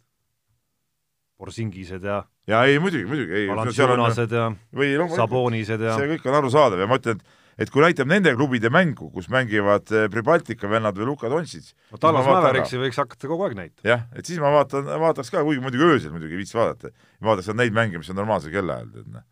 Borsingised 1.39 2.05
ja 2.05 2.25
ja 2.51 2.65
ei 2.67 2.81
muidugi, 2.83 3.07
muidugi 3.09 3.33
ei 3.39 3.49
Valanciunased 3.49 4.33
ja 4.35 4.51
või 4.75 4.91
loomulikult 4.99 5.23
Sabonised 5.23 5.85
ja 5.87 5.95
see 5.97 6.11
kõik 6.13 6.27
on 6.29 6.37
arusaadav 6.43 6.83
ja 6.83 6.89
ma 6.91 6.99
ütlen, 7.01 7.23
et 7.23 7.38
et 7.59 7.73
kui 7.75 7.83
näitab 7.83 8.09
nende 8.11 8.33
klubide 8.37 8.71
mängu, 8.73 9.09
kus 9.15 9.29
mängivad 9.33 9.91
eh, 9.95 10.07
Pribaltika 10.13 10.71
vennad 10.71 10.99
või 10.99 11.09
Luka 11.11 11.31
Doncic, 11.33 11.73
no 11.93 12.01
Tallas 12.03 12.29
Mavericksi 12.29 12.81
võiks 12.81 13.01
hakata 13.01 13.31
kogu 13.31 13.49
aeg 13.49 13.57
näitama. 13.59 13.89
jah, 13.91 14.05
et 14.15 14.29
siis 14.29 14.39
ma 14.43 14.53
vaatan, 14.55 14.87
vaataks 15.03 15.33
ka, 15.35 15.43
kuigi 15.47 15.65
muidugi 15.65 15.89
öösel 15.89 16.15
muidugi 16.15 16.37
ei 16.37 16.43
viitsi 16.45 16.59
vaadata, 16.59 16.93
vaataks 17.25 17.51
neid 17.59 17.75
mänge, 17.77 18.01
mis 18.01 18.11
on 18.15 18.21
normaalsel 18.21 18.55
kellaajal, 18.55 18.95
tead 18.95 19.11
noh. 19.17 19.27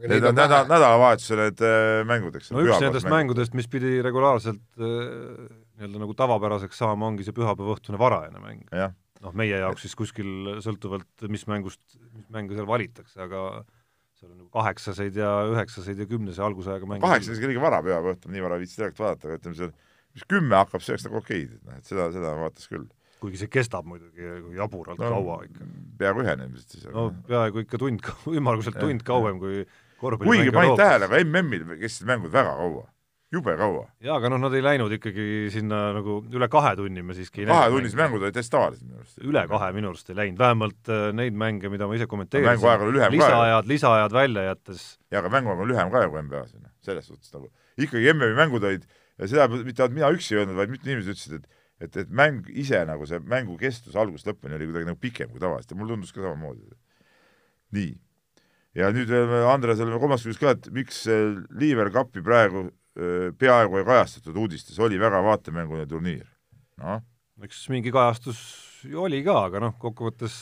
Need 0.00 0.24
on 0.24 0.32
nädal, 0.32 0.64
nädalavahetusel 0.64 1.42
need 1.42 1.58
äh, 1.66 1.98
mängud, 2.08 2.36
eks. 2.38 2.52
no 2.54 2.62
üks 2.64 2.80
nendest 2.80 3.08
mängudest, 3.10 3.52
mis 3.58 3.66
pidi 3.68 3.98
regulaarselt 4.04 4.62
äh, 4.80 5.50
nii-öelda 5.80 6.00
nagu 6.00 6.14
tavapäraseks 6.16 6.80
saama, 6.80 7.10
ongi 7.10 7.26
see 7.26 7.36
pühapäevaõhtune 7.36 8.00
varajane 8.00 8.40
mäng. 8.40 8.62
jah, 8.72 8.94
noh, 9.24 9.34
meie 9.36 9.60
jaoks 9.60 9.84
siis 9.84 9.96
kuskil 9.98 10.56
sõltuvalt, 10.64 11.08
mis 11.28 11.44
mängust, 11.50 11.82
mis 12.16 12.28
mänge 12.32 12.56
seal 12.56 12.68
valitakse, 12.68 13.20
aga 13.26 13.62
seal 14.20 14.32
on 14.34 14.38
nagu 14.42 14.50
kaheksaseid 14.52 15.16
ja 15.16 15.30
üheksaseid 15.48 16.00
ja 16.02 16.06
kümnese 16.10 16.44
algusajaga 16.44 16.88
mänge. 16.88 17.04
kaheksa 17.04 17.32
isegi 17.34 17.50
liiga 17.50 17.62
vara 17.64 17.80
pühapäeva 17.84 18.14
õhtul, 18.14 18.34
nii 18.34 18.44
vara 18.44 18.58
ei 18.58 18.64
viitsi 18.64 18.76
tegelikult 18.76 19.04
vaadata, 19.06 19.28
aga 19.28 19.38
ütleme 19.40 19.58
seal, 19.60 19.74
mis 20.16 20.26
kümme 20.28 20.58
hakkab, 20.60 20.84
see 20.84 20.94
oleks 20.94 21.06
nagu 21.08 21.20
okei, 21.22 21.46
noh 21.64 21.78
et 21.78 21.88
seda, 21.88 22.08
seda 22.14 22.34
vaatas 22.38 22.68
küll. 22.70 22.86
kuigi 23.20 23.40
see 23.40 23.52
kestab 23.52 23.88
muidugi 23.88 24.28
jaburalt 24.56 25.00
no, 25.00 25.12
kaua 25.16 25.38
ikka. 25.48 25.68
peaaegu 26.00 26.24
ühene 26.26 26.48
ilmselt 26.50 26.76
siis. 26.76 26.88
no 26.92 27.06
peaaegu 27.28 27.64
ikka 27.64 27.80
tund, 27.80 28.12
ümmarguselt 28.28 28.80
tund 28.84 29.06
kauem 29.08 29.40
kui 29.40 29.62
kuigi 29.64 29.70
korvpallimäng 30.00 30.56
panid 30.56 30.80
tähele, 30.80 31.08
aga 31.08 31.24
MM-il 31.24 31.76
kestsid 31.80 32.08
mängud 32.08 32.32
väga 32.32 32.54
kaua, 32.60 32.86
jube 33.32 33.54
kaua. 33.58 33.84
jaa, 34.02 34.16
aga 34.18 34.30
noh, 34.32 34.40
nad 34.42 34.54
ei 34.58 34.64
läinud 34.64 34.92
ikkagi 34.96 35.50
sinna 35.54 35.80
nagu 35.96 36.18
üle 36.34 36.48
kahe 36.50 36.72
tunni 36.78 37.04
me 37.06 37.14
siiski 37.14 37.46
kahetunnised 37.48 37.98
mängud 37.98 38.24
olid 38.24 38.34
täiesti 38.36 38.54
tavalised 38.56 38.86
minu 38.86 39.02
arust. 39.02 39.20
üle 39.22 39.44
kahe 39.52 39.70
minu 39.76 39.92
arust 39.92 40.10
ei 40.10 40.18
läinud, 40.18 40.40
vähemalt 40.40 40.90
äh, 40.90 41.06
neid 41.16 41.38
mänge, 41.38 41.70
mida 41.72 41.86
ma 41.90 41.98
ise 41.98 42.08
kommenteerisin, 42.10 42.64
ka 42.64 42.88
ju. 42.88 42.96
lisaajad, 43.14 43.70
lisaajad 43.70 44.16
välja 44.18 44.48
jättes, 44.48 44.88
jaa, 45.10 45.22
aga 45.22 45.32
mänguaeg 45.36 45.62
on 45.62 45.70
lühem 45.70 45.94
ka 45.94 46.02
ju 46.04 46.10
kui 46.14 46.24
NBA-s, 46.26 46.58
noh, 46.58 46.74
selles 46.86 47.06
suhtes 47.06 47.30
nagu 47.36 47.48
ikkagi 47.78 48.12
MM-i 48.16 48.36
mängud 48.38 48.66
olid 48.66 48.84
ja 49.20 49.30
seda 49.30 49.48
mitte 49.52 49.84
ainult 49.84 49.96
mina 50.00 50.12
üksi 50.16 50.34
ei 50.34 50.42
öelnud, 50.42 50.58
vaid 50.58 50.74
mitmed 50.74 50.90
inimesed 50.90 51.14
ütlesid, 51.14 51.40
et 51.40 51.58
et, 51.80 51.96
et 51.96 52.10
mäng 52.12 52.48
ise 52.52 52.82
nagu 52.88 53.06
see 53.08 53.22
mängu 53.24 53.56
kestus 53.60 53.96
algusest 53.98 54.28
lõpuni 54.28 54.56
oli 54.58 54.68
kuidagi 54.68 54.90
nagu 54.90 55.00
pikem 55.00 55.30
kui 55.32 55.40
tavaliselt 55.40 55.72
ja 55.72 55.78
mulle 55.80 55.94
tundus 55.94 56.12
ka 56.12 56.24
samamoodi. 56.24 56.76
nii. 57.76 57.94
ja 58.76 58.90
nüüd 58.94 59.12
Andresele 59.48 60.02
kolmas 60.02 60.26
küsimus 60.26 60.42
ka, 60.42 60.54
et 60.58 60.68
miks 60.74 61.04
see 61.06 61.22
Lever 61.62 61.92
Cupi 61.94 62.22
praegu 62.26 62.68
peaaegu 63.40 63.80
ei 63.80 63.86
kajastatud 63.88 64.36
uudistes, 64.36 64.78
oli 64.82 64.98
väga 65.00 65.22
vaatemänguline 65.24 65.86
turniir. 65.88 66.26
noh, 66.80 67.02
eks 67.44 67.68
mingi 67.72 67.92
kajastus 67.94 68.40
ju 68.88 69.02
oli 69.04 69.22
ka, 69.24 69.36
aga 69.48 69.60
noh, 69.66 69.76
kokkuvõttes 69.80 70.38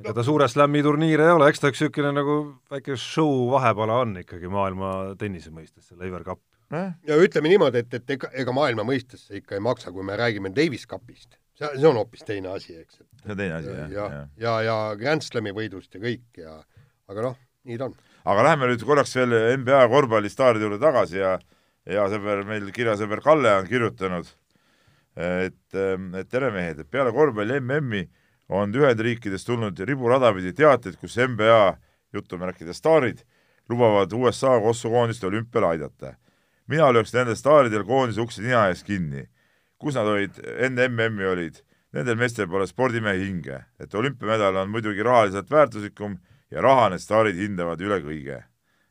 ega 0.00 0.14
ta 0.16 0.24
suure 0.26 0.48
slam'i 0.50 0.82
turniir 0.84 1.22
ei 1.22 1.34
ole, 1.34 1.48
eks 1.50 1.62
ta 1.62 1.70
üks 1.70 1.82
niisugune 1.84 2.10
nagu 2.16 2.38
väike 2.72 2.96
show 3.00 3.46
vahepala 3.52 4.00
on 4.02 4.16
ikkagi 4.24 4.50
maailma 4.50 4.90
tennise 5.20 5.52
mõistes, 5.54 5.86
see 5.88 5.98
Lever 6.00 6.24
Cup. 6.26 6.42
ja 6.74 7.18
ütleme 7.20 7.52
niimoodi, 7.52 7.84
et, 7.84 7.94
et 8.00 8.14
ega, 8.16 8.30
ega 8.34 8.54
maailma 8.56 8.86
mõistes 8.86 9.28
see 9.28 9.42
ikka 9.42 9.58
ei 9.58 9.64
maksa, 9.64 9.92
kui 9.94 10.06
me 10.06 10.16
räägime 10.18 10.50
Davis 10.54 10.88
Cupist. 10.90 11.38
see, 11.54 11.68
see 11.76 11.88
on 11.88 12.00
hoopis 12.00 12.26
teine 12.26 12.50
asi, 12.54 12.78
eks. 12.80 13.02
see 13.22 13.34
on 13.36 13.38
teine 13.38 13.60
asi, 13.60 13.70
ja 13.70 13.76
jah, 13.78 13.92
ja, 13.92 14.08
jah. 14.16 14.28
ja, 14.46 14.56
ja 14.68 14.78
Grand 14.98 15.22
Slami 15.22 15.54
võidust 15.54 15.94
ja 15.94 16.02
kõik 16.02 16.42
ja 16.42 16.58
aga 17.12 17.28
noh, 17.30 17.38
nii 17.68 17.78
ta 17.80 17.90
on. 17.90 17.96
Aga 18.24 18.44
läheme 18.48 18.70
nüüd 18.70 18.84
korraks 18.88 19.16
veel 19.16 19.34
NBA 19.60 19.82
korvpallistaaride 19.92 20.64
juurde 20.64 20.80
tagasi 20.82 21.20
ja 21.20 21.36
ja 21.84 22.06
sõber 22.08 22.44
meil 22.48 22.70
kirjasõber 22.72 23.20
Kalle 23.24 23.50
on 23.58 23.66
kirjutanud, 23.68 24.28
et, 25.20 25.76
et 25.76 26.30
tere 26.32 26.50
mehed, 26.54 26.80
et 26.80 26.90
peale 26.90 27.12
korvpalli 27.12 27.60
MM-i 27.60 28.06
on 28.48 28.72
Ühendriikidest 28.72 29.46
tulnud 29.48 29.78
riburada 29.88 30.32
pidi 30.36 30.54
teateid, 30.56 30.96
kus 31.00 31.16
NBA 31.20 31.76
jutumärkide 32.16 32.74
staarid 32.76 33.22
lubavad 33.68 34.12
USA 34.12 34.58
kossukoondist 34.60 35.24
olümpiale 35.24 35.74
aidata. 35.74 36.14
mina 36.66 36.88
lööks 36.92 37.12
nendel 37.12 37.36
staaridel 37.36 37.84
koondise 37.84 38.20
ukse 38.20 38.42
nina 38.42 38.68
ees 38.68 38.82
kinni. 38.84 39.28
kus 39.78 39.94
nad 39.94 40.06
olid 40.06 40.38
enne 40.58 40.88
MM-i 40.88 41.26
olid, 41.26 41.60
nendel 41.92 42.16
meestel 42.16 42.48
pole 42.48 42.66
spordimehe 42.66 43.18
hinge, 43.20 43.64
et 43.80 43.94
olümpiamedal 43.94 44.56
on 44.56 44.70
muidugi 44.70 45.02
rahaliselt 45.02 45.50
väärtuslikum 45.50 46.16
ja 46.50 46.64
raha 46.64 46.90
need 46.92 47.02
staarid 47.02 47.38
hindavad 47.38 47.80
üle 47.80 48.00
kõige. 48.04 48.42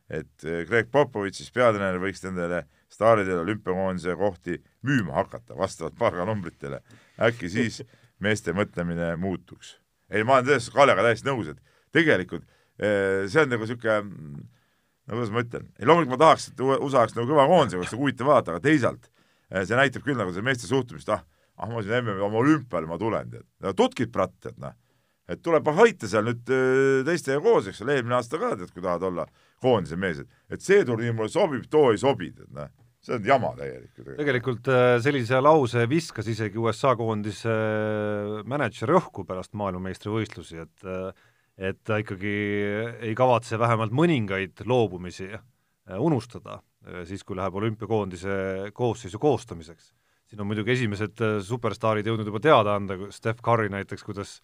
et 0.08 0.44
eh, 0.44 0.64
Greg 0.68 0.90
Popovitš 0.92 1.42
siis 1.42 1.52
peatreener 1.54 2.00
võiks 2.00 2.22
nendele 2.24 2.64
staaridele 2.92 3.40
olümpiakoondise 3.40 4.14
kohti 4.16 4.58
müüma 4.82 5.14
hakata 5.20 5.56
vastavalt 5.56 5.96
palganumbritele. 5.98 6.80
äkki 7.20 7.48
siis 7.48 7.82
meeste 8.20 8.52
mõtlemine 8.52 9.16
muutuks. 9.16 9.78
ei, 10.10 10.24
ma 10.24 10.38
olen 10.38 10.50
tõesti 10.50 10.74
Kallega 10.74 11.02
täiesti 11.02 11.28
nõus, 11.28 11.48
et 11.48 11.62
tegelikult 11.92 12.44
eh, 12.78 13.24
see 13.28 13.42
on 13.42 13.48
nagu 13.54 13.64
niisugune 13.64 14.50
no 15.04 15.18
kuidas 15.18 15.32
ma 15.32 15.42
ütlen, 15.44 15.68
loomulikult 15.84 16.16
ma 16.16 16.20
tahaks, 16.22 16.48
et 16.50 16.62
USA 16.64 17.02
oleks 17.02 17.16
nagu 17.16 17.28
kõva 17.28 17.46
koondis, 17.50 17.76
oleks 17.78 17.92
nagu 17.92 18.06
huvitav 18.06 18.30
vaadata, 18.30 18.54
aga 18.54 18.64
teisalt 18.64 19.10
eh, 19.50 19.64
see 19.64 19.78
näitab 19.78 20.06
küll 20.06 20.18
nagu 20.18 20.32
seda 20.32 20.46
meeste 20.46 20.70
suhtumist, 20.70 21.10
ah, 21.12 21.24
ah 21.56 21.70
ma 21.70 21.82
siin 21.84 21.98
MM-i 22.00 22.24
oma 22.24 22.40
olümpial 22.40 22.88
ma 22.90 22.98
tulen, 23.00 23.30
tead. 23.32 23.46
no 23.64 23.74
tutkid 23.76 24.12
pratt, 24.14 24.36
tead 24.44 24.60
noh. 24.62 24.76
Et 25.28 25.42
tuleb 25.42 25.68
haita 25.78 26.10
seal 26.10 26.26
nüüd 26.28 26.54
eh, 26.54 27.02
teistega 27.06 27.40
koos, 27.44 27.68
eks 27.70 27.82
ole, 27.84 27.98
eelmine 27.98 28.18
aasta 28.18 28.40
ka 28.40 28.54
tead, 28.56 28.72
kui 28.72 28.84
tahad 28.84 29.06
olla 29.10 29.26
koondise 29.64 29.96
mees, 29.96 30.24
et, 30.24 30.40
et 30.52 30.64
see 30.64 30.84
turniir 30.84 31.14
mulle 31.16 31.32
sobib, 31.32 31.68
too 31.70 31.92
ei 31.92 32.00
sobi, 32.00 32.32
tead 32.36 32.50
noh 32.52 32.72
see 33.04 33.18
on 33.18 33.26
jama 33.26 33.52
täielik. 33.58 33.92
tegelikult 34.16 34.68
äh, 34.72 34.96
sellise 35.04 35.40
lause 35.44 35.84
viskas 35.90 36.28
isegi 36.30 36.60
USA 36.60 36.94
koondise 36.96 37.52
äh, 37.52 38.36
mänedžer 38.48 38.94
õhku 38.98 39.26
pärast 39.28 39.54
maailmameistrivõistlusi, 39.60 40.62
et 40.64 40.88
äh, 40.88 41.10
et 41.54 41.78
ta 41.86 42.00
ikkagi 42.02 42.30
ei 43.06 43.12
kavatse 43.14 43.54
vähemalt 43.62 43.92
mõningaid 43.94 44.64
loobumisi 44.66 45.28
unustada 46.02 46.56
siis, 47.06 47.22
kui 47.22 47.36
läheb 47.38 47.54
olümpiakoondise 47.54 48.72
koosseisu 48.74 49.20
koostamiseks. 49.22 49.92
siin 50.26 50.42
on 50.42 50.48
muidugi 50.50 50.72
esimesed 50.74 51.22
superstaarid 51.46 52.10
jõudnud 52.10 52.26
juba 52.26 52.40
teada 52.42 52.74
anda, 52.74 52.96
Steph 53.14 53.38
Curry 53.38 53.70
näiteks, 53.70 54.02
kuidas 54.02 54.40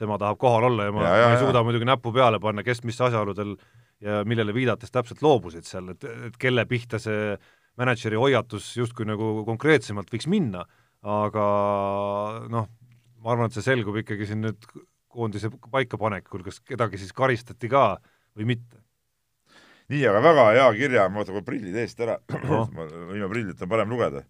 tema 0.00 0.18
tahab 0.18 0.38
kohal 0.42 0.68
olla 0.70 0.88
ja 0.88 0.92
ma, 0.94 1.02
ja, 1.06 1.16
ja, 1.16 1.26
ma 1.28 1.36
ei 1.36 1.42
suuda 1.42 1.60
ja. 1.60 1.66
muidugi 1.66 1.88
näppu 1.88 2.12
peale 2.14 2.40
panna, 2.42 2.64
kes 2.66 2.82
mis 2.84 3.00
asjaoludel 3.00 3.56
ja 4.04 4.22
millele 4.28 4.54
viidates 4.54 4.92
täpselt 4.92 5.22
loobusid 5.24 5.66
seal, 5.68 5.92
et, 5.94 6.06
et 6.28 6.38
kelle 6.40 6.66
pihta 6.70 7.00
see 7.02 7.36
mänedžeri 7.80 8.18
hoiatus 8.18 8.72
justkui 8.78 9.06
nagu 9.08 9.42
konkreetsemalt 9.46 10.10
võiks 10.12 10.28
minna, 10.30 10.64
aga 11.04 11.46
noh, 12.52 12.68
ma 13.22 13.32
arvan, 13.34 13.50
et 13.50 13.56
see 13.56 13.66
selgub 13.66 13.98
ikkagi 14.02 14.28
siin 14.28 14.44
nüüd 14.44 14.68
koondise 15.14 15.50
paikapanekul, 15.70 16.42
kas 16.46 16.60
kedagi 16.66 16.98
siis 17.00 17.14
karistati 17.14 17.70
ka 17.70 17.94
või 18.34 18.50
mitte. 18.54 18.80
nii, 19.92 20.04
aga 20.10 20.22
väga 20.24 20.46
hea 20.56 20.68
kirja, 20.78 21.08
ma 21.08 21.22
võtan 21.22 21.38
kohe 21.38 21.46
prillid 21.46 21.76
eest 21.82 22.00
ära 22.02 22.18
no., 22.46 22.64
ilma 23.14 23.30
prillita 23.30 23.66
on 23.66 23.74
parem 23.74 23.94
lugeda. 23.94 24.24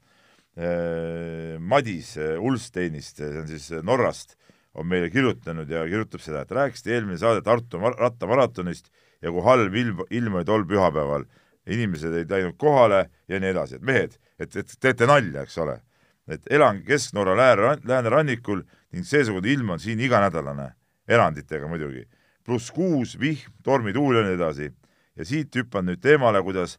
Madis 1.58 2.14
Ulsteinist, 2.18 3.18
see 3.18 3.40
on 3.40 3.48
siis 3.50 3.70
Norrast, 3.82 4.36
on 4.74 4.86
meile 4.86 5.10
kirjutanud 5.10 5.70
ja 5.70 5.84
kirjutab 5.86 6.20
seda, 6.20 6.42
et 6.42 6.50
rääkisite 6.50 6.94
eelmine 6.94 7.18
saade 7.18 7.42
Tartu 7.42 7.78
rattamaratonist 7.78 8.90
ja 9.22 9.30
kui 9.30 9.42
halb 9.42 9.74
ilm, 9.74 10.04
ilm 10.10 10.40
oli 10.40 10.44
tol 10.48 10.66
pühapäeval 10.68 11.26
inimesed 11.66 12.12
ei 12.12 12.26
läinud 12.28 12.56
kohale 12.58 13.08
ja 13.28 13.40
nii 13.40 13.52
edasi, 13.54 13.78
et 13.78 13.82
mehed, 13.82 14.16
et, 14.38 14.56
et 14.56 14.76
teete 14.80 15.06
nalja, 15.08 15.44
eks 15.44 15.58
ole. 15.58 15.80
et 16.28 16.46
elan 16.50 16.80
Kesk-Norra 16.84 17.36
lääne, 17.36 17.76
läänerannikul 17.84 18.62
ning 18.92 19.04
seesugune 19.04 19.50
ilm 19.52 19.74
on 19.74 19.80
siin 19.80 20.00
iganädalane, 20.00 20.70
eranditega 21.08 21.68
muidugi. 21.68 22.04
pluss 22.44 22.70
kuus, 22.72 23.18
vihm, 23.20 23.52
tormituul 23.62 24.16
ja 24.16 24.22
nii 24.24 24.34
edasi. 24.34 24.72
ja 25.16 25.24
siit 25.24 25.56
hüppan 25.56 25.86
nüüd 25.86 26.00
teemale, 26.00 26.42
kuidas 26.42 26.78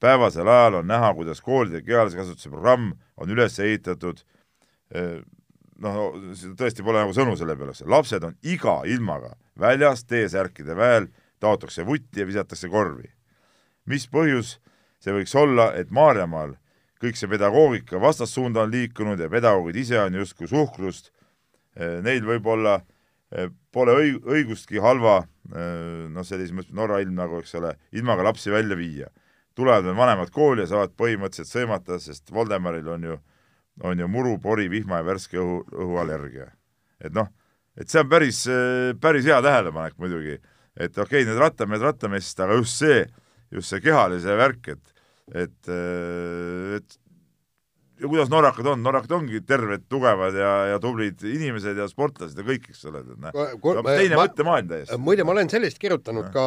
päevasel 0.00 0.48
ajal 0.48 0.74
on 0.74 0.86
näha, 0.86 1.14
kuidas 1.14 1.40
koolide 1.40 1.82
kehalise 1.82 2.16
kasvatuse 2.16 2.50
programm 2.50 2.92
on 3.16 3.30
üles 3.30 3.58
ehitatud 3.58 4.18
noh, 5.82 6.14
tõesti 6.58 6.84
pole 6.86 7.02
nagu 7.02 7.16
sõnu 7.16 7.34
selle 7.40 7.56
peale, 7.58 7.74
lapsed 7.90 8.24
on 8.24 8.38
iga 8.42 8.82
ilmaga 8.86 9.34
väljas 9.58 10.04
T-särkide 10.06 10.76
väel, 10.78 11.10
taotakse 11.42 11.84
vutti 11.86 12.22
ja 12.22 12.28
visatakse 12.28 12.70
korvi 12.70 13.10
mis 13.90 14.06
põhjus 14.08 14.58
see 15.02 15.14
võiks 15.14 15.34
olla, 15.36 15.70
et 15.76 15.92
Maarjamaal 15.92 16.56
kõik 17.02 17.18
see 17.20 17.28
pedagoogika 17.28 18.00
vastassuunda 18.00 18.64
on 18.64 18.72
liikunud 18.72 19.20
ja 19.20 19.28
pedagoogid 19.32 19.76
ise 19.82 19.98
on 20.00 20.16
justkui 20.16 20.48
suhkrust, 20.48 21.10
eh, 21.76 22.00
neil 22.04 22.24
võib-olla 22.24 22.78
eh, 23.34 23.50
pole 23.72 23.96
õig-, 24.00 24.22
õigustki 24.24 24.80
halva 24.80 25.18
eh, 25.20 26.06
noh, 26.08 26.24
sellises 26.24 26.54
mõttes 26.56 26.76
Norra 26.76 27.02
ilm 27.04 27.18
nagu, 27.18 27.42
eks 27.42 27.54
ole, 27.60 27.74
ilmaga 27.92 28.24
lapsi 28.30 28.54
välja 28.54 28.78
viia. 28.78 29.12
tulevad 29.54 29.84
veel 29.84 29.94
vanemad 29.94 30.30
kooli 30.34 30.64
ja 30.64 30.66
saavad 30.66 30.96
põhimõtteliselt 30.98 31.52
sõimata, 31.52 31.98
sest 32.02 32.32
Voldemaril 32.32 32.88
on 32.90 33.04
ju, 33.06 33.18
on 33.82 33.98
ju 33.98 34.08
muru, 34.08 34.36
pori, 34.42 34.68
vihma 34.70 35.00
ja 35.00 35.06
värske 35.06 35.38
õhu, 35.40 35.62
õhuallergia. 35.72 36.50
et 37.00 37.14
noh, 37.14 37.28
et 37.76 37.90
see 37.90 38.00
on 38.00 38.08
päris, 38.08 38.44
päris 39.00 39.26
hea 39.26 39.40
tähelepanek 39.42 39.98
muidugi, 39.98 40.38
et 40.76 40.98
okei 40.98 41.22
okay,, 41.22 41.28
need 41.28 41.40
rattamehed 41.40 41.82
rattameestest, 41.82 42.40
aga 42.40 42.58
just 42.60 42.82
see, 42.82 43.00
just 43.50 43.72
see 43.72 43.82
kehalise 43.82 44.36
värk, 44.38 44.68
et, 44.68 44.94
et, 45.44 45.72
et 46.78 46.98
ja 48.00 48.10
kuidas 48.10 48.30
norrakad 48.32 48.66
on, 48.72 48.82
norrakad 48.82 49.12
ongi 49.18 49.40
terved, 49.46 49.84
tugevad 49.90 50.36
ja, 50.38 50.52
ja 50.72 50.78
tublid 50.82 51.22
inimesed 51.28 51.78
ja 51.78 51.88
sportlased 51.90 52.38
ja 52.38 52.46
kõik, 52.46 52.70
eks 52.72 52.84
ole, 52.90 53.02
teine 53.86 54.18
mõttemaailm 54.18 54.70
täiesti. 54.70 55.00
muide, 55.02 55.26
ma 55.26 55.34
olen 55.36 55.50
sellest 55.52 55.78
kirjutanud 55.82 56.30
ka 56.34 56.46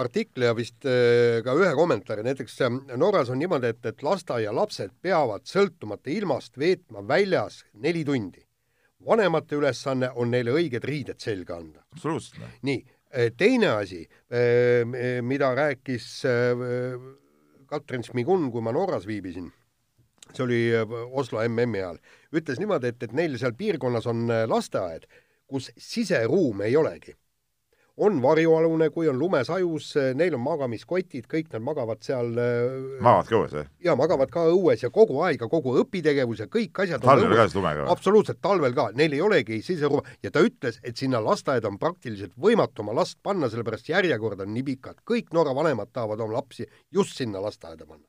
artikli 0.00 0.48
ja 0.48 0.56
vist 0.58 0.86
äh, 0.88 1.40
ka 1.46 1.56
ühe 1.58 1.72
kommentaari, 1.78 2.26
näiteks 2.26 2.60
äh, 2.66 2.76
Norras 3.00 3.32
on 3.34 3.42
niimoodi, 3.42 3.72
et, 3.74 3.80
et 3.92 4.04
lasteaialapsed 4.06 4.94
peavad 5.02 5.48
sõltumata 5.48 6.12
ilmast 6.14 6.58
veetma 6.58 7.06
väljas 7.08 7.64
neli 7.74 8.04
tundi. 8.06 8.44
vanemate 9.06 9.54
ülesanne 9.56 10.10
on 10.14 10.30
neile 10.30 10.52
õiged 10.52 10.84
riided 10.84 11.20
selga 11.22 11.56
anda. 11.56 11.84
absoluutselt. 11.94 12.42
nii 12.62 12.84
Äh, 13.10 13.30
teine 13.36 13.68
asi, 13.68 14.08
äh, 14.30 15.22
mida 15.22 15.54
rääkis 15.54 16.24
äh, 16.24 17.00
Katrin 17.66 18.04
Smigun, 18.04 18.50
kui 18.52 18.60
ma 18.60 18.72
Norras 18.72 19.06
viibisin, 19.06 19.48
see 20.34 20.44
oli 20.44 20.60
Oslo 21.10 21.40
MM-i 21.46 21.82
ajal, 21.82 22.02
ütles 22.36 22.60
niimoodi, 22.60 22.92
et, 22.92 23.02
et 23.02 23.16
neil 23.16 23.38
seal 23.40 23.56
piirkonnas 23.58 24.06
on 24.10 24.26
lasteaed, 24.50 25.08
kus 25.48 25.70
siseruume 25.80 26.68
ei 26.68 26.76
olegi 26.76 27.16
on 27.98 28.22
varjualune, 28.22 28.88
kui 28.94 29.08
on 29.10 29.18
lumesajus, 29.18 29.90
neil 30.18 30.36
on 30.36 30.42
magamiskotid, 30.44 31.26
kõik 31.30 31.50
nad 31.54 31.64
magavad 31.66 32.02
seal. 32.04 32.30
Äh, 32.38 33.00
magavad 33.04 33.30
ka 33.30 33.38
õues, 33.38 33.54
jah? 33.58 33.70
ja 33.84 33.94
magavad 33.98 34.32
ka 34.34 34.44
õues 34.52 34.84
ja 34.84 34.90
kogu 34.94 35.22
aeg 35.26 35.42
ja 35.42 35.48
kogu 35.50 35.74
õpitegevus 35.82 36.44
ja 36.44 36.48
kõik 36.52 36.82
asjad. 36.84 37.02
talvel 37.04 37.34
ka 37.34 37.48
siis 37.48 37.58
lumega? 37.58 37.88
absoluutselt, 37.94 38.40
talvel 38.44 38.76
ka, 38.76 38.90
neil 38.98 39.16
ei 39.16 39.24
olegi 39.24 39.60
siseruume 39.66 40.18
ja 40.24 40.32
ta 40.34 40.44
ütles, 40.46 40.78
et 40.86 41.00
sinna 41.00 41.22
lasteaeda 41.24 41.70
on 41.70 41.80
praktiliselt 41.82 42.36
võimatu 42.38 42.84
oma 42.86 42.94
last 43.00 43.18
panna, 43.22 43.50
sellepärast 43.50 43.90
järjekord 43.90 44.46
on 44.46 44.54
nii 44.54 44.66
pikad, 44.72 45.02
kõik 45.08 45.34
Norra 45.34 45.56
vanemad 45.56 45.90
tahavad 45.92 46.22
oma 46.26 46.38
lapsi 46.38 46.68
just 46.94 47.18
sinna 47.18 47.42
lasteaeda 47.42 47.86
panna. 47.86 48.06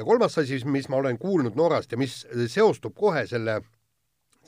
Ja 0.00 0.06
kolmas 0.08 0.38
asi, 0.40 0.62
mis 0.64 0.88
ma 0.88 0.96
olen 0.96 1.18
kuulnud 1.20 1.58
Norrast 1.58 1.92
ja 1.92 2.00
mis 2.00 2.22
seostub 2.48 2.96
kohe 2.96 3.26
selle 3.28 3.60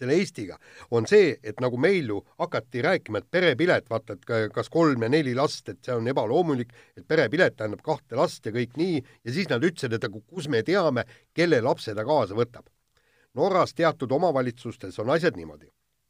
selle 0.02 0.16
Eestiga, 0.18 0.56
on 0.96 1.04
see, 1.06 1.34
et 1.44 1.60
nagu 1.62 1.76
meil 1.78 2.08
ju 2.10 2.16
hakati 2.40 2.80
rääkima, 2.82 3.20
et 3.20 3.26
perepilet, 3.30 3.84
vaata, 3.92 4.16
et 4.16 4.52
kas 4.54 4.70
kolm 4.72 5.04
ja 5.04 5.10
neli 5.12 5.34
last, 5.36 5.68
et 5.68 5.78
see 5.84 5.94
on 5.94 6.08
ebaloomulik, 6.10 6.72
et 6.96 7.04
perepilet 7.06 7.54
tähendab 7.58 7.84
kahte 7.86 8.16
last 8.18 8.48
ja 8.48 8.54
kõik 8.54 8.72
nii, 8.80 9.02
ja 9.22 9.34
siis 9.36 9.50
nad 9.52 9.62
ütlesid, 9.62 9.92
et 9.94 10.06
aga 10.08 10.22
kus 10.24 10.48
me 10.50 10.64
teame, 10.66 11.04
kelle 11.36 11.60
lapse 11.62 11.94
ta 11.94 12.06
kaasa 12.08 12.34
võtab. 12.38 12.66
Norras 13.38 13.76
teatud 13.76 14.10
omavalitsustes 14.16 14.98
on 15.04 15.12
asjad 15.12 15.36
niimoodi, 15.38 15.68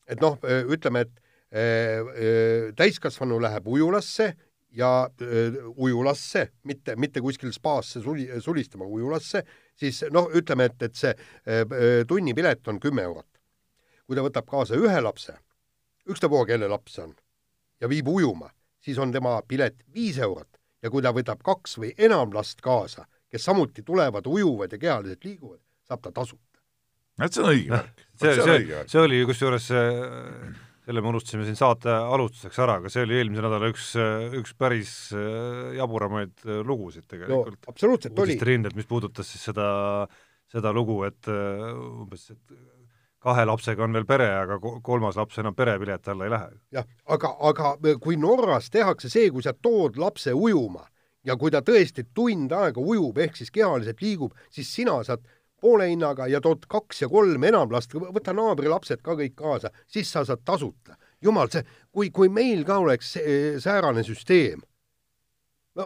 et 0.09 0.23
noh, 0.23 0.39
ütleme, 0.73 1.05
et 1.05 1.13
äh, 1.53 2.73
täiskasvanu 2.79 3.43
läheb 3.43 3.67
ujulasse 3.69 4.33
ja 4.73 5.11
öö, 5.23 5.67
ujulasse, 5.77 6.47
mitte, 6.65 6.97
mitte 6.97 7.21
kuskil 7.21 7.53
spaasse 7.53 8.01
suli, 8.01 8.29
sulistama 8.41 8.87
ujulasse, 8.89 9.45
siis 9.77 10.05
noh, 10.11 10.31
ütleme, 10.35 10.71
et, 10.71 10.83
et 10.83 10.97
see 10.97 11.13
öö, 11.47 12.05
tunnipilet 12.09 12.69
on 12.69 12.81
kümme 12.81 13.05
eurot 13.05 13.29
kui 14.13 14.19
ta 14.19 14.25
võtab 14.27 14.49
kaasa 14.51 14.77
ühe 14.77 15.01
lapse, 15.01 15.35
ükstapuha, 16.11 16.45
kelle 16.51 16.69
laps 16.69 16.99
see 16.99 17.07
on, 17.07 17.15
ja 17.81 17.89
viib 17.89 18.11
ujuma, 18.13 18.51
siis 18.83 18.99
on 19.01 19.13
tema 19.15 19.39
pilet 19.49 19.79
viis 19.95 20.19
eurot 20.21 20.59
ja 20.83 20.91
kui 20.93 21.01
ta 21.05 21.15
võtab 21.15 21.41
kaks 21.47 21.79
või 21.81 21.95
enam 21.97 22.35
last 22.35 22.61
kaasa, 22.61 23.07
kes 23.33 23.47
samuti 23.49 23.85
tulevad, 23.87 24.27
ujuvad 24.29 24.75
ja 24.75 24.81
kehaliselt 24.83 25.25
liiguvad, 25.25 25.61
saab 25.89 26.03
ta 26.05 26.13
tasuta. 26.13 26.61
et 27.23 27.33
see 27.33 27.43
on 27.43 27.55
õige 27.55 27.73
värk. 27.73 28.05
see, 28.21 28.35
see, 28.35 28.45
see, 28.45 28.85
see 28.93 29.01
oli 29.01 29.23
kusjuures 29.31 29.71
selle 30.83 31.03
me 31.03 31.13
unustasime 31.13 31.47
siin 31.47 31.59
saate 31.59 31.93
alustuseks 31.93 32.59
ära, 32.65 32.81
aga 32.81 32.91
see 32.91 33.05
oli 33.07 33.21
eelmise 33.21 33.45
nädala 33.45 33.71
üks, 33.71 33.93
üks 34.41 34.55
päris 34.59 34.93
jaburamaid 35.79 36.43
lugusid 36.67 37.07
tegelikult 37.11 37.59
no,. 37.61 37.73
absoluutselt 37.73 38.19
oli. 38.19 38.39
rindelt, 38.43 38.77
mis 38.79 38.89
puudutas 38.91 39.31
siis 39.31 39.47
seda, 39.51 39.67
seda 40.51 40.75
lugu, 40.75 41.03
et 41.07 41.31
umbes, 41.31 42.31
et 42.35 42.57
kahe 43.23 43.45
lapsega 43.47 43.85
on 43.87 43.95
veel 43.95 44.07
pere, 44.09 44.29
aga 44.35 44.59
kolmas 44.85 45.19
laps 45.19 45.39
enam 45.43 45.55
perepilet 45.55 46.09
alla 46.11 46.27
ei 46.27 46.33
lähe. 46.35 46.49
jah, 46.79 46.89
aga, 47.15 47.35
aga 47.51 47.77
kui 48.03 48.19
Norras 48.19 48.71
tehakse 48.71 49.11
see, 49.13 49.31
kui 49.31 49.45
sa 49.45 49.55
tood 49.55 49.99
lapse 50.01 50.35
ujuma 50.35 50.89
ja 51.27 51.37
kui 51.39 51.53
ta 51.55 51.63
tõesti 51.63 52.09
tund 52.15 52.53
aega 52.57 52.83
ujub, 52.83 53.19
ehk 53.23 53.39
siis 53.39 53.55
kehaliselt 53.55 54.03
liigub, 54.03 54.35
siis 54.51 54.73
sina 54.75 54.99
saad 55.07 55.23
poole 55.63 55.89
hinnaga 55.91 56.27
ja 56.31 56.43
tood 56.43 56.67
kaks 56.71 57.05
ja 57.05 57.09
kolm 57.13 57.47
enam 57.49 57.71
last, 57.73 57.95
võta 57.95 58.35
naabri 58.37 58.71
lapsed 58.71 59.01
ka 59.05 59.17
kõik 59.19 59.37
kaasa, 59.39 59.73
siis 59.87 60.11
sa 60.13 60.25
saad 60.29 60.45
tasuta. 60.45 60.99
jumal, 61.23 61.49
see, 61.51 61.63
kui, 61.95 62.11
kui 62.11 62.29
meil 62.29 62.65
ka 62.67 62.81
oleks 62.83 63.17
säärane 63.63 64.03
süsteem 64.03 64.61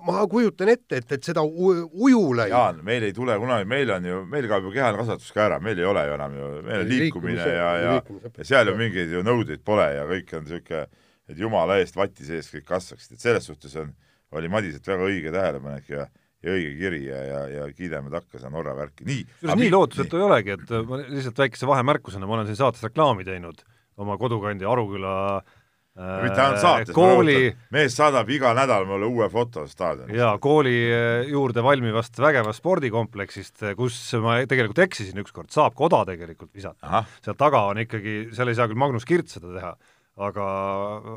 ma 0.02 0.24
kujutan 0.26 0.72
ette, 0.72 0.98
et, 0.98 1.12
et 1.12 1.22
seda 1.22 1.44
ujula 1.46 2.48
Jaan, 2.50 2.80
meil 2.82 3.04
ei 3.06 3.12
tule 3.14 3.36
kunagi, 3.38 3.68
meil 3.70 3.90
on 3.94 4.08
ju, 4.08 4.22
meil 4.26 4.48
kaob 4.50 4.66
ju 4.66 4.72
kehaline 4.74 4.98
kasvatus 4.98 5.30
ka 5.30 5.44
ära, 5.44 5.60
meil 5.62 5.78
ei 5.78 5.86
ole 5.86 6.02
ju 6.08 6.16
enam 6.16 6.34
ju, 6.34 6.48
meil 6.66 6.82
on 6.82 6.90
liikumine 6.90 7.46
ja, 7.46 7.68
ja 7.78 7.92
ja 8.00 8.46
seal 8.48 8.72
ju 8.72 8.74
mingeid 8.80 9.12
ju 9.14 9.22
nõudeid 9.22 9.62
pole 9.62 9.86
ja 9.94 10.08
kõik 10.08 10.34
on 10.34 10.48
niisugune 10.48 10.86
et 11.30 11.38
jumala 11.40 11.78
eest 11.80 11.98
vati 11.98 12.26
sees 12.26 12.48
kõik 12.52 12.66
kasvaksid, 12.68 13.16
et 13.16 13.24
selles 13.24 13.48
suhtes 13.48 13.74
on, 13.80 13.90
oli 14.36 14.50
Madiselt 14.50 14.86
väga 14.86 15.06
õige 15.08 15.32
tähelepanek 15.34 15.90
ja 15.90 16.06
ja 16.44 16.56
õige 16.56 16.72
kiri 16.78 17.02
ja, 17.06 17.20
ja, 17.24 17.42
ja 17.60 17.66
kiidame 17.74 18.12
takka 18.12 18.40
seda 18.40 18.52
Norra 18.52 18.76
värki, 18.76 19.06
nii. 19.08 19.22
kusjuures 19.40 19.60
nii 19.62 19.72
lootusetu 19.72 20.20
ei 20.20 20.26
olegi, 20.26 20.56
et 20.56 20.74
ma 20.88 21.00
lihtsalt 21.02 21.44
väikese 21.44 21.68
vahemärkusena, 21.70 22.28
ma 22.28 22.38
olen 22.38 22.50
siin 22.50 22.60
saates 22.60 22.84
reklaami 22.86 23.26
teinud 23.26 23.62
oma 24.02 24.18
kodukandi 24.20 24.68
Aruküla 24.68 25.14
äh, 25.38 26.12
mitte 26.26 26.42
ainult 26.44 26.60
saates, 26.60 26.92
kooli 26.96 27.48
mees 27.74 27.96
saadab 27.96 28.30
iga 28.32 28.52
nädal 28.56 28.84
mulle 28.88 29.08
uue 29.08 29.30
foto 29.32 29.64
staadionist. 29.70 30.18
jaa, 30.18 30.36
kooli 30.42 30.76
äh, 30.92 31.24
juurde 31.32 31.64
valmivast 31.64 32.20
vägevast 32.20 32.60
spordikompleksist, 32.60 33.56
äh, 33.64 33.76
kus 33.78 33.98
ma 34.22 34.38
tegelikult 34.48 34.84
eksisin 34.86 35.24
ükskord, 35.24 35.48
saab 35.54 35.74
koda 35.78 36.04
tegelikult 36.12 36.52
visata. 36.54 37.06
seal 37.24 37.38
taga 37.40 37.66
on 37.72 37.80
ikkagi, 37.86 38.18
seal 38.36 38.52
ei 38.52 38.58
saa 38.58 38.68
küll 38.68 38.84
Magnus 38.84 39.08
Kirt 39.08 39.32
seda 39.32 39.56
teha 39.56 39.76
aga 40.16 40.46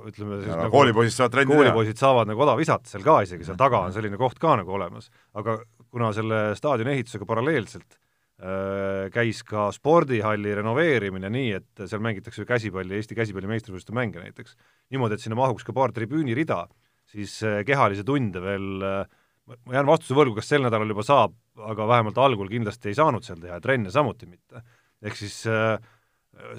ütleme 0.09 0.41
siis 0.41 0.51
nagu 0.51 0.73
koolipoisid 0.73 1.15
saavad 1.15 1.35
trenni 1.35 1.53
teha. 1.53 1.61
koolipoisid 1.61 2.01
saavad 2.01 2.29
nagu 2.31 2.43
oda 2.43 2.55
visata 2.59 2.91
seal 2.91 3.05
ka 3.05 3.21
isegi, 3.23 3.47
seal 3.47 3.59
taga 3.59 3.85
on 3.87 3.95
selline 3.95 4.19
koht 4.19 4.41
ka 4.41 4.57
nagu 4.59 4.75
olemas. 4.75 5.07
aga 5.39 5.59
kuna 5.89 6.11
selle 6.15 6.41
staadioni 6.59 6.97
ehitusega 6.97 7.27
paralleelselt 7.29 7.95
äh, 7.95 9.07
käis 9.15 9.39
ka 9.47 9.69
spordihalli 9.75 10.57
renoveerimine 10.59 11.31
nii, 11.31 11.53
et 11.61 11.85
seal 11.85 12.03
mängitakse 12.03 12.43
käsipalli, 12.49 12.99
Eesti 12.99 13.15
käsipalli 13.15 13.51
meistrivõistluste 13.53 13.95
mänge 13.95 14.19
näiteks, 14.23 14.59
niimoodi, 14.91 15.15
et 15.15 15.23
sinna 15.23 15.39
mahuks 15.39 15.63
ka 15.67 15.75
paar 15.75 15.95
tribüünirida, 15.95 16.65
siis 17.09 17.39
äh, 17.47 17.61
kehalisi 17.67 18.03
tunde 18.07 18.43
veel 18.43 18.83
äh, 18.83 19.19
ma 19.49 19.77
jään 19.77 19.89
vastuse 19.89 20.17
võlgu, 20.17 20.37
kas 20.39 20.49
sel 20.51 20.65
nädalal 20.65 20.91
juba 20.91 21.05
saab, 21.05 21.33
aga 21.69 21.87
vähemalt 21.89 22.19
algul 22.21 22.49
kindlasti 22.51 22.91
ei 22.91 22.97
saanud 22.97 23.25
seal 23.25 23.39
teha 23.41 23.57
ja 23.57 23.63
trenne 23.63 23.91
samuti 23.93 24.27
mitte. 24.29 24.61
ehk 25.01 25.15
siis 25.15 25.41
äh, 25.49 25.79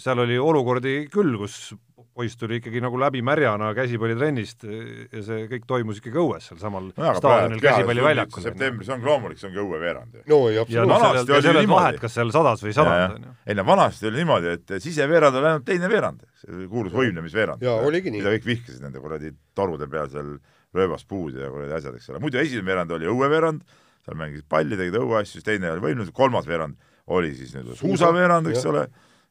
seal 0.00 0.24
oli 0.24 0.38
olukordi 0.40 0.94
küll, 1.12 1.36
kus 1.40 1.74
poiss 2.14 2.36
tuli 2.36 2.58
ikkagi 2.58 2.80
nagu 2.82 2.98
läbi 2.98 3.20
märjana 3.24 3.70
käsipallitrennist 3.76 4.64
ja 4.66 5.22
see 5.24 5.44
kõik 5.50 5.66
toimus 5.70 6.00
ikkagi 6.00 6.18
õues 6.20 6.48
sealsamal 6.50 6.88
no, 6.90 7.12
staadionil 7.16 7.62
käsipalliväljakul. 7.62 8.44
septembris 8.44 8.90
ongi 8.90 9.06
loomulik, 9.06 9.40
see 9.40 9.48
ongi 9.50 9.60
õueveerand 9.62 10.18
ju. 10.18 10.24
no 10.30 10.40
ja 10.50 10.64
absoluutselt. 10.66 11.30
ja 11.30 11.42
seal 11.44 11.60
ei 11.60 11.66
ole 11.66 11.70
vahet, 11.70 12.00
kas 12.02 12.16
seal 12.18 12.32
sadas 12.34 12.64
või 12.64 12.72
ei 12.72 12.78
sadanud, 12.78 13.16
on 13.16 13.28
ju. 13.28 13.34
ei 13.46 13.58
no 13.58 13.66
vanasti 13.68 14.10
oli 14.10 14.22
niimoodi, 14.24 14.54
et 14.58 14.74
siseveerand 14.82 15.38
oli 15.40 15.50
ainult 15.52 15.66
teine 15.68 15.90
veerand, 15.92 16.24
see 16.42 16.66
kuulus 16.72 16.96
võimlemisveerand. 16.96 17.62
mida 18.10 18.34
kõik 18.36 18.48
vihkasid 18.48 18.82
nende 18.82 19.02
kuradi 19.02 19.30
torude 19.54 19.86
peal 19.90 20.10
seal 20.10 20.34
rööbaspuud 20.76 21.38
ja 21.38 21.50
kuradi 21.52 21.78
asjad, 21.78 21.94
eks 21.98 22.10
ole, 22.10 22.22
muidu 22.22 22.42
esimene 22.42 22.72
veerand 22.72 22.96
oli 22.98 23.06
õueveerand, 23.10 23.62
seal 24.06 24.18
mängisid 24.18 24.48
palli, 24.50 24.78
tegid 24.78 24.98
õueasju, 24.98 25.38
siis 25.38 25.46
teine 25.46 25.70
oli 25.76 25.86
võimlemised, 25.86 26.14
kolmas 26.16 26.48
veerand 26.50 26.78
oli 27.10 27.32
siis 27.38 27.54
nüüd 27.56 27.72
suusaveerand, 27.78 28.50
eks 28.50 28.66
ole 28.70 28.84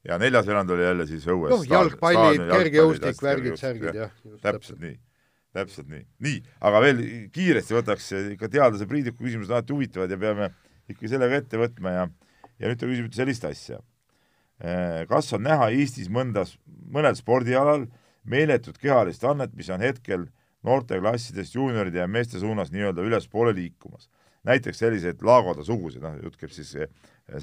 ja 0.08 0.18
neljas 0.22 0.48
veerand 0.48 0.72
oli 0.72 0.86
jälle 0.86 1.06
siis 1.10 1.28
õues 1.28 1.52
noh, 1.54 1.68
jalgpallid, 1.68 2.46
kergejõustik, 2.54 3.22
värgid, 3.24 3.60
särgid, 3.60 3.98
jah. 3.98 4.16
täpselt 4.44 4.80
nii, 4.84 4.96
täpselt 5.56 5.90
nii. 5.92 6.06
nii, 6.26 6.40
aga 6.70 6.82
veel 6.86 7.04
kiiresti 7.36 7.76
võtaks, 7.76 8.10
ikka 8.36 8.52
teadlase 8.52 8.88
Priidiku 8.90 9.26
küsimused 9.26 9.52
alati 9.52 9.76
huvitavad 9.76 10.12
ja 10.14 10.20
peame 10.22 10.52
ikka 10.90 11.12
sellega 11.12 11.42
ette 11.44 11.60
võtma 11.60 11.96
ja 11.96 12.10
ja 12.60 12.68
nüüd 12.68 12.80
ta 12.80 12.90
küsib 12.90 13.14
sellist 13.16 13.46
asja. 13.48 13.80
Eh, 14.60 15.06
kas 15.08 15.32
on 15.36 15.46
näha 15.46 15.70
Eestis 15.72 16.10
mõndas, 16.12 16.58
mõnel 16.68 17.16
spordialal 17.16 17.86
meeletut 18.28 18.78
kehalist 18.82 19.24
annet, 19.24 19.54
mis 19.56 19.70
on 19.72 19.84
hetkel 19.84 20.28
noorteklassidest 20.68 21.56
juunioride 21.56 22.02
ja 22.02 22.08
meeste 22.12 22.42
suunas 22.42 22.74
nii-öelda 22.76 23.06
ülespoole 23.08 23.56
liikumas? 23.56 24.10
näiteks 24.48 24.80
selliseid 24.80 25.20
Laagoda 25.28 25.66
suguseid, 25.68 26.00
noh, 26.04 26.14
jutt 26.24 26.38
käib 26.40 26.52
siis 26.56 26.72
eh, 26.80 26.88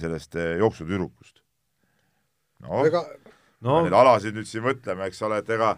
sellest 0.00 0.36
eh, 0.40 0.54
jooksutüdrukust 0.62 1.42
noh 2.64 2.86
ega... 2.86 3.02
no., 3.66 3.82
neid 3.84 3.96
alasid 3.96 4.36
nüüd 4.36 4.48
siin 4.48 4.64
mõtleme, 4.64 5.10
eks 5.10 5.22
ole, 5.26 5.42
et 5.42 5.52
ega 5.56 5.74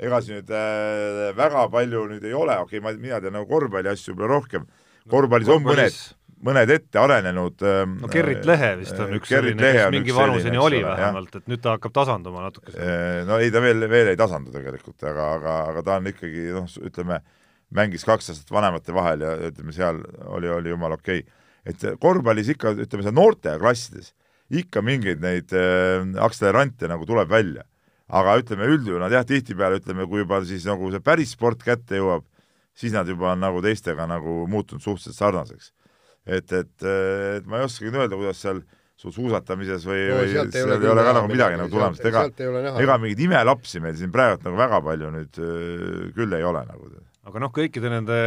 ega 0.00 0.20
siin 0.24 0.40
nüüd 0.40 0.54
äh, 0.54 1.26
väga 1.36 1.66
palju 1.72 2.06
nüüd 2.14 2.24
ei 2.28 2.36
ole, 2.36 2.56
okei 2.64 2.80
okay,, 2.80 2.84
ma, 2.86 2.94
mina 2.96 3.20
tean 3.22 3.36
nagu 3.36 3.48
korvpalli 3.50 3.90
asju 3.92 4.14
võib-olla 4.14 4.38
rohkem, 4.38 4.66
korvpallis 5.12 5.50
no, 5.50 5.58
on 5.58 5.66
mõned, 5.66 5.98
mõned 6.46 6.72
ette 6.72 7.00
arenenud 7.00 7.64
ähm, 7.68 7.98
no 8.00 8.10
Gerrit 8.12 8.46
Lehe 8.48 8.70
vist 8.80 8.96
on 8.96 9.12
üks 9.18 9.32
Gerrit 9.32 9.58
selline, 9.58 9.72
kes 9.76 9.92
mingi 9.96 10.16
vanuseni 10.16 10.60
oli 10.60 10.80
vähemalt, 10.86 11.36
et 11.36 11.50
nüüd 11.50 11.64
ta 11.64 11.74
hakkab 11.76 11.96
tasanduma 12.00 12.46
natuke. 12.46 12.72
Äh, 12.76 13.20
no 13.28 13.40
ei, 13.42 13.52
ta 13.52 13.62
veel, 13.64 13.84
veel 13.92 14.12
ei 14.14 14.20
tasandu 14.20 14.54
tegelikult, 14.54 14.96
aga, 15.04 15.34
aga, 15.36 15.58
aga 15.74 15.84
ta 15.88 15.98
on 16.00 16.08
ikkagi 16.12 16.46
noh, 16.56 16.70
ütleme, 16.88 17.20
mängis 17.76 18.06
kaks 18.08 18.32
aastat 18.32 18.54
vanemate 18.54 18.96
vahel 18.96 19.26
ja 19.26 19.34
ütleme, 19.50 19.76
seal 19.76 20.00
oli, 20.32 20.48
oli 20.50 20.72
jumala 20.72 20.96
okei. 20.98 21.20
Okay.. 21.20 21.36
et 21.68 22.00
korvpallis 22.00 22.54
ikka, 22.56 22.72
ütleme 22.86 23.04
seal 23.04 23.16
noorte 23.20 23.58
klassides 23.60 24.14
ikka 24.50 24.82
mingeid 24.82 25.22
neid 25.22 25.52
äh, 25.54 26.02
akselerante 26.22 26.88
nagu 26.90 27.06
tuleb 27.06 27.30
välja. 27.30 27.66
aga 28.10 28.32
ütleme 28.40 28.66
üldjuhul 28.66 28.98
nad 28.98 29.12
jah, 29.14 29.22
tihtipeale 29.22 29.78
ütleme, 29.78 30.02
kui 30.10 30.24
juba 30.24 30.40
siis 30.42 30.64
nagu 30.66 30.88
see 30.90 30.98
päris 30.98 31.30
sport 31.36 31.60
kätte 31.62 32.00
jõuab, 32.00 32.24
siis 32.74 32.90
nad 32.90 33.06
juba 33.06 33.28
on 33.36 33.44
nagu 33.44 33.62
teistega 33.62 34.08
nagu 34.10 34.48
muutunud 34.50 34.82
suhteliselt 34.82 35.14
sarnaseks. 35.14 35.70
et, 36.26 36.50
et, 36.52 36.74
et 36.82 37.46
ma 37.46 37.60
ei 37.60 37.68
oskagi 37.68 37.94
öelda, 37.94 38.18
kuidas 38.18 38.42
seal 38.42 38.64
su 39.00 39.12
suusatamises 39.14 39.86
või 39.88 40.02
no,, 40.10 40.18
või 40.20 40.32
seal 40.34 40.50
ei 40.52 40.64
ole, 40.66 40.78
ei 40.82 40.92
ole 40.92 41.04
ka 41.06 41.14
nagu 41.16 41.30
midagi 41.30 41.60
nagu 41.60 41.72
tulemas, 41.72 42.00
et 42.02 42.10
ega, 42.10 42.26
ega 42.82 42.98
mingeid 43.00 43.22
imelapsi 43.24 43.80
meil 43.80 43.96
siin 43.96 44.12
praegu 44.12 44.42
nagu 44.44 44.58
väga 44.58 44.80
palju 44.90 45.12
nüüd 45.14 45.40
äh, 45.40 46.10
küll 46.16 46.36
ei 46.36 46.44
ole 46.44 46.66
nagu. 46.68 46.90
aga 47.30 47.46
noh, 47.46 47.54
kõikide 47.54 47.94
nende 47.94 48.18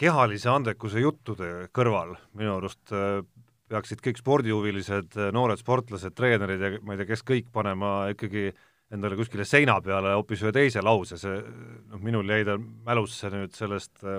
kehalise 0.00 0.52
andekuse 0.52 1.02
juttude 1.02 1.50
kõrval 1.74 2.14
minu 2.38 2.58
arust 2.60 2.94
äh, 2.94 3.24
peaksid 3.70 4.02
kõik 4.02 4.18
spordihuvilised 4.20 5.16
noored 5.34 5.60
sportlased, 5.60 6.14
treenerid 6.16 6.64
ja 6.64 6.72
ma 6.82 6.94
ei 6.94 7.00
tea, 7.00 7.12
kes 7.12 7.24
kõik 7.26 7.48
panema 7.54 8.10
ikkagi 8.14 8.50
endale 8.90 9.18
kuskile 9.18 9.46
seina 9.46 9.78
peale 9.84 10.16
hoopis 10.16 10.42
ühe 10.42 10.52
teise 10.54 10.82
lause, 10.82 11.18
see 11.20 11.38
noh, 11.38 12.00
minul 12.02 12.28
jäi 12.30 12.42
ta 12.46 12.56
mälusse 12.58 13.30
nüüd 13.32 13.54
sellest 13.54 14.02
äh, 14.02 14.18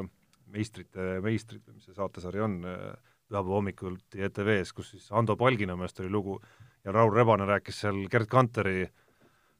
meistrite 0.51 1.19
meistrid, 1.23 1.63
mis 1.73 1.89
see 1.89 1.97
saatesari 1.97 2.43
on, 2.43 2.57
äh, 2.67 2.87
pühapäeva 3.31 3.57
hommikuti 3.59 4.23
ETV-s, 4.27 4.73
kus 4.75 4.93
siis 4.95 5.11
Ando 5.15 5.35
Palginõmmest 5.39 5.99
oli 6.03 6.11
lugu 6.11 6.39
ja 6.85 6.95
Raul 6.95 7.13
Rebane 7.15 7.47
rääkis 7.47 7.83
seal 7.83 8.05
Gerd 8.11 8.31
Kanteri 8.31 8.85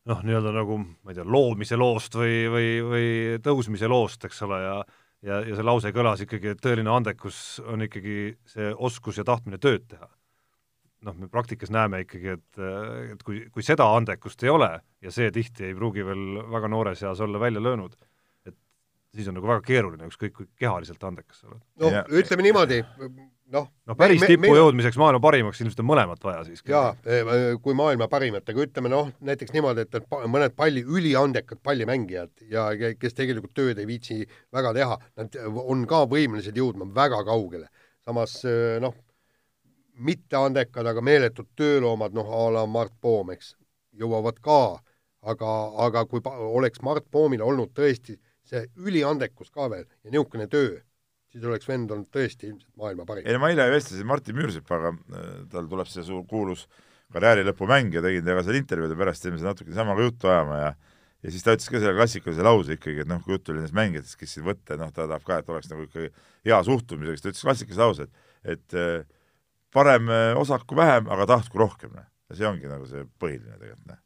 noh, 0.10 0.24
nii-öelda 0.26 0.54
nagu 0.56 0.80
ma 0.82 1.12
ei 1.12 1.18
tea, 1.20 1.28
loomise 1.28 1.78
loost 1.80 2.16
või, 2.18 2.36
või, 2.52 2.70
või 2.88 3.08
tõusmise 3.44 3.90
loost, 3.92 4.26
eks 4.28 4.42
ole, 4.48 4.62
ja 4.64 4.76
ja, 5.26 5.42
ja 5.46 5.58
see 5.58 5.66
lause 5.66 5.92
kõlas 5.96 6.24
ikkagi, 6.26 6.56
et 6.56 6.64
tõeline 6.64 6.92
andekus 6.94 7.62
on 7.66 7.86
ikkagi 7.86 8.36
see 8.50 8.72
oskus 8.74 9.22
ja 9.22 9.26
tahtmine 9.28 9.62
tööd 9.62 9.88
teha. 9.92 10.10
noh, 11.02 11.18
me 11.18 11.28
praktikas 11.34 11.72
näeme 11.74 12.04
ikkagi, 12.04 12.36
et, 12.38 12.62
et 13.16 13.24
kui, 13.26 13.44
kui 13.50 13.66
seda 13.66 13.88
andekust 13.98 14.44
ei 14.46 14.52
ole 14.54 14.70
ja 15.02 15.14
see 15.14 15.32
tihti 15.34 15.72
ei 15.72 15.78
pruugi 15.78 16.06
veel 16.06 16.42
väga 16.52 16.70
noores 16.70 17.02
eas 17.04 17.22
olla 17.26 17.42
välja 17.42 17.64
löönud, 17.64 17.96
et 18.46 18.58
siis 19.16 19.30
on 19.32 19.40
nagu 19.40 19.50
väga 19.50 19.66
keeruline, 19.66 20.10
ükskõik 20.12 20.36
kui 20.38 20.50
kehaliselt 20.62 21.04
andekas 21.04 21.42
sa 21.42 21.50
oled. 21.50 21.64
noh, 21.82 21.98
ütleme 22.22 22.46
niimoodi, 22.46 22.84
noh 23.52 23.68
no 23.88 23.96
päris 24.00 24.24
tippu 24.24 24.50
me, 24.50 24.58
jõudmiseks 24.58 24.98
maailma 25.00 25.22
parimaks 25.24 25.62
ilmselt 25.62 25.84
on 25.84 25.88
mõlemat 25.90 26.24
vaja 26.24 26.44
siiski. 26.48 26.72
jaa, 26.72 26.94
e, 27.06 27.22
kui 27.64 27.76
maailma 27.78 28.08
parimatega, 28.12 28.66
ütleme 28.68 28.92
noh, 28.92 29.12
näiteks 29.28 29.54
niimoodi, 29.56 29.86
et, 29.86 30.00
et 30.00 30.18
mõned 30.32 30.56
palli, 30.58 30.84
üliandekad 30.84 31.62
pallimängijad 31.64 32.46
ja 32.52 32.70
kes 33.00 33.18
tegelikult 33.18 33.56
tööd 33.58 33.82
ei 33.82 33.88
viitsi 33.90 34.22
väga 34.54 34.74
teha, 34.78 35.00
nad 35.20 35.40
on 35.62 35.86
ka 35.90 36.04
võimelised 36.12 36.58
jõudma 36.58 36.88
väga 36.96 37.24
kaugele. 37.28 37.68
samas 38.06 38.40
e, 38.46 38.80
noh, 38.82 38.96
mitteandekad, 40.02 40.88
aga 40.88 41.02
meeletud 41.06 41.52
tööloomad, 41.60 42.16
noh 42.18 42.32
a 42.34 42.46
la 42.56 42.66
Mart 42.66 42.94
Poom, 43.02 43.36
eks, 43.36 43.56
jõuavad 44.00 44.40
ka, 44.42 44.80
aga, 45.22 45.52
aga 45.86 46.06
kui 46.10 46.24
oleks 46.26 46.82
Mart 46.82 47.06
Poomil 47.12 47.44
olnud 47.46 47.76
tõesti 47.78 48.18
see 48.48 48.64
üliandekus 48.78 49.52
ka 49.54 49.70
veel 49.70 49.86
ja 49.86 50.10
niisugune 50.10 50.48
töö 50.50 50.80
siis 51.32 51.48
oleks 51.48 51.68
vend 51.70 51.92
olnud 51.94 52.10
tõesti 52.14 52.50
ilmselt 52.50 52.72
maailma 52.80 53.08
parim. 53.08 53.28
ei 53.28 53.36
no 53.36 53.42
ma 53.44 53.52
eile 53.54 53.68
vestlesin 53.72 54.08
Martin 54.08 54.38
Müürsepaga, 54.38 54.94
äh, 55.16 55.28
tal 55.52 55.70
tuleb 55.72 55.90
see 55.92 56.06
suur 56.08 56.26
kuulus 56.30 56.68
karjääri 57.12 57.46
lõpumäng 57.48 57.94
ja 57.96 58.04
tegin 58.04 58.26
temaga 58.26 58.48
seal 58.48 58.60
intervjuud 58.60 58.94
ja 58.94 59.00
pärast 59.00 59.28
jäime 59.28 59.42
natuke 59.44 59.76
samaga 59.76 60.08
juttu 60.08 60.32
ajama 60.32 60.60
ja 60.62 60.74
ja 61.22 61.30
siis 61.30 61.46
ta 61.46 61.54
ütles 61.56 61.70
ka 61.70 61.80
selle 61.80 61.94
klassikalise 61.94 62.46
lause 62.46 62.76
ikkagi, 62.78 63.04
et 63.04 63.10
noh, 63.10 63.20
kui 63.22 63.36
jutt 63.36 63.52
oli 63.52 63.62
nendest 63.62 63.78
mängijatest, 63.78 64.18
kes 64.18 64.32
siin 64.36 64.46
võtta, 64.48 64.78
noh, 64.80 64.90
ta 64.90 65.06
tahab 65.06 65.26
ka, 65.28 65.38
et 65.42 65.52
oleks 65.54 65.70
nagu 65.70 65.86
ikkagi 65.86 66.10
hea 66.50 66.58
suhtumisega, 66.66 67.14
siis 67.14 67.26
ta 67.26 67.34
ütles 67.34 67.46
klassikalise 67.46 67.84
lause, 67.84 68.08
et 68.08 68.56
et 68.56 68.74
äh, 68.74 69.04
parem 69.74 70.10
äh, 70.10 70.32
osaku 70.40 70.76
vähem, 70.80 71.06
aga 71.14 71.28
tahtku 71.36 71.62
rohkem, 71.62 71.94
noh. 71.94 72.08
ja 72.32 72.40
see 72.40 72.50
ongi 72.50 72.72
nagu 72.72 72.90
see 72.90 73.06
põhiline 73.22 73.54
tegelikult, 73.54 73.92
noh. 73.94 74.02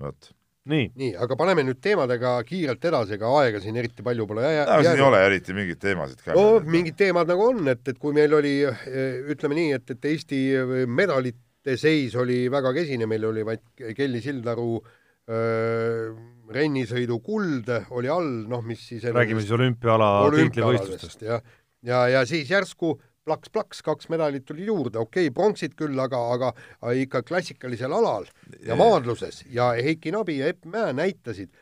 vot 0.00 0.30
nii, 0.68 0.86
nii, 1.00 1.10
aga 1.24 1.36
paneme 1.38 1.64
nüüd 1.66 1.80
teemadega 1.84 2.36
kiirelt 2.48 2.84
edasi, 2.90 3.16
ega 3.16 3.32
aega 3.40 3.60
siin 3.62 3.76
eriti 3.80 4.04
palju 4.06 4.26
pole 4.28 4.44
jää, 4.44 4.64
no, 4.68 4.78
siin 4.84 5.00
ei 5.00 5.06
ole 5.06 5.20
eriti 5.26 5.56
mingeid 5.56 5.82
teemasid 5.82 6.22
ka. 6.24 6.36
no 6.36 6.62
mingid 6.64 6.98
teemad 6.98 7.30
nagu 7.30 7.46
on, 7.50 7.62
et, 7.72 7.84
et 7.88 8.00
kui 8.00 8.16
meil 8.16 8.36
oli, 8.38 8.54
ütleme 9.34 9.58
nii, 9.58 9.76
et, 9.78 9.94
et 9.96 10.08
Eesti 10.12 10.40
medalite 10.88 11.76
seis 11.80 12.16
oli 12.20 12.44
väga 12.52 12.72
kesine, 12.76 13.08
meil 13.10 13.28
oli 13.28 13.44
vaid 13.48 13.64
Kelly 13.96 14.22
Sildaru 14.24 14.78
äh, 14.78 16.12
rennisõidu 16.48 17.20
kuld 17.24 17.68
oli 17.96 18.10
all, 18.12 18.30
noh, 18.48 18.64
mis 18.64 18.82
siis 18.90 19.04
räägime 19.12 19.42
siis 19.44 19.52
olümpiaala 19.56 20.10
tiitlivõistlustest. 20.34 21.24
jah, 21.26 21.42
ja, 21.82 22.04
ja, 22.08 22.18
ja 22.18 22.26
siis 22.28 22.50
järsku 22.50 22.96
plaks-plaks, 23.28 23.82
kaks 23.86 24.08
medalit 24.12 24.46
tuli 24.48 24.66
juurde, 24.68 24.98
okei 24.98 25.28
okay,, 25.28 25.34
pronksid 25.34 25.76
küll, 25.78 25.98
aga, 26.00 26.20
aga 26.34 26.52
ikka 27.04 27.22
klassikalisel 27.28 27.94
alal 27.94 28.28
ja 28.64 28.76
maadluses 28.78 29.44
ja 29.52 29.70
Heiki 29.76 30.12
Nabi 30.14 30.40
ja 30.40 30.52
Epp 30.52 30.68
Mäe 30.68 30.94
näitasid, 30.96 31.52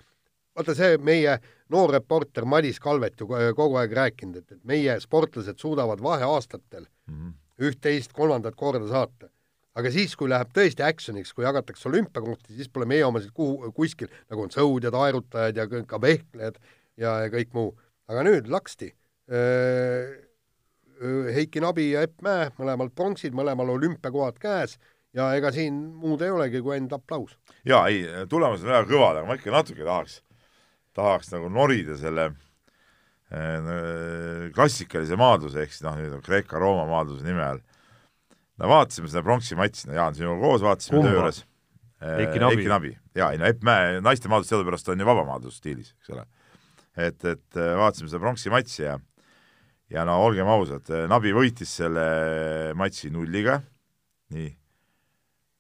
vaata 0.57 0.77
see 0.79 0.97
meie 1.03 1.39
noor 1.73 1.95
reporter 1.97 2.47
Madis 2.49 2.79
Kalvet 2.83 3.21
ju 3.21 3.29
kogu 3.29 3.81
aeg 3.81 3.95
rääkinud, 3.97 4.43
et, 4.43 4.59
et 4.59 4.69
meie 4.69 4.99
sportlased 5.03 5.59
suudavad 5.63 6.03
vaheaastatel 6.03 6.87
mm 6.87 7.15
-hmm. 7.15 7.33
üht-teist, 7.69 8.13
kolmandat 8.13 8.55
korda 8.57 8.89
saata. 8.89 9.31
aga 9.77 9.91
siis, 9.93 10.17
kui 10.17 10.29
läheb 10.29 10.49
tõesti 10.57 10.81
action'iks, 10.81 11.35
kui 11.37 11.45
jagatakse 11.45 11.89
olümpiakohti, 11.89 12.55
siis 12.57 12.69
pole 12.73 12.87
meie 12.89 13.05
omasid 13.05 13.31
kuhu, 13.35 13.73
kuskil, 13.77 14.09
nagu 14.31 14.43
on 14.43 14.49
sõudjad, 14.49 14.95
aerutajad 14.97 15.57
ja 15.57 15.67
ka 15.87 16.01
vehklejad 16.01 16.57
ja, 16.97 17.19
ja 17.27 17.29
kõik 17.29 17.53
muu. 17.53 17.77
aga 18.09 18.23
nüüd 18.23 18.49
laksti 18.49 18.95
Heiki 21.35 21.61
Nabi 21.61 21.91
ja 21.91 22.03
Epp 22.07 22.23
Mäe, 22.25 22.51
mõlemal 22.59 22.89
pronksid, 22.95 23.35
mõlemal 23.37 23.75
olümpiakohad 23.75 24.39
käes 24.41 24.79
ja 25.17 25.31
ega 25.37 25.53
siin 25.55 25.77
muud 26.01 26.23
ei 26.25 26.33
olegi 26.33 26.63
kui 26.65 26.77
enda 26.77 26.99
aplaus. 27.01 27.37
jaa, 27.69 27.87
ei, 27.89 28.05
tulemused 28.31 28.67
on 28.67 28.73
väga 28.73 28.89
kõvad, 28.91 29.21
aga 29.21 29.29
ma 29.29 29.37
ikka 29.39 29.55
natuke 29.55 29.87
tahaks, 29.87 30.21
tahaks 30.97 31.33
nagu 31.33 31.51
norida 31.53 31.97
selle 32.01 32.29
äh, 33.33 34.53
klassikalise 34.57 35.19
maadluse 35.21 35.65
ehk 35.65 35.75
siis 35.75 35.85
noh, 35.87 35.97
nüüd 36.01 36.21
Kreeka-Rooma 36.27 36.87
maadluse 36.91 37.27
nime 37.27 37.45
all. 37.45 37.61
no 38.61 38.73
vaatasime 38.73 39.11
seda 39.13 39.25
pronksi 39.27 39.59
matši, 39.59 39.91
no 39.91 39.99
Jaan, 39.99 40.17
sinuga 40.17 40.41
koos 40.45 40.65
vaatasime 40.65 41.05
töö 41.05 41.19
juures. 41.19 41.45
Heiki 41.97 42.41
Nabi. 42.43 42.65
Nabi, 42.69 42.91
jaa, 43.17 43.31
ei 43.33 43.41
no 43.41 43.49
Epp 43.49 43.65
Mäe 43.65 44.01
naiste 44.05 44.29
maadlus 44.29 44.53
teadupärast 44.53 44.89
on 44.93 45.01
ju 45.01 45.09
vabamaadlusstiilis, 45.09 45.95
eks 45.97 46.13
ole. 46.13 46.27
et, 46.97 47.25
et 47.25 47.57
vaatasime 47.57 48.09
seda 48.13 48.21
pronksi 48.21 48.53
matši 48.53 48.83
ja 48.85 48.99
ja 49.93 50.05
no 50.07 50.19
olgem 50.25 50.49
ausad, 50.51 50.89
Nabi 51.11 51.33
võitis 51.37 51.77
selle 51.81 52.07
matši 52.79 53.11
nulliga, 53.15 53.61
nii. 54.35 54.51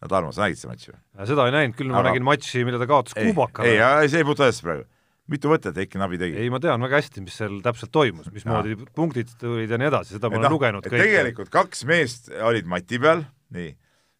no 0.03 0.11
Tarmo, 0.11 0.35
sa 0.35 0.47
nägid 0.47 0.61
seda 0.61 0.74
matši 0.74 0.93
või? 0.93 1.01
seda 1.31 1.47
ei 1.47 1.55
näinud, 1.55 1.79
küll 1.79 1.93
ma 1.93 2.03
Aga... 2.03 2.11
nägin 2.11 2.27
matši, 2.27 2.66
mille 2.66 2.83
ta 2.83 2.91
kaotas 2.91 3.16
Kuubakale. 3.16 3.72
ei, 3.72 3.81
ei, 3.81 4.12
see 4.12 4.22
ei 4.24 4.29
puutu 4.29 4.47
asjasse 4.47 4.66
praegu. 4.66 4.87
mitu 5.31 5.51
võtet 5.51 5.79
Heiki 5.79 6.03
Nabi 6.03 6.20
tegi? 6.22 6.39
ei, 6.43 6.51
ma 6.53 6.61
tean 6.62 6.83
väga 6.83 7.01
hästi, 7.03 7.22
mis 7.27 7.39
seal 7.39 7.59
täpselt 7.64 7.95
toimus, 7.95 8.31
mismoodi 8.35 8.79
punktid 8.99 9.31
tulid 9.41 9.70
ja 9.70 9.79
nii 9.81 9.91
edasi, 9.93 10.16
seda 10.16 10.31
ma 10.31 10.41
olen 10.41 10.49
no, 10.51 10.55
lugenud 10.59 10.87
kõik. 10.89 10.99
tegelikult 10.99 11.53
kaks 11.55 11.87
meest 11.89 12.31
olid 12.51 12.70
mati 12.70 12.99
peal, 13.03 13.22
nii, 13.55 13.74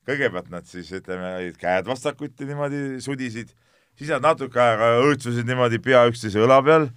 kõigepealt 0.07 0.53
nad 0.55 0.71
siis 0.71 0.93
ütleme, 0.95 1.35
olid 1.43 1.59
käed 1.59 1.91
vastakuti 1.91 2.47
niimoodi 2.47 3.03
sudisid, 3.03 3.51
siis 3.99 4.15
nad 4.15 4.23
natuke 4.23 4.63
aega 4.63 5.01
õõtsusid 5.03 5.51
niimoodi 5.51 5.83
pea 5.83 6.07
üksteise 6.13 6.47
õla 6.47 6.63
peal, 6.63 6.93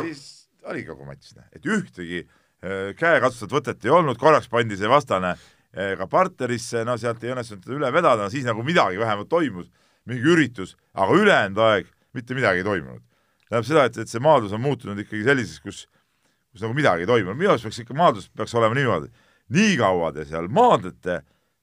siis 0.00 0.33
oli 0.70 0.84
kogu 0.86 1.06
matš, 1.08 1.34
noh, 1.38 1.46
et 1.54 1.66
ühtegi 1.66 2.22
äh, 2.24 2.92
käekatsuvat 2.98 3.54
võtet 3.58 3.86
ei 3.86 3.92
olnud, 3.94 4.18
korraks 4.20 4.48
pandi 4.52 4.78
see 4.80 4.90
vastane 4.90 5.34
äh, 5.34 5.94
ka 5.98 6.08
partnerisse, 6.10 6.84
no 6.88 6.96
sealt 7.00 7.24
ei 7.24 7.34
õnnestunud 7.34 7.64
teda 7.66 7.78
üle 7.78 7.90
vedada, 7.94 8.28
siis 8.32 8.46
nagu 8.48 8.64
midagi 8.66 9.00
vähemalt 9.00 9.30
toimus, 9.32 9.70
mingi 10.08 10.30
üritus, 10.34 10.74
aga 10.92 11.18
ülejäänud 11.20 11.60
aeg 11.66 11.90
mitte 12.14 12.36
midagi 12.36 12.62
ei 12.62 12.68
toimunud. 12.68 13.02
tähendab 13.48 13.68
seda, 13.68 13.84
et, 13.88 13.98
et 14.00 14.10
see 14.10 14.22
maadlus 14.22 14.54
on 14.56 14.62
muutunud 14.64 14.98
ikkagi 15.00 15.24
selliseks, 15.26 15.62
kus, 15.64 15.84
kus 16.52 16.64
nagu 16.64 16.76
midagi 16.76 17.04
ei 17.04 17.10
toimunud, 17.10 17.38
minu 17.38 17.54
arust 17.54 17.68
peaks 17.68 17.82
ikka 17.84 17.96
maadlus 17.98 18.28
peaks 18.36 18.54
olema 18.58 18.76
niimoodi, 18.78 19.10
nii 19.54 19.74
kaua 19.80 20.12
te 20.16 20.26
seal 20.28 20.48
maadlete, 20.52 21.20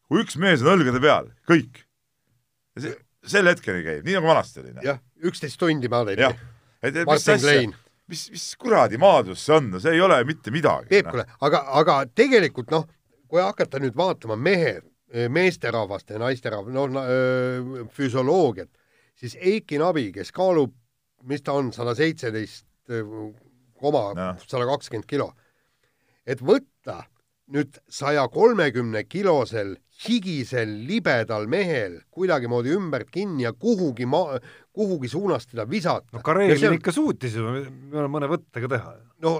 kui 0.09 0.25
üks 0.25 0.37
mees 0.41 0.65
on 0.65 0.75
õlgade 0.75 1.01
peal, 1.03 1.31
kõik. 1.49 1.85
see, 2.79 2.93
sel 3.31 3.49
hetkeni 3.49 3.85
käib, 3.85 4.05
nii 4.05 4.17
nagu 4.17 4.29
vanasti 4.29 4.61
oli. 4.63 4.75
Jah, 4.85 4.99
üksteist 5.25 5.59
tundi 5.61 5.89
maadleti. 5.91 6.29
et, 6.81 6.95
et 6.95 7.07
mis 7.07 7.29
asja, 7.29 7.63
mis, 8.11 8.27
mis 8.33 8.47
kuradi 8.59 8.99
maadlus 9.01 9.45
see 9.45 9.55
on, 9.55 9.69
no 9.73 9.81
see 9.81 9.95
ei 9.95 10.03
ole 10.03 10.19
mitte 10.27 10.53
midagi. 10.53 10.89
Peep, 10.91 11.09
kuule, 11.11 11.25
aga, 11.47 11.63
aga 11.81 11.97
tegelikult 12.15 12.73
noh, 12.73 12.87
kui 13.31 13.41
hakata 13.41 13.79
nüüd 13.81 13.95
vaatama 13.97 14.37
mehe, 14.39 14.79
meesterahvaste 15.31 16.15
ja 16.15 16.21
naisterahvaste, 16.23 16.75
no 16.75 17.87
füsioloogiat, 17.95 18.69
siis 19.19 19.35
Eiki 19.39 19.79
Nabi, 19.81 20.09
kes 20.15 20.31
kaalub, 20.35 20.73
mis 21.27 21.43
ta 21.45 21.55
on, 21.59 21.71
sada 21.75 21.95
seitseteist 21.97 22.65
koma 23.81 24.35
sada 24.45 24.67
kakskümmend 24.69 25.07
kilo, 25.09 25.31
et 26.27 26.41
võtta 26.43 27.01
nüüd 27.51 27.79
saja 27.91 28.27
kolmekümne 28.31 29.03
kilosel 29.09 29.75
higisel 30.01 30.71
libedal 30.87 31.47
mehel 31.51 31.99
kuidagimoodi 32.13 32.73
ümbert 32.73 33.09
kinni 33.13 33.45
ja 33.45 33.53
kuhugi 33.53 34.07
maa, 34.09 34.39
kuhugi 34.73 35.09
suunas 35.11 35.47
teda 35.47 35.65
visata. 35.69 36.07
no 36.13 36.21
Karelin 36.25 36.67
on... 36.69 36.77
ikka 36.79 36.93
suutis 36.95 37.35
ju 37.37 37.51
mõne 37.91 38.29
võttega 38.31 38.69
teha. 38.71 38.93
no 39.21 39.33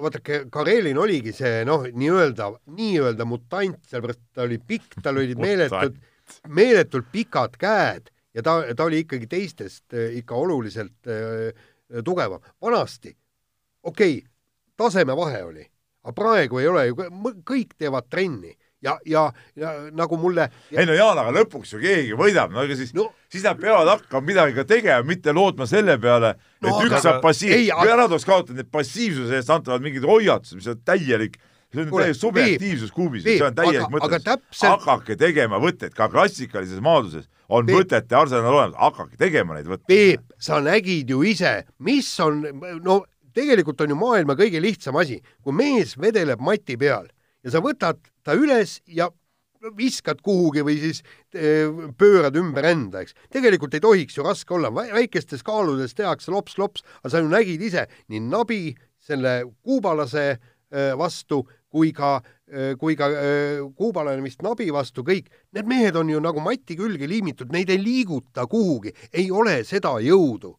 vaadake, 0.00 0.44
Karelin 0.52 0.98
oligi 1.00 1.32
see 1.36 1.62
noh, 1.68 1.86
nii-öelda, 1.88 2.50
nii-öelda 2.76 3.28
mutant, 3.28 3.78
sellepärast 3.88 4.22
ta 4.34 4.44
oli 4.48 4.58
pikk, 4.58 4.98
tal 5.02 5.20
olid 5.22 5.40
meeletud, 5.40 5.96
meeletult 6.48 7.08
pikad 7.12 7.56
käed 7.60 8.10
ja 8.34 8.44
ta, 8.44 8.60
ta 8.76 8.88
oli 8.88 9.04
ikkagi 9.04 9.30
teistest 9.30 9.96
ikka 10.20 10.36
oluliselt 10.36 11.08
äh, 11.08 11.48
tugevam. 12.04 12.42
vanasti, 12.62 13.16
okei 13.82 14.18
okay,, 14.18 14.28
tasemevahe 14.76 15.42
oli, 15.44 15.64
aga 16.04 16.12
praegu 16.12 16.60
ei 16.60 16.68
ole 16.68 16.86
ju, 16.90 16.98
kõik 17.46 17.78
teevad 17.78 18.10
trenni 18.10 18.52
ja, 18.84 18.96
ja, 19.08 19.24
ja 19.58 19.72
nagu 19.96 20.18
mulle 20.20 20.48
ja... 20.70 20.80
ei 20.80 20.88
no 20.88 20.96
Jaan, 20.96 21.18
aga 21.22 21.32
lõpuks 21.38 21.74
ju 21.74 21.80
keegi 21.82 22.18
võidab, 22.18 22.52
no 22.54 22.64
ega 22.66 22.76
siis 22.78 22.92
no., 22.96 23.08
siis 23.32 23.46
nad 23.46 23.58
peavad 23.60 23.90
hakkama 23.94 24.28
midagi 24.28 24.56
ka 24.58 24.66
tegema, 24.68 25.06
mitte 25.08 25.34
lootma 25.34 25.66
selle 25.70 25.96
peale, 26.02 26.34
et 26.60 26.68
no, 26.68 26.76
üks 26.84 27.00
saab 27.04 27.22
passiivsust, 27.24 27.74
kui 27.80 27.94
ära 27.96 28.06
tuleks 28.10 28.28
kaotada 28.28 28.60
need 28.60 28.70
passiivsuse 28.74 29.40
eest 29.40 29.52
antavad 29.54 29.84
mingid 29.84 30.06
hoiatused, 30.08 30.60
mis 30.60 30.70
on 30.70 30.80
täielik 30.86 31.40
see 31.74 31.82
on 31.82 31.90
täielik 31.90 32.18
subjektiivsus 32.18 32.92
kuubis, 32.94 33.24
see 33.26 33.42
on 33.42 33.56
täielik 33.56 33.90
mõte. 33.92 34.20
Täpselt... 34.22 34.68
hakake 34.84 35.16
tegema 35.18 35.58
võtteid, 35.62 35.94
ka 35.96 36.08
klassikalises 36.12 36.82
maaduses 36.84 37.26
on 37.48 37.66
Peep, 37.66 37.80
võtete 37.80 38.16
arsenal 38.18 38.52
olemas, 38.52 38.78
hakake 38.78 39.18
tegema 39.20 39.58
neid 39.58 39.66
võtteid. 39.70 39.90
Peep, 39.90 40.38
sa 40.38 40.60
nägid 40.64 41.10
ju 41.10 41.24
ise, 41.26 41.56
mis 41.84 42.08
on, 42.22 42.44
no 42.84 43.00
tegelikult 43.34 43.82
on 43.82 43.94
ju 43.94 43.98
maailma 43.98 44.38
kõige 44.38 44.62
lihtsam 44.62 44.96
asi, 45.00 45.18
kui 45.42 45.56
mees 45.56 45.96
vedeleb 46.00 46.42
mati 46.44 46.78
peal 46.80 47.10
ja 47.44 47.52
sa 47.52 47.62
võtad 47.64 48.00
ta 48.24 48.34
üles 48.38 48.80
ja 48.88 49.10
viskad 49.76 50.20
kuhugi 50.24 50.64
või 50.64 50.76
siis 50.80 51.02
eh, 51.32 51.68
pöörad 51.98 52.36
ümber 52.36 52.66
enda, 52.68 53.04
eks. 53.04 53.14
tegelikult 53.32 53.74
ei 53.74 53.84
tohiks 53.84 54.18
ju 54.18 54.24
raske 54.26 54.56
olla, 54.56 54.70
väikestes 54.74 55.44
kaaludes 55.46 55.96
tehakse 55.96 56.32
lops-lops, 56.34 56.84
aga 57.00 57.12
sa 57.12 57.22
ju 57.22 57.30
nägid 57.32 57.62
ise 57.64 57.86
nii 58.12 58.20
Nabi 58.26 58.74
selle 59.00 59.42
kuubalase 59.64 60.26
eh, 60.34 60.92
vastu 60.98 61.44
kui 61.74 61.94
ka, 61.96 62.18
eh, 62.50 62.74
kui 62.80 62.96
ka 62.98 63.08
kuubalane 63.76 64.22
vist 64.24 64.44
Nabi 64.44 64.68
vastu, 64.74 65.04
kõik, 65.06 65.30
need 65.56 65.70
mehed 65.70 65.96
on 65.96 66.12
ju 66.12 66.20
nagu 66.22 66.44
mati 66.44 66.76
külge 66.78 67.08
liimitud, 67.08 67.52
neid 67.54 67.72
ei 67.72 67.80
liiguta 67.80 68.46
kuhugi, 68.50 68.92
ei 69.12 69.30
ole 69.32 69.62
seda 69.64 69.96
jõudu 70.04 70.54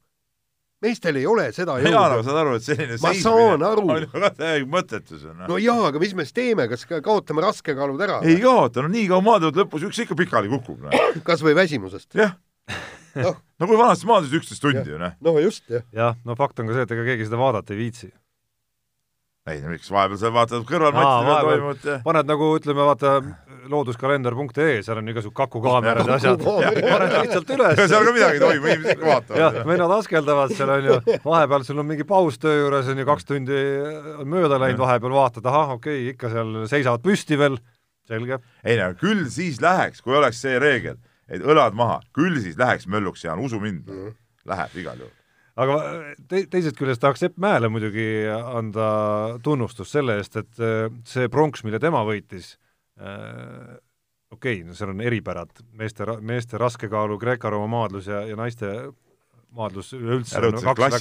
meestel 0.84 1.20
ei 1.20 1.26
ole 1.30 1.48
seda 1.56 1.78
jõudu. 1.80 1.94
jaa, 1.94 2.06
aga 2.10 2.24
saad 2.26 2.40
aru, 2.42 2.56
et 2.60 2.66
selline 2.66 2.98
ma 3.04 3.14
saan 3.20 3.64
aru. 3.70 3.86
on 3.96 4.06
ju 4.06 4.32
täielik 4.40 4.68
mõttetus. 4.72 5.24
no, 5.28 5.48
no 5.54 5.60
jaa, 5.62 5.80
aga 5.90 6.02
mis 6.02 6.16
me 6.18 6.26
siis 6.28 6.36
teeme, 6.36 6.68
kas 6.72 6.86
kaotame 6.90 7.46
raskekaalud 7.46 8.02
ära? 8.08 8.20
ei 8.28 8.40
kaota, 8.44 8.84
no 8.86 8.92
nii 8.92 9.08
kaua 9.12 9.24
maadlevad 9.26 9.64
lõpus 9.64 9.88
üks 9.88 10.04
ikka 10.06 10.18
pikali 10.20 10.52
kukub 10.52 10.84
no.. 10.86 11.06
kas 11.28 11.46
või 11.46 11.56
väsimusest? 11.58 12.12
jah 12.20 12.36
no. 13.16 13.36
no 13.60 13.70
kui 13.70 13.80
vanasti 13.80 14.10
maadlesid 14.10 14.40
üksteist 14.42 14.64
tundi 14.64 14.92
ju 14.92 15.00
noh. 15.02 15.16
no 15.24 15.38
just, 15.40 15.66
jah. 15.72 15.86
jah, 15.96 16.20
no 16.28 16.38
fakt 16.40 16.60
on 16.60 16.70
ka 16.70 16.78
see, 16.78 16.88
et 16.88 16.96
ega 16.98 17.08
keegi 17.12 17.30
seda 17.30 17.40
vaadata 17.42 17.76
ei 17.76 17.84
viitsi 17.86 18.12
ei 19.46 19.60
miks, 19.70 19.90
vahepeal 19.94 20.18
sa 20.18 20.32
vaatad 20.34 20.64
kõrvalmatšidel 20.66 21.44
toimuvat 21.46 21.84
ja 21.86 21.96
paned 22.06 22.30
nagu 22.30 22.48
ütleme, 22.58 22.86
vaata 22.88 23.12
looduskalender.ee, 23.70 24.80
seal 24.86 25.02
on 25.02 25.12
igasugu 25.12 25.36
kakukaamerad 25.38 26.10
ja 26.10 26.18
asjad, 26.18 26.46
paned 26.46 27.14
lihtsalt 27.14 27.52
üles. 27.54 27.82
seal 27.82 28.08
ka 28.08 28.14
midagi 28.16 28.40
ei 28.40 28.42
toimu, 28.42 28.72
inimesed 28.72 28.96
ikka 28.98 29.10
vaatavad. 29.12 29.42
jah, 29.44 29.60
vennad 29.70 29.94
askeldavad 30.00 30.54
seal 30.58 30.72
on 30.76 30.88
ju, 30.90 30.98
vahepeal 31.26 31.66
sul 31.68 31.82
on 31.84 31.90
mingi 31.90 32.08
paus 32.10 32.40
töö 32.42 32.56
juures 32.64 32.90
on 32.90 33.02
ju, 33.02 33.08
kaks 33.10 33.30
tundi 33.30 33.60
on 34.16 34.32
mööda 34.34 34.58
läinud, 34.62 34.82
vahepeal 34.82 35.14
vaatad, 35.14 35.50
ahah, 35.52 35.76
okei 35.78 36.00
okay,, 36.00 36.16
ikka 36.16 36.32
seal 36.34 36.56
seisavad 36.72 37.06
püsti 37.06 37.38
veel, 37.42 37.60
selge. 38.10 38.42
ei 38.66 38.80
no 38.82 38.90
küll 39.02 39.28
siis 39.34 39.62
läheks, 39.62 40.02
kui 40.06 40.18
oleks 40.18 40.42
see 40.42 40.58
reegel, 40.62 40.98
et 41.30 41.46
õlad 41.46 41.78
maha, 41.78 42.02
küll 42.18 42.42
siis 42.42 42.58
läheks 42.58 42.90
mölluks, 42.90 43.28
Jaan, 43.30 43.46
usu 43.46 43.62
mind 43.62 43.86
mm, 43.86 44.02
-hmm. 44.02 44.18
läheb 44.54 44.82
igal 44.82 45.06
juhul 45.06 45.14
aga 45.56 45.78
te 46.30 46.44
teisest 46.52 46.78
küljest 46.80 47.04
tahaks 47.04 47.24
Sepp 47.26 47.40
Mäele 47.42 47.70
muidugi 47.72 48.06
anda 48.30 48.90
tunnustust 49.44 49.96
selle 49.96 50.20
eest, 50.20 50.38
et 50.42 50.62
äh, 50.64 50.90
see 51.08 51.32
pronks, 51.32 51.64
mille 51.68 51.80
tema 51.84 52.04
võitis 52.08 52.56
äh,, 53.00 53.76
okei 54.32 54.60
okay,, 54.60 54.68
no 54.68 54.76
seal 54.78 54.94
on 54.94 55.04
eripärad, 55.06 55.64
meeste, 55.80 56.08
meeste 56.22 56.62
raskekaalu 56.62 57.20
Kreeka-Rooma 57.22 57.72
maadlus 57.72 58.12
ja, 58.12 58.26
ja 58.28 58.38
naiste 58.40 58.76
maadlus 59.56 59.92
üleüldse 59.96 60.40
on 60.42 60.58
väga, 60.60 61.00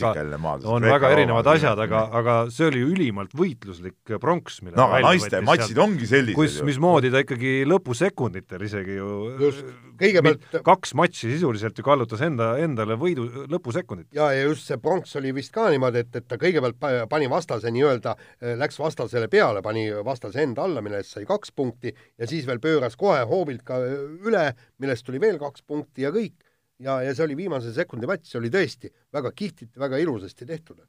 on 0.71 0.87
väga 0.87 1.11
erinevad 1.15 1.49
asjad, 1.55 1.81
aga, 1.87 2.05
aga 2.21 2.37
see 2.55 2.69
oli 2.71 2.83
ülimalt 2.87 3.35
võitluslik 3.37 4.15
pronks, 4.23 4.61
mille 4.65 4.79
no 4.79 4.87
aga 4.91 5.11
naiste 5.11 5.41
matšid 5.45 5.81
ongi 5.83 6.09
sellised 6.11 6.39
kus, 6.39 6.61
mismoodi 6.67 7.11
ta 7.15 7.25
ikkagi 7.25 7.57
lõpusekunditel 7.69 8.65
isegi 8.69 8.99
ju 8.99 9.11
just, 9.43 9.75
kõigepealt 10.01 10.59
kaks 10.67 10.95
matši 10.99 11.33
sisuliselt 11.35 11.79
ju 11.79 11.87
kallutas 11.87 12.23
enda, 12.27 12.55
endale 12.63 12.99
võidu 13.01 13.27
lõpusekundit. 13.51 14.09
ja, 14.17 14.31
ja 14.35 14.47
just 14.47 14.71
see 14.71 14.79
pronks 14.83 15.15
oli 15.21 15.35
vist 15.37 15.55
ka 15.55 15.69
niimoodi, 15.75 16.05
et, 16.07 16.15
et 16.23 16.29
ta 16.31 16.39
kõigepealt 16.41 16.81
pani 17.11 17.31
vastase 17.31 17.73
nii-öelda, 17.75 18.17
läks 18.61 18.79
vastasele 18.81 19.29
peale, 19.33 19.63
pani 19.65 19.89
vastase 20.07 20.43
enda 20.45 20.67
alla, 20.69 20.85
millest 20.85 21.15
sai 21.17 21.27
kaks 21.29 21.55
punkti 21.57 21.95
ja 21.95 22.31
siis 22.31 22.47
veel 22.49 22.63
pööras 22.63 22.99
kohe 23.01 23.23
hoovilt 23.29 23.65
ka 23.67 23.81
üle, 23.83 24.51
millest 24.83 25.07
tuli 25.07 25.23
veel 25.23 25.41
kaks 25.43 25.67
punkti 25.67 26.07
ja 26.07 26.15
kõik 26.15 26.37
ja, 26.83 26.99
ja 27.03 27.15
see 27.15 27.25
oli 27.27 27.37
viimase 27.39 27.73
sekundi 27.75 28.09
matš, 28.11 28.33
see 28.33 28.41
oli 28.41 28.51
tõesti 28.53 28.91
väga 29.15 29.33
kihvtiti, 29.37 29.79
väga 29.81 30.01
ilusasti 30.03 30.47
tehtud. 30.47 30.83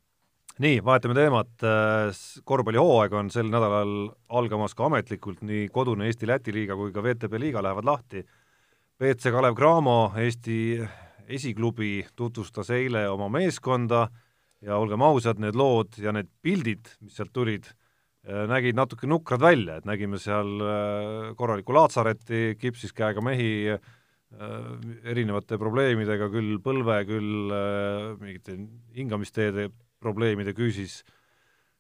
nii, 0.64 0.80
vahetame 0.86 1.18
teemat, 1.18 1.66
korvpallihooaeg 2.48 3.14
on 3.20 3.30
sel 3.34 3.50
nädalal 3.52 3.96
algamas 4.30 4.74
ka 4.74 4.88
ametlikult, 4.88 5.42
nii 5.44 5.68
kodune 5.74 6.08
Eesti-Läti 6.08 6.54
liiga 6.56 6.78
kui 6.80 6.94
ka 6.96 7.04
VTB 7.04 7.42
liiga 7.44 7.64
lähevad 7.64 7.86
lahti. 7.86 8.24
BC 8.96 9.34
Kalev 9.36 9.58
Cramo, 9.58 10.14
Eesti 10.16 10.80
esiklubi 11.28 12.06
tutvustas 12.16 12.70
eile 12.72 13.10
oma 13.10 13.28
meeskonda 13.34 14.06
ja 14.64 14.78
olgem 14.78 15.02
ausad, 15.04 15.42
need 15.42 15.58
lood 15.58 15.98
ja 16.00 16.14
need 16.16 16.30
pildid, 16.42 16.88
mis 17.04 17.18
sealt 17.18 17.34
tulid, 17.36 17.68
nägid 18.26 18.78
natuke 18.78 19.10
nukrad 19.10 19.44
välja, 19.44 19.78
et 19.78 19.86
nägime 19.86 20.18
seal 20.18 20.56
äh, 20.64 21.34
korralikku 21.38 21.76
laatsaretti, 21.76 22.56
kipsis 22.58 22.96
käega 22.96 23.22
mehi 23.22 23.76
äh, 23.76 23.92
erinevate 24.36 25.60
probleemidega, 25.62 26.28
küll 26.34 26.58
põlve, 26.64 26.98
küll 27.08 27.54
äh, 27.56 28.16
mingite 28.20 28.58
hingamisteede 28.98 29.70
probleemide 30.04 30.54
küüsis. 30.58 31.04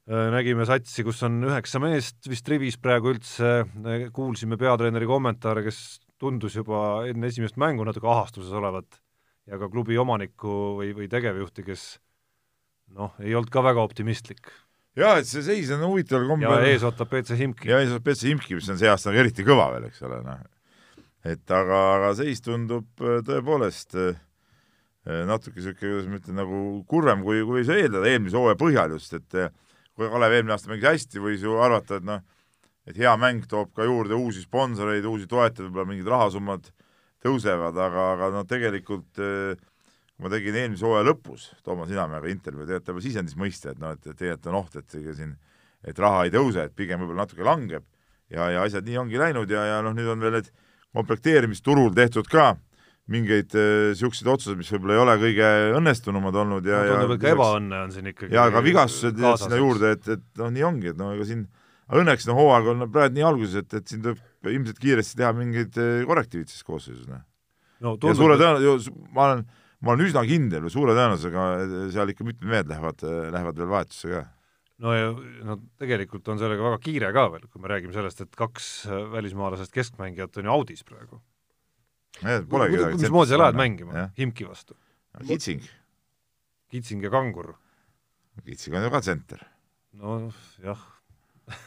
nägime 0.05 0.67
satsi, 0.69 1.01
kus 1.03 1.23
on 1.25 1.39
üheksa 1.47 1.79
meest 1.81 2.27
vist 2.29 2.47
rivis 2.49 2.75
praegu 2.77 3.09
üldse, 3.09 3.65
kuulsime 4.13 4.57
peatreeneri 4.61 5.07
kommentaare, 5.09 5.63
kes 5.65 5.79
tundus 6.21 6.55
juba 6.55 7.07
enne 7.09 7.31
esimest 7.31 7.57
mängu 7.57 7.85
natuke 7.87 8.07
ahastuses 8.07 8.53
olevat 8.53 8.99
ja 9.49 9.57
ka 9.61 9.69
klubi 9.69 9.97
omanikku 9.97 10.53
või, 10.79 10.91
või 10.97 11.09
tegevjuhti, 11.09 11.65
kes 11.65 11.87
noh, 12.95 13.13
ei 13.21 13.33
olnud 13.35 13.51
ka 13.53 13.63
väga 13.65 13.81
optimistlik. 13.81 14.51
jaa, 14.95 15.17
et 15.19 15.27
see 15.29 15.43
seis 15.45 15.71
on 15.75 15.83
huvitaval 15.89 16.25
ja 16.25 16.31
kombel 16.31 16.67
ees 16.69 16.85
ootab 16.87 17.11
BC 17.11 17.37
Himki. 17.39 17.69
ja 17.69 17.81
ees 17.83 17.93
on 17.95 18.03
Petse 18.03 18.29
Imki, 18.29 18.55
mis 18.57 18.69
on 18.69 18.79
see 18.79 18.89
aasta 18.89 19.13
eriti 19.13 19.45
kõva 19.47 19.71
veel, 19.73 19.89
eks 19.89 20.05
ole, 20.05 20.21
noh. 20.25 20.43
Et 21.25 21.51
aga, 21.51 21.81
aga 21.97 22.13
seis 22.19 22.43
tundub 22.45 23.01
äh, 23.01 23.19
tõepoolest 23.25 23.97
äh, 23.97 24.15
natuke 25.05 25.59
niisugune, 25.59 25.79
kuidas 25.81 26.07
ma 26.09 26.21
ütlen, 26.21 26.39
nagu 26.41 26.61
kurvem, 26.89 27.25
kui, 27.25 27.43
kui 27.47 27.65
sa 27.67 27.77
eeldad 27.77 28.07
eelmise 28.09 28.37
hooaja 28.39 28.59
põhjal 28.61 28.95
just, 28.97 29.13
et 29.17 29.37
äh, 29.41 29.51
kui 29.95 30.09
Kalev 30.11 30.37
eelmine 30.37 30.55
aasta 30.55 30.71
mängis 30.71 30.89
hästi, 30.89 31.21
võis 31.23 31.45
ju 31.45 31.59
arvata, 31.61 31.99
et 31.99 32.07
noh, 32.07 32.23
et 32.85 32.97
hea 32.99 33.13
mäng 33.17 33.45
toob 33.49 33.71
ka 33.75 33.85
juurde 33.87 34.17
uusi 34.17 34.43
sponsoreid, 34.45 35.05
uusi 35.09 35.29
toetajaid, 35.29 35.69
võib-olla 35.69 35.89
mingid 35.89 36.09
rahasummad 36.11 36.67
tõusevad, 37.25 37.77
aga, 37.81 38.09
aga 38.13 38.29
no 38.35 38.43
tegelikult 38.49 39.23
äh, 39.23 39.55
kui 40.15 40.23
ma 40.23 40.31
tegin 40.31 40.55
eelmise 40.55 40.85
hooaja 40.87 41.09
lõpus 41.09 41.49
Toomas 41.65 41.91
Inamäega 41.91 42.29
intervjuu, 42.31 42.63
tegelikult 42.63 42.87
ta 42.87 42.93
juba 42.93 43.03
sisendis 43.03 43.35
mõista, 43.39 43.73
et 43.73 43.81
noh, 43.81 43.95
et 43.97 44.05
tegelikult 44.05 44.47
on 44.51 44.59
oht, 44.61 44.77
et 44.79 44.95
ega 45.01 45.15
siin, 45.17 45.33
et 45.83 45.99
raha 45.99 46.23
ei 46.25 46.31
tõuse, 46.33 46.63
et 46.63 46.75
pigem 46.75 47.01
võib-olla 47.01 47.25
natuke 47.25 47.43
langeb 47.45 47.83
ja, 48.31 48.47
ja 48.53 48.63
asjad 48.63 48.87
nii 48.87 49.01
ongi 49.01 49.19
läinud 49.19 49.51
ja, 49.51 49.65
ja 49.73 49.81
noh, 49.83 49.95
nüüd 49.97 50.07
on 50.13 50.23
veel 50.23 50.37
need 50.39 50.47
komplekteerimisturul 50.95 51.93
tehtud 51.95 52.29
ka 52.31 52.53
mingeid 53.11 53.53
niisuguseid 53.53 54.29
otsuseid, 54.31 54.57
mis 54.57 54.71
võib-olla 54.73 54.95
ei 54.95 55.01
ole 55.03 55.15
kõige 55.21 55.49
õnnestunumad 55.77 56.37
olnud 56.41 56.65
ja, 56.65 56.79
ja 56.87 56.95
tundub, 56.95 57.19
et 57.19 57.21
ka 57.21 57.33
ebaõnne 57.35 57.81
on 57.85 57.93
siin 57.93 58.09
ikkagi 58.09 58.33
ja 58.33 58.47
ka 58.53 58.63
vigastused 58.65 59.19
sinna 59.41 59.59
juurde, 59.61 59.91
et, 59.93 60.09
et 60.15 60.41
noh, 60.41 60.49
nii 60.55 60.65
ongi, 60.65 60.89
et 60.93 60.97
no 60.97 61.11
ega 61.13 61.27
siin 61.27 61.43
õnneks 61.93 62.25
no 62.29 62.37
hooaeg 62.39 62.71
on 62.71 62.87
praegu 62.93 63.17
nii 63.17 63.27
alguses, 63.27 63.61
et, 63.61 63.77
et 63.77 63.93
siin 63.93 64.01
tuleb 64.01 64.49
ilmselt 64.49 64.81
kiiresti 64.81 65.19
teha 65.21 65.31
mingeid 65.37 65.77
eh, 65.81 65.99
korrektiivid 66.09 66.49
siis 66.49 66.65
koosseisus, 66.65 67.05
noh. 67.09 67.21
no 67.85 67.93
ja 68.01 68.15
suure 68.17 68.39
tundub, 68.39 68.63
tõenäosusega, 68.63 69.05
ma 69.13 69.27
olen, 69.27 69.45
ma 69.85 69.93
olen 69.93 70.07
üsna 70.07 70.25
kindel 70.25 70.65
või 70.65 70.73
suure 70.73 70.97
tõenäosusega 70.97 71.45
seal 71.93 72.13
ikka 72.13 72.27
mitmed 72.27 72.51
mehed 72.55 72.73
lähevad, 72.73 73.05
lähevad 73.35 73.61
veel 73.61 73.71
vahetusse 73.75 74.13
ka. 74.15 74.23
No 74.83 74.93
ja 74.95 75.11
no 75.47 75.57
tegelikult 75.79 76.27
on 76.31 76.41
sellega 76.41 76.65
väga 76.69 76.81
kiire 76.83 77.11
ka 77.15 77.27
veel, 77.33 77.47
kui 77.51 77.63
me 77.63 77.71
räägime 77.71 77.95
sellest, 77.95 78.25
et 78.25 78.35
kaks 78.35 78.69
äh, 78.89 79.05
välismaalasest 79.13 79.73
keskmängijat 79.75 80.41
on 80.41 80.49
ju 80.49 80.55
audis 80.55 80.83
praegu. 80.87 81.21
Polegi 82.49 82.77
midagi 82.77 83.01
mismoodi 83.01 83.33
sa 83.33 83.39
lähed 83.41 83.59
mängima 83.59 84.09
Himki 84.17 84.47
vastu? 84.47 84.77
Kitsing, 85.27 85.63
Kitsing 86.71 87.03
ja 87.03 87.11
Kangur, 87.11 87.53
Kitsing 88.43 88.75
on 88.75 88.83
ju 88.83 88.91
ka 88.91 89.01
tsenter. 89.03 89.43
no 89.95 90.31
jah, 90.63 90.79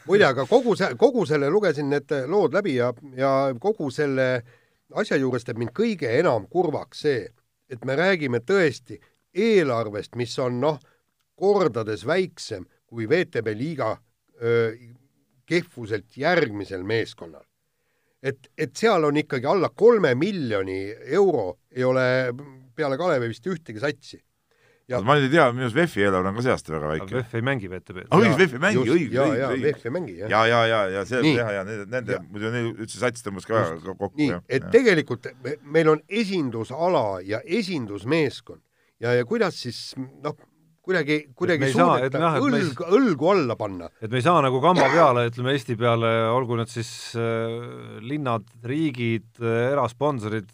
muide, 0.05 0.25
aga 0.25 0.45
kogu 0.49 0.75
see, 0.77 0.93
kogu 0.97 1.25
selle, 1.29 1.49
lugesin 1.49 1.89
need 1.89 2.13
lood 2.29 2.53
läbi 2.53 2.75
ja, 2.75 2.91
ja 3.17 3.31
kogu 3.61 3.89
selle 3.93 4.29
asja 4.97 5.17
juures 5.17 5.45
teeb 5.45 5.59
mind 5.61 5.73
kõige 5.77 6.09
enam 6.19 6.45
kurvaks 6.49 7.05
see, 7.05 7.23
et 7.69 7.85
me 7.85 7.95
räägime 7.97 8.41
tõesti 8.45 8.99
eelarvest, 9.33 10.15
mis 10.17 10.33
on 10.41 10.59
noh, 10.61 10.79
kordades 11.39 12.05
väiksem 12.09 12.65
kui 12.89 13.05
VTB 13.09 13.53
liiga 13.57 13.91
öö, 14.41 14.71
kehvuselt 15.49 16.17
järgmisel 16.17 16.83
meeskonnal. 16.83 17.45
et, 18.23 18.49
et 18.57 18.75
seal 18.75 19.03
on 19.07 19.15
ikkagi 19.17 19.47
alla 19.47 19.69
kolme 19.69 20.11
miljoni 20.19 20.89
euro, 21.15 21.59
ei 21.71 21.83
ole 21.87 22.01
peale 22.75 22.97
Kalevi 22.99 23.29
vist 23.31 23.45
ühtegi 23.47 23.79
satsi. 23.79 24.19
Ja- 24.89 24.99
ma 25.05 25.13
nüüd 25.15 25.27
ei 25.29 25.31
tea, 25.35 25.45
minu 25.53 25.67
arust 25.67 25.75
VEF-i 25.77 26.01
eelarve 26.01 26.31
on 26.31 26.35
ka 26.39 26.41
see 26.43 26.51
aasta 26.51 26.73
väga 26.73 26.87
väike. 26.89 27.13
VEF 27.15 27.35
ei 27.37 27.43
mängi 27.45 27.69
VTB-d 27.69 28.07
Ah, 28.09 28.17
õigus, 28.19 28.37
VEF 28.41 28.53
ei 28.57 28.61
mängi, 28.63 28.79
just, 28.79 28.91
õigus, 28.95 29.13
ja, 29.13 29.25
õigus, 29.27 29.39
ja 29.39 29.49
õigus. 29.53 29.65
VEF 29.67 29.85
ei 29.85 29.93
mängi, 29.95 30.15
jah. 30.17 30.31
ja, 30.33 30.39
ja, 30.49 30.61
ja, 30.71 30.79
ja 30.95 31.03
see 31.05 31.21
Nii. 31.27 31.33
jah, 31.37 31.51
ja 31.53 31.63
nende, 31.67 31.85
nende 31.93 32.15
Ja., 32.17 32.21
muidu 32.25 32.51
neil 32.55 32.69
üldse 32.73 32.97
sats 33.03 33.21
tõmbas 33.25 33.45
ka 33.47 33.61
ka 33.85 33.93
kokku, 33.93 34.17
nii 34.17 34.39
et 34.49 34.65
tegelikult 34.73 35.29
me, 35.45 35.53
meil 35.77 35.91
on 35.93 36.01
esindusala 36.09 37.03
ja 37.23 37.39
esindusmeeskond 37.45 38.63
ja, 38.99 39.13
ja 39.13 39.25
kuidas 39.29 39.61
siis 39.61 39.93
noh, 40.23 40.33
kuidagi, 40.89 41.17
kuidagi 41.37 41.69
saa- 41.71 41.99
et 42.01 42.11
suudeta 42.11 42.17
et 42.37 42.41
me 42.41 42.57
ei- 42.57 42.63
õlg, 42.65 42.81
õlgu 42.97 43.29
alla 43.31 43.55
panna. 43.59 43.89
et 44.01 44.09
me 44.11 44.17
ei 44.17 44.25
saa 44.25 44.41
nagu 44.41 44.59
kamba 44.63 44.87
peale, 44.89 45.27
ütleme 45.29 45.53
Eesti 45.53 45.75
peale, 45.77 46.09
olgu 46.33 46.57
need 46.57 46.71
siis 46.73 46.89
äh, 47.15 47.99
linnad, 48.01 48.45
riigid 48.65 49.29
äh,, 49.43 49.71
erasponsorid, 49.75 50.49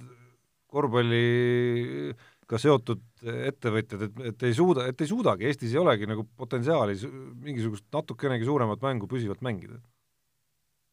korvpalliga 0.75 2.59
seotud 2.61 3.01
ettevõtjad, 3.25 4.03
et, 4.05 4.19
et 4.31 4.43
ei 4.49 4.53
suuda, 4.55 4.85
et 4.91 5.01
ei 5.01 5.09
suudagi, 5.09 5.47
Eestis 5.49 5.73
ei 5.73 5.79
olegi 5.81 6.07
nagu 6.09 6.25
potentsiaali 6.37 6.95
su- 6.99 7.09
mingisugust 7.41 7.87
natukenegi 7.95 8.45
suuremat 8.45 8.83
mängu 8.85 9.07
püsivalt 9.09 9.41
mängida. 9.45 9.79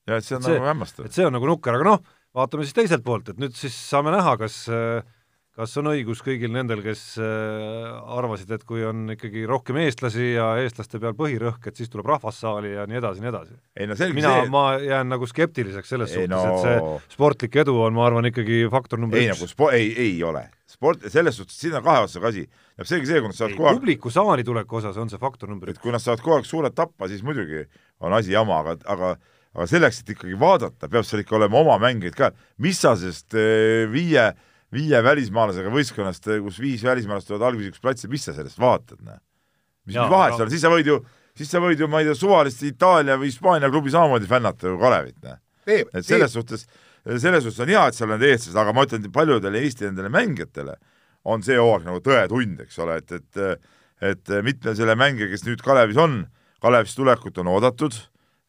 ja 0.08 0.16
et 0.18 0.24
see 0.26 0.34
on 0.38 0.42
see- 0.42 0.56
nagu 0.58 0.66
hämmastav 0.70 1.04
et. 1.06 1.12
see 1.14 1.26
on 1.26 1.32
nagu 1.36 1.46
nukker, 1.46 1.74
aga 1.76 1.84
noh, 1.90 2.00
vaatame 2.34 2.64
siis 2.66 2.74
teiselt 2.78 3.04
poolt, 3.04 3.28
et 3.34 3.38
nüüd 3.42 3.52
siis 3.54 3.74
saame 3.76 4.10
näha, 4.14 4.36
kas 4.40 4.62
kas 5.56 5.74
on 5.80 5.90
õigus 5.90 6.22
kõigil 6.24 6.52
nendel, 6.52 6.80
kes 6.84 7.00
äh, 7.20 7.88
arvasid, 8.16 8.50
et 8.56 8.64
kui 8.68 8.84
on 8.88 9.12
ikkagi 9.12 9.44
rohkem 9.48 9.76
eestlasi 9.82 10.32
ja 10.38 10.46
eestlaste 10.62 11.00
peal 11.02 11.16
põhirõhk, 11.18 11.66
et 11.68 11.80
siis 11.80 11.92
tuleb 11.92 12.08
rahvassaali 12.08 12.72
ja 12.72 12.86
nii 12.88 13.00
edasi, 13.02 13.24
nii 13.24 13.30
edasi. 13.32 13.56
ei 13.76 13.88
no 13.90 13.96
selge 13.98 14.16
mina, 14.16 14.32
see, 14.38 14.52
ma 14.52 14.64
jään 14.80 15.12
nagu 15.12 15.28
skeptiliseks 15.28 15.92
selles 15.92 16.14
Ei 16.14 16.24
suhtes 16.24 16.32
no- 16.32 16.44
no..., 16.46 16.54
et 16.56 16.64
see 16.64 17.16
sportlik 17.16 17.58
edu 17.64 17.76
on, 17.84 17.96
ma 17.96 18.06
arvan, 18.08 18.30
ikkagi 18.32 18.62
faktor 18.72 19.02
number 19.02 19.20
ei 19.20 19.28
üks 19.28 19.42
nagu 19.42 19.50
spo-, 19.50 19.72
ei, 19.76 19.90
ei 20.06 20.14
ole. 20.24 20.46
sport, 20.72 21.04
selles 21.12 21.36
suhtes, 21.36 21.58
siin 21.60 21.76
on 21.76 21.84
kahe 21.84 22.06
otsaga 22.06 22.30
asi. 22.32 22.46
tähendab, 22.48 22.88
seegi 22.88 23.10
see, 23.10 23.20
kui 23.20 23.32
nad 23.32 23.36
saavad 23.36 23.52
ei, 23.52 23.58
kogu 23.58 23.68
aeg, 23.68 23.82
publiku 23.82 24.14
saali 24.14 24.46
tuleku 24.48 24.80
osas 24.80 24.96
on 25.02 25.12
see 25.12 25.20
faktor 25.20 25.52
number 25.52 25.68
et 25.68 25.76
üks. 25.76 25.84
kui 25.84 25.92
nad 25.92 26.00
saavad 26.00 26.24
kogu 26.24 26.38
aeg 26.38 26.48
suurelt 26.48 26.78
tappa, 26.78 27.10
siis 27.12 27.20
muidugi 27.26 27.66
on 28.00 28.16
asi 28.16 28.32
jama, 28.32 28.62
aga, 28.64 28.78
aga 28.88 29.12
aga 29.52 29.66
selleks, 29.68 30.00
et 30.00 30.14
ikkagi 30.14 30.36
vaadata, 30.40 30.88
peab 30.88 31.04
seal 31.04 31.20
ikka 31.20 31.36
olema 31.36 31.60
oma 31.60 31.76
mängijaid 31.82 32.16
ka. 32.16 32.30
mis 32.64 32.80
sa 32.80 32.94
sellest 32.96 33.36
eh, 33.36 33.84
viie, 33.92 34.30
viie 34.72 35.02
välismaalasega 35.04 35.72
võistkonnast, 35.72 36.30
kus 36.44 36.60
viis 36.62 36.84
välismaalast 36.86 37.28
tulevad 37.28 37.50
algvisikuks 37.50 37.82
platsi, 37.82 38.08
mis 38.12 38.24
sa 38.28 38.36
sellest 38.36 38.60
vaatad, 38.62 39.02
noh? 39.04 39.18
mis 39.86 39.98
mis 39.98 40.10
vahet 40.12 40.38
seal, 40.38 40.52
siis 40.52 40.62
sa 40.62 40.70
võid 40.72 40.88
ju, 40.88 41.00
siis 41.38 41.50
sa 41.50 41.60
võid 41.62 41.80
ju, 41.82 41.88
ma 41.90 42.00
ei 42.00 42.08
tea, 42.08 42.16
suvalist 42.18 42.62
Itaalia 42.66 43.18
või 43.18 43.32
Hispaania 43.32 43.70
klubi 43.72 43.92
samamoodi 43.92 44.30
fännata 44.30 44.70
ju 44.70 44.78
Kalevit, 44.80 45.18
noh. 45.26 45.38
Et 45.94 46.06
selles 46.06 46.32
suhtes, 46.34 46.64
selles 47.06 47.44
suhtes 47.44 47.60
on 47.62 47.70
hea, 47.70 47.84
et 47.88 47.98
seal 47.98 48.10
on 48.14 48.22
eestlased, 48.22 48.58
aga 48.58 48.74
ma 48.74 48.86
ütlen, 48.86 49.04
paljudele 49.14 49.62
Eesti 49.62 49.86
nendele 49.88 50.10
mängijatele 50.12 50.74
on 51.30 51.44
see 51.46 51.58
hooaeg 51.58 51.84
nagu 51.86 52.00
tõetund, 52.02 52.64
eks 52.64 52.78
ole, 52.82 52.98
et, 53.02 53.14
et 53.20 53.70
et 54.02 54.32
mitme 54.42 54.74
selle 54.74 54.96
mängija, 54.98 55.28
kes 55.30 55.44
nüüd 55.46 55.62
Kalevis 55.62 55.98
on, 56.00 56.24
Kalevisse 56.62 56.98
tulekut 56.98 57.38
on 57.42 57.50
oodatud, 57.52 57.94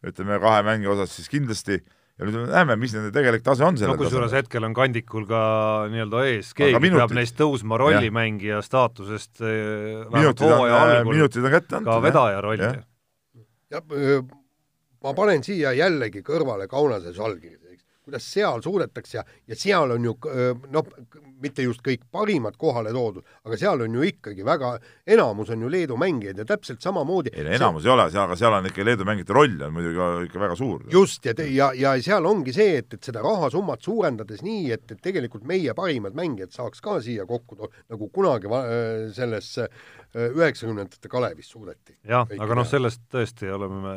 ütleme 0.05 0.39
kahe 0.41 0.63
mängija 0.65 0.95
osas 0.95 1.13
siis 1.17 1.29
kindlasti, 1.31 1.79
ja 2.23 2.29
nüüd 2.29 2.37
me 2.39 2.45
näeme, 2.49 2.75
mis 2.79 2.93
nende 2.95 3.11
tegelik 3.15 3.43
tase 3.43 3.65
on 3.67 3.75
no 3.75 3.81
sellel 3.81 3.97
kusjuures 3.99 4.29
tasemel. 4.31 4.43
hetkel 4.43 4.67
on 4.67 4.73
kandikul 4.77 5.25
ka 5.27 5.41
nii-öelda 5.91 6.23
ees, 6.31 6.53
keegi 6.57 6.79
minutid- 6.79 7.01
peab 7.03 7.15
neist 7.17 7.35
tõusma 7.39 7.79
rollimängija 7.81 8.61
staatusest 8.63 9.43
eh, 9.43 10.05
minutid 10.13 10.47
on 10.47 10.55
hooaja, 10.61 10.79
algul 10.99 11.13
minutid 11.17 11.43
on 11.43 11.51
kätte 11.57 11.75
antud. 11.79 11.91
ka 11.91 11.99
vedaja 12.07 12.41
rolli. 12.45 12.71
Öö, 13.73 14.21
ma 15.03 15.13
panen 15.17 15.43
siia 15.43 15.71
jällegi 15.73 16.21
kõrvale 16.25 16.67
Kaunase 16.71 17.11
Žalgirise, 17.13 17.57
eks, 17.57 17.62
kuidas 18.03 18.25
seal 18.33 18.61
suudetakse 18.63 19.17
ja, 19.17 19.23
ja 19.47 19.57
seal 19.57 19.95
on 19.95 20.07
ju 20.07 20.13
noh, 20.71 20.89
mitte 21.43 21.65
just 21.65 21.83
kõik 21.85 22.05
parimad 22.11 22.57
kohale 22.59 22.93
toodud, 22.95 23.25
aga 23.47 23.59
seal 23.59 23.83
on 23.85 23.97
ju 23.97 24.05
ikkagi 24.07 24.45
väga, 24.47 24.73
enamus 25.15 25.51
on 25.53 25.65
ju 25.65 25.71
Leedu 25.71 25.97
mängijad 25.99 26.41
ja 26.43 26.47
täpselt 26.47 26.83
samamoodi 26.83 27.33
ei 27.33 27.45
no 27.47 27.55
enamus 27.57 27.87
ei 27.87 27.93
ole 27.93 28.07
seal, 28.11 28.25
aga 28.27 28.39
seal 28.39 28.57
on 28.57 28.69
ikka 28.69 28.87
Leedu 28.87 29.07
mängijate 29.07 29.37
roll 29.37 29.67
on 29.67 29.75
muidugi 29.75 29.99
ka 29.99 30.09
ikka 30.27 30.43
väga 30.45 30.57
suur. 30.59 30.87
just, 30.91 31.25
ja, 31.25 31.35
ja, 31.47 31.71
ja 31.77 31.93
seal 32.03 32.29
ongi 32.29 32.55
see, 32.55 32.79
et, 32.83 32.97
et 32.97 33.11
seda 33.11 33.23
rahasummat 33.25 33.83
suurendades 33.83 34.43
nii, 34.45 34.71
et, 34.75 34.85
et 34.91 35.03
tegelikult 35.03 35.47
meie 35.49 35.75
parimad 35.77 36.17
mängijad 36.17 36.53
saaks 36.55 36.83
ka 36.83 36.99
siia 37.03 37.27
kokku 37.29 37.59
nagu 37.63 38.09
kunagi 38.13 38.51
selles 39.15 39.55
üheksakümnendate 40.13 41.09
Kalevis 41.09 41.49
suudeti. 41.49 41.97
jah, 42.07 42.27
aga 42.39 42.59
noh, 42.59 42.67
sellest 42.67 43.01
tõesti 43.11 43.49
oleme 43.53 43.81
me 43.83 43.95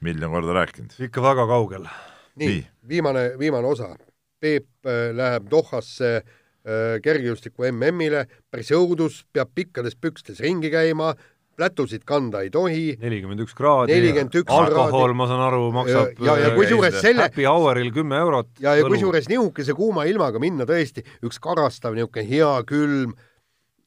miljon 0.00 0.30
korda 0.30 0.60
rääkinud. 0.60 0.98
ikka 1.08 1.22
väga 1.22 1.46
kaugel. 1.48 1.88
Nii 2.36 2.48
Nii., 2.48 2.64
viimane, 2.88 3.30
viimane 3.38 3.66
osa. 3.66 3.94
Peep 4.40 4.68
äh, 4.86 5.10
läheb 5.16 5.48
Dohasse 5.50 6.10
äh, 6.16 6.98
kergejõustiku 7.02 7.64
MM-ile, 7.70 8.26
päris 8.52 8.72
õudus, 8.76 9.22
peab 9.32 9.54
pikkades 9.56 9.96
pükstes 9.96 10.42
ringi 10.44 10.70
käima, 10.72 11.14
plätusid 11.56 12.04
kanda 12.04 12.42
ei 12.44 12.50
tohi, 12.52 12.90
nelikümmend 13.00 13.40
üks 13.46 13.54
kraadi, 13.56 13.94
41 13.96 14.44
alkohol, 14.52 14.90
kraadi. 14.92 15.16
ma 15.16 15.28
saan 15.30 15.44
aru, 15.46 15.62
maksab 15.72 16.20
ja, 16.20 16.34
ja 16.42 16.50
äh, 16.50 16.56
kusjuures 16.58 16.98
selle 17.00 17.24
Happy 17.24 17.46
Houril 17.48 17.88
kümme 17.96 18.18
eurot. 18.20 18.50
ja, 18.60 18.74
ja 18.76 18.84
kusjuures 18.84 19.30
nihukese 19.32 19.76
kuuma 19.78 20.04
ilmaga 20.10 20.42
minna 20.42 20.68
tõesti, 20.68 21.06
üks 21.24 21.40
karastav 21.42 21.96
niisugune 21.96 22.26
hea 22.28 22.50
külm, 22.68 23.14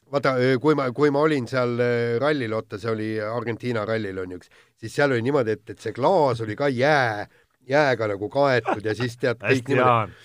vaata, 0.10 0.34
kui 0.64 0.78
ma, 0.80 0.90
kui 0.98 1.14
ma 1.14 1.22
olin 1.28 1.46
seal 1.52 1.78
rallil, 2.24 2.58
oota, 2.58 2.82
see 2.82 2.90
oli 2.90 3.12
Argentiina 3.22 3.86
rallil 3.86 4.18
on 4.24 4.34
ju 4.34 4.42
üks, 4.42 4.50
siis 4.82 4.98
seal 4.98 5.14
oli 5.14 5.22
niimoodi, 5.30 5.60
et, 5.60 5.76
et 5.76 5.86
see 5.86 5.94
klaas 5.94 6.42
oli 6.42 6.58
ka 6.58 6.72
jää, 6.74 7.28
jääga 7.70 8.10
nagu 8.14 8.30
kaetud 8.34 8.86
ja 8.86 8.96
siis 8.98 9.16
tead 9.22 9.40
kõik 9.44 9.72
niimoodi 9.72 10.18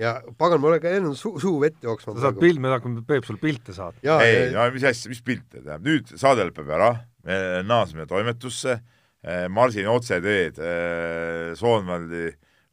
ja 0.00 0.14
pagan, 0.40 0.60
mul 0.62 0.74
hakkab 0.76 0.96
enne 0.96 1.12
suu, 1.18 1.34
suu 1.42 1.58
vett 1.62 1.82
jooksma 1.84 2.14
sa 2.14 2.28
saad 2.28 2.38
pilt, 2.40 2.60
me 2.62 2.72
hakkame 2.72 3.02
Peep 3.06 3.26
sulle 3.28 3.40
pilte 3.42 3.74
saatma. 3.76 4.00
ja, 4.04 4.18
ei, 4.24 4.48
no 4.54 4.64
mis 4.74 4.86
asja, 4.88 5.10
mis 5.12 5.20
pilte, 5.24 5.58
tähendab, 5.58 5.84
nüüd 5.86 6.12
saade 6.20 6.46
lõpeb 6.48 6.70
ära, 6.76 6.90
me 7.26 7.40
naaseme 7.66 8.06
toimetusse, 8.10 8.78
marsin 9.52 9.90
otseteed 9.92 10.60
eh, 10.64 11.50
Soonvaldi, 11.58 12.30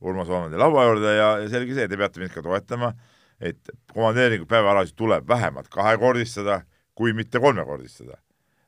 Urmas 0.08 0.30
Soonvaldi 0.30 0.62
laua 0.62 0.86
juurde 0.88 1.18
ja, 1.18 1.32
ja 1.44 1.52
selge 1.52 1.76
see, 1.76 1.90
te 1.92 2.00
peate 2.00 2.24
mind 2.24 2.36
ka 2.36 2.46
toetama, 2.46 2.94
et 3.44 3.74
komandeeringu 3.92 4.48
päevaalasid 4.50 4.96
tuleb 4.98 5.28
vähemalt 5.28 5.68
kahekordistada, 5.74 6.62
kui 6.98 7.12
mitte 7.18 7.42
kolmekordistada. 7.44 8.22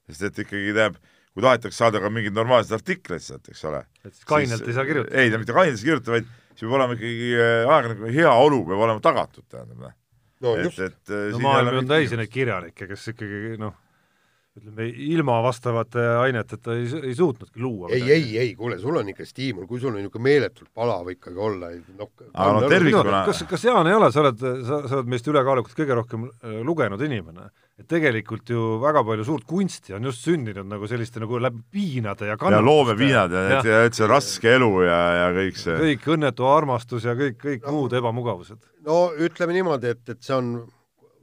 sest 0.10 0.26
et 0.28 0.44
ikkagi 0.44 0.74
tähendab, 0.74 1.00
kui 1.40 1.48
tahetakse 1.48 1.80
saada 1.80 2.04
ka 2.04 2.12
mingeid 2.12 2.36
normaalseid 2.36 2.76
artikleid 2.82 3.24
sealt, 3.24 3.48
eks 3.52 3.66
ole. 3.70 3.82
et 4.04 4.12
siis 4.12 4.28
kainelt 4.28 4.68
ei 4.68 4.76
saa 4.76 4.88
kirjutada. 4.88 5.22
ei, 5.24 5.32
mitte 5.40 5.56
kainelt 5.56 5.78
ei 5.78 5.82
saa 5.82 5.90
kirjutada, 5.90 6.18
vaid 6.18 6.32
siis 6.52 6.66
peab 6.66 6.78
olema 6.80 6.98
ikkagi 6.98 7.30
äh, 7.36 7.60
ajakirjaniku 7.64 8.16
heaolu 8.20 8.64
peab 8.68 8.88
olema 8.88 9.04
tagatud, 9.06 9.46
tähendab, 9.48 9.86
noh. 9.86 9.94
no 10.46 10.56
just, 10.60 10.82
et 10.84 11.14
äh, 11.16 11.30
no 11.36 11.44
maailm 11.46 11.80
on 11.84 11.94
täis 11.94 12.16
neid 12.20 12.34
kirjanikke, 12.34 12.90
kes 12.90 13.08
ikkagi 13.14 13.56
noh, 13.62 13.78
ütleme 14.60 14.90
ilma 15.14 15.38
vastavate 15.46 16.04
aineteta 16.26 16.76
ei, 16.76 16.90
ei 17.12 17.16
suutnudki 17.16 17.64
luua. 17.64 17.94
ei, 17.96 18.04
ei, 18.12 18.28
ei, 18.42 18.52
kuule, 18.60 18.80
sul 18.82 19.00
on 19.00 19.14
ikka 19.14 19.28
stiimul, 19.30 19.70
kui 19.70 19.80
sul 19.80 19.94
on 19.94 20.02
niisugune 20.02 20.26
meeletult 20.28 20.74
palav 20.76 21.08
ikkagi 21.16 21.40
olla, 21.40 21.72
noh. 21.96 22.12
Aga 22.34 22.52
no 22.58 22.68
tervikuna- 22.68 23.24
kas, 23.30 23.46
kas 23.48 23.66
Jaan 23.70 23.88
ei 23.88 23.96
ole, 23.96 24.12
sa 24.12 24.26
oled, 24.26 24.44
sa, 24.44 24.84
sa 24.84 25.00
oled 25.00 25.16
meist 25.16 25.32
ülekaalukalt 25.32 25.80
kõige 25.80 26.00
rohkem 26.02 26.28
äh, 26.28 26.60
lugenud 26.68 27.08
inimene, 27.08 27.48
et 27.80 27.88
tegelikult 27.88 28.50
ju 28.52 28.62
väga 28.82 29.04
palju 29.08 29.26
suurt 29.28 29.46
kunsti 29.48 29.94
on 29.96 30.08
just 30.10 30.26
sündinud 30.28 30.68
nagu 30.68 30.88
selliste 30.90 31.22
nagu 31.24 31.40
läbi 31.40 31.62
piinade 31.72 32.28
ja 32.28 32.36
ja 32.36 32.62
loomepiinad 32.64 33.32
ja 33.32 33.44
need 33.48 33.70
Jah. 33.70 33.70
ja 33.72 33.86
üldse 33.88 34.10
raske 34.12 34.52
elu 34.58 34.72
ja, 34.84 35.00
ja 35.20 35.30
kõik 35.38 35.62
see. 35.62 35.78
kõik 35.86 36.10
õnnetu 36.16 36.50
armastus 36.50 37.08
ja 37.08 37.16
kõik, 37.20 37.38
kõik 37.40 37.70
muud 37.72 37.96
ebamugavused. 37.96 38.60
no 38.88 39.00
ütleme 39.16 39.56
niimoodi, 39.56 39.94
et, 39.96 40.04
et 40.12 40.20
see 40.26 40.36
on 40.36 40.52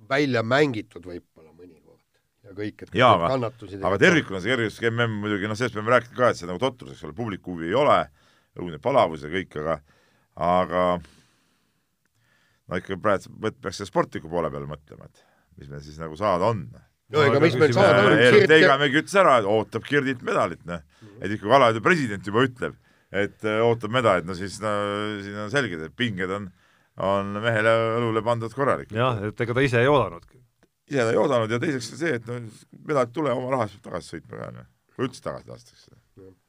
välja 0.08 0.42
mängitud 0.46 1.04
võib-olla 1.04 1.52
mõnikord 1.52 2.48
ja 2.48 2.56
kõik, 2.56 2.86
et 2.86 2.96
jaa, 3.02 3.12
kõik 3.12 3.18
aga, 3.20 3.30
kannatusi 3.34 3.82
aga 3.82 4.00
tervikuna 4.06 4.40
see 4.40 4.54
kergejõustik 4.54 4.88
MM 4.94 5.20
muidugi, 5.26 5.52
noh, 5.52 5.60
sellest 5.60 5.76
peame 5.76 5.96
rääkima 5.98 6.20
ka, 6.22 6.32
et 6.32 6.40
see 6.40 6.48
nagu 6.48 6.62
totrus, 6.62 6.96
eks 6.96 7.04
ole, 7.04 7.18
publiku 7.20 7.52
huvi 7.52 7.68
ei 7.68 7.76
ole, 7.76 8.00
õudne 8.56 8.80
palavus 8.80 9.28
ja 9.28 9.34
kõik, 9.36 9.60
aga, 9.60 9.78
aga 10.48 10.88
no 12.64 12.80
ikka 12.80 12.96
praegu 12.96 13.52
peaks 13.60 13.82
selle 13.82 13.92
sportliku 13.92 14.32
poole 14.32 14.48
peale 14.48 14.72
mõtlema, 14.72 15.12
et 15.12 15.25
mis 15.60 15.70
meil 15.72 15.82
siis 15.84 15.98
nagu 16.00 16.16
saada 16.18 16.50
on. 16.52 16.66
no 17.12 17.22
ega 17.22 17.36
Aga 17.36 17.42
mis 17.44 17.56
meil 17.60 17.74
saada 17.76 18.04
on, 18.04 18.18
ja 18.20 18.46
Teigamägi 18.50 19.00
ütles 19.02 19.16
ära, 19.20 19.38
et 19.40 19.48
ootab 19.50 19.86
Kirdilt 19.86 20.24
medalit, 20.26 20.62
noh. 20.68 20.82
et 21.20 21.36
kui 21.40 21.52
alaliidu 21.52 21.82
president 21.84 22.26
juba 22.26 22.44
ütleb, 22.46 22.76
et 23.14 23.46
äh, 23.46 23.60
ootab 23.64 23.94
medalit, 23.94 24.26
no 24.28 24.36
siis 24.38 24.58
no 24.62 24.72
siin 25.24 25.42
on 25.46 25.52
selge, 25.52 25.78
et 25.88 25.96
pinged 25.96 26.32
on, 26.38 26.48
on 27.06 27.36
mehele 27.44 27.74
õlule 28.00 28.24
pandud 28.26 28.54
korralikult. 28.56 28.96
jah, 28.98 29.22
et 29.28 29.46
ega 29.46 29.56
ta 29.56 29.64
ise 29.64 29.84
ei 29.84 29.92
oodanudki. 29.92 30.40
ise 30.90 31.04
ta 31.04 31.12
ei 31.12 31.20
oodanud 31.20 31.54
ja 31.54 31.60
teiseks 31.62 31.92
see, 31.94 32.16
et 32.20 32.26
no 32.28 32.40
medalit 32.82 33.14
tule 33.14 33.32
oma 33.34 33.54
raha 33.54 33.68
eest 33.68 33.78
peab 33.78 33.92
tagasi 33.92 34.16
sõitma 34.16 34.42
ka, 34.42 34.50
noh. 34.58 34.68
kui 34.96 35.08
üldse 35.08 35.24
tagasi 35.24 35.52
lastakse. 35.52 35.96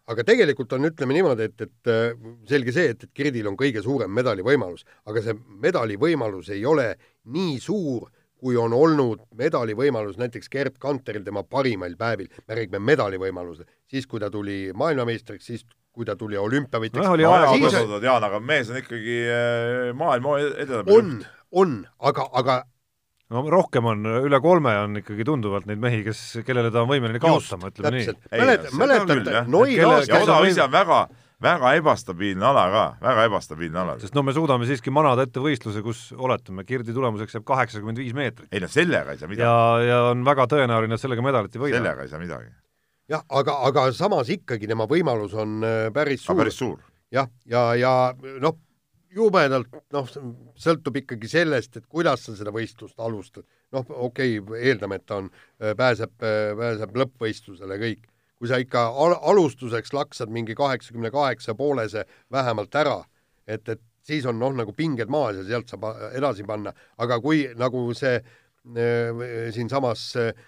aga 0.08 0.24
tegelikult 0.24 0.74
on, 0.74 0.90
ütleme 0.90 1.20
niimoodi, 1.20 1.52
et, 1.52 1.68
et 1.68 1.94
äh, 1.94 2.28
selge 2.50 2.74
see, 2.76 2.92
et, 2.96 3.08
et 3.08 3.14
Kirdil 3.14 3.48
on 3.52 3.60
kõige 3.60 3.84
suurem 3.86 4.12
medalivõimalus, 4.16 4.88
aga 5.06 5.24
see 5.24 5.38
medalivõimalus 5.68 6.50
ei 6.56 6.66
ole 6.66 6.94
nii 7.38 7.60
suur, 7.62 8.08
kui 8.38 8.58
on 8.60 8.74
olnud 8.78 9.24
medalivõimalus 9.38 10.20
näiteks 10.22 10.50
Gerd 10.54 10.78
Kanteril 10.80 11.26
tema 11.26 11.44
parimail 11.44 11.96
päevil, 11.98 12.30
me 12.48 12.58
räägime 12.60 12.80
medalivõimaluse, 12.92 13.66
siis 13.90 14.06
kui 14.08 14.22
ta 14.22 14.30
tuli 14.34 14.68
maailmameistriks, 14.78 15.46
siis 15.50 15.66
kui 15.98 16.06
ta 16.06 16.16
tuli 16.16 16.38
olümpiavõitjaks 16.38 17.08
no, 17.08 17.16
siis 17.18 18.04
Jaan, 18.06 18.24
aga 18.30 18.40
mees 18.40 18.70
on 18.70 18.78
ikkagi 18.84 19.20
äh, 19.34 19.94
maailma 19.98 20.40
edetabeli 20.46 20.98
on, 21.00 21.14
on, 21.52 21.78
aga, 22.12 22.28
aga 22.38 22.60
no 23.34 23.44
rohkem 23.52 23.88
on, 23.90 24.06
üle 24.28 24.40
kolme 24.44 24.74
on 24.86 25.02
ikkagi 25.02 25.26
tunduvalt 25.28 25.66
neid 25.70 25.82
mehi, 25.82 26.04
kes, 26.06 26.22
kellele 26.48 26.72
ta 26.74 26.84
on 26.86 26.92
võimeline 26.92 27.22
kaotama, 27.24 27.72
ütleme 27.74 27.96
nii. 27.98 28.10
täpselt, 28.12 28.30
Ei, 28.32 28.44
mäletad, 28.44 28.76
mäletate 28.80 29.34
jah., 29.40 29.50
Noi 29.52 29.74
Et 29.74 29.82
kelle- 29.82 30.04
ja 30.08 30.22
odav 30.24 30.46
ise 30.48 30.64
on 30.64 30.72
väga, 30.78 31.02
väga 31.44 31.74
ebastabiilne 31.78 32.46
ala 32.50 32.66
ka, 32.74 32.84
väga 33.02 33.26
ebastabiilne 33.30 33.82
ala. 33.84 33.98
sest 34.02 34.16
no 34.18 34.24
me 34.26 34.34
suudame 34.34 34.68
siiski 34.70 34.94
manada 34.94 35.28
ette 35.28 35.42
võistluse, 35.44 35.84
kus 35.86 36.08
oletame, 36.18 36.66
Kirdi 36.68 36.96
tulemuseks 36.96 37.38
jääb 37.38 37.46
kaheksakümmend 37.48 38.02
viis 38.02 38.16
meetrit 38.18 38.54
ei 38.54 38.64
noh, 38.64 38.72
sellega 38.72 39.14
ei 39.14 39.22
saa 39.22 39.30
midagi, 39.30 39.46
ja, 39.46 39.58
ja 39.86 40.00
on 40.12 40.24
väga 40.28 40.48
tõenäoline, 40.54 40.98
et 40.98 41.04
sellega 41.04 41.26
medalit 41.26 41.58
ei 41.58 41.64
võida. 41.64 41.82
sellega 41.82 42.06
ei 42.06 42.14
saa 42.14 42.22
midagi. 42.22 42.54
jah, 43.14 43.26
aga, 43.30 43.60
aga 43.70 43.90
samas 43.96 44.32
ikkagi 44.34 44.70
tema 44.70 44.90
võimalus 44.90 45.36
on 45.38 45.60
äh, 45.66 45.82
päris 45.94 46.24
aga 46.24 46.32
suur. 46.32 46.42
päris 46.42 46.62
suur. 46.64 46.80
jah, 47.14 47.30
ja, 47.46 47.68
ja, 47.78 47.94
ja 48.16 48.40
noh, 48.44 48.58
jubedalt 49.18 49.80
noh, 49.94 50.10
sõltub 50.58 51.02
ikkagi 51.04 51.30
sellest, 51.32 51.78
et 51.78 51.86
kuidas 51.86 52.26
sa 52.26 52.36
seda 52.38 52.54
võistlust 52.56 52.98
alustad. 52.98 53.46
noh, 53.76 53.86
okei 54.10 54.40
okay,, 54.40 54.62
eeldame, 54.72 54.98
et 54.98 55.06
ta 55.06 55.22
on, 55.22 55.30
pääseb, 55.60 56.14
pääseb 56.18 57.02
lõppvõistlusele 57.04 57.78
kõik. 57.82 58.06
Kui 58.38 58.50
sa 58.50 58.60
ikka 58.62 58.88
al 58.94 59.16
alustuseks 59.32 59.94
laksad 59.94 60.32
mingi 60.34 60.56
kaheksakümne 60.56 61.12
kaheksa 61.12 61.56
poolese 61.58 62.06
vähemalt 62.32 62.76
ära, 62.76 63.00
et, 63.48 63.68
et 63.70 63.82
siis 64.08 64.28
on 64.30 64.38
noh, 64.40 64.54
nagu 64.56 64.74
pinged 64.78 65.10
maas 65.12 65.40
ja 65.40 65.46
sealt 65.48 65.72
saab 65.72 65.88
edasi 66.16 66.46
panna, 66.48 66.74
aga 67.02 67.20
kui 67.24 67.48
nagu 67.60 67.88
see 67.98 68.20
äh, 68.20 69.26
siinsamas 69.56 70.06
äh, 70.22 70.46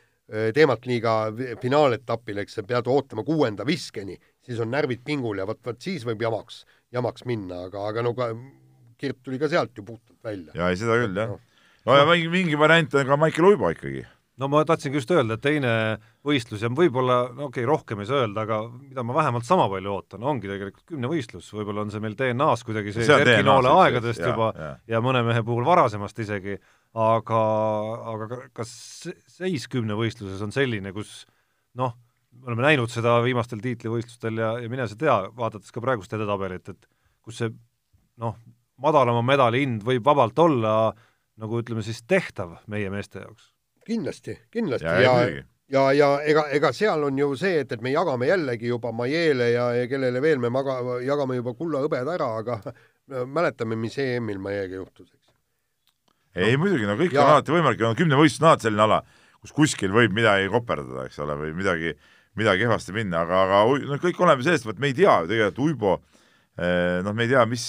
teemalt 0.54 0.86
liiga 0.86 1.16
finaaletapil, 1.62 2.44
eks 2.44 2.60
sa 2.60 2.66
pead 2.68 2.88
ootama 2.92 3.26
kuuenda 3.26 3.66
viskeni, 3.66 4.20
siis 4.46 4.62
on 4.62 4.72
närvid 4.72 5.02
pingul 5.06 5.42
ja 5.42 5.48
vot, 5.50 5.62
vot 5.66 5.82
siis 5.82 6.06
võib 6.06 6.22
jamaks, 6.22 6.64
jamaks 6.94 7.26
minna, 7.30 7.66
aga, 7.70 7.88
aga 7.90 8.06
no 8.06 8.16
ka 8.18 8.34
Kirt 9.00 9.22
tuli 9.24 9.38
ka 9.40 9.48
sealt 9.48 9.78
ju 9.78 9.84
puhtalt 9.88 10.18
välja. 10.24 10.52
ja 10.54 10.68
ei, 10.68 10.76
seda 10.76 10.98
küll, 11.00 11.16
jah. 11.16 11.38
no 11.88 11.96
ja 11.96 12.08
mingi, 12.10 12.28
mingi 12.34 12.58
variant 12.60 12.98
on 13.00 13.08
ka 13.08 13.18
Maicel 13.18 13.48
Uibo 13.48 13.70
ikkagi. 13.72 14.04
No 14.40 14.48
ma 14.52 14.62
tahtsingi 14.68 15.00
just 15.00 15.12
öelda, 15.14 15.36
et 15.36 15.44
teine 15.44 15.72
võistlus 16.26 16.64
ja 16.64 16.70
võib-olla, 16.72 17.20
no 17.36 17.50
okei 17.50 17.64
okay,, 17.64 17.68
rohkem 17.68 18.04
ei 18.04 18.10
saa 18.10 18.22
öelda, 18.24 18.46
aga 18.46 18.60
mida 18.72 19.04
ma 19.06 19.16
vähemalt 19.18 19.48
sama 19.48 19.68
palju 19.72 19.94
ootan, 19.94 20.24
ongi 20.32 20.50
tegelikult 20.50 20.86
kümnevõistlus, 20.94 21.50
võib-olla 21.56 21.84
on 21.86 21.94
see 21.94 22.04
meil 22.04 22.16
DNA-s 22.20 22.64
kuidagi 22.68 22.94
See 22.96 23.08
on 23.08 23.24
Erki 23.26 23.46
Noole 23.48 23.74
aegadest 23.84 24.24
jaa, 24.24 24.32
juba 24.32 24.52
jaa. 24.56 24.76
ja 24.94 25.02
mõne 25.04 25.24
mehe 25.28 25.44
puhul 25.48 25.68
varasemast 25.68 26.24
isegi, 26.24 26.56
aga, 27.08 27.42
aga 28.14 28.30
ka- 28.32 28.46
kas 28.62 28.76
se- 29.04 29.18
seis 29.40 29.68
kümnevõistluses 29.72 30.42
on 30.46 30.56
selline, 30.56 30.94
kus 30.96 31.26
noh, 31.80 31.98
me 32.40 32.54
oleme 32.54 32.70
näinud 32.70 32.92
seda 32.94 33.18
viimastel 33.26 33.60
tiitlivõistlustel 33.64 34.40
ja, 34.40 34.54
ja 34.64 34.72
mine 34.72 34.88
sa 34.88 34.96
tea, 35.00 35.20
vaadates 35.36 35.76
ka 35.76 35.84
praegust 35.84 36.16
edetabelit, 36.16 36.72
et 36.72 36.90
kus 37.26 37.44
see 37.44 37.52
noh, 38.20 38.40
madalama 38.80 39.22
medali 39.26 39.66
hind 39.66 39.84
võib 39.84 40.06
vabalt 40.08 40.40
olla 40.40 40.74
nagu 41.40 41.60
ütleme 41.60 41.84
siis 41.84 42.02
tehtav 42.08 42.58
meie 42.72 42.90
meeste 42.92 43.20
jaoks 43.24 43.52
kindlasti, 43.90 44.38
kindlasti. 44.54 44.88
Ja, 44.88 45.00
ja, 45.02 45.16
ja 45.30 45.48
ja, 45.70 45.86
ja, 45.94 46.10
ega, 46.26 46.46
ega 46.56 46.72
seal 46.74 47.04
on 47.06 47.18
ju 47.20 47.30
see, 47.38 47.62
et, 47.64 47.72
et 47.76 47.82
me 47.86 47.92
jagame 47.94 48.30
jällegi 48.30 48.72
juba 48.72 48.92
Maiele 48.96 49.52
ja, 49.54 49.70
ja 49.78 49.88
kellele 49.90 50.22
veel 50.24 50.42
me 50.42 50.52
maga, 50.54 50.80
jagame 51.06 51.38
juba 51.40 51.54
kulla-hõbed 51.58 52.10
ära, 52.16 52.30
aga 52.42 52.60
mäletame, 53.38 53.78
mis 53.80 53.98
EM-il 54.02 54.42
Maiega 54.42 54.80
juhtus, 54.80 55.12
eks. 55.14 55.34
ei 56.42 56.58
muidugi, 56.58 56.88
no 56.90 56.98
kõik 57.00 57.14
Ja- 57.16 57.26
on 57.26 57.36
alati 57.36 57.54
võimalik, 57.56 57.84
no 57.86 57.96
kümnevõistlus 57.98 58.44
on 58.44 58.52
alati 58.52 58.70
selline 58.70 58.86
ala, 58.88 59.02
kus 59.40 59.54
kuskil 59.56 59.94
võib 59.96 60.16
midagi 60.16 60.50
koperdada, 60.52 61.06
eks 61.08 61.20
ole, 61.24 61.38
või 61.40 61.54
midagi, 61.58 61.94
midagi 62.40 62.66
kehvasti 62.66 62.96
minna, 62.96 63.26
aga, 63.28 63.44
aga 63.46 63.90
no 63.92 64.00
kõik 64.02 64.22
oleneb 64.24 64.46
sellest, 64.46 64.68
et 64.74 64.82
me 64.82 64.90
ei 64.90 64.98
tea 64.98 65.20
ju 65.22 65.30
tegelikult 65.30 65.62
Uibo 65.68 65.94
eh, 66.58 66.98
noh, 67.06 67.14
me 67.14 67.28
ei 67.28 67.32
tea, 67.32 67.46
mis, 67.50 67.68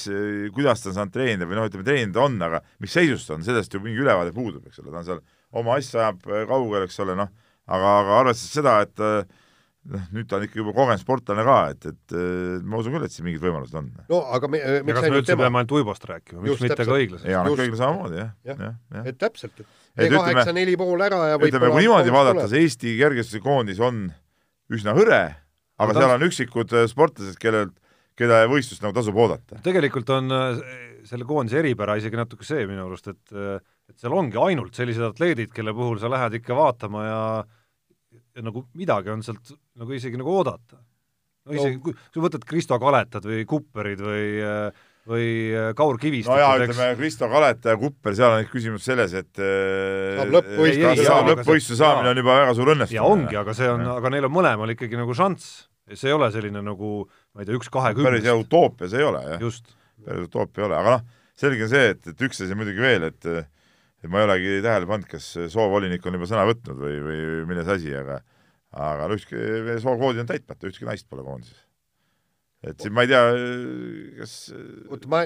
kuidas 0.57 0.81
ta 0.83 0.91
on 0.91 0.97
saanud 0.97 1.15
treenida 1.15 1.49
või 1.49 1.61
noh, 1.61 1.69
ütleme 1.69 1.87
treeninud 1.87 2.17
on, 2.25 2.41
aga 2.49 2.63
mis 2.81 2.97
seisus 2.97 3.29
ta 3.29 3.37
on, 3.37 3.45
sellest 3.47 3.77
ju 3.77 3.83
mingi 3.85 4.01
ülevaade 4.03 4.33
puudub, 4.37 4.65
eks 4.67 4.81
ole, 4.83 4.89
ta 4.91 5.03
on 5.05 5.09
seal 5.11 5.23
oma 5.53 5.77
asja 5.81 6.07
ajab 6.09 6.27
eh, 6.31 6.47
kaugel, 6.49 6.87
eks 6.87 6.99
ole, 7.05 7.17
noh, 7.19 7.31
aga, 7.71 7.93
aga 8.05 8.19
arvestades 8.23 8.53
seda, 8.55 8.75
et 8.87 9.03
eh, 9.03 9.25
noh, 9.91 10.05
nüüd 10.15 10.29
ta 10.31 10.37
on 10.39 10.45
ikka 10.47 10.61
juba 10.61 10.75
kogenud 10.77 11.01
sportlane 11.03 11.45
ka, 11.47 11.57
et, 11.75 11.87
et 11.91 12.15
eh, 12.15 12.61
ma 12.63 12.79
usun 12.83 12.95
küll, 12.95 13.07
et 13.09 13.15
siin 13.15 13.27
mingid 13.27 13.43
võimalused 13.43 13.75
on. 13.81 13.91
no 14.13 14.21
aga 14.37 14.51
me, 14.53 14.61
ja 14.63 14.81
miks 14.87 14.99
kas 15.01 15.09
me 15.09 15.21
üldse 15.21 15.33
tema, 15.33 15.47
peame 15.47 15.63
ainult 15.63 15.75
Uibost 15.81 16.07
rääkima, 16.11 16.43
miks 16.45 16.61
mitte 16.63 16.77
täpselt. 16.79 16.93
ka 16.93 16.99
õiglasest? 17.01 17.31
ja 17.33 17.43
noh, 17.43 17.51
Just. 17.55 17.63
kõigil 17.65 17.81
samamoodi, 17.81 18.21
jah, 18.23 18.33
Jah. 18.53 18.65
jah, 18.69 18.75
jah. 18.99 19.07
et 19.13 19.21
täpselt, 19.27 19.55
et 19.65 19.67
Et 19.99 20.07
T 20.07 20.13
ütleme- 20.13 20.23
kaheksa 20.37 20.53
neli 20.55 20.77
pool 20.79 21.01
ära 21.03 21.17
ja 21.33 21.39
ütleme, 21.43 21.73
kui 21.75 21.83
niimoodi 21.83 22.13
vaadates, 22.15 22.53
Eesti 22.55 22.93
kergejõustikukoondis 23.01 23.81
on 23.83 24.05
üsna 24.71 24.95
hõre, 24.95 25.19
aga 25.81 25.89
Aga 25.91 25.97
seal 25.99 26.13
on 26.15 26.23
üksikud 26.29 26.75
sportlased, 26.93 27.35
kellelt, 27.43 27.73
keda 28.21 28.45
võistlust 28.53 28.85
nagu 28.85 28.95
tasub 28.95 29.17
oodata. 29.19 29.59
tegelikult 29.65 30.13
on 30.15 30.31
selle 31.09 31.25
koondise 31.27 31.59
eripära 31.59 31.97
isegi 31.99 32.19
natuke 32.21 32.45
see 32.47 32.67
minu 32.71 32.85
arust, 32.87 33.09
et 33.11 33.33
äh, 33.35 33.59
et 33.91 33.99
seal 33.99 34.15
ongi 34.17 34.39
ainult 34.41 34.77
sellised 34.79 35.05
atleedid, 35.11 35.51
kelle 35.55 35.75
puhul 35.77 35.99
sa 36.03 36.11
lähed 36.13 36.39
ikka 36.41 36.57
vaatama 36.59 37.07
ja 37.07 37.23
ja 38.37 38.45
nagu 38.47 38.63
midagi 38.79 39.11
on 39.13 39.25
sealt 39.27 39.53
nagu 39.79 39.97
isegi 39.97 40.19
nagu 40.21 40.37
oodata. 40.41 40.79
no 41.47 41.57
isegi 41.57 41.79
no. 41.79 41.83
kui 41.85 41.97
sa 41.97 42.23
võtad 42.23 42.47
Kristo 42.47 42.79
Kaletad 42.83 43.27
või 43.27 43.43
Kupperid 43.49 44.03
või 44.05 44.25
või 45.11 45.29
Kaur 45.75 45.97
Kivistikut, 45.99 46.37
no 46.37 46.43
jaa, 46.43 46.59
ütleme 46.61 46.91
Kristo 46.99 47.29
Kaleta 47.33 47.73
ja 47.73 47.79
Kupper, 47.81 48.15
seal 48.15 48.35
on 48.37 48.45
küsimus 48.51 48.85
selles, 48.87 49.15
et 49.17 49.41
saab 49.41 50.35
lõppvõistluse 50.37 51.07
saab 51.07 51.31
lõppvõistluse 51.33 51.79
saamine 51.81 52.13
on 52.13 52.21
juba 52.21 52.37
väga 52.43 52.57
suur 52.59 52.73
õnnestumine. 52.75 53.01
ja 53.01 53.07
ongi, 53.09 53.39
aga 53.41 53.55
see 53.57 53.71
on, 53.73 53.87
aga 53.97 54.13
neil 54.13 54.29
on 54.29 54.35
mõlemal 54.35 54.75
ikkagi 54.77 55.01
nagu 55.01 55.17
šanss. 55.17 55.65
see 55.95 56.13
ei 56.13 56.15
ole 56.15 56.29
selline 56.35 56.63
nagu 56.63 56.93
ma 57.09 57.43
ei 57.43 57.49
tea, 57.49 57.57
üks 57.57 57.73
kahekümnest. 57.73 58.11
päris 58.11 58.29
hea 58.29 58.37
utoopia 58.39 58.91
see 58.93 59.01
ei 59.01 59.09
ole, 59.09 59.25
jah. 59.33 59.47
just. 59.49 59.73
päris 60.05 60.29
utoopia 60.29 60.63
ei 60.63 60.69
ole, 60.69 60.79
aga 60.83 60.99
noh, 60.99 61.09
selge 61.41 61.67
on 61.67 61.73
see, 61.73 61.89
et, 61.97 62.13
et 62.13 62.29
üks 62.29 62.45
asi 62.45 62.59
muidugi 62.61 62.85
veel, 62.85 63.09
et 63.09 63.31
et 64.01 64.11
ma 64.11 64.21
ei 64.21 64.29
olegi 64.29 64.61
tähele 64.65 64.89
pannud, 64.89 65.09
kas 65.11 65.33
soovolinik 65.53 66.05
on 66.07 66.19
juba 66.19 66.29
sõna 66.31 66.47
võtnud 66.49 66.79
või, 66.81 67.01
või 67.05 67.25
milles 67.51 67.69
asi, 67.73 67.93
aga 67.97 68.21
aga 68.71 69.09
no 69.11 69.19
ükski 69.19 69.41
sookvoodid 69.83 70.23
on 70.23 70.31
täitmata, 70.31 70.71
ükski 70.71 70.87
naist 70.87 71.09
pole 71.11 71.25
koondises. 71.27 71.59
et 72.61 72.77
siin 72.83 72.93
ma 72.93 73.07
ei 73.07 73.11
tea, 73.11 73.23
kas 74.21 74.35
oota, 74.53 75.09
ma, 75.11 75.23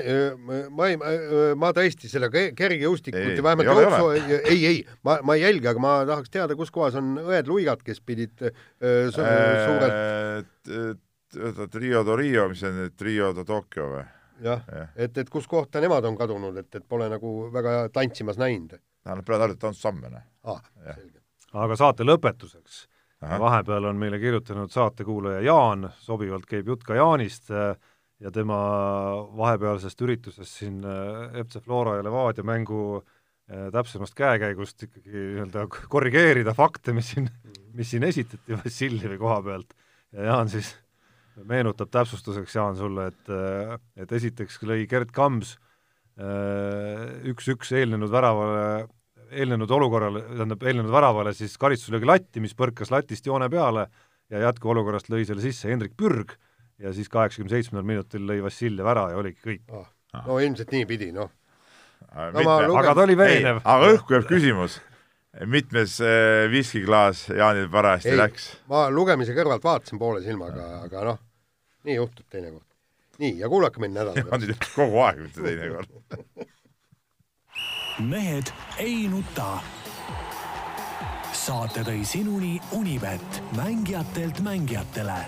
ma 0.71 0.89
ei, 0.89 0.99
ma 1.59 1.73
tõesti 1.77 2.09
selle 2.11 2.31
kergejõustikut 2.33 3.35
ja 3.35 3.45
vähemalt 3.45 3.71
jooksu, 3.71 4.11
ei, 4.39 4.61
ei, 4.71 4.85
ma, 5.07 5.19
ma 5.27 5.37
ei 5.37 5.45
jälgi, 5.45 5.69
aga 5.73 5.83
ma 5.83 5.97
tahaks 6.09 6.33
teada, 6.33 6.57
kus 6.59 6.73
kohas 6.75 6.97
on 7.01 7.17
õed-luigad, 7.25 7.83
kes 7.85 8.01
pidid 8.07 8.47
äh, 8.49 9.11
suurelt 9.13 11.03
oota, 11.35 11.79
Rio 11.79 12.05
do 12.07 12.17
Rio, 12.17 12.49
mis 12.49 12.63
see 12.63 12.71
on 12.71 12.79
nüüd, 12.85 13.01
Rio 13.03 13.33
do 13.37 13.45
Tokyo 13.47 13.89
või? 13.97 14.05
Jah 14.43 14.65
ja., 14.73 14.87
et, 14.97 15.19
et 15.19 15.31
kus 15.31 15.47
kohta 15.51 15.83
nemad 15.83 16.05
on 16.05 16.17
kadunud, 16.19 16.57
et, 16.57 16.71
et 16.75 16.89
pole 16.89 17.09
nagu 17.13 17.35
väga 17.53 17.89
tantsimas 17.93 18.41
näinud. 18.41 18.79
Nad 19.05 19.21
peavad 19.25 19.45
harjutama 19.45 19.71
tantsusamme, 19.71 20.11
noh. 20.11 20.61
selge. 20.95 21.21
aga 21.53 21.77
saate 21.77 22.07
lõpetuseks, 22.07 22.85
vahepeal 23.21 23.91
on 23.91 23.99
meile 24.01 24.19
kirjutanud 24.19 24.73
saatekuulaja 24.73 25.43
Jaan, 25.45 25.91
sobivalt 26.01 26.47
käib 26.49 26.71
jutt 26.73 26.87
ka 26.89 26.97
Jaanist 26.97 27.53
ja 27.53 28.33
tema 28.33 28.57
vahepealsest 29.37 30.01
üritusest 30.07 30.61
siin 30.61 30.81
äh, 30.87 31.43
FC 31.45 31.61
Flora 31.65 31.99
ja 31.99 32.07
Levadia 32.07 32.45
mängu 32.47 32.81
äh, 33.01 33.69
täpsemast 33.75 34.17
käekäigust 34.17 34.87
ikkagi 34.87 35.13
nii-öelda 35.13 35.67
korrigeerida 35.93 36.55
fakte, 36.57 36.95
mis 36.97 37.13
siin, 37.15 37.29
mis 37.75 37.91
siin 37.93 38.07
esitati 38.09 38.57
Vassiljevi 38.57 39.19
koha 39.21 39.43
pealt 39.43 39.77
ja 40.13 40.31
Jaan 40.31 40.53
siis 40.53 40.73
meenutab 41.43 41.91
täpsustuseks, 41.93 42.55
Jaan, 42.55 42.77
sulle, 42.79 43.09
et, 43.11 43.33
et 43.99 44.13
esiteks 44.19 44.61
lõi 44.67 44.85
Gerd 44.91 45.11
Kams 45.15 45.57
äh, 46.19 47.27
üks-üks 47.31 47.73
eelnenud 47.75 48.13
väravale, 48.13 48.87
eelnenud 49.35 49.71
olukorrale, 49.75 50.25
tähendab, 50.31 50.63
eelnenud 50.63 50.95
väravale 50.95 51.35
siis 51.35 51.57
karistuslöögi 51.61 52.09
latti, 52.09 52.43
mis 52.45 52.55
põrkas 52.59 52.93
latist 52.95 53.27
joone 53.27 53.49
peale 53.51 53.89
ja 54.33 54.47
jätkuolukorrast 54.47 55.11
lõi 55.13 55.25
selle 55.27 55.43
sisse 55.45 55.71
Hendrik 55.71 55.97
Pürg 55.99 56.37
ja 56.83 56.95
siis 56.95 57.11
kaheksakümne 57.13 57.53
seitsmendal 57.53 57.87
minutil 57.89 58.25
lõi 58.29 58.41
Vassiljev 58.45 58.89
ära 58.95 59.09
ja 59.13 59.21
oligi 59.21 59.41
kõik. 59.43 59.65
Oh.. 59.75 59.87
no 60.27 60.41
ilmselt 60.43 60.75
nii 60.75 60.87
pidi, 60.91 61.13
noh. 61.15 61.33
No, 62.15 62.31
lugen... 62.39 62.77
aga 62.79 62.93
ta 62.95 63.07
oli 63.09 63.17
veenev. 63.19 63.63
aga 63.65 63.95
õhku 63.95 64.15
jääb 64.15 64.27
küsimus 64.29 64.79
mitmes 65.51 65.99
äh, 66.01 66.51
viskiklaas 66.51 67.29
Jaanil 67.29 67.69
parajasti 67.73 68.13
ei, 68.15 68.19
läks? 68.19 68.49
ma 68.71 68.87
lugemise 68.93 69.35
kõrvalt 69.37 69.65
vaatasin 69.65 69.99
poole 69.99 70.23
silmaga, 70.25 70.69
aga 70.87 71.05
noh, 71.11 71.23
nii 71.89 71.97
juhtub 71.99 72.27
teinekord. 72.31 72.67
nii, 73.19 73.39
ja 73.43 73.51
kuulake 73.51 73.83
mind 73.83 73.99
nädala 73.99 74.15
pärast. 74.15 74.33
Jaanil 74.33 74.55
juhtub 74.55 74.77
kogu 74.77 75.01
aeg, 75.07 75.23
mitte 75.27 75.47
teinekord 75.49 76.53
mehed 78.11 78.51
ei 78.83 79.07
nuta. 79.09 79.59
saate 81.35 81.83
tõi 81.85 82.05
sinuni 82.09 82.57
Unibet, 82.73 83.43
mängijatelt 83.57 84.41
mängijatele 84.41 85.19